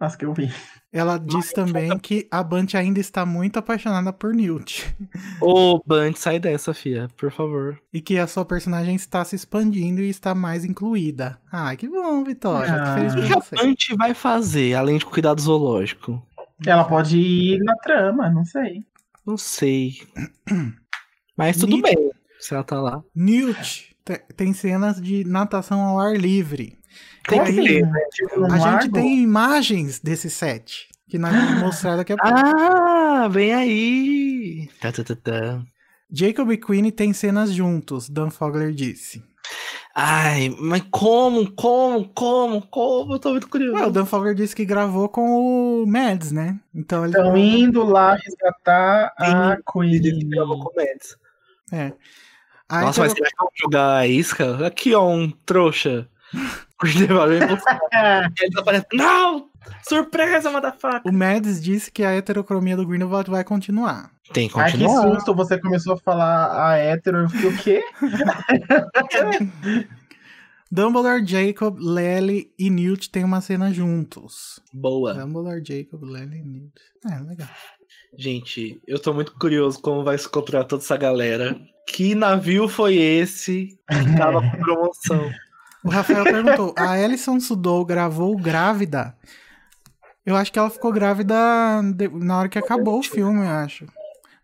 As 0.00 0.16
que 0.16 0.24
eu 0.24 0.32
vi. 0.32 0.50
Ela 0.90 1.18
disse 1.18 1.52
também 1.52 1.98
que 1.98 2.26
a 2.30 2.42
Bunty 2.42 2.76
ainda 2.76 2.98
está 2.98 3.26
muito 3.26 3.58
apaixonada 3.58 4.10
por 4.10 4.34
Newt. 4.34 4.86
Ô, 5.40 5.82
Band, 5.86 6.14
sai 6.14 6.38
dessa, 6.40 6.72
fia, 6.72 7.08
por 7.16 7.30
favor. 7.30 7.78
E 7.92 8.00
que 8.00 8.16
a 8.18 8.26
sua 8.26 8.44
personagem 8.44 8.94
está 8.94 9.22
se 9.22 9.36
expandindo 9.36 10.00
e 10.00 10.08
está 10.08 10.34
mais 10.34 10.64
incluída. 10.64 11.38
Ai, 11.52 11.76
que 11.76 11.86
bom, 11.86 12.24
Vitória. 12.24 12.72
Ah. 12.72 12.96
O 12.96 13.26
que 13.26 13.32
a. 13.34 13.62
Band 13.62 13.74
vai 13.98 14.14
fazer, 14.14 14.74
além 14.74 14.96
de 14.96 15.04
cuidar 15.04 15.34
do 15.34 15.42
zoológico? 15.42 16.22
Ela 16.66 16.84
pode 16.84 17.18
ir 17.18 17.58
na 17.62 17.76
trama, 17.76 18.30
não 18.30 18.44
sei. 18.46 18.82
Não 19.26 19.36
sei. 19.36 19.98
Mas 21.36 21.58
tudo 21.58 21.76
Ni- 21.76 21.82
bem, 21.82 22.10
se 22.40 22.54
ela 22.54 22.64
tá 22.64 22.80
lá. 22.80 23.02
Newt 23.14 23.94
te- 24.04 24.24
tem 24.34 24.54
cenas 24.54 25.00
de 25.00 25.22
natação 25.24 25.80
ao 25.82 26.00
ar 26.00 26.16
livre. 26.16 26.77
Tem 27.26 27.42
que 27.44 27.50
Aí, 27.50 27.56
ter. 27.66 27.84
assim? 27.84 28.08
Tipo, 28.12 28.44
A 28.44 28.58
gente 28.58 28.90
tem 28.92 29.22
imagens 29.22 30.00
desse 30.00 30.28
set. 30.30 30.88
Que 31.08 31.16
nós 31.18 31.32
vamos 31.34 31.60
mostrar 31.62 31.96
daqui 31.96 32.12
a 32.12 32.16
pouco. 32.16 32.36
Ah, 32.36 33.28
vem 33.30 33.54
aí. 33.54 34.68
Tá, 34.80 34.92
tá, 34.92 35.02
tá, 35.02 35.16
tá. 35.16 35.62
Jacob 36.10 36.50
e 36.52 36.56
Queenie 36.58 36.92
têm 36.92 37.12
cenas 37.14 37.50
juntos, 37.50 38.08
Dan 38.10 38.28
Fogler 38.30 38.72
disse. 38.72 39.22
Ai, 39.94 40.54
mas 40.60 40.82
como, 40.90 41.50
como, 41.52 42.08
como, 42.10 42.62
como? 42.68 43.14
Eu 43.14 43.18
tô 43.18 43.30
muito 43.30 43.48
curioso. 43.48 43.74
Ué, 43.80 43.86
o 43.86 43.90
Dan 43.90 44.04
Fogler 44.04 44.34
disse 44.34 44.54
que 44.54 44.64
gravou 44.64 45.08
com 45.08 45.82
o 45.82 45.86
Mads, 45.86 46.30
né? 46.30 46.58
Então 46.74 47.04
ele. 47.04 47.16
Estão 47.16 47.36
indo 47.36 47.82
lá 47.84 48.14
resgatar 48.14 49.12
a 49.18 49.52
Ele 49.54 49.62
Queen. 50.12 50.28
gravou 50.28 50.60
com 50.60 50.70
o 50.70 50.74
Mads. 50.76 51.16
É. 51.72 51.92
Aí 52.68 52.84
Nossa, 52.84 53.00
mas 53.00 53.14
pelo- 53.14 53.16
será 53.26 53.30
que 53.30 53.36
vão 53.38 53.48
jogar 53.62 53.96
a 53.96 54.06
isca? 54.06 54.66
Aqui, 54.66 54.94
ó, 54.94 55.08
um 55.08 55.30
trouxa. 55.30 56.06
Ele. 56.84 57.08
Não! 58.94 59.48
Surpresa, 59.82 60.50
motherfucker! 60.50 61.02
o 61.04 61.12
Mads 61.12 61.62
disse 61.62 61.90
que 61.90 62.04
a 62.04 62.12
heterocromia 62.12 62.76
do 62.76 62.86
Grindelwald 62.86 63.30
vai 63.30 63.42
continuar. 63.44 64.10
Tem 64.32 64.48
que 64.48 64.58
Ai, 64.58 64.70
que 64.72 64.78
continuar. 64.78 65.16
susto, 65.16 65.34
você 65.34 65.58
começou 65.58 65.94
a 65.94 65.98
falar 65.98 66.68
a 66.68 66.76
hétero, 66.76 67.18
eu 67.18 67.28
fiquei 67.28 67.48
o 67.48 67.56
quê? 67.56 67.82
Dumbledore, 70.70 71.24
Jacob, 71.26 71.78
Lely 71.80 72.52
e 72.58 72.68
Newt 72.68 73.10
têm 73.10 73.24
uma 73.24 73.40
cena 73.40 73.72
juntos. 73.72 74.60
Boa. 74.72 75.14
Dumbledore, 75.14 75.64
Jacob, 75.64 76.02
Lely 76.02 76.40
e 76.40 76.44
Newt. 76.44 76.72
É, 77.10 77.18
legal. 77.20 77.48
Gente, 78.16 78.80
eu 78.86 78.98
tô 78.98 79.14
muito 79.14 79.32
curioso 79.32 79.80
como 79.80 80.04
vai 80.04 80.18
se 80.18 80.26
encontrar 80.26 80.64
toda 80.64 80.82
essa 80.82 80.96
galera. 80.96 81.58
Que 81.86 82.14
navio 82.14 82.68
foi 82.68 82.96
esse 82.96 83.78
que 83.88 84.16
tava 84.16 84.42
com 84.42 84.58
promoção? 84.58 85.30
O 85.84 85.88
Rafael 85.88 86.24
perguntou: 86.24 86.74
a 86.76 86.90
Alison 86.92 87.38
Sudol 87.40 87.84
gravou 87.84 88.36
grávida? 88.36 89.14
Eu 90.24 90.36
acho 90.36 90.52
que 90.52 90.58
ela 90.58 90.68
ficou 90.70 90.92
grávida 90.92 91.34
de- 91.94 92.08
na 92.08 92.38
hora 92.38 92.48
que 92.48 92.58
acabou 92.58 92.98
o 92.98 93.02
filme, 93.02 93.40
eu 93.40 93.48
acho. 93.50 93.86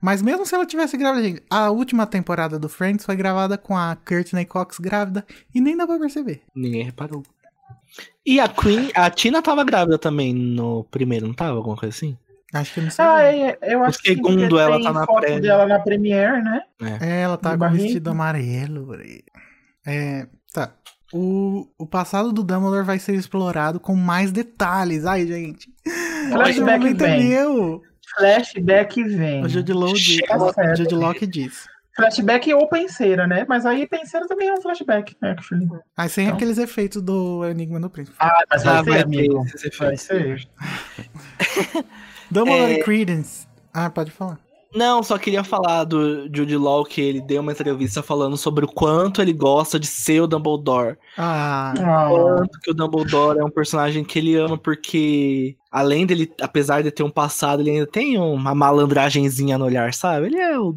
Mas 0.01 0.21
mesmo 0.23 0.45
se 0.47 0.55
ela 0.55 0.67
tivesse 0.67 0.97
grávida, 0.97 1.27
gente, 1.27 1.43
a 1.51 1.71
última 1.71 2.07
temporada 2.07 2.59
do 2.59 2.69
Friends 2.69 3.05
foi 3.05 3.17
gravada 3.17 3.57
com 3.59 3.77
a 3.77 3.97
Courtney 3.97 4.45
Cox 4.45 4.79
grávida 4.79 5.25
e 5.55 5.61
nem 5.61 5.77
dá 5.77 5.87
pra 5.87 5.99
perceber. 5.99 6.43
Ninguém 6.55 6.85
reparou. 6.85 7.23
E 8.25 8.41
a 8.41 8.49
Queen, 8.49 8.91
a 8.95 9.09
Tina 9.11 9.41
tava 9.43 9.65
grávida 9.65 9.99
também 9.99 10.33
no 10.35 10.85
primeiro, 10.85 11.27
não 11.27 11.35
tava? 11.35 11.57
Alguma 11.57 11.77
coisa 11.77 11.95
assim? 11.95 12.17
Acho 12.53 12.75
que 12.75 12.81
não 12.81 12.91
sei. 12.91 13.05
Ah, 13.05 13.23
é, 13.23 13.59
eu 13.63 13.83
acho 13.85 13.99
que 13.99 14.09
sim, 14.09 14.15
segundo 14.17 14.49
porque 14.49 14.55
ela 14.63 14.83
tá 14.83 14.93
na 14.93 15.07
foto 15.07 15.21
pré- 15.21 15.41
dela 15.41 15.67
na 15.67 15.79
Premiere, 15.81 16.43
né? 16.43 16.63
É, 17.01 17.23
ela 17.23 17.37
tá 17.37 17.53
com 17.53 17.59
barriga. 17.59 17.83
vestido 17.83 18.11
amarelo. 18.11 18.89
É, 19.87 20.27
tá. 20.53 20.73
O, 21.17 21.69
o 21.79 21.87
passado 21.87 22.33
do 22.33 22.43
Dumbledore 22.43 22.85
vai 22.85 22.99
ser 22.99 23.15
explorado 23.15 23.79
com 23.79 23.95
mais 23.95 24.33
detalhes. 24.33 25.05
Ai, 25.07 25.25
gente. 25.25 25.73
Flashback 26.29 26.87
é 26.89 26.93
vem. 26.95 27.29
meu. 27.29 27.83
Flashback 28.17 29.03
vem. 29.05 29.45
O 29.45 29.49
Jude 29.49 29.73
Law 29.73 29.93
diz. 29.93 30.17
Certo. 30.17 30.77
Jude 30.77 30.95
Law 30.97 31.15
que 31.15 31.25
diz. 31.27 31.67
Flashback 31.95 32.53
ou 32.53 32.69
penseira, 32.69 33.29
né? 33.29 33.47
Mas 33.49 33.65
aí 33.65 33.87
penseira 33.87 34.27
também 34.27 34.49
é 34.49 34.55
um 34.55 34.61
flashback, 34.61 35.15
né? 35.23 35.31
Actually. 35.31 35.69
Aí 35.97 36.09
sem 36.09 36.25
Então. 36.25 36.35
aqueles 36.37 36.59
efeitos 36.59 37.01
do 37.01 37.45
Enigma 37.45 37.79
do 37.79 37.89
Príncipe. 37.89 38.17
Ah, 38.19 38.43
mas 38.51 38.65
vai 38.65 38.75
Ah, 38.77 38.83
ser, 38.83 38.91
vai 38.91 39.03
amigo. 39.03 39.45
ter 39.45 39.71
Vai 39.79 39.95
efeitos. 39.95 40.01
ser. 40.03 40.49
Dumbledore 42.29 42.73
É. 42.75 42.81
e 42.81 42.83
Credence. 42.83 43.47
Ah, 43.73 43.89
pode 43.89 44.11
falar. 44.11 44.41
Não, 44.75 45.03
só 45.03 45.17
queria 45.17 45.45
falar 45.45 45.85
do 45.85 46.25
Jude 46.35 46.57
Law 46.57 46.85
que 46.85 47.01
ele 47.01 47.21
deu 47.21 47.41
uma 47.41 47.53
entrevista 47.53 48.03
falando 48.03 48.37
sobre 48.37 48.65
o 48.65 48.69
quanto 48.69 49.23
ele 49.23 49.33
gosta 49.33 49.79
de 49.79 49.87
ser 49.87 50.21
o 50.21 50.27
Dumbledore. 50.27 50.97
Ah, 51.17 51.73
Ah, 51.79 52.09
Quanto 52.11 52.59
que 52.61 52.71
o 52.71 52.75
Dumbledore 52.75 53.39
é 53.39 53.45
um 53.45 53.51
personagem 53.51 54.05
que 54.05 54.19
ele 54.19 54.35
ama 54.37 54.59
porque 54.59 55.57
além 55.71 56.05
dele, 56.07 56.33
apesar 56.41 56.83
de 56.83 56.91
ter 56.91 57.03
um 57.05 57.11
passado, 57.11 57.63
ele 57.63 57.71
ainda 57.71 57.87
tem 57.87 58.19
uma 58.19 58.55
malandragenzinha 58.55 59.57
no 59.57 59.65
olhar, 59.65 59.95
sabe? 59.95 60.27
Ele 60.27 60.39
é 60.39 60.59
o 60.59 60.77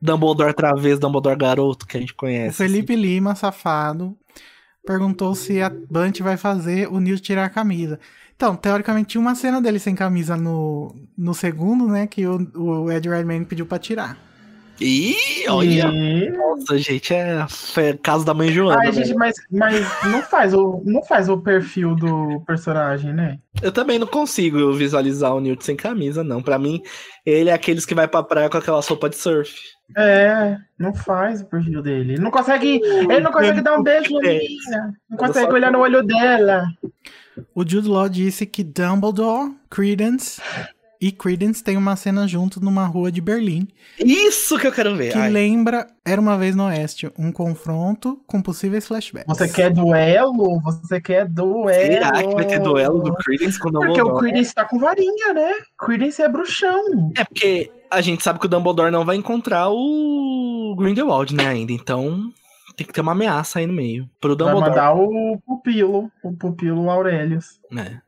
Dumbledore 0.00 0.54
travesso, 0.54 1.00
Dumbledore 1.00 1.36
garoto 1.36 1.86
que 1.86 1.96
a 1.96 2.00
gente 2.00 2.12
o 2.12 2.16
conhece. 2.16 2.56
Felipe 2.56 2.94
Lima, 2.94 3.34
safado, 3.34 4.16
perguntou 4.86 5.34
se 5.34 5.60
a 5.60 5.68
Bunch 5.70 6.22
vai 6.22 6.36
fazer 6.36 6.88
o 6.88 7.00
Newt 7.00 7.20
tirar 7.20 7.44
a 7.46 7.50
camisa. 7.50 7.98
Então, 8.38 8.54
teoricamente 8.54 9.08
tinha 9.08 9.20
uma 9.20 9.34
cena 9.34 9.60
dele 9.60 9.80
sem 9.80 9.96
camisa 9.96 10.36
no, 10.36 10.94
no 11.18 11.34
segundo, 11.34 11.88
né? 11.88 12.06
Que 12.06 12.24
o, 12.24 12.38
o 12.54 12.92
Ed 12.92 13.08
Redmayne 13.08 13.44
pediu 13.44 13.66
pra 13.66 13.80
tirar. 13.80 14.16
Ih, 14.80 15.16
olha, 15.48 15.88
e- 15.92 16.30
nossa, 16.30 16.78
gente, 16.78 17.12
é 17.12 17.44
fe- 17.48 17.98
caso 18.00 18.24
da 18.24 18.32
mãe 18.32 18.52
Joana. 18.52 18.78
Ai, 18.80 18.86
né? 18.86 18.92
gente, 18.92 19.12
mas, 19.14 19.34
mas 19.50 19.74
não, 20.04 20.22
faz 20.22 20.54
o, 20.54 20.80
não 20.84 21.02
faz 21.02 21.28
o 21.28 21.36
perfil 21.36 21.96
do 21.96 22.40
personagem, 22.46 23.12
né? 23.12 23.40
Eu 23.60 23.72
também 23.72 23.98
não 23.98 24.06
consigo 24.06 24.72
visualizar 24.72 25.34
o 25.34 25.40
Newt 25.40 25.64
sem 25.64 25.74
camisa, 25.74 26.22
não. 26.22 26.40
Pra 26.40 26.60
mim, 26.60 26.80
ele 27.26 27.50
é 27.50 27.52
aqueles 27.52 27.84
que 27.84 27.92
vai 27.92 28.06
pra 28.06 28.22
praia 28.22 28.48
com 28.48 28.56
aquela 28.56 28.82
sopa 28.82 29.08
de 29.10 29.16
surf. 29.16 29.52
É, 29.96 30.56
não 30.78 30.94
faz 30.94 31.40
o 31.40 31.46
perfil 31.46 31.82
dele. 31.82 32.12
Ele 32.12 32.22
não 32.22 32.30
consegue. 32.30 32.80
Ele 32.84 33.18
não 33.18 33.32
consegue 33.32 33.60
dar 33.62 33.76
um 33.76 33.82
beijo 33.82 34.12
na 34.14 34.20
menina. 34.20 34.94
Não 35.10 35.18
consegue 35.18 35.52
olhar 35.52 35.72
no 35.72 35.80
olho 35.80 36.04
dela. 36.04 36.62
O 37.54 37.66
Jude 37.66 37.88
Law 37.88 38.08
disse 38.08 38.46
que 38.46 38.62
Dumbledore, 38.62 39.52
Credence 39.70 40.40
e 41.00 41.12
Credence 41.12 41.62
têm 41.62 41.76
uma 41.76 41.94
cena 41.94 42.26
juntos 42.26 42.60
numa 42.60 42.84
rua 42.84 43.12
de 43.12 43.20
Berlim, 43.20 43.68
Isso 43.98 44.58
que 44.58 44.66
eu 44.66 44.72
quero 44.72 44.96
ver. 44.96 45.12
que 45.12 45.18
Ai, 45.18 45.30
lembra 45.30 45.86
Era 46.04 46.20
Uma 46.20 46.36
Vez 46.36 46.56
no 46.56 46.64
Oeste, 46.64 47.10
um 47.16 47.30
confronto 47.30 48.20
com 48.26 48.42
possíveis 48.42 48.86
flashbacks. 48.86 49.28
Você 49.28 49.48
quer 49.48 49.72
duelo? 49.72 50.60
Você 50.60 51.00
quer 51.00 51.28
duelo? 51.28 51.70
será 51.70 52.22
que 52.22 52.34
vai 52.34 52.46
ter 52.46 52.58
duelo 52.58 53.00
do 53.00 53.14
Credence 53.14 53.58
com 53.58 53.68
o 53.68 53.72
Porque 53.72 53.90
o 53.92 53.94
Dumbledore? 53.94 54.18
Credence 54.20 54.54
tá 54.54 54.64
com 54.64 54.78
varinha, 54.78 55.32
né? 55.32 55.52
Credence 55.78 56.20
é 56.20 56.28
bruxão. 56.28 57.12
É 57.16 57.24
porque 57.24 57.70
a 57.90 58.00
gente 58.00 58.22
sabe 58.22 58.38
que 58.40 58.46
o 58.46 58.48
Dumbledore 58.48 58.90
não 58.90 59.04
vai 59.04 59.16
encontrar 59.16 59.68
o 59.70 60.74
Grindelwald, 60.76 61.34
né, 61.34 61.46
ainda. 61.46 61.72
Então 61.72 62.32
tem 62.78 62.86
que 62.86 62.92
ter 62.92 63.00
uma 63.00 63.12
ameaça 63.12 63.58
aí 63.58 63.66
no 63.66 63.72
meio. 63.72 64.08
Pro 64.20 64.36
Vai 64.36 64.46
Dumbledore. 64.46 64.70
mandar 64.70 64.94
o 64.94 65.36
pupilo, 65.44 66.10
o 66.22 66.32
pupilo 66.32 66.88
Aurelius. 66.88 67.60
né? 67.70 68.00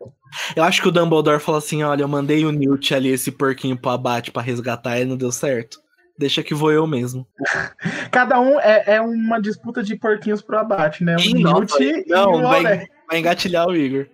Eu 0.54 0.62
acho 0.62 0.80
que 0.80 0.86
o 0.86 0.92
Dumbledore 0.92 1.40
falou 1.40 1.58
assim: 1.58 1.82
olha, 1.82 2.02
eu 2.02 2.08
mandei 2.08 2.44
o 2.44 2.52
Newt 2.52 2.94
ali, 2.94 3.08
esse 3.08 3.32
porquinho 3.32 3.76
pro 3.76 3.90
abate 3.90 4.30
pra 4.30 4.40
resgatar 4.40 4.98
ele, 4.98 5.10
não 5.10 5.16
deu 5.16 5.32
certo. 5.32 5.80
Deixa 6.16 6.42
que 6.42 6.54
vou 6.54 6.70
eu 6.70 6.86
mesmo. 6.86 7.26
Cada 8.12 8.38
um 8.40 8.60
é, 8.60 8.84
é 8.86 9.00
uma 9.00 9.40
disputa 9.40 9.82
de 9.82 9.96
porquinhos 9.96 10.40
pro 10.40 10.58
abate, 10.58 11.02
né? 11.02 11.16
O 11.16 11.20
Ih, 11.20 11.34
Newt 11.34 11.72
nossa, 11.72 11.82
e 11.82 12.04
não, 12.06 12.32
o 12.34 12.42
vai-. 12.42 12.86
Vai 13.08 13.18
engatilhar 13.18 13.66
o 13.66 13.74
Igor. 13.74 14.06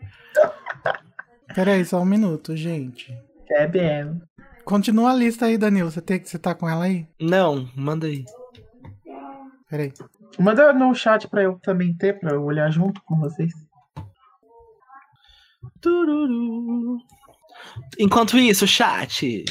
Peraí, 1.55 1.85
só 1.85 2.01
um 2.01 2.05
minuto, 2.07 2.57
gente. 2.57 3.15
É 3.51 3.67
bem. 3.67 4.21
Continua 4.65 5.13
a 5.13 5.15
lista 5.15 5.47
aí, 5.47 5.59
Danilo. 5.59 5.91
Você, 5.91 6.01
tem, 6.01 6.25
você 6.25 6.39
tá 6.39 6.55
com 6.55 6.69
ela 6.69 6.85
aí? 6.85 7.07
Não, 7.21 7.69
manda 7.77 8.07
aí. 8.07 8.25
Peraí. 9.69 9.93
Manda 10.39 10.73
no 10.73 10.95
chat 10.95 11.29
pra 11.29 11.43
eu 11.43 11.59
também 11.61 11.95
ter, 11.95 12.19
pra 12.19 12.33
eu 12.33 12.45
olhar 12.45 12.71
junto 12.71 13.03
com 13.03 13.19
vocês. 13.19 13.53
Tururu. 15.81 16.99
Enquanto 17.99 18.37
isso, 18.37 18.67
chat. 18.67 19.45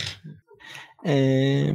É... 1.03 1.73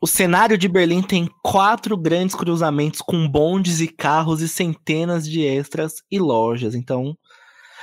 O 0.00 0.06
cenário 0.06 0.56
de 0.56 0.68
Berlim 0.68 1.02
tem 1.02 1.28
quatro 1.42 1.96
grandes 1.96 2.36
cruzamentos 2.36 3.00
com 3.00 3.28
bondes 3.28 3.80
e 3.80 3.88
carros 3.88 4.40
e 4.40 4.48
centenas 4.48 5.28
de 5.28 5.44
extras 5.44 5.94
e 6.08 6.20
lojas. 6.20 6.76
Então, 6.76 7.16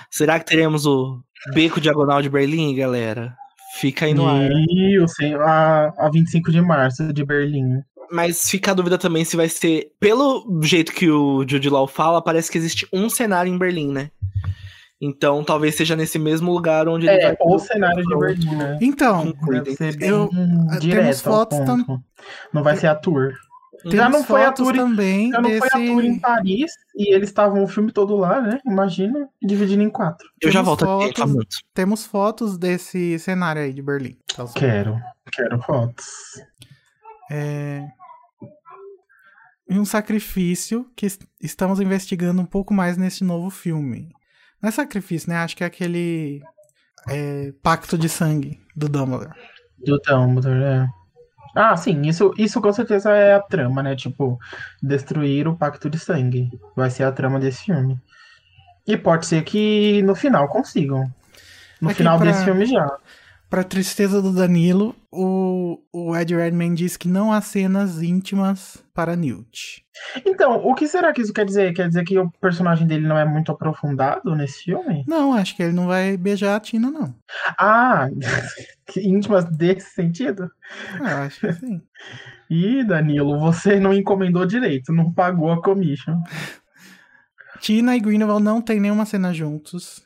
será 0.09 0.39
que 0.39 0.45
teremos 0.45 0.85
o 0.85 1.22
beco 1.53 1.81
diagonal 1.81 2.22
de 2.22 2.30
Berlim, 2.30 2.73
galera? 2.73 3.35
Fica 3.80 4.06
aí 4.06 4.14
no 4.14 4.27
ar. 4.27 4.49
E 4.69 4.97
o 4.99 5.07
sem- 5.07 5.34
a, 5.35 5.93
a 5.97 6.10
25 6.10 6.52
de 6.52 6.61
março 6.61 7.11
de 7.11 7.26
Berlim. 7.26 7.81
Mas 8.11 8.49
fica 8.49 8.72
a 8.72 8.73
dúvida 8.73 8.97
também 8.97 9.26
se 9.26 9.35
vai 9.35 9.49
ser. 9.49 9.88
Pelo 9.99 10.61
jeito 10.64 10.91
que 10.93 11.10
o 11.10 11.43
Jude 11.47 11.69
Law 11.69 11.88
fala, 11.88 12.22
parece 12.22 12.52
que 12.52 12.57
existe 12.57 12.88
um 12.93 13.10
cenário 13.10 13.52
em 13.53 13.57
Berlim, 13.57 13.91
né? 13.91 14.11
Então 15.02 15.43
talvez 15.43 15.76
seja 15.76 15.93
nesse 15.95 16.18
mesmo 16.18 16.52
lugar 16.53 16.88
onde 16.88 17.06
ele 17.07 17.18
É, 17.19 17.27
vai. 17.27 17.35
o 17.41 17.60
cenário 17.60 18.02
de 18.03 18.18
Berlim, 18.18 18.56
né? 18.56 18.77
Então, 18.81 19.34
Deve 19.47 19.76
ser 19.76 19.97
bem 19.97 20.07
Eu- 20.10 20.30
direto 20.80 21.02
temos 21.02 21.22
fotos 21.22 21.57
ponto. 21.60 22.02
Não 22.53 22.64
vai 22.64 22.77
ser 22.77 22.88
a 22.88 22.95
tour. 22.95 23.34
Já 23.86 24.10
não 24.10 24.24
foi 24.24 24.44
a 24.45 24.52
tour 24.52 24.74
em- 24.74 24.78
também 24.78 25.32
Já 25.32 25.41
não 25.41 25.49
foi 25.52 25.68
a 25.68 25.72
tour 25.72 26.03
em 26.03 26.07
desse... 26.10 26.20
Paris 26.20 26.72
e 26.95 27.14
eles 27.14 27.30
estavam 27.30 27.64
o 27.64 27.68
filme 27.68 27.91
todo 27.91 28.16
lá, 28.16 28.41
né? 28.41 28.60
Imagina, 28.66 29.30
dividindo 29.41 29.84
em 29.84 29.90
quatro. 29.90 30.28
Eu 30.41 30.52
já 30.52 30.64
temos 30.64 30.68
volto 30.80 30.84
aqui, 30.84 31.06
fotos. 31.07 31.20
tá 31.20 31.28
muito. 31.28 31.57
Temos 31.74 32.06
fotos 32.06 32.57
desse 32.57 33.20
cenário 33.20 33.62
aí 33.62 33.72
de 33.74 33.82
Berlim. 33.82 34.18
Então, 34.32 34.48
Quero, 34.53 34.99
quero 35.32 35.62
fotos. 35.62 36.06
É... 37.32 37.88
E 39.70 39.80
um 39.80 39.86
sacrifício 39.86 40.88
que 40.95 41.06
es- 41.07 41.20
estamos 41.41 41.80
investigando 41.80 42.41
um 42.41 42.45
pouco 42.45 42.74
mais 42.74 42.98
nesse 42.98 43.24
novo 43.24 43.49
filme. 43.49 44.10
Não 44.62 44.70
é 44.70 44.72
sacrifício, 44.72 45.30
né? 45.30 45.38
Acho 45.38 45.56
que 45.57 45.64
é 45.64 45.68
aquele 45.68 46.41
é, 47.10 47.52
pacto 47.64 47.98
de 47.98 48.07
sangue 48.10 48.60
do 48.76 48.88
Dumbledore. 48.88 49.34
Do 49.78 49.99
Dumbledore, 49.99 50.64
é. 50.64 50.88
Ah, 51.56 51.76
sim, 51.77 52.02
isso, 52.02 52.34
isso 52.38 52.60
com 52.61 52.73
certeza 52.73 53.11
é 53.11 53.34
a 53.34 53.40
trama, 53.41 53.82
né? 53.82 53.95
Tipo, 53.95 54.38
destruir 54.84 55.48
o 55.48 55.56
Pacto 55.56 55.90
de 55.90 55.98
Sangue. 55.98 56.49
Vai 56.76 56.90
ser 56.90 57.03
a 57.03 57.11
trama 57.11 57.40
desse 57.40 57.64
filme. 57.64 57.98
E 58.86 58.98
pode 58.98 59.26
ser 59.26 59.44
que 59.44 60.02
no 60.03 60.14
final 60.15 60.48
consigam. 60.49 61.10
No 61.82 61.90
É 61.90 61.94
que 61.94 61.98
final 61.99 62.18
pra- 62.18 62.27
desse 62.27 62.44
filme 62.44 62.65
já. 62.65 62.86
Pra 63.49 63.63
tristeza 63.63 64.22
do 64.22 64.34
Danilo, 64.34 64.95
o, 65.11 65.80
o 65.93 66.15
Ed 66.15 66.35
Redmayne 66.35 66.76
diz 66.76 66.97
que 66.97 67.07
não 67.07 67.31
há 67.31 67.39
cenas 67.41 68.01
íntimas 68.01 68.84
para 68.93 69.15
Newt. 69.15 69.85
Então, 70.26 70.65
o 70.65 70.73
que 70.73 70.88
será 70.88 71.13
que 71.13 71.22
isso 71.22 71.31
quer 71.31 71.45
dizer? 71.45 71.73
Quer 71.73 71.88
dizer 71.88 72.03
que 72.03 72.17
o 72.17 72.30
personagem 72.41 72.88
dele 72.88 73.07
não 73.07 73.17
é 73.17 73.23
muito 73.23 73.51
aprofundado 73.51 74.35
nesse 74.35 74.63
filme? 74.63 75.05
Não, 75.07 75.34
acho 75.34 75.55
que 75.55 75.63
ele 75.63 75.73
não 75.73 75.88
vai 75.88 76.17
beijar 76.17 76.55
a 76.55 76.59
Tina, 76.59 76.89
não. 76.89 77.15
Ah, 77.57 78.07
íntimas 78.97 79.45
desse 79.45 79.91
sentido? 79.93 80.49
Ah, 80.99 81.11
eu 81.11 81.17
acho 81.19 81.39
que 81.39 81.53
sim. 81.53 81.81
Ih, 82.49 82.84
Danilo, 82.84 83.39
você 83.39 83.80
não 83.80 83.93
encomendou 83.93 84.45
direito, 84.45 84.93
não 84.93 85.11
pagou 85.11 85.51
a 85.51 85.61
commission. 85.61 86.22
Tina 87.59 87.95
e 87.95 87.99
Grindelwald 87.99 88.43
não 88.43 88.61
tem 88.61 88.80
nenhuma 88.80 89.05
cena 89.05 89.34
juntos. 89.34 90.05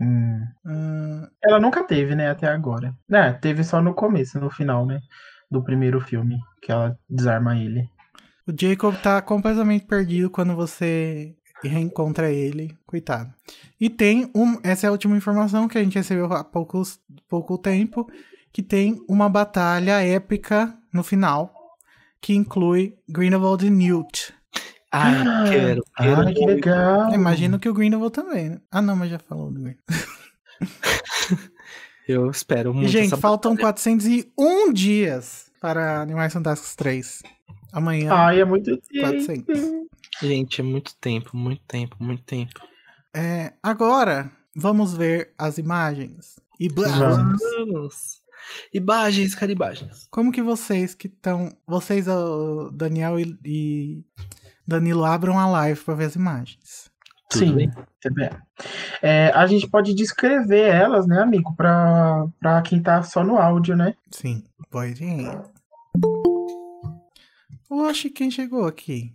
Hum. 0.00 0.40
Hum, 0.66 1.26
Ela 1.42 1.60
nunca 1.60 1.84
teve, 1.84 2.14
né, 2.14 2.28
até 2.30 2.48
agora. 2.48 2.94
É, 3.10 3.32
teve 3.32 3.62
só 3.64 3.80
no 3.80 3.94
começo, 3.94 4.40
no 4.40 4.50
final, 4.50 4.84
né, 4.86 5.00
do 5.50 5.62
primeiro 5.62 6.00
filme, 6.00 6.38
que 6.60 6.72
ela 6.72 6.98
desarma 7.08 7.56
ele. 7.56 7.88
o 8.46 8.52
Jacob 8.58 8.94
tá 8.96 9.22
completamente 9.22 9.86
perdido 9.86 10.28
quando 10.30 10.54
você 10.56 11.34
reencontra 11.62 12.30
ele. 12.30 12.76
Coitado. 12.86 13.32
E 13.80 13.88
tem 13.88 14.30
um. 14.34 14.58
Essa 14.62 14.86
é 14.86 14.88
a 14.88 14.92
última 14.92 15.16
informação 15.16 15.66
que 15.68 15.78
a 15.78 15.82
gente 15.82 15.94
recebeu 15.96 16.26
há 16.32 16.44
poucos, 16.44 17.00
pouco 17.28 17.56
tempo. 17.56 18.06
Que 18.52 18.62
tem 18.62 19.00
uma 19.08 19.28
batalha 19.28 20.00
épica 20.02 20.76
no 20.92 21.02
final. 21.02 21.52
Que 22.20 22.34
inclui 22.34 22.96
Grindelwald 23.08 23.66
e 23.66 23.70
Newt. 23.70 24.34
Ai, 24.96 25.50
quero, 25.50 25.84
quero. 25.96 26.20
Ai, 26.20 26.34
que 26.34 26.46
legal. 26.46 27.08
Eu 27.08 27.14
imagino 27.14 27.58
que 27.58 27.68
o 27.68 27.74
Grindelwald 27.74 28.14
também, 28.14 28.50
né? 28.50 28.60
Ah, 28.70 28.80
não, 28.80 28.94
mas 28.94 29.10
já 29.10 29.18
falou 29.18 29.50
do 29.50 29.60
Grindelwald. 29.60 29.82
Eu 32.06 32.30
espero 32.30 32.72
muito. 32.72 32.90
gente, 32.90 33.06
essa 33.06 33.16
faltam 33.16 33.52
batalha. 33.56 33.72
401 33.72 34.72
dias 34.72 35.50
para 35.60 36.02
Animais 36.02 36.32
Fantásticos 36.32 36.76
3. 36.76 37.22
Amanhã. 37.72 38.12
Ai, 38.12 38.40
é 38.40 38.44
muito 38.44 38.78
400. 39.00 39.44
Gente, 40.22 40.60
é 40.60 40.64
muito 40.64 40.94
tempo, 41.00 41.36
muito 41.36 41.62
tempo, 41.66 41.96
muito 41.98 42.22
tempo. 42.22 42.60
É, 43.12 43.54
agora, 43.62 44.30
vamos 44.54 44.94
ver 44.94 45.32
as 45.36 45.58
imagens. 45.58 46.38
E 46.60 46.68
blá, 46.68 46.88
Vamos. 46.88 47.40
Vamos. 47.58 48.22
Imagens, 48.72 49.34
cara, 49.34 49.50
imagens. 49.50 50.06
Como 50.10 50.30
que 50.30 50.42
vocês 50.42 50.94
que 50.94 51.08
estão. 51.08 51.50
Vocês, 51.66 52.06
o 52.06 52.70
Daniel 52.70 53.18
e, 53.18 53.36
e 53.44 54.04
Danilo, 54.66 55.04
abram 55.04 55.38
a 55.38 55.46
live 55.46 55.80
para 55.80 55.94
ver 55.94 56.04
as 56.04 56.16
imagens. 56.16 56.90
Tudo 57.28 57.46
Sim, 57.46 57.54
bem? 57.54 57.70
É, 59.02 59.30
a 59.34 59.46
gente 59.46 59.68
pode 59.68 59.94
descrever 59.94 60.68
elas, 60.68 61.06
né, 61.06 61.20
amigo, 61.20 61.54
pra, 61.56 62.26
pra 62.38 62.62
quem 62.62 62.82
tá 62.82 63.02
só 63.02 63.24
no 63.24 63.38
áudio, 63.38 63.76
né? 63.76 63.94
Sim, 64.10 64.44
pode 64.70 65.04
ir. 65.04 65.40
Oxe, 67.68 68.10
quem 68.10 68.30
chegou 68.30 68.66
aqui? 68.66 69.12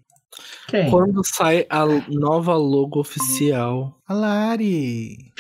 Quem? 0.68 0.90
Quando 0.90 1.24
sai 1.24 1.66
a 1.70 1.86
nova 2.10 2.56
logo 2.56 3.00
oficial? 3.00 3.98
A 4.08 4.14
Lari. 4.14 5.32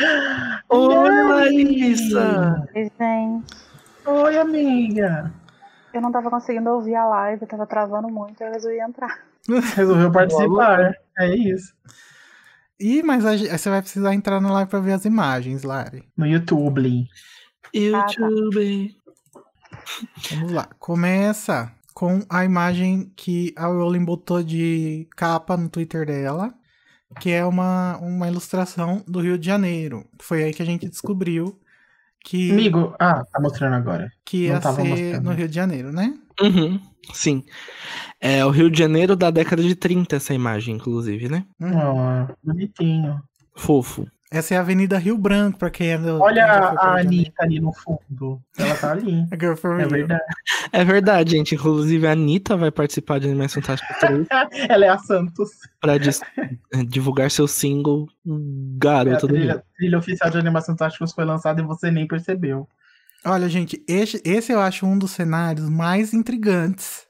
Oi, 0.69 0.95
Lari! 0.95 1.63
Larissa! 1.63 2.67
Oi, 2.75 2.91
gente. 2.99 3.53
Oi, 4.05 4.37
amiga! 4.37 5.33
Eu 5.93 6.01
não 6.01 6.11
tava 6.11 6.29
conseguindo 6.29 6.69
ouvir 6.69 6.95
a 6.95 7.05
live, 7.05 7.45
tava 7.45 7.65
travando 7.65 8.09
muito, 8.09 8.41
eu 8.43 8.51
resolvi 8.51 8.79
entrar. 8.79 9.23
Resolveu 9.75 10.11
participar. 10.11 10.95
É 11.17 11.35
isso. 11.35 11.73
Ih, 12.79 13.03
mas 13.03 13.25
a 13.25 13.35
você 13.35 13.69
vai 13.69 13.81
precisar 13.81 14.13
entrar 14.13 14.39
na 14.39 14.51
live 14.53 14.69
para 14.69 14.79
ver 14.79 14.93
as 14.93 15.05
imagens, 15.05 15.63
Lari. 15.63 16.03
No 16.15 16.25
YouTube. 16.25 17.07
YouTube. 17.73 18.95
Vamos 20.31 20.51
lá. 20.51 20.69
Começa 20.79 21.71
com 21.93 22.21
a 22.29 22.45
imagem 22.45 23.11
que 23.15 23.53
a 23.57 23.67
Rowling 23.67 24.05
botou 24.05 24.41
de 24.41 25.07
capa 25.15 25.57
no 25.57 25.67
Twitter 25.67 26.05
dela, 26.05 26.53
que 27.19 27.31
é 27.31 27.43
uma, 27.43 27.97
uma 27.97 28.27
ilustração 28.27 29.03
do 29.05 29.19
Rio 29.19 29.37
de 29.37 29.45
Janeiro. 29.45 30.05
Foi 30.19 30.43
aí 30.43 30.53
que 30.53 30.61
a 30.61 30.65
gente 30.65 30.87
descobriu 30.87 31.59
que, 32.23 32.51
Amigo, 32.51 32.95
ah, 32.99 33.23
tá 33.25 33.39
mostrando 33.41 33.75
agora. 33.75 34.11
que 34.25 34.47
não 34.47 34.55
ia 34.55 34.59
tava 34.59 34.81
ser 34.81 34.83
mostrando. 34.83 35.23
no 35.23 35.31
Rio 35.33 35.47
de 35.47 35.55
Janeiro, 35.55 35.91
né? 35.91 36.13
Uhum, 36.41 36.79
sim. 37.13 37.43
É 38.21 38.45
o 38.45 38.49
Rio 38.51 38.69
de 38.71 38.79
Janeiro 38.79 39.15
da 39.15 39.31
década 39.31 39.63
de 39.63 39.75
30, 39.75 40.15
essa 40.17 40.33
imagem, 40.33 40.75
inclusive, 40.75 41.29
né? 41.29 41.45
Uhum. 41.61 41.77
Ó, 41.77 42.27
bonitinho. 42.43 43.21
Fofo. 43.55 44.07
Essa 44.31 44.53
é 44.53 44.57
a 44.57 44.59
Avenida 44.59 44.95
Rio 44.99 45.17
Branco, 45.17 45.57
pra 45.57 45.71
quem 45.71 45.89
é 45.89 45.97
do. 45.97 46.21
Olha 46.21 46.45
a. 46.45 46.99
Anitta 46.99 47.43
ali 47.43 47.59
no 47.59 47.73
fundo. 47.73 48.39
Ela 48.57 48.75
tá 48.75 48.91
ali. 48.91 49.25
A 49.31 49.35
É 49.35 49.37
Rio. 49.37 49.89
verdade. 49.89 50.23
É 50.71 50.83
verdade, 50.85 51.31
gente. 51.31 51.55
Inclusive, 51.55 52.05
a 52.05 52.11
Anitta 52.11 52.55
vai 52.55 52.69
participar 52.69 53.19
de 53.19 53.25
Animais 53.27 53.53
Fantásticos 53.53 53.97
3 53.97 54.27
Ela 54.69 54.85
é 54.85 54.89
a 54.89 54.99
Santos. 54.99 55.49
pra 55.81 55.97
dis- 55.97 56.21
divulgar 56.87 57.31
seu 57.31 57.47
single 57.47 58.07
É, 58.07 58.31
a 58.31 58.35
Garota 58.77 59.25
do 59.27 59.33
Rio. 59.33 59.45
trilha, 59.45 59.63
trilha 59.75 59.97
oficial 59.97 60.29
de 60.29 60.37
Animação 60.37 60.75
Fantásticos 60.75 61.11
foi 61.11 61.25
lançada 61.25 61.61
e 61.61 61.65
você 61.65 61.89
nem 61.89 62.07
percebeu. 62.07 62.67
Olha, 63.25 63.49
gente, 63.49 63.83
esse, 63.87 64.21
esse 64.23 64.51
eu 64.51 64.61
acho 64.61 64.85
um 64.85 64.97
dos 64.97 65.11
cenários 65.11 65.67
mais 65.69 66.13
intrigantes. 66.13 67.07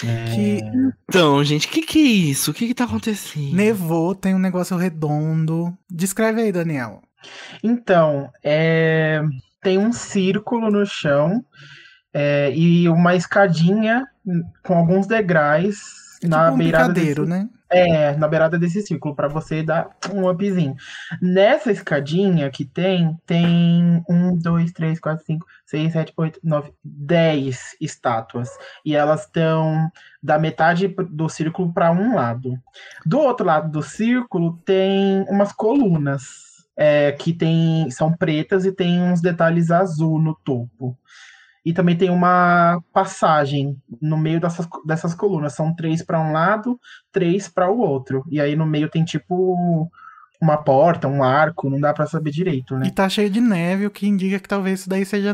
Que 0.00 0.60
Então, 1.08 1.42
gente, 1.44 1.66
o 1.66 1.70
que, 1.70 1.82
que 1.82 1.98
é 1.98 2.02
isso? 2.02 2.50
O 2.50 2.54
que, 2.54 2.66
que 2.66 2.74
tá 2.74 2.84
acontecendo? 2.84 3.54
nevou, 3.54 4.14
tem 4.14 4.34
um 4.34 4.38
negócio 4.38 4.76
redondo. 4.76 5.76
Descreve 5.90 6.42
aí, 6.42 6.52
Daniel. 6.52 7.02
Então, 7.62 8.30
é, 8.42 9.22
tem 9.62 9.78
um 9.78 9.92
círculo 9.92 10.70
no 10.70 10.84
chão 10.84 11.44
é, 12.12 12.52
e 12.54 12.88
uma 12.88 13.14
escadinha 13.14 14.06
com 14.62 14.74
alguns 14.74 15.06
degraus 15.06 16.18
É 16.22 16.28
na 16.28 16.44
tipo 16.44 16.54
um 16.54 16.58
beirada 16.58 16.92
picadeiro, 16.92 17.26
desse... 17.26 17.38
né? 17.38 17.48
É, 17.74 18.14
na 18.16 18.28
beirada 18.28 18.58
desse 18.58 18.82
círculo, 18.82 19.16
pra 19.16 19.28
você 19.28 19.62
dar 19.62 19.88
um 20.12 20.28
upzinho. 20.28 20.76
Nessa 21.22 21.72
escadinha 21.72 22.50
que 22.50 22.66
tem, 22.66 23.16
tem 23.24 24.04
um, 24.08 24.36
dois, 24.36 24.72
três, 24.72 25.00
quatro, 25.00 25.24
cinco, 25.24 25.46
seis, 25.64 25.92
sete, 25.92 26.12
oito, 26.18 26.38
nove, 26.44 26.70
dez 26.84 27.74
estátuas. 27.80 28.50
E 28.84 28.94
elas 28.94 29.22
estão 29.22 29.90
da 30.22 30.38
metade 30.38 30.86
do 30.88 31.28
círculo 31.30 31.72
para 31.72 31.90
um 31.90 32.14
lado. 32.14 32.58
Do 33.06 33.18
outro 33.20 33.46
lado 33.46 33.70
do 33.70 33.82
círculo 33.82 34.60
tem 34.64 35.24
umas 35.28 35.52
colunas. 35.52 36.52
é, 36.76 37.12
que 37.12 37.32
tem, 37.32 37.90
são 37.90 38.12
pretas 38.12 38.64
e 38.64 38.72
tem 38.72 39.00
uns 39.00 39.20
detalhes 39.20 39.70
azul 39.70 40.18
no 40.18 40.34
topo. 40.34 40.96
E 41.64 41.72
também 41.72 41.96
tem 41.96 42.10
uma 42.10 42.82
passagem 42.92 43.76
no 44.00 44.16
meio 44.16 44.40
dessas, 44.40 44.66
dessas 44.84 45.14
colunas. 45.14 45.54
São 45.54 45.74
três 45.74 46.02
para 46.02 46.20
um 46.20 46.32
lado, 46.32 46.78
três 47.12 47.48
para 47.48 47.70
o 47.70 47.78
outro. 47.78 48.24
E 48.30 48.40
aí 48.40 48.56
no 48.56 48.66
meio 48.66 48.88
tem 48.88 49.04
tipo 49.04 49.88
uma 50.40 50.56
porta, 50.56 51.06
um 51.06 51.22
arco, 51.22 51.70
não 51.70 51.78
dá 51.80 51.94
para 51.94 52.04
saber 52.04 52.32
direito, 52.32 52.76
né? 52.76 52.88
E 52.88 52.90
tá 52.90 53.08
cheio 53.08 53.30
de 53.30 53.40
neve, 53.40 53.86
o 53.86 53.90
que 53.92 54.08
indica 54.08 54.40
que 54.40 54.48
talvez 54.48 54.80
isso 54.80 54.88
daí 54.88 55.04
seja 55.04 55.32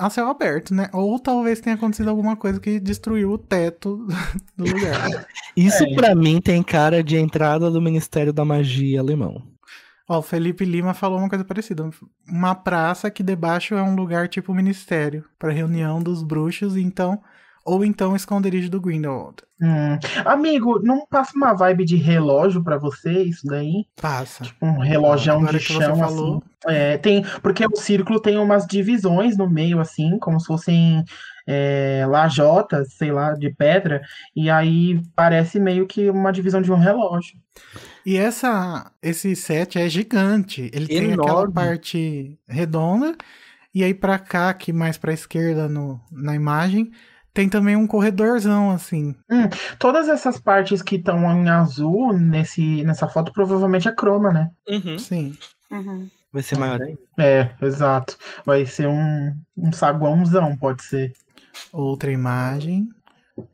a 0.00 0.10
céu 0.10 0.28
aberto, 0.28 0.74
né? 0.74 0.90
Ou 0.92 1.16
talvez 1.20 1.60
tenha 1.60 1.76
acontecido 1.76 2.10
alguma 2.10 2.34
coisa 2.36 2.58
que 2.58 2.80
destruiu 2.80 3.30
o 3.30 3.38
teto 3.38 4.04
do 4.58 4.64
lugar. 4.64 5.26
Isso 5.56 5.84
É. 5.84 5.94
pra 5.94 6.12
mim 6.12 6.40
tem 6.40 6.60
cara 6.60 7.04
de 7.04 7.16
entrada 7.16 7.70
do 7.70 7.80
Ministério 7.80 8.32
da 8.32 8.44
Magia 8.44 8.98
alemão. 8.98 9.44
Ó, 10.08 10.18
o 10.20 10.22
Felipe 10.22 10.64
Lima 10.64 10.94
falou 10.94 11.18
uma 11.18 11.28
coisa 11.28 11.44
parecida. 11.44 11.88
Uma 12.26 12.54
praça 12.54 13.10
que 13.10 13.22
debaixo 13.22 13.74
é 13.74 13.82
um 13.82 13.94
lugar 13.94 14.26
tipo 14.26 14.54
ministério, 14.54 15.24
pra 15.38 15.52
reunião 15.52 16.02
dos 16.02 16.22
bruxos, 16.22 16.76
então. 16.76 17.22
Ou 17.68 17.84
então 17.84 18.16
esconderijo 18.16 18.70
do 18.70 18.80
Grindelwald. 18.80 19.36
Hum. 19.60 19.98
Amigo, 20.24 20.80
não 20.82 21.04
passa 21.06 21.32
uma 21.36 21.52
vibe 21.52 21.84
de 21.84 21.96
relógio 21.96 22.62
pra 22.62 22.78
você 22.78 23.24
isso 23.24 23.46
daí? 23.46 23.84
Passa. 24.00 24.44
Um 24.62 24.78
relojão 24.78 25.38
Agora 25.38 25.58
de 25.58 25.66
que 25.66 25.72
você 25.72 25.84
chão 25.84 25.96
falou. 25.96 26.42
assim. 26.64 26.74
É, 26.74 26.96
tem, 26.98 27.24
porque 27.42 27.64
o 27.66 27.76
círculo 27.76 28.20
tem 28.20 28.38
umas 28.38 28.66
divisões 28.66 29.36
no 29.36 29.48
meio 29.48 29.80
assim, 29.80 30.18
como 30.18 30.40
se 30.40 30.46
fossem 30.46 31.04
é, 31.46 32.04
lajotas, 32.08 32.94
sei 32.94 33.10
lá, 33.12 33.32
de 33.34 33.50
pedra, 33.50 34.00
e 34.34 34.48
aí 34.50 35.00
parece 35.14 35.58
meio 35.60 35.86
que 35.86 36.08
uma 36.10 36.32
divisão 36.32 36.60
de 36.62 36.70
um 36.72 36.76
relógio. 36.76 37.36
E 38.04 38.16
essa, 38.16 38.90
esse 39.02 39.34
set 39.36 39.78
é 39.78 39.88
gigante. 39.88 40.70
Ele 40.72 40.86
tem 40.86 41.12
aquela 41.12 41.30
Enorme. 41.30 41.54
parte 41.54 42.38
redonda. 42.48 43.14
E 43.74 43.84
aí 43.84 43.92
pra 43.94 44.18
cá, 44.18 44.48
aqui 44.50 44.72
mais 44.72 44.96
pra 44.96 45.12
esquerda 45.12 45.68
no, 45.68 46.00
na 46.10 46.34
imagem, 46.34 46.90
tem 47.38 47.48
também 47.48 47.76
um 47.76 47.86
corredorzão, 47.86 48.72
assim. 48.72 49.14
Todas 49.78 50.08
essas 50.08 50.40
partes 50.40 50.82
que 50.82 50.96
estão 50.96 51.18
em 51.40 51.48
azul 51.48 52.12
nesse, 52.12 52.82
nessa 52.82 53.06
foto 53.06 53.32
provavelmente 53.32 53.86
é 53.86 53.94
croma, 53.94 54.32
né? 54.32 54.50
Uhum. 54.68 54.98
Sim. 54.98 55.38
Uhum. 55.70 56.08
Vai 56.32 56.42
ser 56.42 56.58
maior 56.58 56.82
ainda. 56.82 56.98
É, 57.16 57.48
exato. 57.62 58.18
Vai 58.44 58.66
ser 58.66 58.88
um, 58.88 59.32
um 59.56 59.70
saguãozão, 59.70 60.56
pode 60.56 60.82
ser. 60.82 61.12
Outra 61.72 62.10
imagem. 62.10 62.88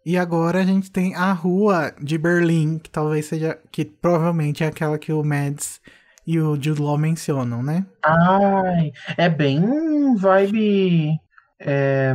E 0.07 0.17
agora 0.17 0.61
a 0.61 0.65
gente 0.65 0.91
tem 0.91 1.15
a 1.15 1.31
rua 1.35 1.93
de 2.01 2.17
Berlim, 2.17 2.79
que 2.79 2.89
talvez 2.89 3.27
seja. 3.27 3.59
que 3.71 3.85
provavelmente 3.85 4.65
é 4.65 4.67
aquela 4.67 4.99
que 4.99 5.13
o 5.13 5.23
Mads 5.23 5.83
e 6.27 6.41
o 6.41 6.55
Jude 6.55 6.81
Law 6.81 6.97
mencionam, 6.97 7.63
né? 7.63 7.85
Ai, 8.03 8.93
é 9.19 9.29
bem 9.29 10.17
vibe 10.17 11.21
é, 11.61 12.15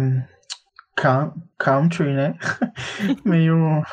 country, 1.58 2.14
né? 2.14 2.36
Meio 3.26 3.84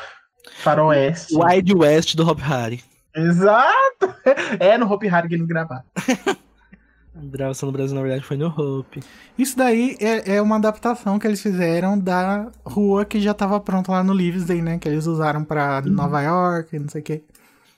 faroeste. 0.61 1.35
Wide 1.35 1.73
West 1.73 2.15
do 2.15 2.27
Hop 2.27 2.39
Harry. 2.39 2.83
Exato! 3.15 4.15
É 4.59 4.77
no 4.77 4.91
Hope 4.91 5.07
Harry 5.07 5.27
que 5.27 5.35
eles 5.35 5.47
gravaram. 5.47 5.83
A 7.15 7.25
gravação 7.31 7.67
no 7.67 7.73
Brasil, 7.73 7.95
na 7.95 8.01
verdade, 8.01 8.23
foi 8.23 8.37
no 8.37 8.47
Hope. 8.47 9.01
Isso 9.37 9.57
daí 9.57 9.97
é, 9.99 10.35
é 10.35 10.41
uma 10.41 10.57
adaptação 10.57 11.17
que 11.17 11.25
eles 11.25 11.41
fizeram 11.41 11.97
da 11.97 12.51
rua 12.63 13.05
que 13.05 13.19
já 13.19 13.33
tava 13.33 13.59
pronta 13.59 13.91
lá 13.91 14.03
no 14.03 14.13
Livingston, 14.13 14.61
né? 14.61 14.77
Que 14.77 14.87
eles 14.87 15.07
usaram 15.07 15.43
pra 15.43 15.81
Nova 15.81 16.21
York, 16.21 16.77
não 16.77 16.89
sei 16.89 17.01
o 17.01 17.03
quê. 17.03 17.23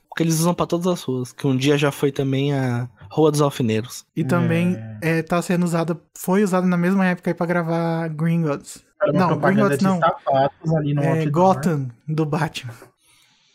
Porque 0.09 0.23
eles 0.23 0.39
usam 0.39 0.53
pra 0.53 0.65
todas 0.65 0.87
as 0.87 1.01
ruas. 1.03 1.31
Que 1.31 1.47
um 1.47 1.55
dia 1.55 1.77
já 1.77 1.91
foi 1.91 2.11
também 2.11 2.53
a 2.53 2.89
Rua 3.09 3.31
dos 3.31 3.41
Alfineiros. 3.41 4.05
E 4.15 4.23
também 4.23 4.77
é, 5.01 5.21
tá 5.21 5.41
sendo 5.41 5.63
usada, 5.63 5.97
foi 6.17 6.43
usada 6.43 6.67
na 6.67 6.77
mesma 6.77 7.05
época 7.05 7.29
aí 7.29 7.33
pra 7.33 7.45
gravar 7.45 8.09
Gringotts. 8.09 8.83
Era 9.01 9.11
uma 9.11 9.19
Não, 9.19 9.27
propaganda 9.27 9.69
Gringotts 9.69 9.79
de 9.79 9.83
não. 9.85 9.99
sapatos 9.99 10.73
ali 10.75 10.93
no 10.93 11.01
É, 11.03 11.09
outdoor. 11.21 11.31
Gotham, 11.31 11.89
do 12.07 12.25
Batman. 12.25 12.73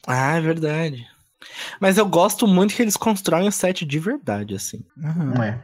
Ah, 0.06 0.36
é 0.36 0.40
verdade. 0.40 1.06
Mas 1.80 1.98
eu 1.98 2.06
gosto 2.06 2.46
muito 2.46 2.74
que 2.74 2.82
eles 2.82 2.96
constroem 2.96 3.48
o 3.48 3.52
set 3.52 3.84
de 3.84 3.98
verdade, 3.98 4.54
assim. 4.54 4.82
Aham. 5.02 5.42
É. 5.42 5.60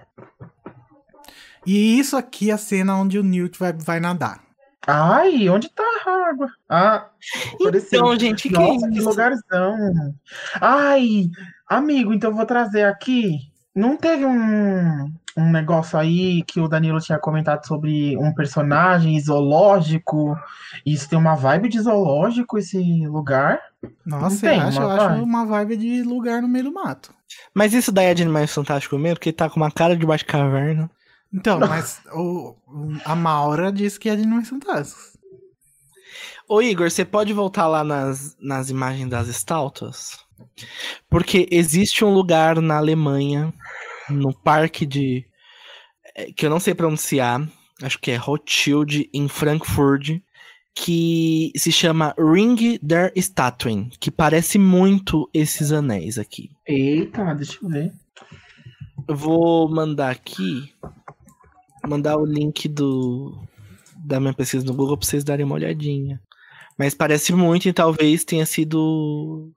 E 1.66 1.98
isso 1.98 2.16
aqui 2.16 2.50
é 2.50 2.54
a 2.54 2.58
cena 2.58 2.96
onde 2.96 3.18
o 3.18 3.22
Newt 3.22 3.58
vai, 3.58 3.72
vai 3.72 4.00
nadar. 4.00 4.40
Ai, 4.86 5.48
onde 5.48 5.68
tá 5.68 5.82
a 6.06 6.30
água? 6.30 6.48
Ah, 6.68 7.10
apareceu. 7.54 8.00
Então, 8.00 8.18
gente, 8.18 8.42
que, 8.44 8.48
que 8.48 8.54
Nossa, 8.54 8.86
é 8.86 8.90
que 8.90 9.00
lugarzão. 9.00 10.14
Ai, 10.60 11.24
amigo, 11.68 12.14
então 12.14 12.30
eu 12.30 12.36
vou 12.36 12.46
trazer 12.46 12.84
aqui. 12.84 13.50
Não 13.74 13.96
teve 13.96 14.24
um, 14.24 15.12
um 15.36 15.50
negócio 15.50 15.98
aí 15.98 16.42
que 16.42 16.60
o 16.60 16.68
Danilo 16.68 17.00
tinha 17.00 17.18
comentado 17.18 17.66
sobre 17.66 18.16
um 18.16 18.32
personagem 18.34 19.18
zoológico? 19.20 20.36
Isso 20.84 21.08
tem 21.08 21.18
uma 21.18 21.34
vibe 21.36 21.68
de 21.68 21.80
zoológico, 21.80 22.58
esse 22.58 22.78
lugar? 23.06 23.60
Nossa, 24.04 24.40
tem 24.46 24.58
eu 24.60 24.66
acho, 24.66 24.78
uma 24.78 24.86
eu 24.86 24.90
acho 24.90 25.08
vibe? 25.08 25.22
uma 25.22 25.46
vibe 25.46 25.76
de 25.76 26.02
lugar 26.02 26.42
no 26.42 26.48
meio 26.48 26.64
do 26.64 26.72
mato. 26.72 27.14
Mas 27.54 27.72
isso 27.72 27.92
daí 27.92 28.06
é 28.06 28.14
de 28.14 28.22
Animais 28.22 28.52
Fantásticos 28.52 28.98
mesmo? 29.00 29.16
Porque 29.16 29.28
ele 29.30 29.36
tá 29.36 29.48
com 29.48 29.56
uma 29.56 29.70
cara 29.70 29.96
de 29.96 30.04
Batcaverna. 30.04 30.90
Então, 31.32 31.60
mas 31.60 32.00
o- 32.12 32.56
a 33.04 33.14
Maura 33.14 33.70
disse 33.72 34.00
que 34.00 34.08
é 34.08 34.16
de 34.16 34.22
Animais 34.22 34.48
Fantásticos. 34.48 35.16
Ô 36.48 36.60
Igor, 36.60 36.90
você 36.90 37.04
pode 37.04 37.32
voltar 37.32 37.68
lá 37.68 37.84
nas, 37.84 38.36
nas 38.40 38.70
imagens 38.70 39.08
das 39.08 39.28
estátuas? 39.28 40.18
Porque 41.08 41.46
existe 41.50 42.04
um 42.04 42.12
lugar 42.12 42.60
na 42.60 42.78
Alemanha, 42.78 43.52
no 44.10 44.34
parque 44.34 44.84
de. 44.86 45.24
é, 46.16 46.32
que 46.32 46.46
eu 46.46 46.50
não 46.50 46.60
sei 46.60 46.74
pronunciar, 46.74 47.46
acho 47.82 47.98
que 47.98 48.10
é 48.10 48.16
Rothschild, 48.16 49.08
em 49.12 49.28
Frankfurt, 49.28 50.20
que 50.74 51.52
se 51.56 51.72
chama 51.72 52.14
Ring 52.18 52.78
der 52.82 53.12
Statuen, 53.16 53.90
que 54.00 54.10
parece 54.10 54.58
muito 54.58 55.28
esses 55.32 55.72
anéis 55.72 56.18
aqui. 56.18 56.50
Eita, 56.66 57.34
deixa 57.34 57.58
eu 57.62 57.68
ver. 57.68 57.92
Eu 59.08 59.16
vou 59.16 59.68
mandar 59.68 60.10
aqui, 60.10 60.72
mandar 61.86 62.16
o 62.16 62.24
link 62.24 62.68
do 62.68 63.36
da 63.96 64.18
minha 64.18 64.32
pesquisa 64.32 64.64
no 64.64 64.74
Google 64.74 64.96
pra 64.96 65.06
vocês 65.06 65.24
darem 65.24 65.44
uma 65.44 65.54
olhadinha. 65.54 66.20
Mas 66.78 66.94
parece 66.94 67.32
muito 67.32 67.68
e 67.68 67.72
talvez 67.72 68.24
tenha 68.24 68.46
sido 68.46 69.52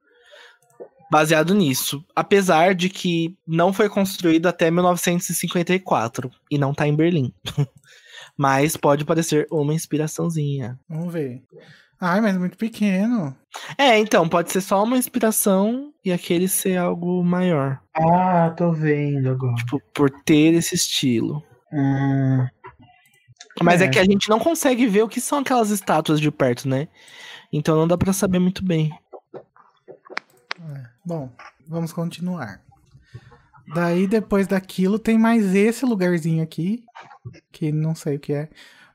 baseado 1.14 1.54
nisso. 1.54 2.04
Apesar 2.16 2.74
de 2.74 2.90
que 2.90 3.38
não 3.48 3.72
foi 3.72 3.88
construído 3.88 4.48
até 4.48 4.72
1954 4.72 6.32
e 6.50 6.58
não 6.58 6.74
tá 6.74 6.88
em 6.88 6.96
Berlim. 6.96 7.32
Mas 8.36 8.76
pode 8.76 9.06
parecer 9.06 9.46
uma 9.52 9.76
inspiraçãozinha. 9.76 10.80
Vamos 10.90 11.14
ver. 11.14 11.44
Ai, 12.02 12.20
mas 12.20 12.36
muito 12.36 12.58
pequeno. 12.58 13.34
É, 13.78 13.98
então, 13.98 14.28
pode 14.28 14.52
ser 14.52 14.60
só 14.60 14.84
uma 14.84 14.98
inspiração 14.98 15.94
e 16.04 16.12
aquele 16.12 16.50
ser 16.50 16.78
algo 16.78 17.24
maior. 17.24 17.80
Ah, 17.94 18.50
tô 18.58 18.74
vendo 18.74 19.30
agora. 19.30 19.54
Tipo, 19.56 19.80
por 19.94 20.10
ter 20.26 20.54
esse 20.56 20.76
estilo. 20.76 21.42
Hum, 21.72 22.46
Mas 23.62 23.82
é. 23.82 23.86
É. 23.86 23.88
que 23.88 24.00
a 24.00 24.04
gente 24.04 24.28
não 24.30 24.40
consegue 24.40 24.88
ver 24.88 25.04
o 25.04 25.08
que 25.08 25.22
são 25.22 25.40
aquelas 25.40 25.70
estátuas 25.70 26.20
de 26.20 26.30
perto, 26.32 26.68
né? 26.68 26.88
Então 27.54 27.78
não 27.78 27.88
dá 27.88 27.98
pra 27.98 28.12
saber 28.12 28.40
muito 28.40 28.66
bem. 28.66 28.92
Bom, 31.06 31.30
vamos 31.68 31.92
continuar. 31.94 32.62
Daí, 33.74 34.08
depois 34.08 34.48
daquilo, 34.48 35.00
tem 35.00 35.18
mais 35.18 35.56
esse 35.56 35.86
lugarzinho 35.86 36.44
aqui, 36.44 36.84
que 37.52 37.72
não 37.72 37.96
sei 37.96 38.18
o 38.18 38.20
que 38.20 38.34
é. 38.34 38.50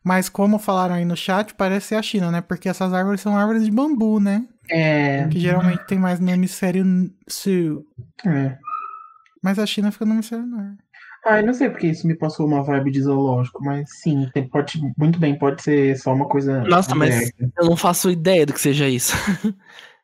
Mas 0.05 0.29
como 0.29 0.59
falaram 0.59 0.95
aí 0.95 1.05
no 1.05 1.17
chat, 1.17 1.55
parece 1.55 1.89
ser 1.89 1.95
a 1.97 2.03
China, 2.03 2.31
né? 2.31 2.41
Porque 2.41 2.69
essas 2.69 2.93
árvores 2.93 3.21
são 3.21 3.37
árvores 3.37 3.65
de 3.65 3.71
bambu, 3.71 4.21
né? 4.21 4.47
é, 4.71 5.27
Que 5.29 5.41
geralmente 5.41 5.85
tem 5.87 5.99
mais 5.99 6.21
no 6.21 6.31
hemisfério 6.31 6.85
sul. 7.27 7.87
é. 8.27 8.57
Mas 9.43 9.59
a 9.59 9.67
China 9.67 9.91
fica 9.93 10.05
no 10.05 10.15
hemisfério 10.15 10.47
norte. 10.47 10.79
Ai, 11.27 11.43
não 11.43 11.53
sei 11.53 11.69
porque 11.69 11.89
isso 11.89 12.07
me 12.07 12.15
passou 12.17 12.47
uma 12.47 12.63
vibe 12.63 12.91
de 12.91 13.03
zoológico, 13.03 13.63
mas 13.63 13.89
sim, 14.01 14.31
tem- 14.33 14.49
pode, 14.49 14.81
muito 14.97 15.19
bem, 15.19 15.37
pode 15.39 15.63
ser 15.63 15.97
só 15.99 16.13
uma 16.15 16.27
coisa. 16.29 16.61
Nossa, 16.65 16.95
mas 16.95 17.31
brega. 17.33 17.53
eu 17.59 17.67
não 17.67 17.77
faço 17.77 18.11
ideia 18.11 18.47
do 18.47 18.53
que 18.53 18.61
seja 18.61 18.89
isso. 18.89 19.13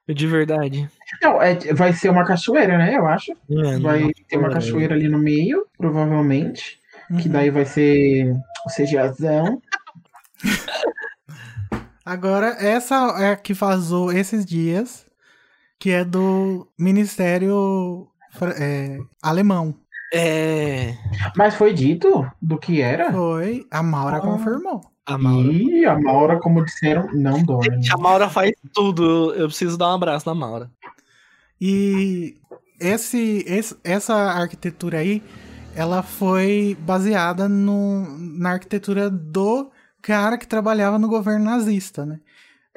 de 0.09 0.26
verdade. 0.26 0.89
Não, 1.22 1.40
é, 1.40 1.55
vai 1.72 1.93
ser 1.93 2.10
uma 2.10 2.24
cachoeira, 2.24 2.76
né? 2.76 2.97
Eu 2.97 3.06
acho. 3.06 3.32
É, 3.32 3.78
Vai 3.78 4.01
não- 4.01 4.10
ter 4.28 4.36
uma 4.36 4.51
cachoeira 4.51 4.94
ali 4.94 5.09
no 5.09 5.18
meio, 5.18 5.66
provavelmente. 5.78 6.78
Que 7.20 7.26
Uhum. 7.28 7.32
daí 7.32 7.51
vai 7.51 7.64
ser 7.64 8.32
o 8.66 8.70
CGAzão. 8.70 9.60
Agora, 12.05 12.48
essa 12.60 12.94
é 13.18 13.31
a 13.32 13.36
que 13.36 13.55
vazou 13.55 14.12
esses 14.12 14.44
dias. 14.44 15.05
que 15.78 15.90
é 15.90 16.02
do 16.05 16.66
Ministério 16.78 18.06
é, 18.59 18.98
Alemão. 19.22 19.74
É. 20.14 20.94
Mas 21.36 21.55
foi 21.56 21.74
dito 21.74 22.26
do 22.40 22.56
que 22.59 22.81
era? 22.81 23.12
Foi, 23.12 23.66
a 23.70 23.82
Maura 23.82 24.16
Ah. 24.16 24.20
confirmou. 24.20 24.81
A 25.06 25.18
Maura. 25.18 25.52
Ih, 25.52 25.85
a 25.85 25.98
Maura, 25.98 26.39
como 26.40 26.64
disseram, 26.64 27.09
não 27.12 27.43
dorme. 27.43 27.74
Gente, 27.76 27.93
a 27.93 27.97
Maura 27.97 28.28
faz 28.31 28.52
tudo. 28.72 29.35
Eu 29.35 29.47
preciso 29.48 29.76
dar 29.76 29.90
um 29.90 29.94
abraço 29.94 30.26
na 30.28 30.35
Maura. 30.35 30.70
E 31.60 32.36
esse, 32.81 33.44
esse- 33.47 33.76
essa 33.85 34.14
arquitetura 34.14 34.98
aí, 34.98 35.22
ela 35.74 36.02
foi 36.02 36.76
baseada 36.81 37.48
no, 37.48 38.06
na 38.18 38.52
arquitetura 38.52 39.10
do 39.10 39.70
cara 40.01 40.39
que 40.39 40.47
trabalhava 40.47 40.98
no 40.98 41.09
governo 41.09 41.44
nazista, 41.44 42.05
né? 42.06 42.20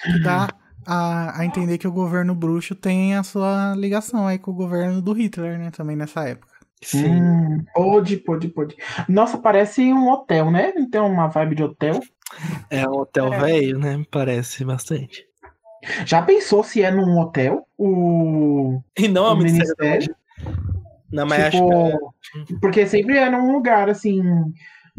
Que 0.01 0.19
dá 0.21 0.49
a, 0.85 1.39
a 1.39 1.45
entender 1.45 1.77
que 1.77 1.87
o 1.87 1.91
governo 1.91 2.35
bruxo 2.35 2.75
tem 2.75 3.15
a 3.15 3.23
sua 3.23 3.73
ligação 3.75 4.27
aí 4.27 4.37
com 4.37 4.51
o 4.51 4.55
governo 4.55 5.01
do 5.01 5.13
Hitler, 5.13 5.57
né? 5.57 5.71
Também 5.71 5.95
nessa 5.95 6.23
época. 6.27 6.56
Sim. 6.83 7.21
Hum, 7.21 7.65
pode, 7.73 8.17
pode, 8.17 8.47
pode. 8.49 8.75
Nossa, 9.09 9.37
parece 9.37 9.81
um 9.91 10.09
hotel, 10.09 10.51
né? 10.51 10.71
Não 10.75 10.89
tem 10.89 11.01
uma 11.01 11.27
vibe 11.27 11.55
de 11.55 11.63
hotel? 11.63 11.99
É 12.69 12.87
um 12.87 12.99
hotel 12.99 13.31
velho, 13.31 13.79
né? 13.79 13.97
Me 13.97 14.05
parece 14.05 14.63
bastante. 14.63 15.25
Já 16.05 16.21
pensou 16.21 16.63
se 16.63 16.81
é 16.81 16.91
num 16.91 17.17
hotel? 17.19 17.67
O, 17.77 18.81
E 18.97 19.07
não 19.07 19.31
é 19.31 19.35
Ministério. 19.35 19.75
ministério? 19.79 20.15
Não, 21.11 21.25
mas 21.25 21.43
acho 21.45 21.63
que 21.63 21.73
é. 21.73 21.91
Tipo, 22.45 22.59
porque 22.59 22.87
sempre 22.87 23.17
é 23.17 23.29
num 23.29 23.51
lugar 23.51 23.89
assim. 23.89 24.21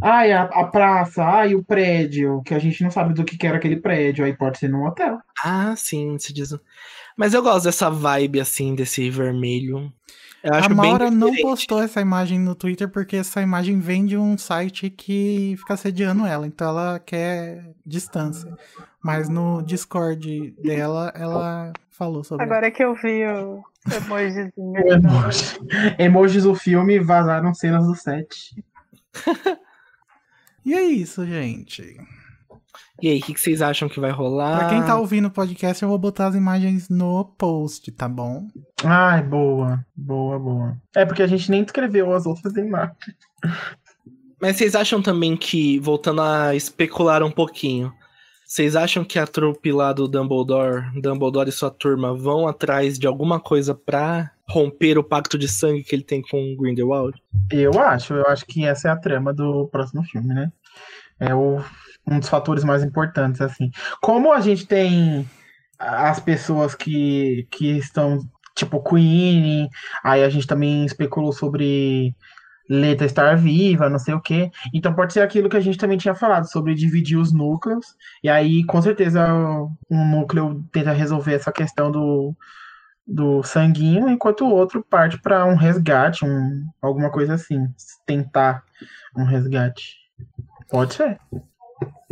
Ai, 0.01 0.33
a, 0.33 0.43
a 0.43 0.65
praça, 0.65 1.25
ai, 1.25 1.55
o 1.57 1.65
prédio, 1.65 2.41
que 2.45 2.55
a 2.55 2.59
gente 2.59 2.83
não 2.85 2.91
sabe 2.91 3.13
do 3.15 3.25
que, 3.25 3.37
que 3.37 3.47
era 3.47 3.57
aquele 3.57 3.77
prédio, 3.81 4.25
aí 4.25 4.33
pode 4.37 4.59
ser 4.59 4.69
num 4.69 4.87
hotel. 4.87 5.19
Ah, 5.45 5.75
sim, 5.77 6.17
se 6.19 6.33
diz. 6.33 6.55
Mas 7.17 7.35
eu 7.35 7.43
gosto 7.43 7.65
dessa 7.65 7.91
vibe 7.91 8.41
assim, 8.41 8.77
desse 8.77 9.11
vermelho. 9.11 9.93
Eu 10.43 10.55
acho 10.55 10.71
a 10.71 10.75
Maura 10.75 11.11
não 11.11 11.35
postou 11.37 11.83
essa 11.83 12.01
imagem 12.01 12.39
no 12.39 12.55
Twitter 12.55 12.89
porque 12.89 13.17
essa 13.17 13.43
imagem 13.43 13.81
vem 13.81 14.07
de 14.07 14.17
um 14.17 14.39
site 14.39 14.89
que 14.89 15.55
fica 15.59 15.75
assediando 15.75 16.25
ela, 16.25 16.47
então 16.47 16.69
ela 16.69 16.99
quer 16.99 17.65
distância. 17.85 18.57
Mas 19.03 19.29
no 19.29 19.63
Discord 19.63 20.55
dela, 20.63 21.13
ela 21.17 21.73
falou 21.91 22.23
sobre 22.23 22.45
Agora 22.45 22.71
que 22.71 22.83
eu 22.83 22.95
vi 22.95 23.27
o 23.27 23.63
emojizinho. 23.93 24.53
Emoji. 24.87 25.59
Emojis 25.99 26.45
do 26.45 26.55
filme 26.55 26.99
vazaram 26.99 27.53
cenas 27.55 27.87
do 27.87 27.95
set. 27.95 28.63
E 30.69 30.75
é 30.75 30.83
isso, 30.83 31.25
gente. 31.25 31.97
E 33.01 33.09
aí, 33.09 33.19
o 33.21 33.23
que, 33.23 33.35
que 33.35 33.41
vocês 33.41 33.63
acham 33.63 33.89
que 33.89 34.01
vai 34.01 34.11
rolar? 34.11 34.59
Pra 34.59 34.69
quem 34.71 34.83
tá 34.83 34.99
ouvindo 34.99 35.29
o 35.29 35.31
podcast, 35.31 35.83
eu 35.83 35.89
vou 35.89 35.99
botar 35.99 36.27
as 36.27 36.35
imagens 36.35 36.89
no 36.89 37.25
post, 37.25 37.91
tá 37.93 38.09
bom? 38.09 38.49
Ai, 38.85 39.23
boa, 39.23 39.85
boa, 39.95 40.39
boa. 40.39 40.77
É 40.97 41.07
porque 41.07 41.23
a 41.23 41.27
gente 41.27 41.51
nem 41.51 41.63
escreveu 41.63 42.13
as 42.13 42.27
outras 42.27 42.57
imagens. 42.57 42.97
Mas 44.41 44.57
vocês 44.57 44.75
acham 44.75 45.01
também 45.01 45.37
que, 45.37 45.79
voltando 45.79 46.23
a 46.23 46.55
especular 46.57 47.23
um 47.23 47.31
pouquinho, 47.31 47.93
vocês 48.49 48.75
acham 48.75 49.05
que 49.05 49.19
a 49.19 49.27
trupe 49.27 49.71
lá 49.71 49.93
do 49.93 50.09
Dumbledore, 50.09 50.83
Dumbledore 51.01 51.51
e 51.51 51.53
sua 51.53 51.71
turma 51.71 52.17
vão 52.17 52.49
atrás 52.49 52.99
de 52.99 53.07
alguma 53.07 53.39
coisa 53.39 53.75
pra 53.75 54.31
romper 54.49 54.97
o 54.97 55.05
pacto 55.05 55.37
de 55.37 55.47
sangue 55.47 55.85
que 55.85 55.95
ele 55.95 56.03
tem 56.03 56.23
com 56.23 56.55
o 56.55 56.57
Grindelwald? 56.57 57.21
Eu 57.51 57.79
acho, 57.79 58.15
eu 58.15 58.27
acho 58.27 58.47
que 58.47 58.65
essa 58.65 58.89
é 58.89 58.91
a 58.91 58.97
trama 58.97 59.35
do 59.35 59.69
próximo 59.69 60.03
filme, 60.03 60.29
né? 60.29 60.51
É 61.21 61.35
o, 61.35 61.63
um 62.11 62.19
dos 62.19 62.29
fatores 62.29 62.65
mais 62.65 62.83
importantes, 62.83 63.41
assim. 63.41 63.71
Como 64.01 64.33
a 64.33 64.41
gente 64.41 64.67
tem 64.67 65.29
as 65.79 66.19
pessoas 66.19 66.75
que, 66.75 67.47
que 67.51 67.79
estão, 67.79 68.19
tipo, 68.57 68.83
Queen, 68.83 69.69
aí 70.03 70.25
a 70.25 70.29
gente 70.29 70.47
também 70.47 70.85
especulou 70.85 71.33
sobre 71.33 72.15
Leta 72.69 73.05
estar 73.05 73.37
viva, 73.37 73.89
não 73.89 73.99
sei 73.99 74.15
o 74.15 74.21
quê. 74.21 74.51
Então 74.75 74.95
pode 74.95 75.13
ser 75.13 75.21
aquilo 75.21 75.49
que 75.49 75.57
a 75.57 75.61
gente 75.61 75.79
também 75.79 75.97
tinha 75.97 76.15
falado, 76.15 76.51
sobre 76.51 76.75
dividir 76.75 77.19
os 77.19 77.33
núcleos, 77.33 77.87
e 78.23 78.29
aí 78.29 78.65
com 78.65 78.81
certeza 78.83 79.27
um 79.91 80.11
núcleo 80.11 80.63
tenta 80.71 80.93
resolver 80.93 81.35
essa 81.35 81.51
questão 81.51 81.91
do, 81.91 82.37
do 83.07 83.43
sanguinho, 83.43 84.09
enquanto 84.09 84.45
o 84.45 84.55
outro 84.55 84.85
parte 84.85 85.19
para 85.19 85.47
um 85.47 85.57
resgate, 85.57 86.27
um, 86.27 86.67
alguma 86.83 87.11
coisa 87.11 87.35
assim. 87.35 87.59
Tentar 88.05 88.63
um 89.17 89.25
resgate. 89.25 89.97
Pode 90.69 90.93
ser. 90.93 91.19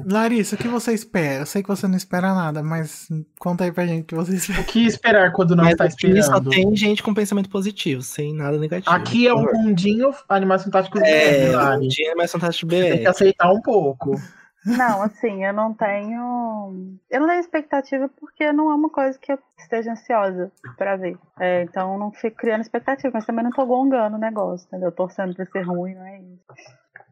Larissa, 0.09 0.55
o 0.55 0.59
que 0.59 0.69
você 0.69 0.93
espera? 0.93 1.43
Eu 1.43 1.47
sei 1.47 1.63
que 1.63 1.69
você 1.69 1.89
não 1.89 1.97
espera 1.97 2.33
nada, 2.35 2.63
mas 2.63 3.09
conta 3.41 3.65
aí 3.65 3.73
pra 3.73 3.87
gente 3.87 4.03
o 4.03 4.07
que 4.07 4.15
você 4.15 4.37
espera. 4.37 4.61
O 4.61 4.65
que 4.65 4.87
esperar 4.87 5.33
quando 5.33 5.57
não 5.57 5.65
Mas 5.65 5.73
está 5.73 5.85
aqui 5.85 6.13
só 6.23 6.37
esperando? 6.37 6.51
tem 6.51 6.77
gente 6.77 7.03
com 7.03 7.13
pensamento 7.15 7.49
positivo, 7.49 8.03
sem 8.03 8.33
nada 8.35 8.59
negativo. 8.59 8.95
Aqui 8.95 9.27
é 9.27 9.31
favor. 9.31 9.53
mundinho 9.55 10.13
Animais 10.29 10.63
Fantásticos 10.63 11.01
É, 11.03 11.49
BR, 11.49 11.55
o 11.55 11.57
Lari. 11.57 11.89
dia 11.89 12.13
é 12.13 12.15
mais 12.15 12.31
fantástico 12.31 12.71
Você 12.71 12.89
tem 12.91 12.99
que 13.01 13.07
aceitar 13.07 13.51
um 13.51 13.61
pouco. 13.61 14.21
Não, 14.67 15.03
assim, 15.03 15.45
eu 15.45 15.53
não 15.53 15.73
tenho. 15.73 16.99
Eu 17.09 17.21
não 17.21 17.29
tenho 17.29 17.41
expectativa 17.41 18.09
porque 18.09 18.53
não 18.53 18.71
é 18.71 18.75
uma 18.75 18.91
coisa 18.91 19.19
que 19.19 19.33
eu 19.33 19.39
esteja 19.59 19.93
ansiosa 19.93 20.51
pra 20.77 20.97
ver. 20.97 21.17
É, 21.39 21.63
então 21.63 21.97
não 21.99 22.11
fico 22.13 22.37
criando 22.37 22.63
expectativa, 22.63 23.13
mas 23.15 23.25
também 23.25 23.45
não 23.45 23.53
tô 23.53 23.65
gongando 23.65 24.17
o 24.17 24.21
negócio, 24.21 24.67
entendeu? 24.67 24.91
Torcendo 24.91 25.35
pra 25.35 25.47
ser 25.47 25.63
ruim, 25.63 25.95
não 25.95 26.05
é 26.07 26.19
isso. 26.19 26.45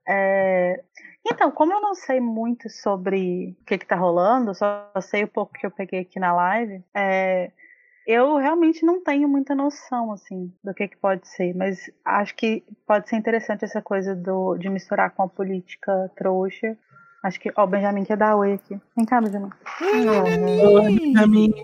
É, 0.09 0.83
Então, 1.27 1.51
como 1.51 1.73
eu 1.73 1.81
não 1.81 1.95
sei 1.95 2.21
muito 2.21 2.69
sobre 2.69 3.57
o 3.61 3.65
que, 3.65 3.79
que 3.79 3.87
tá 3.87 3.97
rolando, 3.97 4.55
só 4.55 4.91
sei 5.01 5.25
o 5.25 5.29
pouco 5.29 5.53
que 5.55 5.65
eu 5.65 5.71
peguei 5.71 6.01
aqui 6.01 6.19
na 6.21 6.33
live, 6.35 6.85
é, 6.95 7.51
eu 8.07 8.37
realmente 8.37 8.85
não 8.85 9.03
tenho 9.03 9.29
muita 9.29 9.55
noção, 9.55 10.13
assim, 10.13 10.53
do 10.63 10.75
que, 10.75 10.89
que 10.89 10.97
pode 10.97 11.27
ser, 11.29 11.55
mas 11.55 11.91
acho 12.05 12.35
que 12.37 12.63
pode 12.87 13.09
ser 13.09 13.17
interessante 13.17 13.65
essa 13.65 13.81
coisa 13.81 14.15
do, 14.15 14.57
de 14.59 14.69
misturar 14.69 15.11
com 15.13 15.23
a 15.23 15.29
política 15.29 16.11
trouxa. 16.15 16.77
Acho 17.25 17.41
que, 17.41 17.51
ó, 17.57 17.65
o 17.65 17.67
Benjamin 17.67 18.05
quer 18.05 18.19
dar 18.19 18.37
oi 18.37 18.53
aqui. 18.53 18.79
Vem 18.95 19.07
cá, 19.07 19.19
Benjamin. 19.19 19.49
Benjamin. 19.81 21.55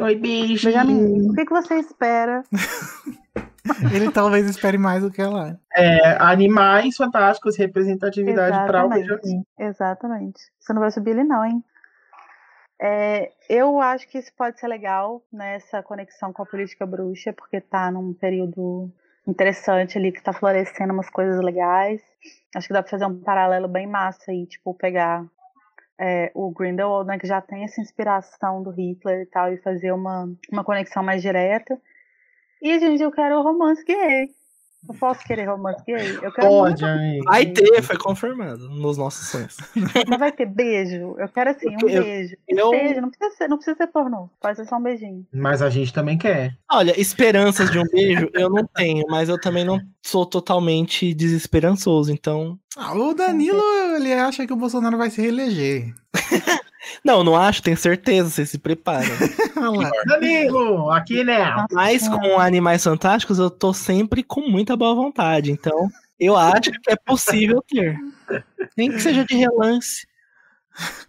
Oi, 0.00 0.16
beijo. 0.16 0.66
Benjamin, 0.66 1.30
o 1.30 1.32
que, 1.32 1.46
que 1.46 1.52
você 1.52 1.76
espera? 1.76 2.42
Ele 3.94 4.10
talvez 4.10 4.50
espere 4.50 4.76
mais 4.76 5.04
do 5.04 5.10
que 5.10 5.22
ela. 5.22 5.60
É, 5.72 6.16
animais 6.20 6.96
Fantásticos, 6.96 7.56
representatividade 7.56 8.66
para 8.66 8.84
o. 8.84 8.88
Benjamin. 8.88 9.44
Exatamente. 9.56 10.40
Você 10.58 10.72
não 10.72 10.80
vai 10.80 10.90
subir 10.90 11.10
ele, 11.10 11.22
não, 11.22 11.44
hein? 11.44 11.64
É, 12.80 13.32
eu 13.48 13.80
acho 13.80 14.08
que 14.08 14.18
isso 14.18 14.32
pode 14.36 14.58
ser 14.58 14.66
legal 14.66 15.22
nessa 15.32 15.84
conexão 15.84 16.32
com 16.32 16.42
a 16.42 16.46
política 16.46 16.84
bruxa, 16.84 17.32
porque 17.32 17.60
tá 17.60 17.92
num 17.92 18.12
período 18.12 18.90
interessante 19.26 19.98
ali 19.98 20.12
que 20.12 20.22
tá 20.22 20.32
florescendo 20.32 20.92
umas 20.92 21.10
coisas 21.10 21.42
legais. 21.42 22.00
Acho 22.54 22.68
que 22.68 22.72
dá 22.72 22.82
pra 22.82 22.90
fazer 22.90 23.06
um 23.06 23.20
paralelo 23.20 23.68
bem 23.68 23.86
massa 23.86 24.30
aí, 24.30 24.46
tipo, 24.46 24.72
pegar 24.74 25.24
é, 25.98 26.30
o 26.34 26.50
Grindelwald, 26.50 27.06
né, 27.08 27.18
que 27.18 27.26
já 27.26 27.40
tem 27.40 27.64
essa 27.64 27.80
inspiração 27.80 28.62
do 28.62 28.70
Hitler 28.70 29.22
e 29.22 29.26
tal, 29.26 29.52
e 29.52 29.58
fazer 29.58 29.92
uma, 29.92 30.30
uma 30.50 30.64
conexão 30.64 31.02
mais 31.02 31.22
direta. 31.22 31.80
E, 32.62 32.78
gente, 32.78 33.02
eu 33.02 33.10
quero 33.10 33.42
romance 33.42 33.84
gay. 33.84 34.30
Eu 34.88 34.94
posso 34.94 35.20
querer 35.24 35.46
romance 35.48 35.82
gay? 35.84 36.16
Eu 36.22 36.30
quero 36.32 36.48
Pode, 36.48 36.84
muito. 36.84 37.24
Vai 37.24 37.46
ter, 37.46 37.82
foi 37.82 37.96
confirmado 37.98 38.68
nos 38.68 38.96
nossos 38.96 39.26
sonhos. 39.28 39.56
Mas 40.08 40.18
vai 40.18 40.30
ter 40.30 40.46
beijo? 40.46 41.16
Eu 41.18 41.28
quero 41.28 41.50
assim, 41.50 41.68
um 41.70 41.88
Eu- 41.88 42.02
beijo. 42.04 42.36
eu- 42.46 42.70
Beijo, 42.70 43.00
não 43.00 43.10
precisa, 43.10 43.36
ser, 43.36 43.48
não 43.48 43.56
precisa 43.56 43.76
ser 43.76 43.86
pornô. 43.88 44.30
Pode 44.40 44.56
ser 44.56 44.66
só 44.66 44.76
um 44.76 44.82
beijinho. 44.82 45.26
Mas 45.32 45.60
a 45.60 45.70
gente 45.70 45.92
também 45.92 46.16
quer. 46.16 46.56
Olha, 46.70 46.98
esperanças 47.00 47.68
de 47.70 47.78
um 47.80 47.84
beijo 47.92 48.30
eu 48.32 48.48
não 48.48 48.64
tenho, 48.64 49.04
mas 49.08 49.28
eu 49.28 49.40
também 49.40 49.64
não 49.64 49.80
sou 50.02 50.24
totalmente 50.24 51.12
desesperançoso, 51.14 52.12
então. 52.12 52.56
Ah, 52.76 52.94
o 52.94 53.12
Danilo, 53.14 53.60
ele 53.96 54.12
acha 54.12 54.46
que 54.46 54.52
o 54.52 54.56
Bolsonaro 54.56 54.96
vai 54.98 55.10
se 55.10 55.20
reeleger. 55.20 55.92
Não, 57.04 57.22
não 57.24 57.36
acho, 57.36 57.62
tenho 57.62 57.76
certeza, 57.76 58.30
vocês 58.30 58.50
se 58.50 58.58
lá. 59.56 59.90
Danilo, 60.06 60.90
aqui 60.90 61.22
né? 61.24 61.54
Mas 61.72 62.08
com 62.08 62.38
Animais 62.38 62.82
Fantásticos 62.84 63.38
eu 63.38 63.50
tô 63.50 63.72
sempre 63.72 64.22
com 64.22 64.42
muita 64.48 64.76
boa 64.76 64.94
vontade, 64.94 65.50
então 65.50 65.88
eu 66.18 66.36
acho 66.36 66.70
que 66.72 66.90
é 66.92 66.96
possível 66.96 67.62
ter. 67.68 67.98
Nem 68.76 68.90
que 68.90 69.00
seja 69.00 69.24
de 69.24 69.36
relance. 69.36 70.06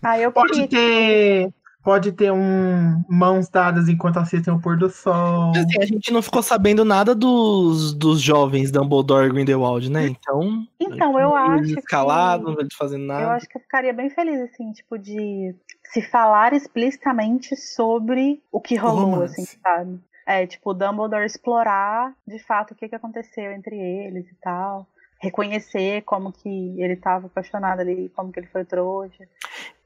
Ah, 0.02 0.20
eu 0.20 0.32
Pode 0.32 0.54
queria. 0.54 0.68
ter. 0.68 1.54
Pode 1.84 2.12
ter 2.12 2.34
um 2.34 3.02
mãos 3.10 3.48
dadas 3.48 3.88
enquanto 3.88 4.18
assistem 4.20 4.54
o 4.54 4.60
pôr 4.60 4.76
do 4.78 4.90
sol. 4.90 5.52
Assim, 5.56 5.82
a 5.82 5.86
gente 5.86 6.12
não 6.12 6.22
ficou 6.22 6.44
sabendo 6.44 6.84
nada 6.84 7.16
dos, 7.16 7.94
dos 7.94 8.20
jovens 8.22 8.72
Dumbledore 8.72 9.28
e 9.28 9.32
Grindelwald, 9.32 9.90
né? 9.90 10.06
Então. 10.08 10.68
Então, 10.82 11.18
eu 11.18 11.34
acho 11.34 11.80
escalados, 11.80 12.46
não 12.46 12.56
que. 12.56 12.62
eles 12.64 12.74
fazendo 12.76 13.04
Eu 13.04 13.08
nada. 13.08 13.32
acho 13.32 13.48
que 13.48 13.58
eu 13.58 13.62
ficaria 13.62 13.94
bem 13.94 14.10
feliz, 14.10 14.42
assim, 14.42 14.74
tipo, 14.74 14.98
de 14.98 15.56
se 15.92 16.02
falar 16.02 16.54
explicitamente 16.54 17.56
sobre 17.56 18.42
o 18.52 18.60
que 18.60 18.76
rolou, 18.76 19.24
assim, 19.24 19.46
sabe? 19.46 20.00
É, 20.26 20.46
tipo, 20.46 20.72
o 20.72 20.74
Dumbledore 20.74 21.26
explorar 21.26 22.14
de 22.28 22.38
fato 22.40 22.72
o 22.72 22.76
que, 22.76 22.90
que 22.90 22.96
aconteceu 22.96 23.52
entre 23.52 23.78
eles 23.78 24.30
e 24.30 24.36
tal. 24.36 24.86
Reconhecer 25.20 26.02
como 26.04 26.32
que 26.32 26.50
ele 26.80 26.94
estava 26.94 27.28
apaixonado 27.28 27.80
ali, 27.82 28.12
como 28.16 28.32
que 28.32 28.40
ele 28.40 28.48
foi 28.48 28.64
trouxa. 28.66 29.24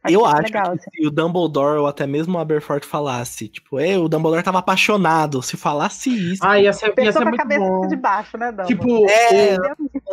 eu 0.03 0.19
isso 0.21 0.25
acho 0.25 0.41
legal, 0.43 0.71
que 0.71 0.79
assim. 0.79 0.89
se 0.93 1.07
o 1.07 1.11
Dumbledore 1.11 1.79
ou 1.79 1.87
até 1.87 2.05
mesmo 2.07 2.37
o 2.37 2.41
Aberforth 2.41 2.83
falasse, 2.85 3.47
tipo, 3.47 3.79
é, 3.79 3.97
o 3.97 4.09
Dumbledore 4.09 4.43
tava 4.43 4.59
apaixonado. 4.59 5.41
Se 5.41 5.55
falasse 5.55 6.09
isso, 6.33 6.41
Ah, 6.45 6.59
ia 6.59 6.73
ser, 6.73 6.87
ia 6.87 6.93
Pensou 6.95 7.13
ser 7.13 7.19
com 7.21 7.27
a 7.27 7.29
muito 7.29 7.41
cabeça 7.41 7.59
bom. 7.65 7.87
de 7.87 7.95
baixo, 7.95 8.37
né, 8.37 8.51
Dumbledore? 8.51 8.67
Tipo, 8.67 9.09
É, 9.09 9.57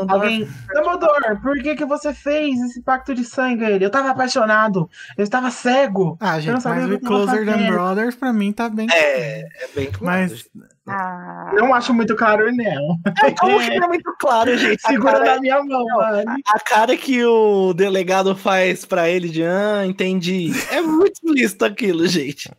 alguém. 0.09 0.49
Dumbledore, 0.75 1.41
por 1.43 1.59
que, 1.63 1.75
que 1.75 1.85
você 1.85 2.13
fez 2.15 2.61
esse 2.61 2.83
pacto 2.83 3.15
de 3.15 3.25
sangue? 3.25 3.65
Ele, 3.65 3.85
eu 3.85 3.91
tava 3.91 4.11
apaixonado, 4.11 4.89
eu 5.17 5.25
estava 5.25 5.51
cego. 5.51 6.17
Ah, 6.21 6.39
gente, 6.39 6.63
mas 6.65 6.87
o 6.89 6.93
eu 6.93 7.01
Closer 7.01 7.45
Than. 7.45 7.67
Brothers 7.71 8.15
pra 8.15 8.33
mim 8.33 8.53
tá 8.53 8.69
bem. 8.69 8.87
é, 8.93 9.41
é 9.41 9.69
bem 9.75 9.91
claro. 9.91 10.21
Mas 10.21 10.49
Ah, 10.89 11.51
Não 11.55 11.75
acho 11.75 11.93
muito 11.95 12.15
claro, 12.17 12.51
não. 12.55 12.99
Como 13.39 13.59
que 13.61 13.73
é 13.73 13.81
muito 13.87 14.17
claro, 14.19 14.57
gente? 14.57 14.81
A 14.85 14.89
Segura 14.89 15.13
cara, 15.13 15.35
na 15.35 15.41
minha 15.41 15.63
mão, 15.63 15.85
mano. 15.85 16.37
a 16.47 16.61
cara 16.61 16.97
que 16.97 17.25
o 17.25 17.73
delegado 17.75 18.35
faz 18.37 18.85
pra 18.85 19.09
ele 19.09 19.29
de, 19.29 19.45
ah, 19.45 19.85
entendi. 19.87 20.51
É 20.73 20.81
muito 20.81 21.13
explícito 21.15 21.65
aquilo, 21.65 22.07
gente. 22.07 22.51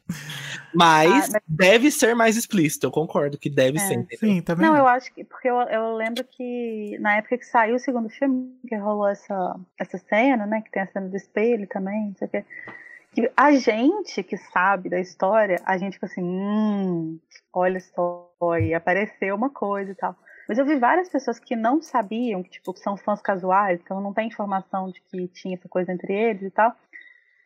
Mas 0.74 1.12
Ah, 1.12 1.30
mas- 1.34 1.42
deve 1.48 1.90
ser 1.90 2.16
mais 2.16 2.38
explícito, 2.38 2.86
eu 2.86 2.92
concordo 2.92 3.38
que 3.40 3.50
deve 3.50 3.78
É. 3.78 3.82
ser. 3.82 3.94
entendeu? 3.96 4.20
sim, 4.20 4.42
também. 4.42 4.68
Não, 4.68 4.78
eu 4.78 4.86
acho 4.88 5.12
que. 5.14 5.24
Porque 5.24 5.50
eu, 5.50 5.56
eu 5.62 5.96
lembro 5.96 6.24
que 6.24 6.96
na 7.00 7.16
época 7.18 7.38
que 7.40 7.46
saiu 7.46 7.76
o 7.76 7.80
segundo 7.80 8.08
filme, 8.10 8.54
que 8.68 8.76
rolou 8.76 9.08
essa, 9.08 9.56
essa 9.80 9.98
cena, 9.98 10.46
né? 10.46 10.62
Que 10.62 10.70
tem 10.72 10.84
a 10.84 10.88
cena 10.88 11.08
do 11.08 11.18
espelho 11.18 11.68
também, 11.68 12.08
não 12.10 12.16
sei 12.20 12.28
o 12.28 12.32
quê. 12.32 12.46
Que 13.12 13.32
a 13.36 13.52
gente 13.54 14.22
que 14.24 14.38
sabe 14.38 14.90
da 14.90 15.00
história, 15.00 15.60
a 15.66 15.78
gente 15.78 15.94
fica 15.94 16.06
assim, 16.06 16.22
hum, 16.24 17.20
olha 17.52 17.80
só, 17.80 18.32
e 18.62 18.74
apareceu 18.74 19.36
uma 19.36 19.50
coisa 19.50 19.92
e 19.92 19.96
tal. 19.96 20.16
Mas 20.48 20.58
eu 20.58 20.66
vi 20.66 20.76
várias 20.78 21.10
pessoas 21.10 21.40
que 21.40 21.56
não 21.56 21.82
sabiam, 21.82 22.42
que 22.44 22.50
tipo, 22.50 22.76
são 22.78 22.98
fãs 22.98 23.22
casuais, 23.22 23.80
então 23.84 24.02
não 24.02 24.14
tem 24.14 24.28
informação 24.28 24.90
de 24.92 25.02
que 25.02 25.28
tinha 25.28 25.56
essa 25.56 25.68
coisa 25.68 25.92
entre 25.92 26.14
eles 26.14 26.44
e 26.44 26.50
tal. 26.52 26.74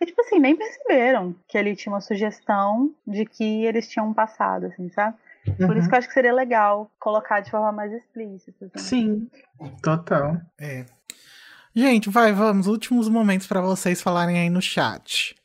E 0.02 0.06
tipo 0.06 0.22
assim, 0.22 0.40
nem 0.40 0.56
perceberam 0.56 1.36
que 1.48 1.58
ele 1.58 1.76
tinha 1.76 1.94
uma 1.94 2.02
sugestão 2.02 2.94
de 3.08 3.26
que 3.26 3.66
eles 3.66 3.88
tinham 3.88 4.10
um 4.10 4.14
passado, 4.14 4.66
assim, 4.66 4.90
sabe? 4.90 5.16
Por 5.58 5.72
Uhum. 5.72 5.78
isso 5.78 5.90
que 5.90 5.96
eu 5.96 6.00
acho 6.00 6.08
que 6.08 6.14
seria 6.14 6.34
legal 6.34 6.90
colocar 7.00 7.42
de 7.42 7.52
forma 7.52 7.72
mais 7.72 7.92
explícita. 7.92 8.70
Assim. 8.74 8.80
Sim, 8.80 9.30
total. 9.82 10.38
É. 10.60 10.86
Gente, 11.76 12.10
vai, 12.10 12.32
vamos. 12.32 12.68
Últimos 12.68 13.10
momentos 13.10 13.48
pra 13.48 13.60
vocês 13.60 14.02
falarem 14.02 14.40
aí 14.40 14.50
no 14.50 14.62
chat. 14.62 15.36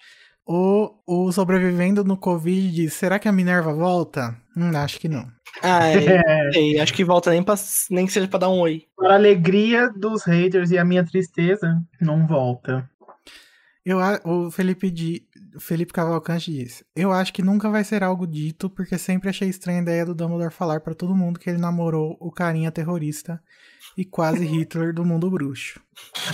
O, 0.50 0.94
o 1.06 1.30
sobrevivendo 1.30 2.02
no 2.02 2.16
Covid 2.16 2.70
diz: 2.70 2.94
será 2.94 3.18
que 3.18 3.28
a 3.28 3.32
Minerva 3.32 3.70
volta? 3.74 4.34
Hum, 4.56 4.74
acho 4.74 4.98
que 4.98 5.06
não. 5.06 5.28
Ah, 5.62 5.88
é, 5.92 5.96
É, 5.96 6.44
não 6.44 6.52
sei, 6.52 6.80
acho 6.80 6.94
que 6.94 7.04
volta 7.04 7.30
nem, 7.30 7.42
pra, 7.42 7.54
nem 7.90 8.06
que 8.06 8.12
seja 8.12 8.26
pra 8.26 8.38
dar 8.38 8.48
um 8.48 8.60
oi. 8.60 8.84
para 8.96 9.12
a 9.12 9.16
alegria 9.16 9.90
dos 9.94 10.24
haters 10.24 10.70
e 10.70 10.78
a 10.78 10.84
minha 10.86 11.04
tristeza, 11.04 11.78
não 12.00 12.26
volta. 12.26 12.88
Eu, 13.84 13.98
o 14.24 14.50
Felipe, 14.50 14.90
di, 14.90 15.27
Felipe 15.58 15.92
Cavalcante 15.92 16.52
disse: 16.52 16.84
Eu 16.94 17.12
acho 17.12 17.32
que 17.32 17.42
nunca 17.42 17.68
vai 17.70 17.84
ser 17.84 18.02
algo 18.02 18.26
dito, 18.26 18.68
porque 18.70 18.96
sempre 18.98 19.28
achei 19.28 19.48
estranha 19.48 19.78
a 19.78 19.82
ideia 19.82 20.06
do 20.06 20.14
Dumbledore 20.14 20.52
falar 20.52 20.80
pra 20.80 20.94
todo 20.94 21.14
mundo 21.14 21.38
que 21.38 21.48
ele 21.50 21.58
namorou 21.58 22.16
o 22.20 22.30
carinha 22.30 22.70
terrorista 22.70 23.40
e 23.96 24.04
quase 24.04 24.44
Hitler 24.46 24.92
do 24.94 25.04
mundo 25.04 25.30
bruxo. 25.30 25.80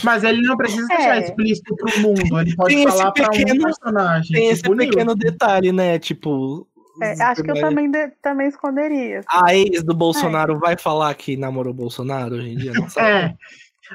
Mas 0.02 0.22
ele 0.24 0.42
não 0.42 0.56
precisa 0.56 0.86
É. 0.92 0.96
deixar 0.96 1.18
explícito 1.20 1.74
pro 1.76 2.00
mundo. 2.00 2.40
Ele 2.40 2.54
pode 2.56 2.74
Tem 2.74 2.86
falar 2.86 3.12
pra 3.12 3.28
um 3.28 3.58
personagem. 3.62 4.32
Tem 4.36 4.48
esse 4.50 4.62
tipo 4.62 4.76
pequeno 4.76 5.14
detalhe, 5.14 5.72
né? 5.72 5.98
Tipo. 5.98 6.68
É, 7.02 7.20
acho 7.24 7.42
que 7.42 7.50
eu 7.50 7.60
também, 7.60 7.90
de- 7.90 8.12
também 8.22 8.46
esconderia. 8.46 9.18
assim. 9.18 9.28
A 9.44 9.52
ex 9.56 9.82
do 9.82 9.94
Bolsonaro 9.96 10.60
vai 10.60 10.76
falar 10.78 11.12
que 11.14 11.36
namorou 11.36 11.72
o 11.72 11.76
Bolsonaro 11.76 12.36
hoje 12.36 12.50
em 12.50 12.56
dia? 12.56 12.72
Não 12.72 12.86
sabe. 12.88 13.08
É. 13.08 13.34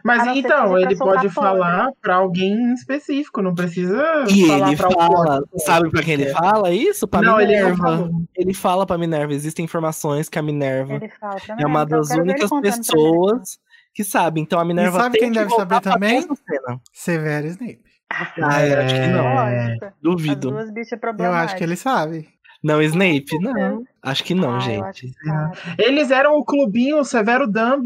Mas 0.04 0.26
então, 0.38 0.78
ele 0.78 0.96
pode 0.96 1.30
fora. 1.30 1.50
falar 1.50 1.92
pra 2.02 2.16
alguém 2.16 2.74
específico, 2.74 3.42
não 3.42 3.54
precisa 3.56 4.26
E 4.30 4.48
falar 4.48 4.68
ele 4.68 4.78
pra 4.78 4.92
fala, 4.92 5.36
outro. 5.40 5.60
sabe 5.60 5.90
pra 5.90 6.04
quem 6.04 6.14
ele 6.14 6.28
fala 6.28 6.72
isso? 6.72 7.08
Pra 7.08 7.22
Não, 7.22 7.40
ele 7.42 7.56
Minerva. 7.56 7.78
falou. 7.78 8.10
Ele 8.36 8.54
fala 8.54 8.86
pra 8.86 8.98
Minerva, 8.98 9.34
existem 9.34 9.66
informações 9.66 10.30
que 10.30 10.38
a 10.38 10.42
Minerva 10.42 10.94
Ele 10.96 11.12
é 11.60 11.66
uma 11.66 11.84
então 11.84 12.00
das 12.00 12.12
ele 12.12 12.22
únicas 12.22 12.50
pessoas 12.62 13.60
que 13.94 14.04
sabe. 14.04 14.40
Então 14.40 14.60
a 14.60 14.66
Minerva 14.66 15.00
sabe 15.00 15.14
tem 15.18 15.22
quem 15.22 15.32
que 15.34 15.40
deve 15.40 15.56
saber 15.56 15.82
também? 15.82 16.28
Severo 16.94 17.48
Snape. 17.48 17.80
Ah, 18.12 18.66
eu 18.66 18.80
acho 18.82 18.96
que 18.96 19.08
não. 19.08 19.40
É. 19.48 19.78
Duvido. 20.02 20.50
duas 20.52 20.72
bichas 20.72 21.00
Eu 21.20 21.34
acho 21.34 21.56
que 21.56 21.64
ele 21.64 21.76
sabe. 21.76 22.28
Não, 22.62 22.82
Snape? 22.82 23.40
Não. 23.40 23.84
Acho 24.02 24.24
que 24.24 24.34
não, 24.34 24.56
Ah, 24.56 24.60
gente. 24.60 25.08
que 25.08 25.14
sabe. 25.26 25.58
Eles 25.78 26.10
eram 26.10 26.36
o 26.38 26.44
clubinho 26.46 27.04
Severo 27.04 27.46
Dumb 27.48 27.84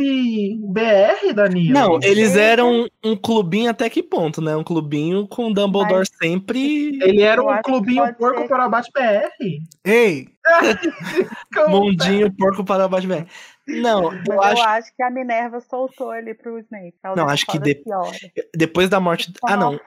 BR, 0.67 1.33
Danilo. 1.33 1.73
Não, 1.73 1.99
eles 2.03 2.35
eram 2.35 2.87
um 3.03 3.15
clubinho 3.15 3.69
até 3.71 3.89
que 3.89 4.01
ponto, 4.03 4.39
né? 4.41 4.55
Um 4.55 4.63
clubinho 4.63 5.27
com 5.27 5.51
Dumbledore 5.51 6.07
sempre 6.21 6.99
Ele 7.01 7.21
era 7.21 7.41
um 7.43 7.61
clubinho 7.63 8.13
porco 8.15 8.41
ser- 8.41 8.47
para 8.47 8.65
abate 8.65 8.91
BR. 8.93 9.27
Ei! 9.83 10.27
Mundinho 11.69 12.31
porco 12.33 12.63
para 12.63 12.87
baixo 12.87 13.07
velho. 13.07 13.25
Não, 13.67 14.11
Mas 14.27 14.59
eu 14.59 14.65
acho 14.65 14.95
que 14.95 15.01
a 15.01 15.09
Minerva 15.09 15.61
soltou 15.61 16.11
ali 16.11 16.33
pro 16.33 16.59
Snape. 16.59 16.93
Ela 17.03 17.15
Não, 17.15 17.29
acho 17.29 17.45
que 17.45 17.57
de- 17.57 17.81
depois 18.53 18.89
da 18.89 18.99
morte. 18.99 19.31
Ah, 19.45 19.55
não. 19.55 19.79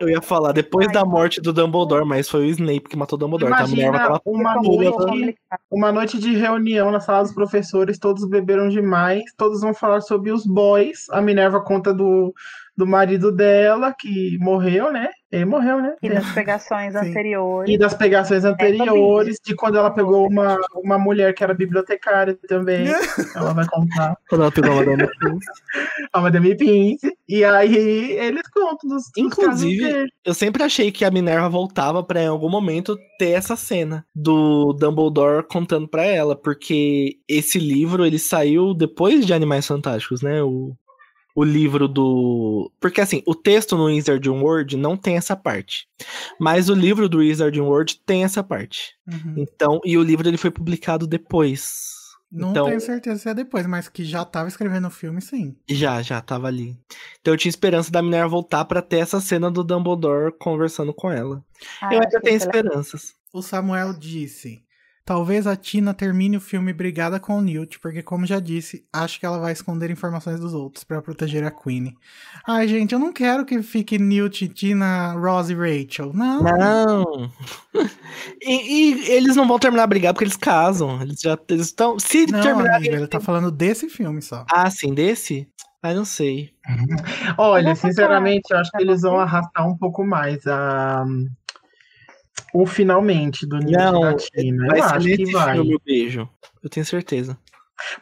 Eu 0.00 0.08
ia 0.08 0.22
falar 0.22 0.52
depois 0.52 0.86
Ai, 0.88 0.92
da 0.94 1.04
morte 1.04 1.40
do 1.40 1.52
Dumbledore, 1.52 2.04
mas 2.04 2.28
foi 2.28 2.42
o 2.42 2.50
Snape 2.50 2.88
que 2.88 2.96
matou 2.96 3.16
o 3.16 3.18
Dumbledore. 3.18 3.52
Então 3.52 3.64
a 3.64 3.68
Imagina 3.68 3.86
Minerva 3.92 4.08
tava 4.08 4.22
uma 4.26 4.54
noite, 4.54 5.36
uma 5.70 5.92
noite 5.92 6.18
de 6.18 6.36
reunião 6.36 6.90
na 6.90 7.00
sala 7.00 7.22
dos 7.22 7.34
professores, 7.34 7.98
todos 7.98 8.28
beberam 8.28 8.68
demais, 8.68 9.22
todos 9.36 9.60
vão 9.60 9.74
falar 9.74 10.00
sobre 10.00 10.30
os 10.30 10.46
boys. 10.46 11.08
A 11.10 11.20
Minerva 11.20 11.60
conta 11.60 11.92
do, 11.94 12.32
do 12.78 12.86
marido 12.86 13.32
dela, 13.32 13.92
que 13.92 14.38
morreu, 14.38 14.92
né? 14.92 15.08
Ele 15.32 15.44
morreu, 15.44 15.82
né? 15.82 15.96
E 16.00 16.08
das 16.08 16.30
pegações 16.32 16.92
Sim. 16.92 17.10
anteriores. 17.10 17.74
E 17.74 17.76
das 17.76 17.92
pegações 17.92 18.44
anteriores, 18.44 19.36
de 19.44 19.54
quando 19.56 19.76
ela 19.76 19.90
pegou 19.90 20.28
uma, 20.28 20.56
uma 20.76 20.96
mulher 20.96 21.34
que 21.34 21.42
era 21.42 21.52
bibliotecária 21.52 22.38
também. 22.46 22.86
ela 23.34 23.52
vai 23.52 23.66
contar. 23.66 24.16
quando 24.28 24.42
ela 24.42 24.52
pegou 24.52 24.70
a 24.70 24.76
Madame 24.76 25.08
Pince. 25.18 25.46
A 26.12 26.20
Madame 26.20 26.56
Pince. 26.56 27.12
E 27.28 27.44
aí 27.44 28.12
eles 28.12 28.48
contam 28.48 28.88
dos, 28.88 29.02
dos 29.04 29.12
Inclusive. 29.16 30.06
Eu 30.24 30.32
sempre 30.32 30.62
achei 30.62 30.92
que 30.92 31.04
a 31.04 31.10
Minerva 31.10 31.48
voltava 31.48 32.02
pra 32.02 32.22
em 32.22 32.28
algum 32.28 32.48
momento 32.48 32.96
ter 33.18 33.30
essa 33.30 33.56
cena 33.56 34.06
do 34.14 34.72
Dumbledore 34.72 35.46
contando 35.48 35.88
pra 35.88 36.04
ela, 36.04 36.36
porque 36.36 37.16
esse 37.28 37.58
livro 37.58 38.06
ele 38.06 38.20
saiu 38.20 38.72
depois 38.72 39.26
de 39.26 39.34
Animais 39.34 39.66
Fantásticos, 39.66 40.22
né? 40.22 40.42
O, 40.42 40.74
o 41.38 41.44
livro 41.44 41.86
do. 41.86 42.68
Porque 42.80 43.00
assim, 43.00 43.22
o 43.24 43.32
texto 43.32 43.76
no 43.76 43.84
Wizarding 43.84 44.40
World 44.40 44.76
não 44.76 44.96
tem 44.96 45.16
essa 45.16 45.36
parte. 45.36 45.86
Mas 46.36 46.68
o 46.68 46.74
livro 46.74 47.08
do 47.08 47.18
Wizarding 47.18 47.60
World 47.60 48.00
tem 48.04 48.24
essa 48.24 48.42
parte. 48.42 48.96
Uhum. 49.06 49.34
Então, 49.36 49.80
e 49.84 49.96
o 49.96 50.02
livro 50.02 50.28
ele 50.28 50.36
foi 50.36 50.50
publicado 50.50 51.06
depois. 51.06 51.96
Não 52.30 52.50
então, 52.50 52.66
tenho 52.66 52.80
certeza 52.80 53.20
se 53.20 53.28
é 53.28 53.34
depois, 53.34 53.68
mas 53.68 53.88
que 53.88 54.04
já 54.04 54.24
tava 54.24 54.48
escrevendo 54.48 54.88
o 54.88 54.90
filme, 54.90 55.22
sim. 55.22 55.56
já, 55.70 56.02
já 56.02 56.20
tava 56.20 56.48
ali. 56.48 56.76
Então 57.20 57.34
eu 57.34 57.38
tinha 57.38 57.50
esperança 57.50 57.92
da 57.92 58.02
Minerva 58.02 58.28
voltar 58.28 58.64
pra 58.64 58.82
ter 58.82 58.98
essa 58.98 59.20
cena 59.20 59.48
do 59.48 59.62
Dumbledore 59.62 60.36
conversando 60.40 60.92
com 60.92 61.08
ela. 61.08 61.42
Ah, 61.80 61.94
eu 61.94 62.00
ainda 62.00 62.20
tenho 62.20 62.36
esperanças. 62.36 63.14
O 63.32 63.42
Samuel 63.42 63.96
disse: 63.96 64.60
Talvez 65.08 65.46
a 65.46 65.56
Tina 65.56 65.94
termine 65.94 66.36
o 66.36 66.40
filme 66.40 66.70
brigada 66.70 67.18
com 67.18 67.38
o 67.38 67.40
Newt, 67.40 67.80
porque, 67.80 68.02
como 68.02 68.26
já 68.26 68.38
disse, 68.38 68.84
acho 68.92 69.18
que 69.18 69.24
ela 69.24 69.38
vai 69.38 69.52
esconder 69.54 69.90
informações 69.90 70.38
dos 70.38 70.52
outros 70.52 70.84
pra 70.84 71.00
proteger 71.00 71.42
a 71.44 71.50
Queen. 71.50 71.96
Ai, 72.46 72.68
gente, 72.68 72.92
eu 72.92 72.98
não 72.98 73.10
quero 73.10 73.46
que 73.46 73.62
fique 73.62 73.98
Newt, 73.98 74.46
Tina, 74.48 75.12
Rose 75.14 75.50
e 75.50 75.56
Rachel. 75.56 76.12
Não. 76.12 76.42
Não. 76.42 77.32
E, 78.42 78.52
e 78.52 79.10
eles 79.12 79.34
não 79.36 79.46
vão 79.48 79.58
terminar 79.58 79.84
a 79.84 79.86
brigar 79.86 80.12
porque 80.12 80.24
eles 80.24 80.36
casam. 80.36 81.00
Eles 81.00 81.20
já 81.20 81.38
eles 81.48 81.66
estão. 81.66 81.98
Se 81.98 82.26
Não, 82.26 82.40
terminarem. 82.42 82.76
amigo, 82.76 82.94
ele 82.96 83.06
tá 83.06 83.20
falando 83.20 83.50
desse 83.50 83.88
filme 83.88 84.20
só. 84.20 84.44
Ah, 84.50 84.68
sim, 84.70 84.92
desse? 84.92 85.48
Ah, 85.82 85.94
não 85.94 86.04
sei. 86.04 86.52
Olha, 87.38 87.74
sinceramente, 87.76 88.48
eu 88.50 88.58
acho 88.58 88.70
que 88.70 88.78
Tá 88.78 88.82
eles 88.82 89.02
vão 89.02 89.18
arrastar 89.18 89.66
um 89.66 89.76
pouco 89.76 90.04
mais 90.04 90.46
a. 90.46 91.04
O 92.54 92.66
finalmente 92.66 93.46
do 93.46 93.58
Newt 93.58 93.72
Não, 93.72 94.16
Tina. 94.16 94.66
vai 94.66 94.78
Eu 94.78 94.84
acho 94.84 95.06
que 95.06 95.32
vai. 95.32 95.54
filme 95.56 95.80
beijo. 95.84 96.28
Eu 96.62 96.70
tenho 96.70 96.86
certeza. 96.86 97.38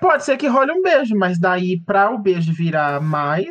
Pode 0.01 0.25
ser 0.25 0.37
que 0.37 0.47
role 0.47 0.73
um 0.73 0.83
beijo, 0.83 1.15
mas 1.17 1.39
daí 1.39 1.81
pra 1.81 2.11
o 2.11 2.19
beijo 2.19 2.53
virar 2.53 3.01
mais 3.01 3.47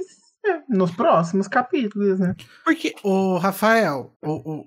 é, 0.45 0.59
nos 0.69 0.91
próximos 0.91 1.47
capítulos, 1.47 2.19
né? 2.19 2.35
Porque. 2.63 2.95
O 3.03 3.38
Rafael, 3.38 4.15
o, 4.23 4.31
o 4.31 4.65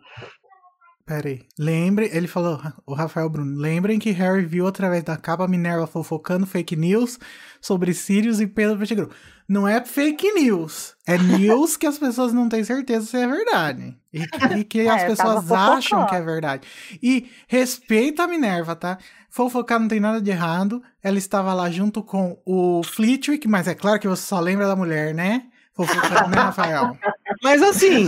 Pera 1.09 1.26
aí. 1.26 1.40
Lembre, 1.59 2.10
ele 2.12 2.28
falou, 2.28 2.60
o 2.84 2.92
Rafael 2.92 3.30
Bruno, 3.30 3.59
lembrem 3.59 3.98
que 3.98 4.10
Harry 4.10 4.44
viu 4.44 4.66
através 4.66 5.02
da 5.02 5.16
capa 5.16 5.48
Minerva 5.48 5.86
fofocando 5.86 6.46
fake 6.46 6.76
news 6.76 7.18
sobre 7.62 7.94
Sirius 7.94 8.40
e 8.40 8.46
Pedro 8.46 8.78
Pettigrew. 8.78 9.09
Não 9.48 9.66
é 9.66 9.82
fake 9.82 10.30
news. 10.32 10.94
É 11.06 11.16
news 11.16 11.76
que 11.76 11.86
as 11.86 11.98
pessoas 11.98 12.34
não 12.34 12.50
têm 12.50 12.62
certeza 12.62 13.06
se 13.06 13.16
é 13.16 13.26
verdade. 13.26 13.96
E, 14.12 14.22
e 14.58 14.64
que 14.64 14.80
É, 14.86 14.90
as 14.90 15.04
pessoas 15.04 15.50
acham 15.50 16.06
que 16.06 16.14
é 16.14 16.20
verdade. 16.20 16.68
E 17.02 17.30
respeita 17.46 18.24
a 18.24 18.28
Minerva, 18.28 18.76
tá? 18.76 18.98
Fofocar 19.30 19.80
não 19.80 19.88
tem 19.88 20.00
nada 20.00 20.20
de 20.20 20.30
errado. 20.30 20.82
Ela 21.02 21.16
estava 21.16 21.54
lá 21.54 21.70
junto 21.70 22.02
com 22.02 22.38
o 22.44 22.82
Flitwick, 22.82 23.48
mas 23.48 23.66
é 23.66 23.74
claro 23.74 23.98
que 23.98 24.08
você 24.08 24.22
só 24.22 24.38
lembra 24.38 24.66
da 24.66 24.76
mulher, 24.76 25.14
né? 25.14 25.44
Fofocando, 25.74 26.28
né, 26.28 26.36
Rafael? 26.36 26.98
Mas 27.42 27.62
assim, 27.62 28.06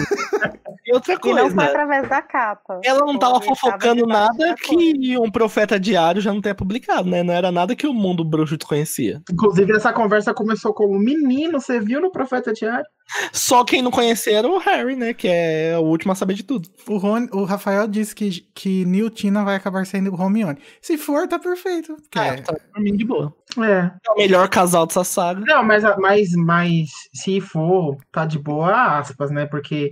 e 0.90 0.92
outra 0.92 1.12
E 1.12 1.16
não 1.16 1.22
foi 1.22 1.42
coisa, 1.42 1.62
através 1.62 2.08
da 2.08 2.20
capa. 2.20 2.80
ela 2.84 3.00
não 3.00 3.16
tava 3.18 3.34
Foi, 3.40 3.46
tava 3.46 3.56
fofocando 3.56 4.06
nada 4.06 4.48
da 4.48 4.54
que 4.54 5.16
um 5.16 5.30
profeta 5.30 5.78
diário 5.78 6.20
já 6.20 6.34
não 6.34 6.40
tenha 6.40 6.54
publicado, 6.54 7.08
né? 7.08 7.22
Não 7.22 7.32
era 7.32 7.52
nada 7.52 7.76
que 7.76 7.86
o 7.86 7.94
mundo 7.94 8.24
bruxo 8.24 8.56
desconhecia. 8.56 9.22
Inclusive, 9.30 9.72
essa 9.72 9.92
conversa 9.92 10.34
começou 10.34 10.74
como 10.74 10.98
menino, 10.98 11.60
você 11.60 11.78
viu 11.78 12.00
no 12.00 12.10
Profeta 12.10 12.52
Diário? 12.52 12.86
Só 13.32 13.64
quem 13.64 13.82
não 13.82 13.90
conhecia 13.90 14.38
era 14.38 14.48
o 14.48 14.58
Harry, 14.58 14.96
né? 14.96 15.14
Que 15.14 15.28
é 15.28 15.76
o 15.78 15.82
último 15.82 16.12
a 16.12 16.14
saber 16.14 16.34
de 16.34 16.42
tudo. 16.42 16.68
O, 16.88 16.96
Ron, 16.96 17.26
o 17.32 17.44
Rafael 17.44 17.86
disse 17.86 18.14
que, 18.14 18.30
que 18.54 18.84
Neil 18.84 19.10
Tina 19.10 19.44
vai 19.44 19.56
acabar 19.56 19.84
sendo 19.86 20.14
o 20.14 20.22
Hermione. 20.22 20.58
Se 20.80 20.96
for, 20.96 21.26
tá 21.26 21.38
perfeito. 21.38 21.96
porque 21.96 22.18
É, 22.18 22.36
tá 22.40 22.54
pra 22.72 22.82
mim 22.82 22.96
de 22.96 23.04
boa. 23.04 23.34
É. 23.58 23.90
É 24.06 24.10
o 24.12 24.16
melhor 24.16 24.48
casal 24.48 24.86
dessa 24.86 25.04
saga. 25.04 25.44
Não, 25.44 25.62
mas, 25.64 25.82
mas, 25.98 26.30
mas 26.36 26.88
se 27.12 27.40
for, 27.40 27.96
tá 28.12 28.24
de 28.24 28.38
boa, 28.38 28.98
aspas, 28.98 29.30
né? 29.30 29.46
Porque 29.46 29.90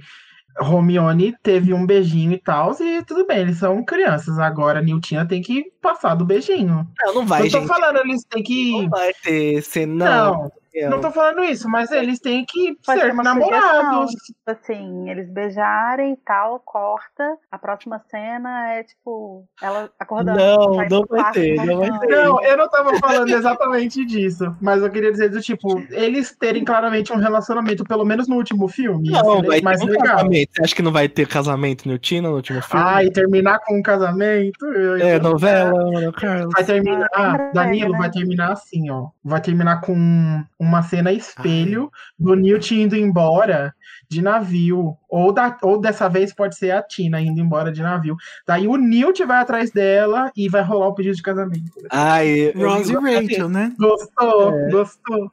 Romione 0.60 1.35
teve 1.43 1.72
um 1.72 1.86
beijinho 1.86 2.32
e 2.32 2.39
tal, 2.39 2.74
e 2.80 3.02
tudo 3.05 3.26
bem, 3.26 3.40
eles 3.40 3.59
são 3.59 3.85
crianças. 3.85 4.39
Agora, 4.39 4.82
Niltina 4.82 5.26
tem 5.26 5.40
que 5.40 5.70
passar 5.80 6.14
do 6.14 6.24
beijinho. 6.24 6.86
Não, 7.05 7.14
não 7.14 7.26
vai, 7.26 7.43
não 7.43 7.51
tô 7.51 7.59
gente. 7.60 7.68
falando, 7.68 7.98
eles 7.98 8.24
têm 8.24 8.43
que. 8.43 8.72
Não 8.72 8.89
vai 8.89 9.12
ter 9.22 9.62
cena. 9.62 10.05
Não, 10.05 10.52
Não, 10.84 10.90
não 10.90 11.00
tô 11.00 11.10
falando 11.10 11.44
isso, 11.44 11.68
mas 11.68 11.90
eles 11.90 12.18
têm 12.20 12.44
que 12.46 12.76
Pode 12.84 13.00
ser 13.00 13.14
namorados. 13.14 14.10
Tipo 14.12 14.38
assim, 14.50 15.10
eles 15.10 15.28
beijarem 15.30 16.12
e 16.12 16.16
tal, 16.16 16.60
corta. 16.60 17.36
A 17.50 17.59
próxima 17.59 18.00
cena 18.10 18.72
é 18.74 18.82
tipo, 18.84 19.44
ela 19.62 19.90
acordando. 19.98 20.38
Não, 20.38 20.74
sai 20.74 20.88
não 20.88 21.05
vai 21.09 21.20
quarto, 21.20 21.34
ter, 21.34 21.56
não 21.56 21.78
vai 21.78 21.98
ter. 21.98 22.09
Não, 22.09 22.42
eu 22.44 22.56
não 22.56 22.68
tava 22.68 22.98
falando 22.98 23.28
exatamente 23.30 24.05
disso, 24.05 24.56
mas 24.60 24.82
eu 24.82 24.90
queria 24.90 25.10
dizer 25.10 25.28
do 25.30 25.40
tipo, 25.40 25.82
eles 25.90 26.34
terem 26.36 26.64
claramente 26.64 27.12
um 27.12 27.16
relacionamento, 27.16 27.84
pelo 27.84 28.05
menos 28.05 28.28
no 28.28 28.36
último 28.36 28.68
filme, 28.68 29.10
Não, 29.10 29.40
ser 29.40 29.46
vai 29.46 29.60
mais 29.60 29.80
ter 29.80 29.86
um 29.86 29.88
legal. 29.88 30.16
casamento. 30.16 30.50
Você 30.55 30.62
acha 30.62 30.74
que 30.74 30.82
não 30.82 30.92
vai 30.92 31.09
ter 31.09 31.26
casamento 31.26 31.88
no 31.88 31.98
Tina 31.98 32.28
no 32.28 32.36
último 32.36 32.62
filme? 32.62 32.84
Ah, 32.86 33.05
e 33.05 33.10
terminar 33.10 33.60
com 33.60 33.78
um 33.78 33.82
casamento? 33.82 34.66
é, 35.00 35.18
novela, 35.18 35.80
Ana 35.98 36.12
Carlos. 36.12 36.52
Vai 36.55 36.64
terminar, 36.64 37.09
Ah, 37.14 37.32
lembra 37.32 37.50
Danilo, 37.52 37.92
né? 37.92 37.98
vai 37.98 38.10
terminar 38.10 38.52
assim, 38.52 38.90
ó. 38.90 39.09
Vai 39.24 39.40
terminar 39.40 39.80
com 39.80 40.44
uma 40.68 40.82
cena 40.82 41.10
espelho 41.12 41.90
do 42.18 42.34
Newt 42.34 42.74
indo 42.74 42.94
embora 42.94 43.74
de 44.09 44.23
navio. 44.23 44.97
Ou, 45.09 45.32
da, 45.32 45.56
ou 45.62 45.81
dessa 45.81 46.09
vez 46.09 46.32
pode 46.35 46.56
ser 46.56 46.70
a 46.73 46.82
Tina 46.82 47.20
indo 47.20 47.40
embora 47.40 47.73
de 47.73 47.82
navio. 47.82 48.16
Daí 48.47 48.66
o 48.69 48.77
Newt 48.77 49.24
vai 49.24 49.39
atrás 49.40 49.70
dela 49.70 50.31
e 50.36 50.48
vai 50.48 50.62
rolar 50.62 50.89
o 50.89 50.94
pedido 50.94 51.16
de 51.16 51.23
casamento. 51.23 51.70
Ai, 51.90 52.52
eu- 52.55 52.69
Rose 52.69 52.93
e 52.93 52.97
Rachel, 52.97 53.48
né? 53.48 53.73
Gostou, 53.78 54.52
É. 54.55 54.70
gostou. 54.70 55.32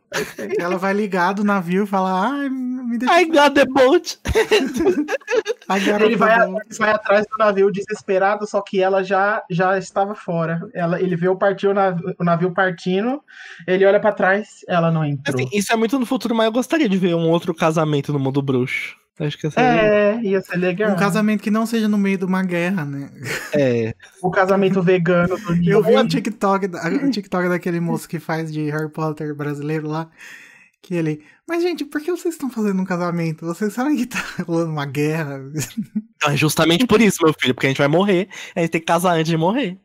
Ela 0.57 0.77
vai 0.77 0.93
ligar 0.93 1.33
do 1.33 1.43
navio 1.43 1.83
e 1.83 1.87
falar, 1.87 2.31
ai, 2.31 2.49
me 2.49 2.97
deixa. 2.97 3.21
I 3.21 3.25
got 3.25 3.53
the 3.53 3.65
boat. 3.65 4.17
Ele 6.05 6.15
vai, 6.15 6.47
boa." 6.47 6.61
ele 6.63 6.77
vai 6.77 6.91
atrás 6.91 7.25
do 7.29 7.37
navio 7.37 7.71
desesperado, 7.71 8.47
só 8.47 8.61
que 8.61 8.81
ela 8.81 9.03
já, 9.03 9.43
já 9.49 9.77
estava 9.77 10.13
fora. 10.15 10.61
Ela, 10.73 11.01
ele 11.01 11.15
vê 11.15 11.27
o, 11.27 11.35
partiu, 11.35 11.71
o 11.71 11.73
navio, 11.73 12.15
o 12.19 12.23
navio 12.23 12.51
partindo, 12.51 13.21
ele 13.67 13.85
olha 13.85 13.99
pra 13.99 14.11
trás, 14.11 14.59
ela 14.67 14.91
não 14.91 15.03
entrou. 15.03 15.35
Assim, 15.35 15.49
isso 15.51 15.73
é 15.73 15.75
muito 15.75 15.97
no 15.99 16.05
futuro, 16.05 16.35
mas 16.35 16.45
eu 16.45 16.51
gostaria 16.51 16.87
de 16.87 16.97
ver 16.97 17.15
um 17.15 17.29
outro 17.29 17.53
casamento 17.53 18.13
no 18.13 18.19
mundo 18.19 18.41
bruxo. 18.45 18.95
Acho 19.17 19.37
que 19.37 19.47
essa 19.47 19.61
É, 19.61 20.19
ia 20.21 20.41
ser 20.41 20.57
legal. 20.57 20.91
Um 20.91 20.95
casamento 20.97 21.41
que 21.41 21.49
não 21.49 21.65
seja 21.65 21.87
no 21.87 21.97
meio 21.97 22.17
de 22.17 22.25
uma 22.25 22.43
guerra, 22.43 22.83
né? 22.83 23.09
é. 23.53 23.95
O 24.21 24.29
casamento 24.29 24.81
vegano 24.81 25.37
do 25.37 25.69
Eu 25.69 25.81
vi 25.81 25.95
um 25.95 26.05
TikTok, 26.05 26.67
um 27.01 27.09
TikTok 27.09 27.47
daquele 27.47 27.79
moço 27.79 28.09
que 28.09 28.19
faz 28.19 28.51
de 28.51 28.69
Harry 28.69 28.91
Potter 28.91 29.33
brasileiro 29.33 29.87
lá. 29.87 30.09
Que 30.81 30.95
ele. 30.95 31.23
Mas, 31.47 31.63
gente, 31.63 31.85
por 31.85 32.01
que 32.01 32.11
vocês 32.11 32.35
estão 32.35 32.49
fazendo 32.49 32.81
um 32.81 32.85
casamento? 32.85 33.45
Vocês 33.45 33.71
sabem 33.71 33.95
que 33.95 34.05
tá 34.05 34.19
rolando 34.45 34.71
uma 34.71 34.85
guerra? 34.85 35.39
Então, 36.17 36.31
é 36.33 36.37
justamente 36.37 36.87
por 36.87 37.01
isso, 37.01 37.19
meu 37.21 37.33
filho, 37.37 37.53
porque 37.53 37.67
a 37.67 37.69
gente 37.69 37.77
vai 37.77 37.89
morrer, 37.89 38.29
a 38.55 38.61
gente 38.61 38.69
tem 38.69 38.79
que 38.81 38.87
casar 38.87 39.15
antes 39.15 39.29
de 39.29 39.35
morrer. 39.35 39.77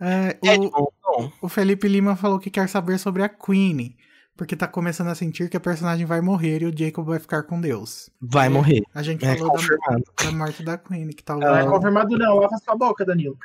É, 0.00 0.36
É, 0.44 0.56
o, 0.56 0.60
tipo, 0.60 0.92
não. 1.04 1.32
o 1.40 1.48
Felipe 1.48 1.86
Lima 1.86 2.16
falou 2.16 2.40
que 2.40 2.50
quer 2.50 2.68
saber 2.68 2.98
sobre 2.98 3.22
a 3.22 3.28
Queen. 3.28 3.96
Porque 4.40 4.56
tá 4.56 4.66
começando 4.66 5.08
a 5.08 5.14
sentir 5.14 5.50
que 5.50 5.56
a 5.58 5.60
personagem 5.60 6.06
vai 6.06 6.22
morrer 6.22 6.62
e 6.62 6.64
o 6.64 6.72
Jacob 6.74 7.04
vai 7.06 7.18
ficar 7.18 7.42
com 7.42 7.60
Deus. 7.60 8.08
vai 8.18 8.46
É, 8.46 8.48
morrer. 8.48 8.82
A 8.94 9.02
gente 9.02 9.22
É 9.22 9.36
falou 9.36 9.48
da, 9.52 9.58
confirmado. 9.58 10.02
da 10.24 10.32
morte 10.32 10.62
da 10.62 10.78
Queen, 10.78 11.08
que 11.10 11.22
tá 11.22 11.36
Não 11.36 11.54
é 11.54 11.66
confirmado 11.66 12.16
não, 12.16 12.36
lava 12.36 12.56
sua 12.56 12.74
boca, 12.74 13.04
Danilo. 13.04 13.36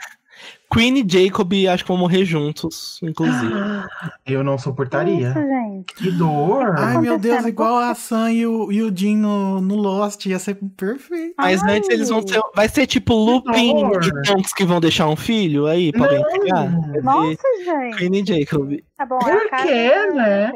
Queen 0.73 0.97
e 0.97 1.05
Jacob 1.07 1.51
acho 1.69 1.83
que 1.83 1.87
vão 1.89 1.97
morrer 1.97 2.23
juntos, 2.23 2.97
inclusive. 3.03 3.53
Eu 4.25 4.41
não 4.43 4.57
suportaria. 4.57 5.29
Isso, 5.29 5.39
gente. 5.41 5.93
Que 5.95 6.11
dor. 6.11 6.75
Ai, 6.77 6.97
meu 6.99 7.17
Deus, 7.19 7.45
igual 7.45 7.77
a 7.77 7.93
Sam 7.93 8.31
e 8.31 8.47
o, 8.47 8.71
e 8.71 8.81
o 8.81 8.95
Jim 8.95 9.17
no, 9.17 9.59
no 9.59 9.75
Lost, 9.75 10.25
ia 10.27 10.39
ser 10.39 10.55
perfeito. 10.77 11.35
Mas 11.37 11.61
Ai. 11.63 11.77
antes 11.77 11.89
eles 11.89 12.07
vão 12.09 12.25
ser. 12.25 12.39
Vai 12.55 12.69
ser 12.69 12.87
tipo 12.87 13.13
Lupin 13.15 13.73
horror. 13.75 14.01
e 14.03 14.21
Tonks 14.23 14.53
que 14.53 14.63
vão 14.65 14.79
deixar 14.79 15.07
um 15.09 15.15
filho 15.17 15.67
aí 15.67 15.91
pra 15.91 16.05
alguém 16.05 16.39
pegar. 16.39 16.69
Não. 16.71 16.93
Ser 16.93 17.03
Nossa, 17.03 17.63
gente. 17.65 17.97
Queen 17.97 18.15
e 18.15 18.25
Jacob. 18.25 18.79
Tá 18.97 19.05
bom, 19.05 19.19
Por 19.19 19.49
quê, 19.61 20.11
né? 20.13 20.51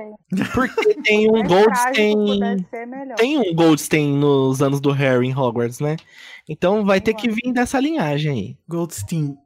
Porque 0.54 0.94
tem 1.04 1.30
um 1.30 1.44
trágico 1.44 1.48
Goldstein. 1.48 2.66
Tem 3.18 3.38
um 3.38 3.54
Goldstein 3.56 4.18
nos 4.18 4.62
anos 4.62 4.80
do 4.80 4.92
Harry 4.92 5.28
em 5.28 5.36
Hogwarts, 5.36 5.80
né? 5.80 5.98
Então 6.48 6.86
vai 6.86 7.02
ter 7.02 7.14
que 7.14 7.30
vir 7.30 7.52
dessa 7.54 7.80
linhagem 7.80 8.32
aí. 8.32 8.58
Goldstein. 8.68 9.38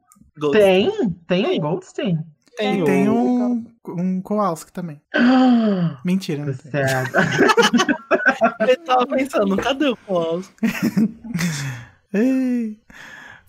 Tem? 0.52 0.90
Tem 1.26 1.44
Tem. 1.44 1.58
um 1.58 1.60
Goldstein? 1.60 2.18
Tem, 2.56 2.84
Tem 2.84 3.08
um, 3.08 3.66
um 3.88 4.20
Kowalski 4.20 4.72
também. 4.72 5.00
Mentira, 6.04 6.44
não 6.44 6.54
tem. 6.54 6.70
certo. 6.70 7.12
Eu 8.68 8.84
tava 8.84 9.06
pensando, 9.08 9.56
cadê 9.56 9.88
o 9.88 9.96
Klaus? 9.96 10.52
Ei. 12.12 12.78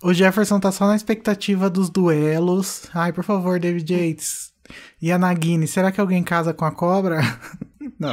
O 0.02 0.12
Jefferson 0.12 0.58
tá 0.58 0.72
só 0.72 0.86
na 0.88 0.96
expectativa 0.96 1.70
dos 1.70 1.88
duelos. 1.88 2.88
Ai, 2.92 3.12
por 3.12 3.22
favor, 3.22 3.60
David 3.60 3.92
Yates. 3.92 4.45
E 5.00 5.10
a 5.12 5.18
Nagini, 5.18 5.66
será 5.66 5.90
que 5.92 6.00
alguém 6.00 6.22
casa 6.22 6.52
com 6.54 6.64
a 6.64 6.70
cobra? 6.70 7.20
Não. 7.98 8.12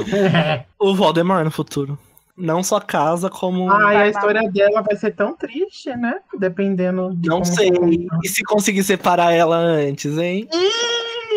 O 0.79 0.95
Voldemort 0.95 1.43
no 1.43 1.51
futuro. 1.51 1.97
Não 2.35 2.63
só 2.63 2.79
casa, 2.79 3.29
como. 3.29 3.69
Ai, 3.71 3.95
a 3.97 4.07
história 4.07 4.49
dela 4.49 4.81
vai 4.81 4.95
ser 4.95 5.11
tão 5.13 5.35
triste, 5.35 5.89
né? 5.95 6.15
Dependendo 6.39 7.13
de 7.15 7.29
não 7.29 7.41
como 7.41 7.45
sei. 7.55 7.71
for. 7.73 7.89
E 8.23 8.27
se 8.27 8.43
conseguir 8.43 8.83
separar 8.83 9.31
ela 9.33 9.55
antes, 9.55 10.17
hein? 10.17 10.47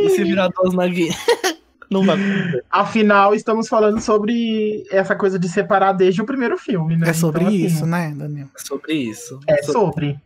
E 0.02 0.09
se 0.10 0.24
virar 0.24 0.48
duas 0.48 0.72
na 0.74 0.86
guia? 0.86 1.12
Não 1.88 2.05
vai 2.05 2.16
acontecer. 2.16 2.64
Afinal, 2.68 3.32
estamos 3.32 3.68
falando 3.68 4.01
sobre 4.01 4.84
essa 4.90 5.14
coisa 5.14 5.38
de 5.38 5.48
separar 5.48 5.93
desde 5.93 6.20
o 6.20 6.26
primeiro 6.26 6.59
filme, 6.59 6.97
né? 6.97 7.10
É 7.10 7.12
sobre 7.12 7.43
Então, 7.43 7.55
assim, 7.55 7.64
isso, 7.64 7.86
né, 7.86 8.12
Daniel? 8.16 8.48
É 8.56 8.59
sobre 8.59 8.93
isso. 8.94 9.38
É 9.47 9.62
So- 9.62 9.72
sobre. 9.72 10.18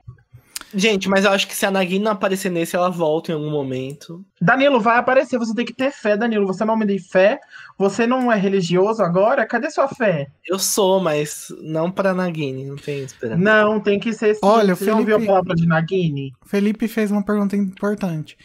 Gente, 0.74 1.08
mas 1.08 1.24
eu 1.24 1.32
acho 1.32 1.48
que 1.48 1.54
se 1.56 1.66
a 1.66 1.70
Nagini 1.70 2.04
não 2.04 2.12
aparecer 2.12 2.50
nesse, 2.50 2.76
ela 2.76 2.88
volta 2.90 3.32
em 3.32 3.34
algum 3.34 3.50
momento. 3.50 4.24
Danilo, 4.40 4.80
vai 4.80 4.98
aparecer. 4.98 5.38
Você 5.38 5.54
tem 5.54 5.64
que 5.64 5.74
ter 5.74 5.90
fé, 5.90 6.16
Danilo. 6.16 6.46
Você 6.46 6.62
é 6.62 6.66
um 6.66 6.70
homem 6.70 6.86
de 6.86 6.98
fé. 6.98 7.40
Você 7.76 8.06
não 8.06 8.30
é 8.30 8.36
religioso 8.36 9.02
agora? 9.02 9.46
Cadê 9.46 9.70
sua 9.70 9.88
fé? 9.88 10.28
Eu 10.46 10.58
sou, 10.58 11.00
mas 11.00 11.48
não 11.60 11.90
pra 11.90 12.14
Nagini, 12.14 12.64
não 12.64 12.76
tenho 12.76 13.04
esperança. 13.04 13.40
Não, 13.40 13.80
tem 13.80 13.98
que 13.98 14.12
ser 14.12 14.34
sim. 14.34 14.40
Olha, 14.42 14.74
Você 14.76 14.84
já 14.84 14.94
ouviu 14.96 15.16
a 15.16 15.18
Felipe- 15.18 15.26
palavra 15.32 15.54
de 15.54 15.66
Nagini? 15.66 16.32
Felipe 16.46 16.86
fez 16.88 17.10
uma 17.10 17.24
pergunta 17.24 17.56
importante. 17.56 18.36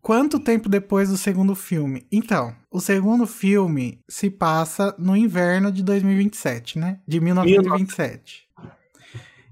Quanto 0.00 0.38
tempo 0.38 0.68
depois 0.68 1.08
do 1.08 1.16
segundo 1.16 1.56
filme? 1.56 2.06
Então, 2.12 2.54
o 2.70 2.78
segundo 2.78 3.26
filme 3.26 3.98
se 4.08 4.30
passa 4.30 4.94
no 4.96 5.16
inverno 5.16 5.72
de 5.72 5.82
2027, 5.82 6.78
né? 6.78 7.00
De 7.08 7.18
1927. 7.20 8.45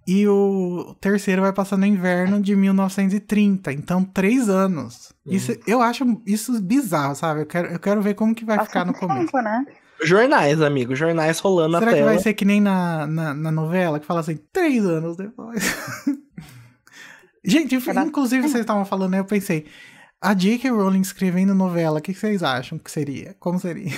E 0.07 0.29
o 0.29 0.95
terceiro 1.01 1.43
vai 1.43 1.53
passar 1.53 1.77
no 1.77 1.87
inverno 1.87 2.41
de 2.41 2.55
1930. 2.55 3.73
Então, 3.73 4.05
três 4.05 4.49
anos. 4.49 5.13
Isso, 5.27 5.53
eu 5.67 5.81
acho 5.81 6.21
isso 6.27 6.61
bizarro, 6.61 7.15
sabe? 7.15 7.41
Eu 7.43 7.47
quero, 7.47 7.69
eu 7.69 7.79
quero 7.79 8.03
ver 8.03 8.15
como 8.15 8.35
que 8.35 8.45
vai 8.45 8.63
ficar 8.65 8.85
no 8.85 8.93
Bastante 8.93 9.09
começo. 9.09 9.33
tempo, 9.33 9.43
né? 9.43 9.65
Jornais, 10.03 10.61
amigo, 10.61 10.95
jornais 10.95 11.39
rolando 11.39 11.73
na 11.73 11.79
Será 11.79 11.93
que 11.93 11.97
tela. 11.99 12.11
vai 12.11 12.19
ser 12.19 12.35
que 12.35 12.45
nem 12.45 12.61
na, 12.61 13.07
na, 13.07 13.33
na 13.33 13.51
novela, 13.51 13.99
que 13.99 14.05
fala 14.05 14.21
assim, 14.21 14.39
três 14.53 14.85
anos 14.85 15.17
depois? 15.17 15.75
Gente, 17.43 17.77
inclusive 17.77 18.43
vocês 18.43 18.61
estavam 18.61 18.85
falando? 18.85 19.15
Eu 19.15 19.25
pensei, 19.25 19.67
a 20.21 20.33
J.K. 20.35 20.71
Rowling 20.71 21.03
escrevendo 21.03 21.55
novela, 21.55 21.99
o 21.99 22.03
que 22.03 22.15
vocês 22.15 22.43
acham 22.43 22.79
que 22.79 22.91
seria? 22.91 23.37
Como 23.39 23.59
seria? 23.59 23.93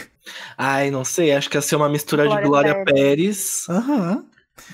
Ai, 0.58 0.90
não 0.90 1.04
sei, 1.04 1.32
acho 1.32 1.48
que 1.48 1.56
ia 1.56 1.62
ser 1.62 1.76
uma 1.76 1.88
mistura 1.88 2.24
de 2.24 2.28
Glória 2.28 2.74
Glória 2.74 2.84
Pérez, 2.84 3.66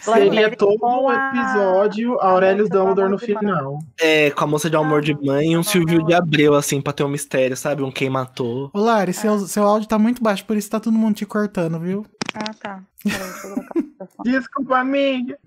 Seria 0.01 0.55
todo 0.57 0.79
o 0.83 1.13
episódio 1.13 2.21
Aurelius 2.21 2.69
Dumbledore 2.69 3.11
no 3.11 3.19
final. 3.19 3.79
É, 4.01 4.31
com 4.31 4.45
a 4.45 4.47
moça 4.47 4.71
de 4.71 4.77
amor 4.77 5.03
de 5.03 5.15
mãe 5.15 5.53
e 5.53 5.57
um 5.57 5.63
Silvio 5.63 6.05
de 6.05 6.15
Abreu, 6.15 6.55
assim, 6.55 6.81
pra 6.81 6.93
ter 6.93 7.05
um 7.05 7.09
mistério, 7.09 7.57
sabe? 7.57 7.83
Um 7.83 7.91
quem 7.91 8.09
matou. 8.09 8.71
Ô, 8.73 8.81
Lari, 8.81 9.13
seu, 9.13 9.39
seu 9.41 9.65
áudio 9.65 9.89
tá 9.89 9.99
muito 9.99 10.23
baixo, 10.23 10.45
por 10.45 10.57
isso 10.57 10.71
tá 10.71 10.81
todo 10.81 10.93
mundo 10.93 11.17
te 11.17 11.27
cortando, 11.27 11.79
viu? 11.79 12.07
Ah, 12.35 12.55
tá. 12.61 12.81
Peraí, 13.03 13.19
deixa 13.19 13.47
eu 13.47 13.55
colocar 13.55 13.75
o 13.79 13.83
microfone. 13.83 14.31
Desculpa, 14.31 14.79
amiga. 14.79 15.39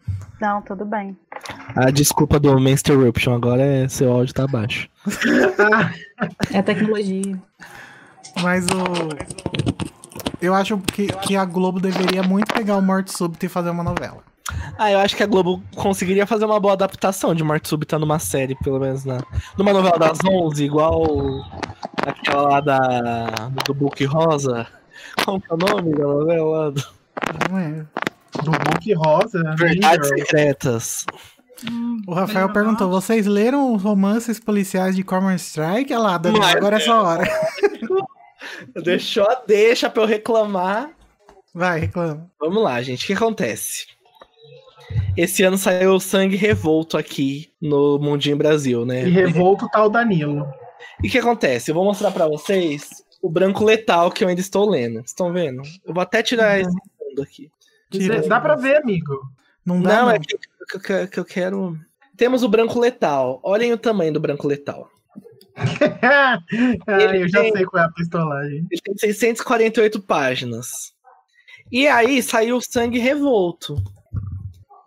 Não, 0.41 0.62
tudo 0.62 0.86
bem. 0.86 1.18
A 1.76 1.90
desculpa 1.91 2.40
do 2.40 2.60
Master 2.60 2.99
Eruption 2.99 3.36
agora 3.36 3.62
é 3.62 3.88
seu 3.88 4.12
áudio 4.12 4.34
tá 4.34 4.48
baixo. 4.48 4.90
É 6.53 6.60
a 6.60 6.64
tecnologia. 6.64 7.38
Mas 8.41 8.66
o. 8.68 9.95
Eu 10.46 10.54
acho 10.54 10.78
que, 10.78 11.08
que 11.08 11.36
a 11.36 11.44
Globo 11.44 11.80
deveria 11.80 12.22
muito 12.22 12.54
pegar 12.54 12.78
o 12.78 12.82
Morte 12.82 13.12
Súbito 13.12 13.46
e 13.46 13.50
fazer 13.50 13.72
uma 13.72 13.84
novela. 13.84 14.24
Ah, 14.78 14.92
eu 14.92 15.00
acho 15.00 15.16
que 15.16 15.24
a 15.24 15.26
Globo 15.26 15.62
conseguiria 15.76 16.28
fazer 16.28 16.46
uma 16.46 16.60
boa 16.60 16.74
adaptação 16.74 17.34
de 17.34 17.44
Morte 17.44 17.68
Súbita 17.68 17.98
numa 17.98 18.20
série, 18.20 18.56
pelo 18.56 18.80
menos 18.80 19.04
na, 19.04 19.18
numa 19.58 19.74
novela 19.74 19.98
das 19.98 20.20
11, 20.24 20.64
igual 20.64 21.04
aquela 22.06 22.42
lá 22.44 22.62
da, 22.62 23.50
do 23.66 23.74
Book 23.74 24.06
Rosa. 24.06 24.68
Qual 25.24 25.42
que 25.42 25.48
é 25.50 25.54
o 25.56 25.58
nome 25.58 25.92
da 25.94 26.04
novela? 26.04 26.74
Não 27.50 27.58
é? 27.58 27.86
Do 28.44 28.52
Book 28.52 28.94
Rosa. 28.94 29.56
Verdades 29.58 30.12
Mean 30.12 30.18
Girls. 30.18 30.20
Secretas. 30.20 31.06
O 32.06 32.14
Rafael 32.14 32.50
perguntou: 32.50 32.90
vocês 32.90 33.26
leram 33.26 33.74
os 33.74 33.82
romances 33.82 34.40
policiais 34.40 34.96
de 34.96 35.04
Common 35.04 35.36
Strike? 35.36 35.92
Olha 35.94 36.04
lá, 36.04 36.18
Daniel, 36.18 36.44
agora 36.44 36.76
é 36.76 36.80
sua 36.80 37.02
hora. 37.02 37.24
Deixou 38.84 39.24
a 39.30 39.36
deixa 39.46 39.90
pra 39.90 40.04
eu 40.04 40.08
reclamar. 40.08 40.92
Vai, 41.54 41.80
reclama. 41.82 42.30
Vamos 42.40 42.64
lá, 42.64 42.82
gente. 42.82 43.04
O 43.04 43.08
que 43.08 43.14
acontece? 43.14 43.88
Esse 45.18 45.44
ano 45.44 45.58
saiu 45.58 46.00
Sangue 46.00 46.36
Revolto 46.36 46.98
aqui 46.98 47.50
no 47.62 47.98
Mundinho 48.00 48.38
Brasil, 48.38 48.86
né? 48.86 49.08
E 49.08 49.10
revolto 49.10 49.68
tá 49.70 49.84
o 49.84 49.90
Danilo. 49.90 50.46
E 51.02 51.08
o 51.08 51.12
que 51.12 51.18
acontece? 51.18 51.72
Eu 51.72 51.76
vou 51.76 51.86
mostrar 51.86 52.12
pra 52.12 52.28
vocês 52.28 53.04
o 53.22 53.30
branco 53.30 53.64
letal 53.64 54.12
que 54.12 54.24
eu 54.24 54.28
ainda 54.28 54.42
estou 54.42 54.70
lendo. 54.70 55.00
Estão 55.00 55.32
vendo? 55.32 55.62
Eu 55.86 55.94
vou 55.94 56.02
até 56.04 56.22
tirar 56.22 56.60
esse 56.60 56.70
fundo 57.00 57.22
aqui. 57.22 57.50
Tira. 57.90 58.22
Dá 58.28 58.40
pra 58.40 58.56
ver, 58.56 58.78
amigo. 58.78 59.20
Não 59.66 59.82
dá, 59.82 59.90
Não, 59.98 60.06
não. 60.08 60.12
é 60.12 60.20
que, 60.20 60.38
que- 60.38 60.80
que- 60.80 61.08
que 61.08 61.20
eu 61.20 61.26
quero. 61.26 61.80
Temos 62.18 62.44
o 62.44 62.50
branco 62.50 62.80
letal. 62.80 63.40
Olhem 63.44 63.74
o 63.74 63.78
tamanho 63.78 64.14
do 64.14 64.20
branco 64.20 64.48
letal. 64.48 64.90
ah, 66.02 66.40
eu 66.88 67.27
já 67.27 67.41
tem- 67.41 67.53
sei 67.53 67.65
qual 67.65 67.84
é 67.84 67.86
a 67.86 67.91
pistolagem. 67.91 68.68
Ele 68.69 68.82
tem 68.82 68.98
648 68.98 70.02
páginas. 70.02 70.94
E 71.72 71.88
aí 71.88 72.22
saiu 72.22 72.57
o 72.57 72.61
Sangue 72.61 72.99
Revolto. 72.99 73.76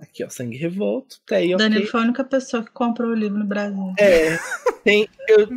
Aqui, 0.00 0.24
ó, 0.24 0.28
Sangue 0.28 0.56
Revolto. 0.56 1.16
Tá 1.26 1.36
aí, 1.36 1.54
ok. 1.54 1.68
Danilo 1.68 1.86
foi 1.86 2.00
a 2.00 2.04
única 2.04 2.24
pessoa 2.24 2.62
que 2.62 2.70
comprou 2.70 3.10
o 3.10 3.14
livro 3.14 3.38
no 3.38 3.46
Brasil. 3.46 3.94
É, 3.98 4.38
tem. 4.84 5.08
Eu, 5.28 5.48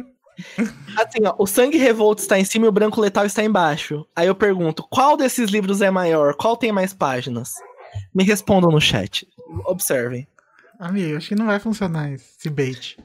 assim, 0.98 1.26
ó, 1.26 1.36
o 1.38 1.46
Sangue 1.46 1.78
Revolto 1.78 2.22
está 2.22 2.40
em 2.40 2.46
cima 2.46 2.66
e 2.66 2.70
o 2.70 2.72
Branco 2.72 3.00
Letal 3.00 3.26
está 3.26 3.44
embaixo. 3.44 4.06
Aí 4.16 4.28
eu 4.28 4.36
pergunto: 4.36 4.84
qual 4.90 5.16
desses 5.16 5.50
livros 5.52 5.82
é 5.82 5.92
maior? 5.92 6.34
Qual 6.36 6.58
tem 6.58 6.72
mais 6.72 6.94
páginas? 6.94 7.54
Me 8.14 8.24
respondam 8.24 8.72
no 8.72 8.82
chat. 8.82 9.28
Observem. 9.66 10.28
Amigo, 10.80 11.18
acho 11.18 11.28
que 11.30 11.36
não 11.36 11.46
vai 11.46 11.60
funcionar 11.60 12.12
esse 12.12 12.50
bait. 12.50 12.98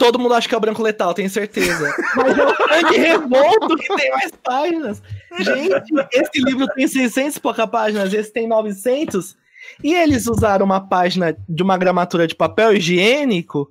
Todo 0.00 0.18
mundo 0.18 0.32
acha 0.32 0.48
que 0.48 0.54
é 0.54 0.56
o 0.56 0.60
Branco 0.60 0.82
Letal, 0.82 1.12
tenho 1.12 1.28
certeza. 1.28 1.94
Mas 2.16 2.38
é 2.38 2.46
o 2.46 2.56
Sangue 2.56 2.96
Revolto 2.96 3.76
que 3.76 3.96
tem 3.96 4.10
mais 4.12 4.32
páginas. 4.42 5.02
Gente, 5.40 5.92
esse 6.10 6.42
livro 6.42 6.66
tem 6.68 6.88
600 6.88 7.36
e 7.36 7.40
poucas 7.40 7.66
páginas, 7.68 8.14
esse 8.14 8.32
tem 8.32 8.48
900. 8.48 9.36
E 9.82 9.94
eles 9.94 10.26
usaram 10.26 10.64
uma 10.66 10.80
página 10.80 11.36
de 11.48 11.62
uma 11.62 11.76
gramatura 11.76 12.26
de 12.26 12.34
papel 12.34 12.74
higiênico 12.74 13.70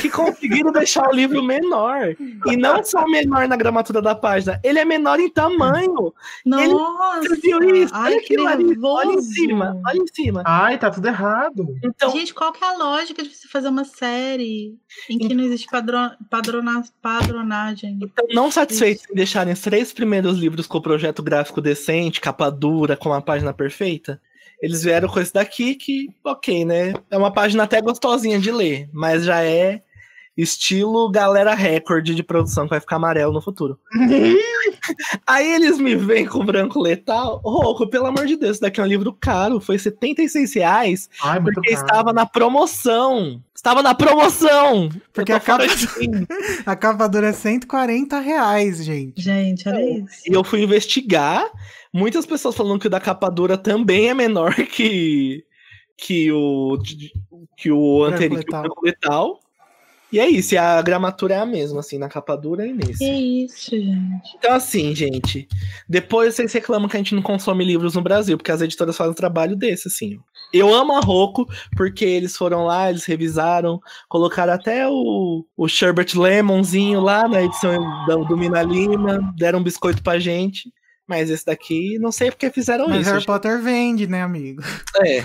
que 0.00 0.10
conseguiram 0.10 0.72
deixar 0.72 1.08
o 1.08 1.14
livro 1.14 1.42
menor. 1.42 2.14
E 2.46 2.56
não 2.56 2.82
só 2.84 3.06
menor 3.06 3.48
na 3.48 3.56
gramatura 3.56 4.02
da 4.02 4.14
página, 4.14 4.60
ele 4.62 4.78
é 4.78 4.84
menor 4.84 5.18
em 5.18 5.28
tamanho. 5.28 6.12
Nossa! 6.44 7.28
Você 7.28 7.36
viu 7.36 7.74
isso? 7.74 7.94
Ai, 7.94 8.12
olha 8.12 8.22
que 8.22 8.36
nervoso. 8.36 8.86
Olha 8.86 9.12
em 9.14 9.22
cima, 9.22 9.80
olha 9.86 9.98
em 9.98 10.06
cima. 10.06 10.42
Ai, 10.46 10.78
tá 10.78 10.90
tudo 10.90 11.06
errado. 11.06 11.66
Então, 11.82 12.10
Gente, 12.10 12.34
qual 12.34 12.52
que 12.52 12.62
é 12.62 12.68
a 12.68 12.76
lógica 12.76 13.22
de 13.22 13.34
você 13.34 13.48
fazer 13.48 13.68
uma 13.68 13.84
série 13.84 14.78
em 15.08 15.18
que 15.18 15.34
não 15.34 15.44
existe 15.44 15.66
padro... 15.70 15.96
padrona... 16.28 16.82
padronagem? 17.00 17.98
Então, 18.02 18.26
não 18.32 18.50
satisfeitos 18.50 19.04
em 19.10 19.14
deixarem 19.14 19.52
os 19.52 19.60
três 19.60 19.92
primeiros 19.92 20.38
livros 20.38 20.66
com 20.66 20.78
o 20.78 20.82
projeto 20.82 21.22
gráfico 21.22 21.60
decente, 21.60 22.20
capa 22.20 22.50
dura, 22.50 22.96
com 22.96 23.10
uma 23.10 23.22
página 23.22 23.52
perfeita, 23.52 24.20
eles 24.60 24.82
vieram 24.82 25.08
com 25.08 25.20
esse 25.20 25.32
daqui 25.32 25.74
que, 25.74 26.08
ok, 26.24 26.64
né? 26.64 26.94
É 27.10 27.16
uma 27.16 27.32
página 27.32 27.64
até 27.64 27.80
gostosinha 27.80 28.38
de 28.38 28.50
ler, 28.50 28.88
mas 28.92 29.24
já 29.24 29.42
é 29.42 29.82
estilo 30.36 31.10
galera 31.10 31.54
recorde 31.54 32.14
de 32.14 32.22
produção 32.22 32.64
que 32.64 32.70
vai 32.70 32.80
ficar 32.80 32.96
amarelo 32.96 33.32
no 33.32 33.42
futuro. 33.42 33.78
Aí 35.26 35.52
eles 35.52 35.78
me 35.78 35.94
vêm 35.94 36.26
com 36.26 36.44
branco 36.44 36.80
letal. 36.80 37.40
Rouco, 37.44 37.88
pelo 37.88 38.06
amor 38.06 38.26
de 38.26 38.36
Deus, 38.36 38.52
isso 38.52 38.60
daqui 38.60 38.80
é 38.80 38.84
um 38.84 38.86
livro 38.86 39.16
caro, 39.20 39.60
foi 39.60 39.78
76 39.78 40.54
reais, 40.54 41.10
Ai, 41.22 41.40
porque 41.42 41.70
estava 41.70 42.12
na 42.12 42.26
promoção. 42.26 43.42
Estava 43.60 43.82
na 43.82 43.94
promoção! 43.94 44.88
Porque 45.12 45.30
a 45.32 45.38
capa- 45.38 45.66
de 45.66 45.86
mim. 45.98 46.26
A 46.64 46.74
capa 46.74 47.06
dura 47.06 47.28
é 47.28 47.32
140 47.34 48.18
reais, 48.18 48.82
gente. 48.82 49.20
Gente, 49.20 49.68
olha 49.68 49.98
isso. 49.98 50.22
E 50.26 50.32
eu 50.32 50.42
fui 50.42 50.62
investigar. 50.62 51.44
Muitas 51.92 52.24
pessoas 52.24 52.56
falando 52.56 52.80
que 52.80 52.86
o 52.86 52.90
da 52.90 52.98
capa 52.98 53.28
dura 53.28 53.58
também 53.58 54.08
é 54.08 54.14
menor 54.14 54.54
que, 54.54 55.44
que 55.94 56.32
o 56.32 56.78
que 57.54 57.70
o 57.70 58.04
anterior, 58.04 58.42
que 58.42 58.54
o 58.54 58.82
letal. 58.82 59.38
E 60.10 60.18
é 60.18 60.26
isso, 60.26 60.54
e 60.54 60.58
a 60.58 60.80
gramatura 60.80 61.34
é 61.34 61.38
a 61.38 61.46
mesma, 61.46 61.80
assim, 61.80 61.98
na 61.98 62.08
capa 62.08 62.34
dura 62.36 62.66
e 62.66 62.72
nesse. 62.72 62.98
Que 62.98 63.44
isso, 63.44 63.70
gente. 63.78 64.36
Então, 64.38 64.54
assim, 64.54 64.94
gente, 64.94 65.46
depois 65.86 66.34
vocês 66.34 66.50
reclamam 66.52 66.88
que 66.88 66.96
a 66.96 66.98
gente 67.00 67.14
não 67.14 67.22
consome 67.22 67.62
livros 67.62 67.94
no 67.94 68.00
Brasil, 68.02 68.38
porque 68.38 68.50
as 68.50 68.62
editoras 68.62 68.96
fazem 68.96 69.12
um 69.12 69.14
trabalho 69.14 69.54
desse, 69.54 69.86
assim. 69.86 70.18
Eu 70.52 70.74
amo 70.74 70.96
a 70.96 71.00
Rocco, 71.00 71.46
porque 71.76 72.04
eles 72.04 72.36
foram 72.36 72.64
lá, 72.64 72.90
eles 72.90 73.04
revisaram, 73.04 73.80
colocaram 74.08 74.52
até 74.52 74.86
o, 74.88 75.44
o 75.56 75.68
Sherbert 75.68 76.08
Lemonzinho 76.16 77.00
lá 77.00 77.28
na 77.28 77.42
edição 77.42 77.78
do, 78.06 78.24
do 78.24 78.36
Mina 78.36 78.62
Lima, 78.62 79.32
deram 79.36 79.60
um 79.60 79.62
biscoito 79.62 80.02
pra 80.02 80.18
gente. 80.18 80.70
Mas 81.08 81.28
esse 81.30 81.44
daqui, 81.44 81.98
não 81.98 82.12
sei 82.12 82.30
porque 82.30 82.50
fizeram 82.50 82.86
Mas 82.88 83.00
isso. 83.00 83.06
Harry 83.10 83.20
gente. 83.20 83.26
Potter 83.26 83.60
vende, 83.60 84.06
né, 84.06 84.22
amigo? 84.22 84.62
É, 85.04 85.18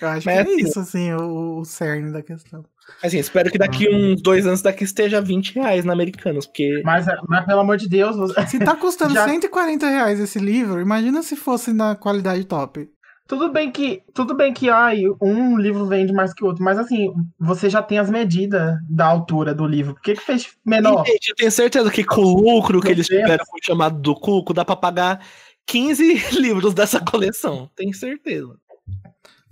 Eu 0.00 0.08
acho 0.08 0.24
Mas 0.24 0.24
que 0.24 0.30
é 0.30 0.40
assim- 0.42 0.56
isso, 0.56 0.80
assim, 0.80 1.12
o, 1.12 1.58
o 1.60 1.64
cerne 1.64 2.12
da 2.12 2.20
questão. 2.20 2.64
assim, 3.02 3.18
espero 3.18 3.48
que 3.50 3.56
daqui 3.56 3.88
uns 3.88 4.20
dois 4.20 4.44
anos 4.44 4.60
daqui 4.60 4.82
esteja 4.82 5.20
20 5.20 5.54
reais 5.54 5.84
na 5.84 5.92
Americanos, 5.92 6.46
porque 6.46 6.82
Mas, 6.84 7.06
mas 7.28 7.46
pelo 7.46 7.60
amor 7.60 7.76
de 7.76 7.88
Deus, 7.88 8.16
você- 8.16 8.44
Se 8.48 8.58
tá 8.58 8.74
custando 8.76 9.14
Já- 9.14 9.24
140 9.28 9.88
reais 9.88 10.18
esse 10.18 10.38
livro, 10.40 10.80
imagina 10.80 11.22
se 11.22 11.36
fosse 11.36 11.72
na 11.72 11.94
qualidade 11.94 12.44
top. 12.44 12.88
Tudo 13.26 13.50
bem 13.50 13.70
que 13.70 14.02
tudo 14.12 14.34
bem 14.34 14.52
que 14.52 14.68
ai, 14.68 15.02
um 15.20 15.56
livro 15.58 15.86
vende 15.86 16.12
mais 16.12 16.34
que 16.34 16.44
o 16.44 16.46
outro, 16.46 16.62
mas 16.62 16.78
assim, 16.78 17.12
você 17.38 17.70
já 17.70 17.82
tem 17.82 17.98
as 17.98 18.10
medidas 18.10 18.78
da 18.88 19.06
altura 19.06 19.54
do 19.54 19.66
livro. 19.66 19.94
Por 19.94 20.02
que, 20.02 20.14
que 20.14 20.20
fez 20.20 20.48
menor? 20.64 21.04
E, 21.06 21.12
gente, 21.12 21.28
eu 21.30 21.36
tenho 21.36 21.50
certeza 21.50 21.90
que 21.90 22.04
com 22.04 22.20
o 22.22 22.40
lucro 22.40 22.80
que 22.80 22.88
eles 22.88 23.06
tiveram 23.06 23.44
com 23.46 23.56
o 23.56 23.64
chamado 23.64 23.98
do 24.00 24.14
Cuco, 24.14 24.52
dá 24.52 24.64
pra 24.64 24.76
pagar 24.76 25.24
15 25.66 26.32
livros 26.38 26.74
dessa 26.74 27.00
coleção. 27.00 27.70
Tenho 27.74 27.94
certeza. 27.94 28.56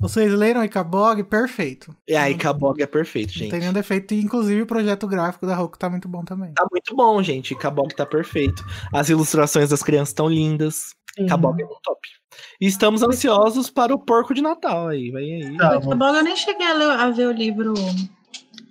Vocês 0.03 0.33
leram 0.33 0.65
Icabog? 0.65 1.23
Perfeito. 1.23 1.95
E 2.09 2.17
aí, 2.17 2.35
Cabog 2.35 2.83
é 2.83 2.87
perfeito, 2.87 3.29
Não 3.29 3.35
gente. 3.35 3.51
tem 3.53 3.61
nenhum 3.61 3.73
defeito. 3.73 4.13
E, 4.13 4.21
inclusive, 4.21 4.63
o 4.63 4.67
projeto 4.67 5.07
gráfico 5.07 5.47
da 5.47 5.55
Roku 5.55 5.79
tá 5.79 5.89
muito 5.89 6.09
bom 6.09 6.25
também. 6.25 6.53
Tá 6.55 6.67
muito 6.69 6.97
bom, 6.97 7.23
gente. 7.23 7.55
Cabog 7.55 7.95
tá 7.95 8.05
perfeito. 8.05 8.65
As 8.93 9.09
ilustrações 9.09 9.69
das 9.71 9.81
crianças 9.81 10.09
estão 10.09 10.29
lindas. 10.29 10.97
Cabog 11.29 11.61
é 11.61 11.65
muito 11.65 11.81
top. 11.83 12.01
E 12.61 12.67
estamos 12.67 13.03
ansiosos 13.03 13.71
para 13.71 13.95
o 13.95 13.99
porco 13.99 14.35
de 14.35 14.43
Natal 14.43 14.89
aí. 14.89 15.11
Vem 15.11 15.45
aí. 15.45 15.57
Tá. 15.57 15.79
Bom, 15.81 16.17
eu 16.17 16.23
nem 16.25 16.37
cheguei 16.37 16.67
a, 16.67 16.73
ler- 16.73 17.01
a 17.01 17.11
ver 17.11 17.27
o 17.27 17.33
livro 17.33 17.75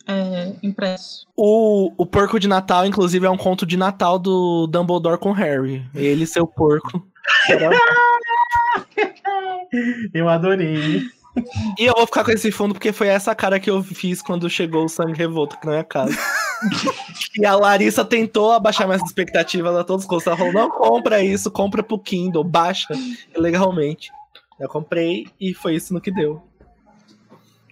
é, 0.07 0.53
impresso. 0.63 1.27
O, 1.35 1.91
o 1.97 2.05
porco 2.05 2.39
de 2.39 2.47
Natal, 2.47 2.85
inclusive, 2.85 3.25
é 3.25 3.29
um 3.29 3.37
conto 3.37 3.65
de 3.65 3.77
Natal 3.77 4.17
do 4.17 4.67
Dumbledore 4.67 5.19
com 5.19 5.31
Harry. 5.31 5.85
Ele 5.93 6.23
e 6.23 6.27
seu 6.27 6.47
porco. 6.47 7.05
Eu 10.13 10.27
adorei. 10.27 11.01
E 11.79 11.85
eu 11.85 11.93
vou 11.95 12.05
ficar 12.05 12.25
com 12.25 12.31
esse 12.31 12.51
fundo 12.51 12.73
porque 12.73 12.91
foi 12.91 13.07
essa 13.07 13.33
cara 13.33 13.59
que 13.59 13.69
eu 13.69 13.81
fiz 13.81 14.21
quando 14.21 14.49
chegou 14.49 14.83
o 14.83 14.89
Sangue 14.89 15.13
Revolto 15.17 15.55
aqui 15.55 15.65
na 15.65 15.71
minha 15.73 15.83
casa. 15.83 16.17
e 17.37 17.45
a 17.45 17.55
Larissa 17.55 18.03
tentou 18.05 18.51
abaixar 18.51 18.87
minhas 18.87 19.01
expectativas 19.03 19.75
a 19.75 19.83
todos 19.83 20.03
os 20.05 20.09
custos. 20.09 20.27
Ela 20.27 20.37
falou: 20.37 20.53
não 20.53 20.69
compra 20.69 21.23
isso, 21.23 21.49
compra 21.51 21.81
pro 21.83 21.99
Kindle, 21.99 22.43
baixa 22.43 22.93
legalmente. 23.35 24.11
Eu 24.59 24.69
comprei 24.69 25.27
e 25.39 25.53
foi 25.53 25.75
isso 25.75 25.93
no 25.93 25.99
que 26.01 26.11
deu. 26.11 26.41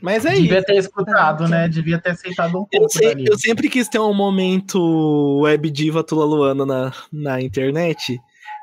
Mas 0.02 0.26
é 0.26 0.34
isso. 0.34 0.44
Devia 0.44 0.64
ter 0.64 0.78
escutado, 0.78 1.48
né? 1.48 1.68
Devia 1.68 2.00
ter 2.00 2.12
aceitado 2.12 2.56
um 2.58 2.66
Eu, 2.72 2.80
pouco, 2.80 2.92
sei- 2.98 3.10
Danilo. 3.10 3.34
eu 3.34 3.38
sempre 3.38 3.70
quis 3.70 3.88
ter 3.90 4.00
um 4.00 4.14
momento 4.14 5.40
web 5.42 5.70
diva 5.70 6.04
Tula 6.04 6.24
Luana 6.26 6.66
na, 6.66 6.94
na 7.12 7.42
internet 7.42 8.18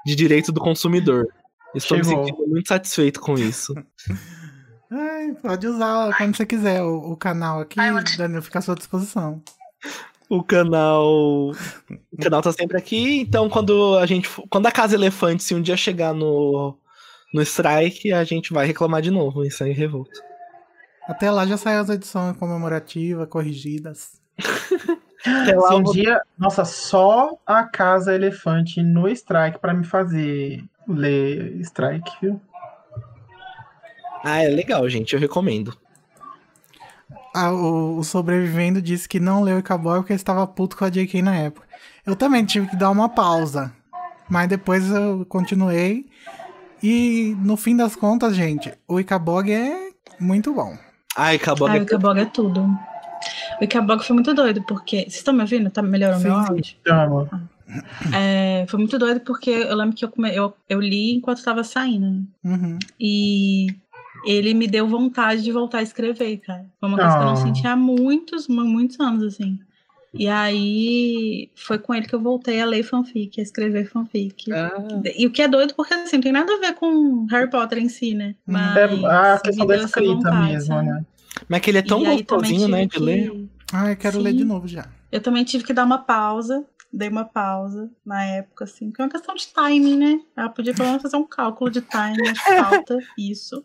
de 0.04 0.14
direito 0.14 0.50
do 0.50 0.60
consumidor. 0.60 1.26
Estou 1.74 1.98
me 1.98 2.04
Chegou. 2.04 2.24
sentindo 2.24 2.46
muito 2.48 2.68
satisfeito 2.68 3.20
com 3.20 3.34
isso. 3.34 3.74
Ai, 4.90 5.34
pode 5.42 5.66
usar 5.66 6.16
quando 6.16 6.36
você 6.36 6.46
quiser 6.46 6.80
o, 6.82 7.12
o 7.12 7.16
canal 7.16 7.60
aqui, 7.60 7.76
Danilo, 8.16 8.40
fica 8.40 8.60
à 8.60 8.62
sua 8.62 8.74
disposição. 8.76 9.42
O 10.28 10.42
canal. 10.42 11.50
O 11.52 12.16
canal 12.20 12.42
tá 12.42 12.52
sempre 12.52 12.76
aqui, 12.76 13.20
então 13.20 13.48
quando 13.48 13.96
a 13.98 14.06
gente. 14.06 14.28
Quando 14.50 14.66
a 14.66 14.72
Casa 14.72 14.94
Elefante, 14.96 15.42
se 15.42 15.54
um 15.54 15.62
dia 15.62 15.76
chegar 15.76 16.12
no. 16.12 16.76
No 17.34 17.42
strike, 17.42 18.12
a 18.12 18.24
gente 18.24 18.52
vai 18.52 18.66
reclamar 18.66 19.02
de 19.02 19.10
novo 19.10 19.44
em 19.44 19.50
Sangue 19.50 19.72
Revolto. 19.72 20.10
Até 21.08 21.30
lá 21.30 21.46
já 21.46 21.56
saiu 21.56 21.80
as 21.80 21.88
edições 21.90 22.36
comemorativas, 22.36 23.28
corrigidas. 23.28 24.20
Até 25.26 25.54
lá 25.56 25.68
Se 25.68 25.74
um 25.74 25.82
vou- 25.82 25.92
dia, 25.92 26.20
nossa, 26.38 26.64
só 26.64 27.36
a 27.44 27.64
Casa 27.64 28.14
Elefante 28.14 28.82
no 28.82 29.08
Strike 29.08 29.58
pra 29.58 29.74
me 29.74 29.84
fazer 29.84 30.64
ler 30.88 31.56
Strike, 31.62 32.10
viu? 32.22 32.40
Ah, 34.24 34.42
é 34.42 34.48
legal, 34.48 34.88
gente. 34.88 35.12
Eu 35.14 35.20
recomendo. 35.20 35.76
Ah, 37.36 37.52
o, 37.52 37.98
o 37.98 38.02
sobrevivendo 38.04 38.80
disse 38.80 39.08
que 39.08 39.20
não 39.20 39.42
leu 39.42 39.58
Icaboy 39.58 39.98
porque 40.00 40.12
estava 40.14 40.46
puto 40.46 40.76
com 40.76 40.84
a 40.84 40.88
JK 40.90 41.20
na 41.22 41.36
época. 41.36 41.66
Eu 42.06 42.16
também 42.16 42.44
tive 42.44 42.66
que 42.68 42.76
dar 42.76 42.90
uma 42.90 43.08
pausa. 43.08 43.72
Mas 44.28 44.48
depois 44.48 44.88
eu 44.90 45.24
continuei. 45.28 46.06
E 46.82 47.36
no 47.38 47.56
fim 47.56 47.76
das 47.76 47.94
contas, 47.94 48.34
gente, 48.34 48.72
o 48.88 48.98
Icabog 49.00 49.50
é 49.52 49.90
muito 50.18 50.52
bom. 50.54 50.76
Ai, 51.16 51.36
acabou. 51.36 51.68
Ai, 51.68 51.80
o 51.80 51.82
Icabog 51.82 52.18
é 52.20 52.24
tudo. 52.24 52.62
O 53.60 53.64
Icabog 53.64 54.02
foi 54.04 54.14
muito 54.14 54.34
doido, 54.34 54.62
porque. 54.66 55.00
Vocês 55.02 55.16
estão 55.16 55.32
me 55.34 55.40
ouvindo? 55.42 55.70
Tá 55.70 55.82
melhorando 55.82 56.22
meu 56.22 56.34
Sim, 56.34 56.48
áudio? 56.48 56.76
Chama. 56.86 57.50
É, 58.14 58.64
foi 58.68 58.78
muito 58.78 58.98
doido 58.98 59.20
porque 59.20 59.50
eu 59.50 59.74
lembro 59.76 59.96
que 59.96 60.04
eu, 60.04 60.08
come- 60.10 60.34
eu, 60.34 60.54
eu 60.68 60.80
li 60.80 61.14
enquanto 61.16 61.42
tava 61.42 61.64
saindo. 61.64 62.06
né? 62.10 62.22
Uhum. 62.44 62.78
E 63.00 63.66
ele 64.24 64.54
me 64.54 64.66
deu 64.66 64.86
vontade 64.88 65.42
de 65.42 65.52
voltar 65.52 65.78
a 65.78 65.82
escrever, 65.82 66.38
cara. 66.38 66.66
Foi 66.80 66.88
uma 66.88 66.98
coisa 66.98 67.12
que 67.16 67.22
eu 67.22 67.26
não 67.26 67.32
Ah. 67.32 67.36
sentia 67.36 67.70
há 67.72 67.76
muitos, 67.76 68.48
mu- 68.48 68.64
muitos 68.64 68.98
anos, 69.00 69.22
assim. 69.22 69.58
E 70.14 70.28
aí 70.28 71.50
foi 71.54 71.78
com 71.78 71.94
ele 71.94 72.06
que 72.06 72.14
eu 72.14 72.20
voltei 72.20 72.60
a 72.60 72.64
ler 72.64 72.82
fanfic, 72.82 73.38
a 73.38 73.42
escrever 73.42 73.86
fanfic. 73.90 74.50
Ah, 74.52 74.72
E 75.16 75.26
o 75.26 75.30
que 75.30 75.42
é 75.42 75.48
doido, 75.48 75.74
porque 75.74 75.92
assim, 75.92 76.16
não 76.16 76.22
tem 76.22 76.32
nada 76.32 76.54
a 76.54 76.58
ver 76.58 76.74
com 76.74 77.26
Harry 77.26 77.50
Potter 77.50 77.78
em 77.78 77.88
si, 77.88 78.14
né? 78.14 78.34
Hum. 78.48 78.52
Mas 78.52 78.76
É 78.76 79.32
a 79.34 79.40
questão 79.40 79.66
da 79.66 79.76
escrita 79.76 80.14
vontade, 80.14 80.52
mesmo, 80.52 80.66
sabe? 80.74 80.86
né? 80.88 81.04
mas 81.50 81.60
que 81.60 81.70
ele 81.70 81.78
é 81.78 81.82
tão 81.82 82.00
E 82.00 82.22
gostosinho, 82.22 82.66
né? 82.68 82.86
tive 82.86 82.92
De 82.92 82.98
que- 82.98 83.04
ler. 83.04 83.48
Ah, 83.72 83.90
eu 83.90 83.96
quero 83.96 84.18
ler 84.20 84.30
Sim. 84.30 84.36
de 84.38 84.44
novo 84.44 84.66
já. 84.66 84.88
Eu 85.12 85.20
também 85.20 85.44
tive 85.44 85.64
que 85.64 85.72
dar 85.74 85.84
uma 85.84 85.98
pausa. 85.98 86.64
Dei 86.92 87.08
uma 87.10 87.24
pausa 87.26 87.90
na 88.06 88.24
época, 88.24 88.64
assim, 88.64 88.90
que 88.90 89.02
é 89.02 89.04
uma 89.04 89.10
questão 89.10 89.34
de 89.34 89.46
timing, 89.48 89.96
né? 89.98 90.20
Ela 90.36 90.48
podia 90.48 90.72
pelo 90.72 90.88
menos 90.88 91.02
fazer 91.02 91.16
um 91.16 91.24
cálculo 91.26 91.68
de 91.70 91.82
timing, 91.82 92.28
acho 92.28 92.42
que 92.44 92.56
falta 92.62 92.98
isso. 93.18 93.62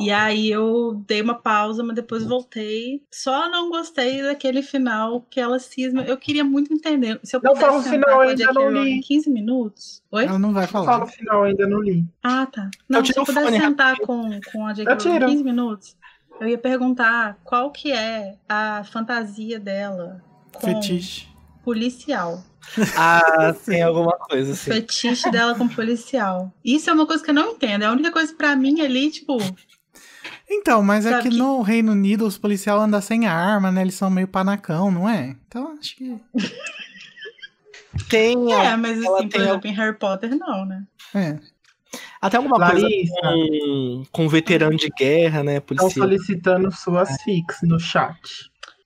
E 0.00 0.12
aí 0.12 0.48
eu 0.48 1.02
dei 1.08 1.20
uma 1.20 1.34
pausa, 1.34 1.82
mas 1.82 1.96
depois 1.96 2.24
voltei. 2.24 3.02
Só 3.12 3.50
não 3.50 3.68
gostei 3.68 4.22
daquele 4.22 4.62
final 4.62 5.22
que 5.28 5.40
ela 5.40 5.58
cisma. 5.58 6.02
Eu 6.02 6.16
queria 6.16 6.44
muito 6.44 6.72
entender. 6.72 7.18
Se 7.24 7.34
eu 7.34 7.40
Não 7.42 7.56
fala 7.56 7.78
o 7.78 7.82
final, 7.82 8.20
a 8.20 8.24
ainda 8.24 8.36
J.K. 8.36 8.52
não 8.70 8.84
li. 8.84 8.90
em 8.92 9.00
15 9.00 9.28
minutos. 9.28 10.00
Oi? 10.12 10.24
Ela 10.24 10.38
não 10.38 10.52
vai 10.52 10.68
Fala 10.68 10.84
falar. 10.84 11.04
o 11.04 11.08
final, 11.08 11.42
ainda 11.42 11.66
não 11.66 11.80
li. 11.80 12.04
Ah, 12.22 12.46
tá. 12.46 12.70
Não, 12.88 13.04
se 13.04 13.12
eu 13.16 13.22
o 13.24 13.26
pudesse 13.26 13.46
fone 13.46 13.58
sentar 13.60 13.96
com, 13.98 14.38
com 14.52 14.66
a 14.66 14.72
J.K. 14.72 14.92
Eu 14.92 14.96
Rowling 14.96 15.10
em 15.10 15.18
tiro. 15.18 15.26
15 15.32 15.44
minutos, 15.44 15.96
eu 16.40 16.46
ia 16.48 16.58
perguntar 16.58 17.36
qual 17.42 17.72
que 17.72 17.90
é 17.90 18.36
a 18.48 18.84
fantasia 18.84 19.58
dela 19.58 20.22
com 20.52 20.60
Fetiche. 20.60 21.27
Policial. 21.68 22.42
Ah, 22.96 23.54
tem 23.66 23.82
alguma 23.82 24.16
coisa 24.16 24.52
assim. 24.52 24.70
Fetiche 24.72 25.30
dela 25.30 25.54
com 25.54 25.68
policial. 25.68 26.50
Isso 26.64 26.88
é 26.88 26.92
uma 26.94 27.06
coisa 27.06 27.22
que 27.22 27.28
eu 27.30 27.34
não 27.34 27.52
entendo. 27.52 27.82
É 27.82 27.86
a 27.86 27.92
única 27.92 28.10
coisa 28.10 28.34
pra 28.34 28.56
mim 28.56 28.80
ali, 28.80 29.10
tipo, 29.10 29.36
Então, 30.50 30.82
mas 30.82 31.04
é 31.04 31.20
que 31.20 31.28
que- 31.28 31.36
no 31.36 31.60
Reino 31.60 31.92
Unido 31.92 32.26
os 32.26 32.38
policiais 32.38 32.80
andam 32.80 33.02
sem 33.02 33.26
arma, 33.26 33.70
né? 33.70 33.82
Eles 33.82 33.94
são 33.94 34.08
meio 34.08 34.26
panacão, 34.26 34.90
não 34.90 35.06
é? 35.06 35.36
Então 35.46 35.76
acho 35.78 35.94
que. 35.96 36.16
Tem 38.08 38.52
é, 38.52 38.76
mas 38.76 38.98
assim, 38.98 39.06
por 39.06 39.28
tem 39.28 39.40
exemplo, 39.40 39.68
em 39.68 39.72
Harry 39.74 39.98
Potter, 39.98 40.36
não, 40.36 40.64
né? 40.64 40.84
É. 41.14 41.38
até 42.20 42.36
alguma 42.36 42.56
coisa 42.56 42.82
Larissa, 42.82 43.14
com, 43.22 44.04
com 44.12 44.28
veterano 44.28 44.76
de 44.76 44.88
guerra, 44.96 45.42
né? 45.42 45.56
estão 45.56 45.90
solicitando 45.90 46.70
suas 46.70 47.20
fics 47.22 47.58
no 47.62 47.78
chat. 47.80 48.16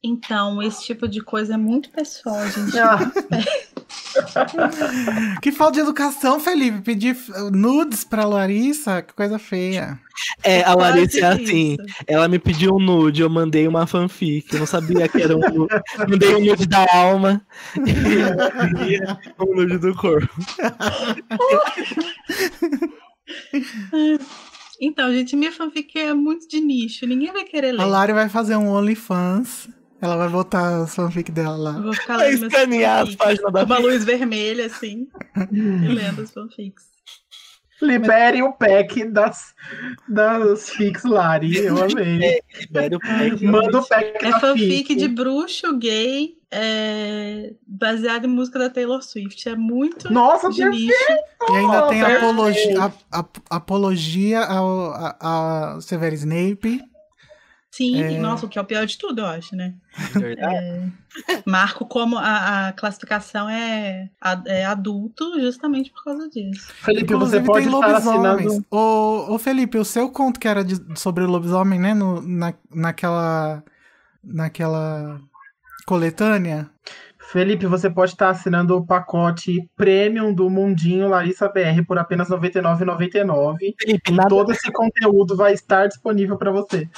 Então, 0.04 0.60
esse 0.60 0.84
tipo 0.84 1.06
de 1.06 1.20
coisa 1.20 1.54
é 1.54 1.56
muito 1.56 1.90
pessoal, 1.90 2.44
gente. 2.48 2.76
Ah, 2.78 2.98
Que 5.40 5.52
falta 5.52 5.74
de 5.74 5.80
educação, 5.80 6.40
Felipe. 6.40 6.80
Pedir 6.82 7.16
nudes 7.52 8.04
pra 8.04 8.24
Larissa, 8.24 9.02
que 9.02 9.14
coisa 9.14 9.38
feia. 9.38 9.98
É, 10.42 10.62
a 10.64 10.74
Larissa 10.74 11.18
é 11.18 11.24
assim. 11.24 11.74
isso. 11.74 11.82
Ela 12.06 12.28
me 12.28 12.38
pediu 12.38 12.74
um 12.74 12.78
nude, 12.78 13.22
eu 13.22 13.30
mandei 13.30 13.66
uma 13.66 13.86
fanfic. 13.86 14.52
Eu 14.52 14.60
não 14.60 14.66
sabia 14.66 15.08
que 15.08 15.22
era 15.22 15.36
um 15.36 15.40
nude. 15.40 15.74
Mandei 16.08 16.34
um 16.34 16.44
nude 16.44 16.66
da 16.66 16.86
alma. 16.92 17.44
E 17.76 19.00
um 19.42 19.54
nude 19.54 19.78
do 19.78 19.94
corpo. 19.94 20.28
Então, 24.80 25.12
gente, 25.12 25.36
minha 25.36 25.52
fanfic 25.52 25.96
é 25.98 26.12
muito 26.12 26.48
de 26.48 26.60
nicho. 26.60 27.06
Ninguém 27.06 27.32
vai 27.32 27.44
querer 27.44 27.72
ler. 27.72 27.80
A 27.80 27.86
Lari 27.86 28.12
vai 28.12 28.28
fazer 28.28 28.56
um 28.56 28.68
OnlyFans. 28.68 29.68
Ela 30.02 30.16
vai 30.16 30.28
botar 30.28 30.82
as 30.82 30.94
fanfic 30.94 31.30
dela 31.30 31.56
Eu 31.56 31.62
lá. 31.62 31.80
vou 31.80 31.92
ficar 31.92 32.16
Vai 32.16 32.32
lendo 32.32 32.46
escanear 32.46 33.02
as 33.02 33.14
páginas 33.14 33.52
da 33.52 33.60
Com 33.60 33.66
uma 33.66 33.78
luz 33.78 34.04
vermelha, 34.04 34.66
assim. 34.66 35.06
e 35.52 35.88
lendo 35.88 36.20
as 36.22 36.30
fanfics. 36.32 36.84
libere 37.80 38.42
o 38.42 38.52
pack 38.52 39.04
das, 39.08 39.54
das 40.08 40.70
fics 40.70 41.04
Lari. 41.04 41.56
Eu 41.56 41.76
amei. 41.82 42.40
Libera 42.60 42.96
o 42.96 43.00
pack. 43.00 43.44
Manda 43.44 43.78
o 43.78 43.86
pack 43.88 44.24
É 44.26 44.30
da 44.30 44.40
fanfic 44.40 44.88
fic. 44.88 44.94
de 44.96 45.08
bruxo 45.08 45.76
gay 45.78 46.34
é, 46.50 47.54
baseado 47.66 48.24
em 48.26 48.28
música 48.28 48.58
da 48.58 48.68
Taylor 48.70 49.02
Swift. 49.02 49.48
É 49.48 49.56
muito 49.56 50.12
Nossa, 50.12 50.50
de 50.50 50.64
nicho. 50.68 50.92
E 51.50 51.56
ainda 51.56 51.86
tem 51.88 52.00
perfeito. 52.00 52.24
apologia, 52.24 52.82
a- 52.84 53.18
a- 53.20 53.26
apologia 53.56 54.40
ao, 54.44 54.92
a, 54.92 55.16
a 55.76 55.80
Severo 55.80 56.14
Snape. 56.14 56.82
Sim, 57.74 58.02
É. 58.02 58.18
nossa, 58.20 58.44
o 58.44 58.48
que 58.50 58.58
é 58.58 58.62
o 58.62 58.64
pior 58.66 58.84
de 58.84 58.98
tudo, 58.98 59.22
eu 59.22 59.26
acho, 59.26 59.56
né? 59.56 59.74
Verdade. 60.12 60.92
Marco 61.46 61.86
como 61.86 62.18
a, 62.18 62.68
a 62.68 62.72
classificação 62.74 63.48
é, 63.48 64.10
a- 64.20 64.42
é 64.46 64.64
adulto 64.66 65.40
justamente 65.40 65.90
por 65.90 66.04
causa 66.04 66.28
disso. 66.28 66.70
Felipe, 66.82 67.14
você 67.14 67.38
Inclusive 67.38 67.46
pode 67.46 67.64
tem 67.66 67.74
estar 67.74 67.88
lobisomens. 67.88 68.46
assinando. 68.46 68.66
Ô, 68.70 69.34
ô 69.34 69.38
Felipe, 69.38 69.78
o 69.78 69.84
seu 69.86 70.10
conto 70.10 70.38
que 70.38 70.46
era 70.46 70.62
de- 70.62 70.80
sobre 70.98 71.24
lobisomem, 71.24 71.80
né? 71.80 71.94
No, 71.94 72.20
na, 72.20 72.52
naquela. 72.74 73.62
Naquela 74.22 75.20
coletânea. 75.86 76.70
Felipe, 77.32 77.66
você 77.66 77.88
pode 77.90 78.12
estar 78.12 78.28
assinando 78.30 78.76
o 78.76 78.86
pacote 78.86 79.68
premium 79.76 80.32
do 80.34 80.48
Mundinho 80.50 81.08
Larissa 81.08 81.48
BR 81.48 81.82
por 81.86 81.98
apenas 81.98 82.28
R$ 82.28 82.36
99,99. 82.36 83.56
Felipe, 83.80 84.12
nada, 84.12 84.28
Todo 84.28 84.52
esse 84.52 84.70
conteúdo 84.70 85.34
vai 85.36 85.52
estar 85.54 85.86
disponível 85.88 86.36
para 86.36 86.52
você. 86.52 86.88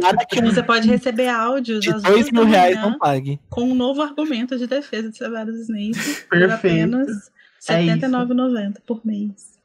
Nada 0.00 0.24
que 0.28 0.40
Você 0.40 0.62
pode 0.62 0.88
receber 0.88 1.28
áudios 1.28 1.80
de 1.80 1.92
dois 1.92 2.30
mil 2.30 2.44
reais 2.44 2.74
manhã 2.76 2.90
não 2.90 2.98
pague. 2.98 3.38
com 3.50 3.62
um 3.62 3.74
novo 3.74 4.02
argumento 4.02 4.56
de 4.58 4.66
defesa 4.66 5.10
de 5.10 5.16
Severus 5.18 5.56
Snape 5.68 6.26
por 6.28 6.42
apenas 6.50 7.30
É 7.68 7.76
R$ 7.76 7.84
isso. 7.84 8.00
79,90 8.00 8.74
por 8.86 9.00
mês. 9.04 9.58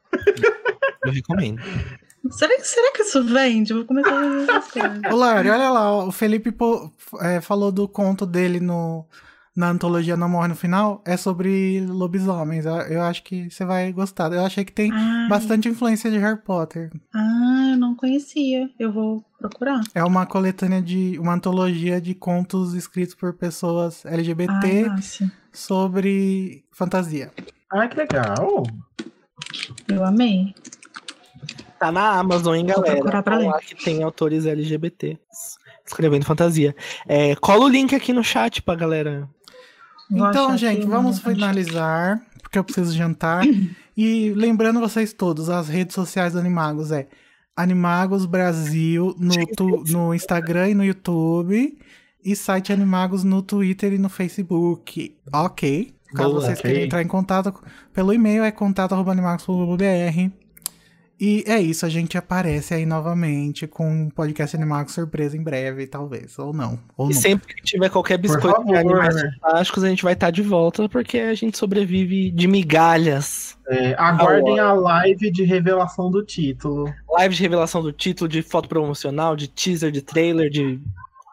Eu 1.04 1.12
recomendo. 1.12 1.60
Será, 2.30 2.54
que- 2.56 2.66
será 2.68 2.92
que 2.92 3.02
isso 3.02 3.24
vende? 3.24 3.72
Eu 3.72 3.78
vou 3.78 3.86
começar 3.86 4.10
a 4.14 4.28
ver 4.28 4.42
essas 4.42 4.70
coisas. 4.70 5.00
Ô, 5.10 5.16
Lari, 5.16 5.48
olha 5.48 5.70
lá, 5.70 6.04
o 6.04 6.12
Felipe 6.12 6.52
pô- 6.52 6.90
é, 7.20 7.40
falou 7.40 7.72
do 7.72 7.88
conto 7.88 8.26
dele 8.26 8.60
no, 8.60 9.06
na 9.56 9.68
antologia 9.70 10.16
Não 10.16 10.28
Morre 10.28 10.48
no 10.48 10.54
Final. 10.54 11.02
É 11.06 11.16
sobre 11.16 11.84
lobisomens. 11.86 12.64
Eu, 12.66 12.74
eu 12.82 13.02
acho 13.02 13.22
que 13.24 13.50
você 13.50 13.64
vai 13.64 13.92
gostar. 13.92 14.32
Eu 14.32 14.44
achei 14.44 14.64
que 14.64 14.72
tem 14.72 14.90
Ai, 14.92 15.28
bastante 15.28 15.68
influência 15.68 16.10
de 16.10 16.18
Harry 16.18 16.40
Potter. 16.40 16.90
Ah, 17.14 17.70
eu 17.72 17.76
não 17.78 17.94
conhecia. 17.94 18.70
Eu 18.78 18.92
vou 18.92 19.24
procurar. 19.38 19.80
É 19.94 20.04
uma 20.04 20.24
coletânea 20.26 20.80
de. 20.80 21.18
uma 21.18 21.34
antologia 21.34 22.00
de 22.00 22.14
contos 22.14 22.74
escritos 22.74 23.14
por 23.14 23.32
pessoas 23.34 24.04
Ai, 24.06 24.14
LGBT 24.14 24.88
massa. 24.88 25.30
sobre 25.52 26.64
fantasia. 26.72 27.30
Ai, 27.72 27.88
que 27.88 27.96
legal. 27.96 28.62
Eu 29.88 30.04
amei. 30.04 30.54
Tá 31.78 31.90
na 31.90 32.18
Amazon, 32.18 32.54
hein, 32.56 32.66
Vou 32.66 32.74
galera? 32.76 32.94
procurar 32.96 33.22
pra 33.22 33.32
Tá 33.36 33.38
ler. 33.42 33.48
lá 33.48 33.58
que 33.58 33.74
tem 33.74 34.02
autores 34.02 34.44
LGBT 34.44 35.18
escrevendo 35.86 36.24
fantasia. 36.26 36.74
É, 37.08 37.34
cola 37.36 37.64
o 37.64 37.68
link 37.68 37.94
aqui 37.94 38.12
no 38.12 38.22
chat 38.22 38.60
pra 38.62 38.74
galera. 38.74 39.26
Então, 40.10 40.56
gente, 40.56 40.86
vamos 40.86 41.18
finalizar, 41.20 42.20
porque 42.42 42.58
eu 42.58 42.64
preciso 42.64 42.92
jantar. 42.96 43.44
e 43.96 44.32
lembrando 44.34 44.80
vocês 44.80 45.12
todos, 45.12 45.48
as 45.48 45.68
redes 45.68 45.94
sociais 45.94 46.32
do 46.32 46.38
Animagos 46.38 46.90
é 46.90 47.08
Animagos 47.56 48.26
Brasil 48.26 49.14
no, 49.18 49.34
tu- 49.56 49.84
no 49.88 50.14
Instagram 50.14 50.70
e 50.70 50.74
no 50.74 50.84
YouTube. 50.84 51.78
E 52.22 52.36
site 52.36 52.70
Animagos 52.70 53.24
no 53.24 53.40
Twitter 53.40 53.94
e 53.94 53.98
no 53.98 54.10
Facebook. 54.10 55.16
Ok. 55.32 55.94
Caso 56.14 56.28
Boa, 56.30 56.40
vocês 56.42 56.58
ok. 56.58 56.70
queiram 56.70 56.84
entrar 56.84 57.02
em 57.02 57.06
contato 57.06 57.54
pelo 57.94 58.12
e-mail, 58.12 58.42
é 58.44 58.50
contato.animagos.br. 58.50 60.30
E 61.20 61.44
é 61.46 61.60
isso, 61.60 61.84
a 61.84 61.88
gente 61.90 62.16
aparece 62.16 62.72
aí 62.72 62.86
novamente 62.86 63.66
com 63.66 63.86
um 63.86 64.08
podcast 64.08 64.56
animado 64.56 64.88
surpresa 64.88 65.36
em 65.36 65.42
breve, 65.42 65.86
talvez. 65.86 66.38
Ou 66.38 66.54
não. 66.54 66.78
Ou 66.96 67.10
E 67.10 67.14
não. 67.14 67.20
sempre 67.20 67.54
que 67.54 67.62
tiver 67.62 67.90
qualquer 67.90 68.16
biscoito 68.16 68.64
de 68.64 68.74
animais 68.74 69.20
fantásticos, 69.20 69.84
a 69.84 69.88
gente 69.90 70.02
vai 70.02 70.14
estar 70.14 70.30
de 70.30 70.40
volta, 70.40 70.88
porque 70.88 71.18
a 71.18 71.34
gente 71.34 71.58
sobrevive 71.58 72.30
de 72.30 72.48
migalhas. 72.48 73.58
É, 73.68 73.94
aguardem 73.98 74.58
a 74.58 74.72
live 74.72 75.30
de 75.30 75.44
revelação 75.44 76.10
do 76.10 76.24
título. 76.24 76.90
Live 77.10 77.34
de 77.34 77.42
revelação 77.42 77.82
do 77.82 77.92
título, 77.92 78.26
de 78.26 78.40
foto 78.40 78.66
promocional, 78.66 79.36
de 79.36 79.46
teaser, 79.46 79.92
de 79.92 80.00
trailer, 80.00 80.48
de 80.48 80.80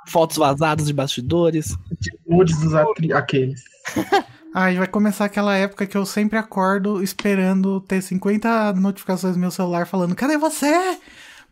fotos 0.08 0.36
vazadas 0.36 0.88
de 0.88 0.94
bastidores. 0.94 1.78
De 1.98 2.12
nudes 2.28 2.60
dos 2.60 2.74
aqueles. 2.76 3.64
Ai, 4.60 4.76
vai 4.76 4.88
começar 4.88 5.26
aquela 5.26 5.56
época 5.56 5.86
que 5.86 5.96
eu 5.96 6.04
sempre 6.04 6.36
acordo 6.36 7.04
esperando 7.04 7.80
ter 7.82 8.02
50 8.02 8.74
notificações 8.74 9.36
no 9.36 9.40
meu 9.42 9.52
celular 9.52 9.86
falando: 9.86 10.16
cadê 10.16 10.36
você? 10.36 10.98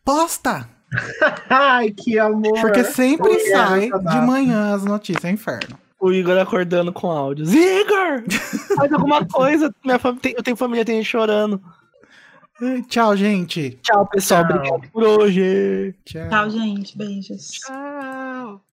Posta! 0.04 0.68
Ai, 1.48 1.92
que 1.92 2.18
amor. 2.18 2.60
Porque 2.62 2.84
sempre 2.84 3.28
Foi 3.40 3.50
sai 3.52 3.90
de 3.92 4.22
manhã 4.26 4.74
as 4.74 4.84
notícias, 4.84 5.24
é 5.24 5.30
inferno. 5.30 5.78
O 6.00 6.12
Igor 6.12 6.36
acordando 6.40 6.92
com 6.92 7.12
áudios. 7.12 7.54
Igor! 7.54 8.24
Faz 8.76 8.92
alguma 8.92 9.24
coisa. 9.24 9.72
Minha 9.84 10.00
fam... 10.00 10.16
tem- 10.16 10.34
Eu 10.36 10.42
tenho 10.42 10.58
família, 10.58 10.84
tem 10.84 10.96
gente 10.98 11.06
chorando. 11.06 11.62
Tchau, 12.88 13.16
gente. 13.16 13.78
Tchau, 13.84 14.08
pessoal. 14.08 14.48
Tchau. 14.48 14.56
Obrigado 14.56 14.92
por 14.92 15.04
hoje. 15.04 15.94
Tchau. 16.06 16.30
Tchau, 16.30 16.50
gente. 16.50 16.98
Beijos. 16.98 17.52
Tchau. 17.52 17.76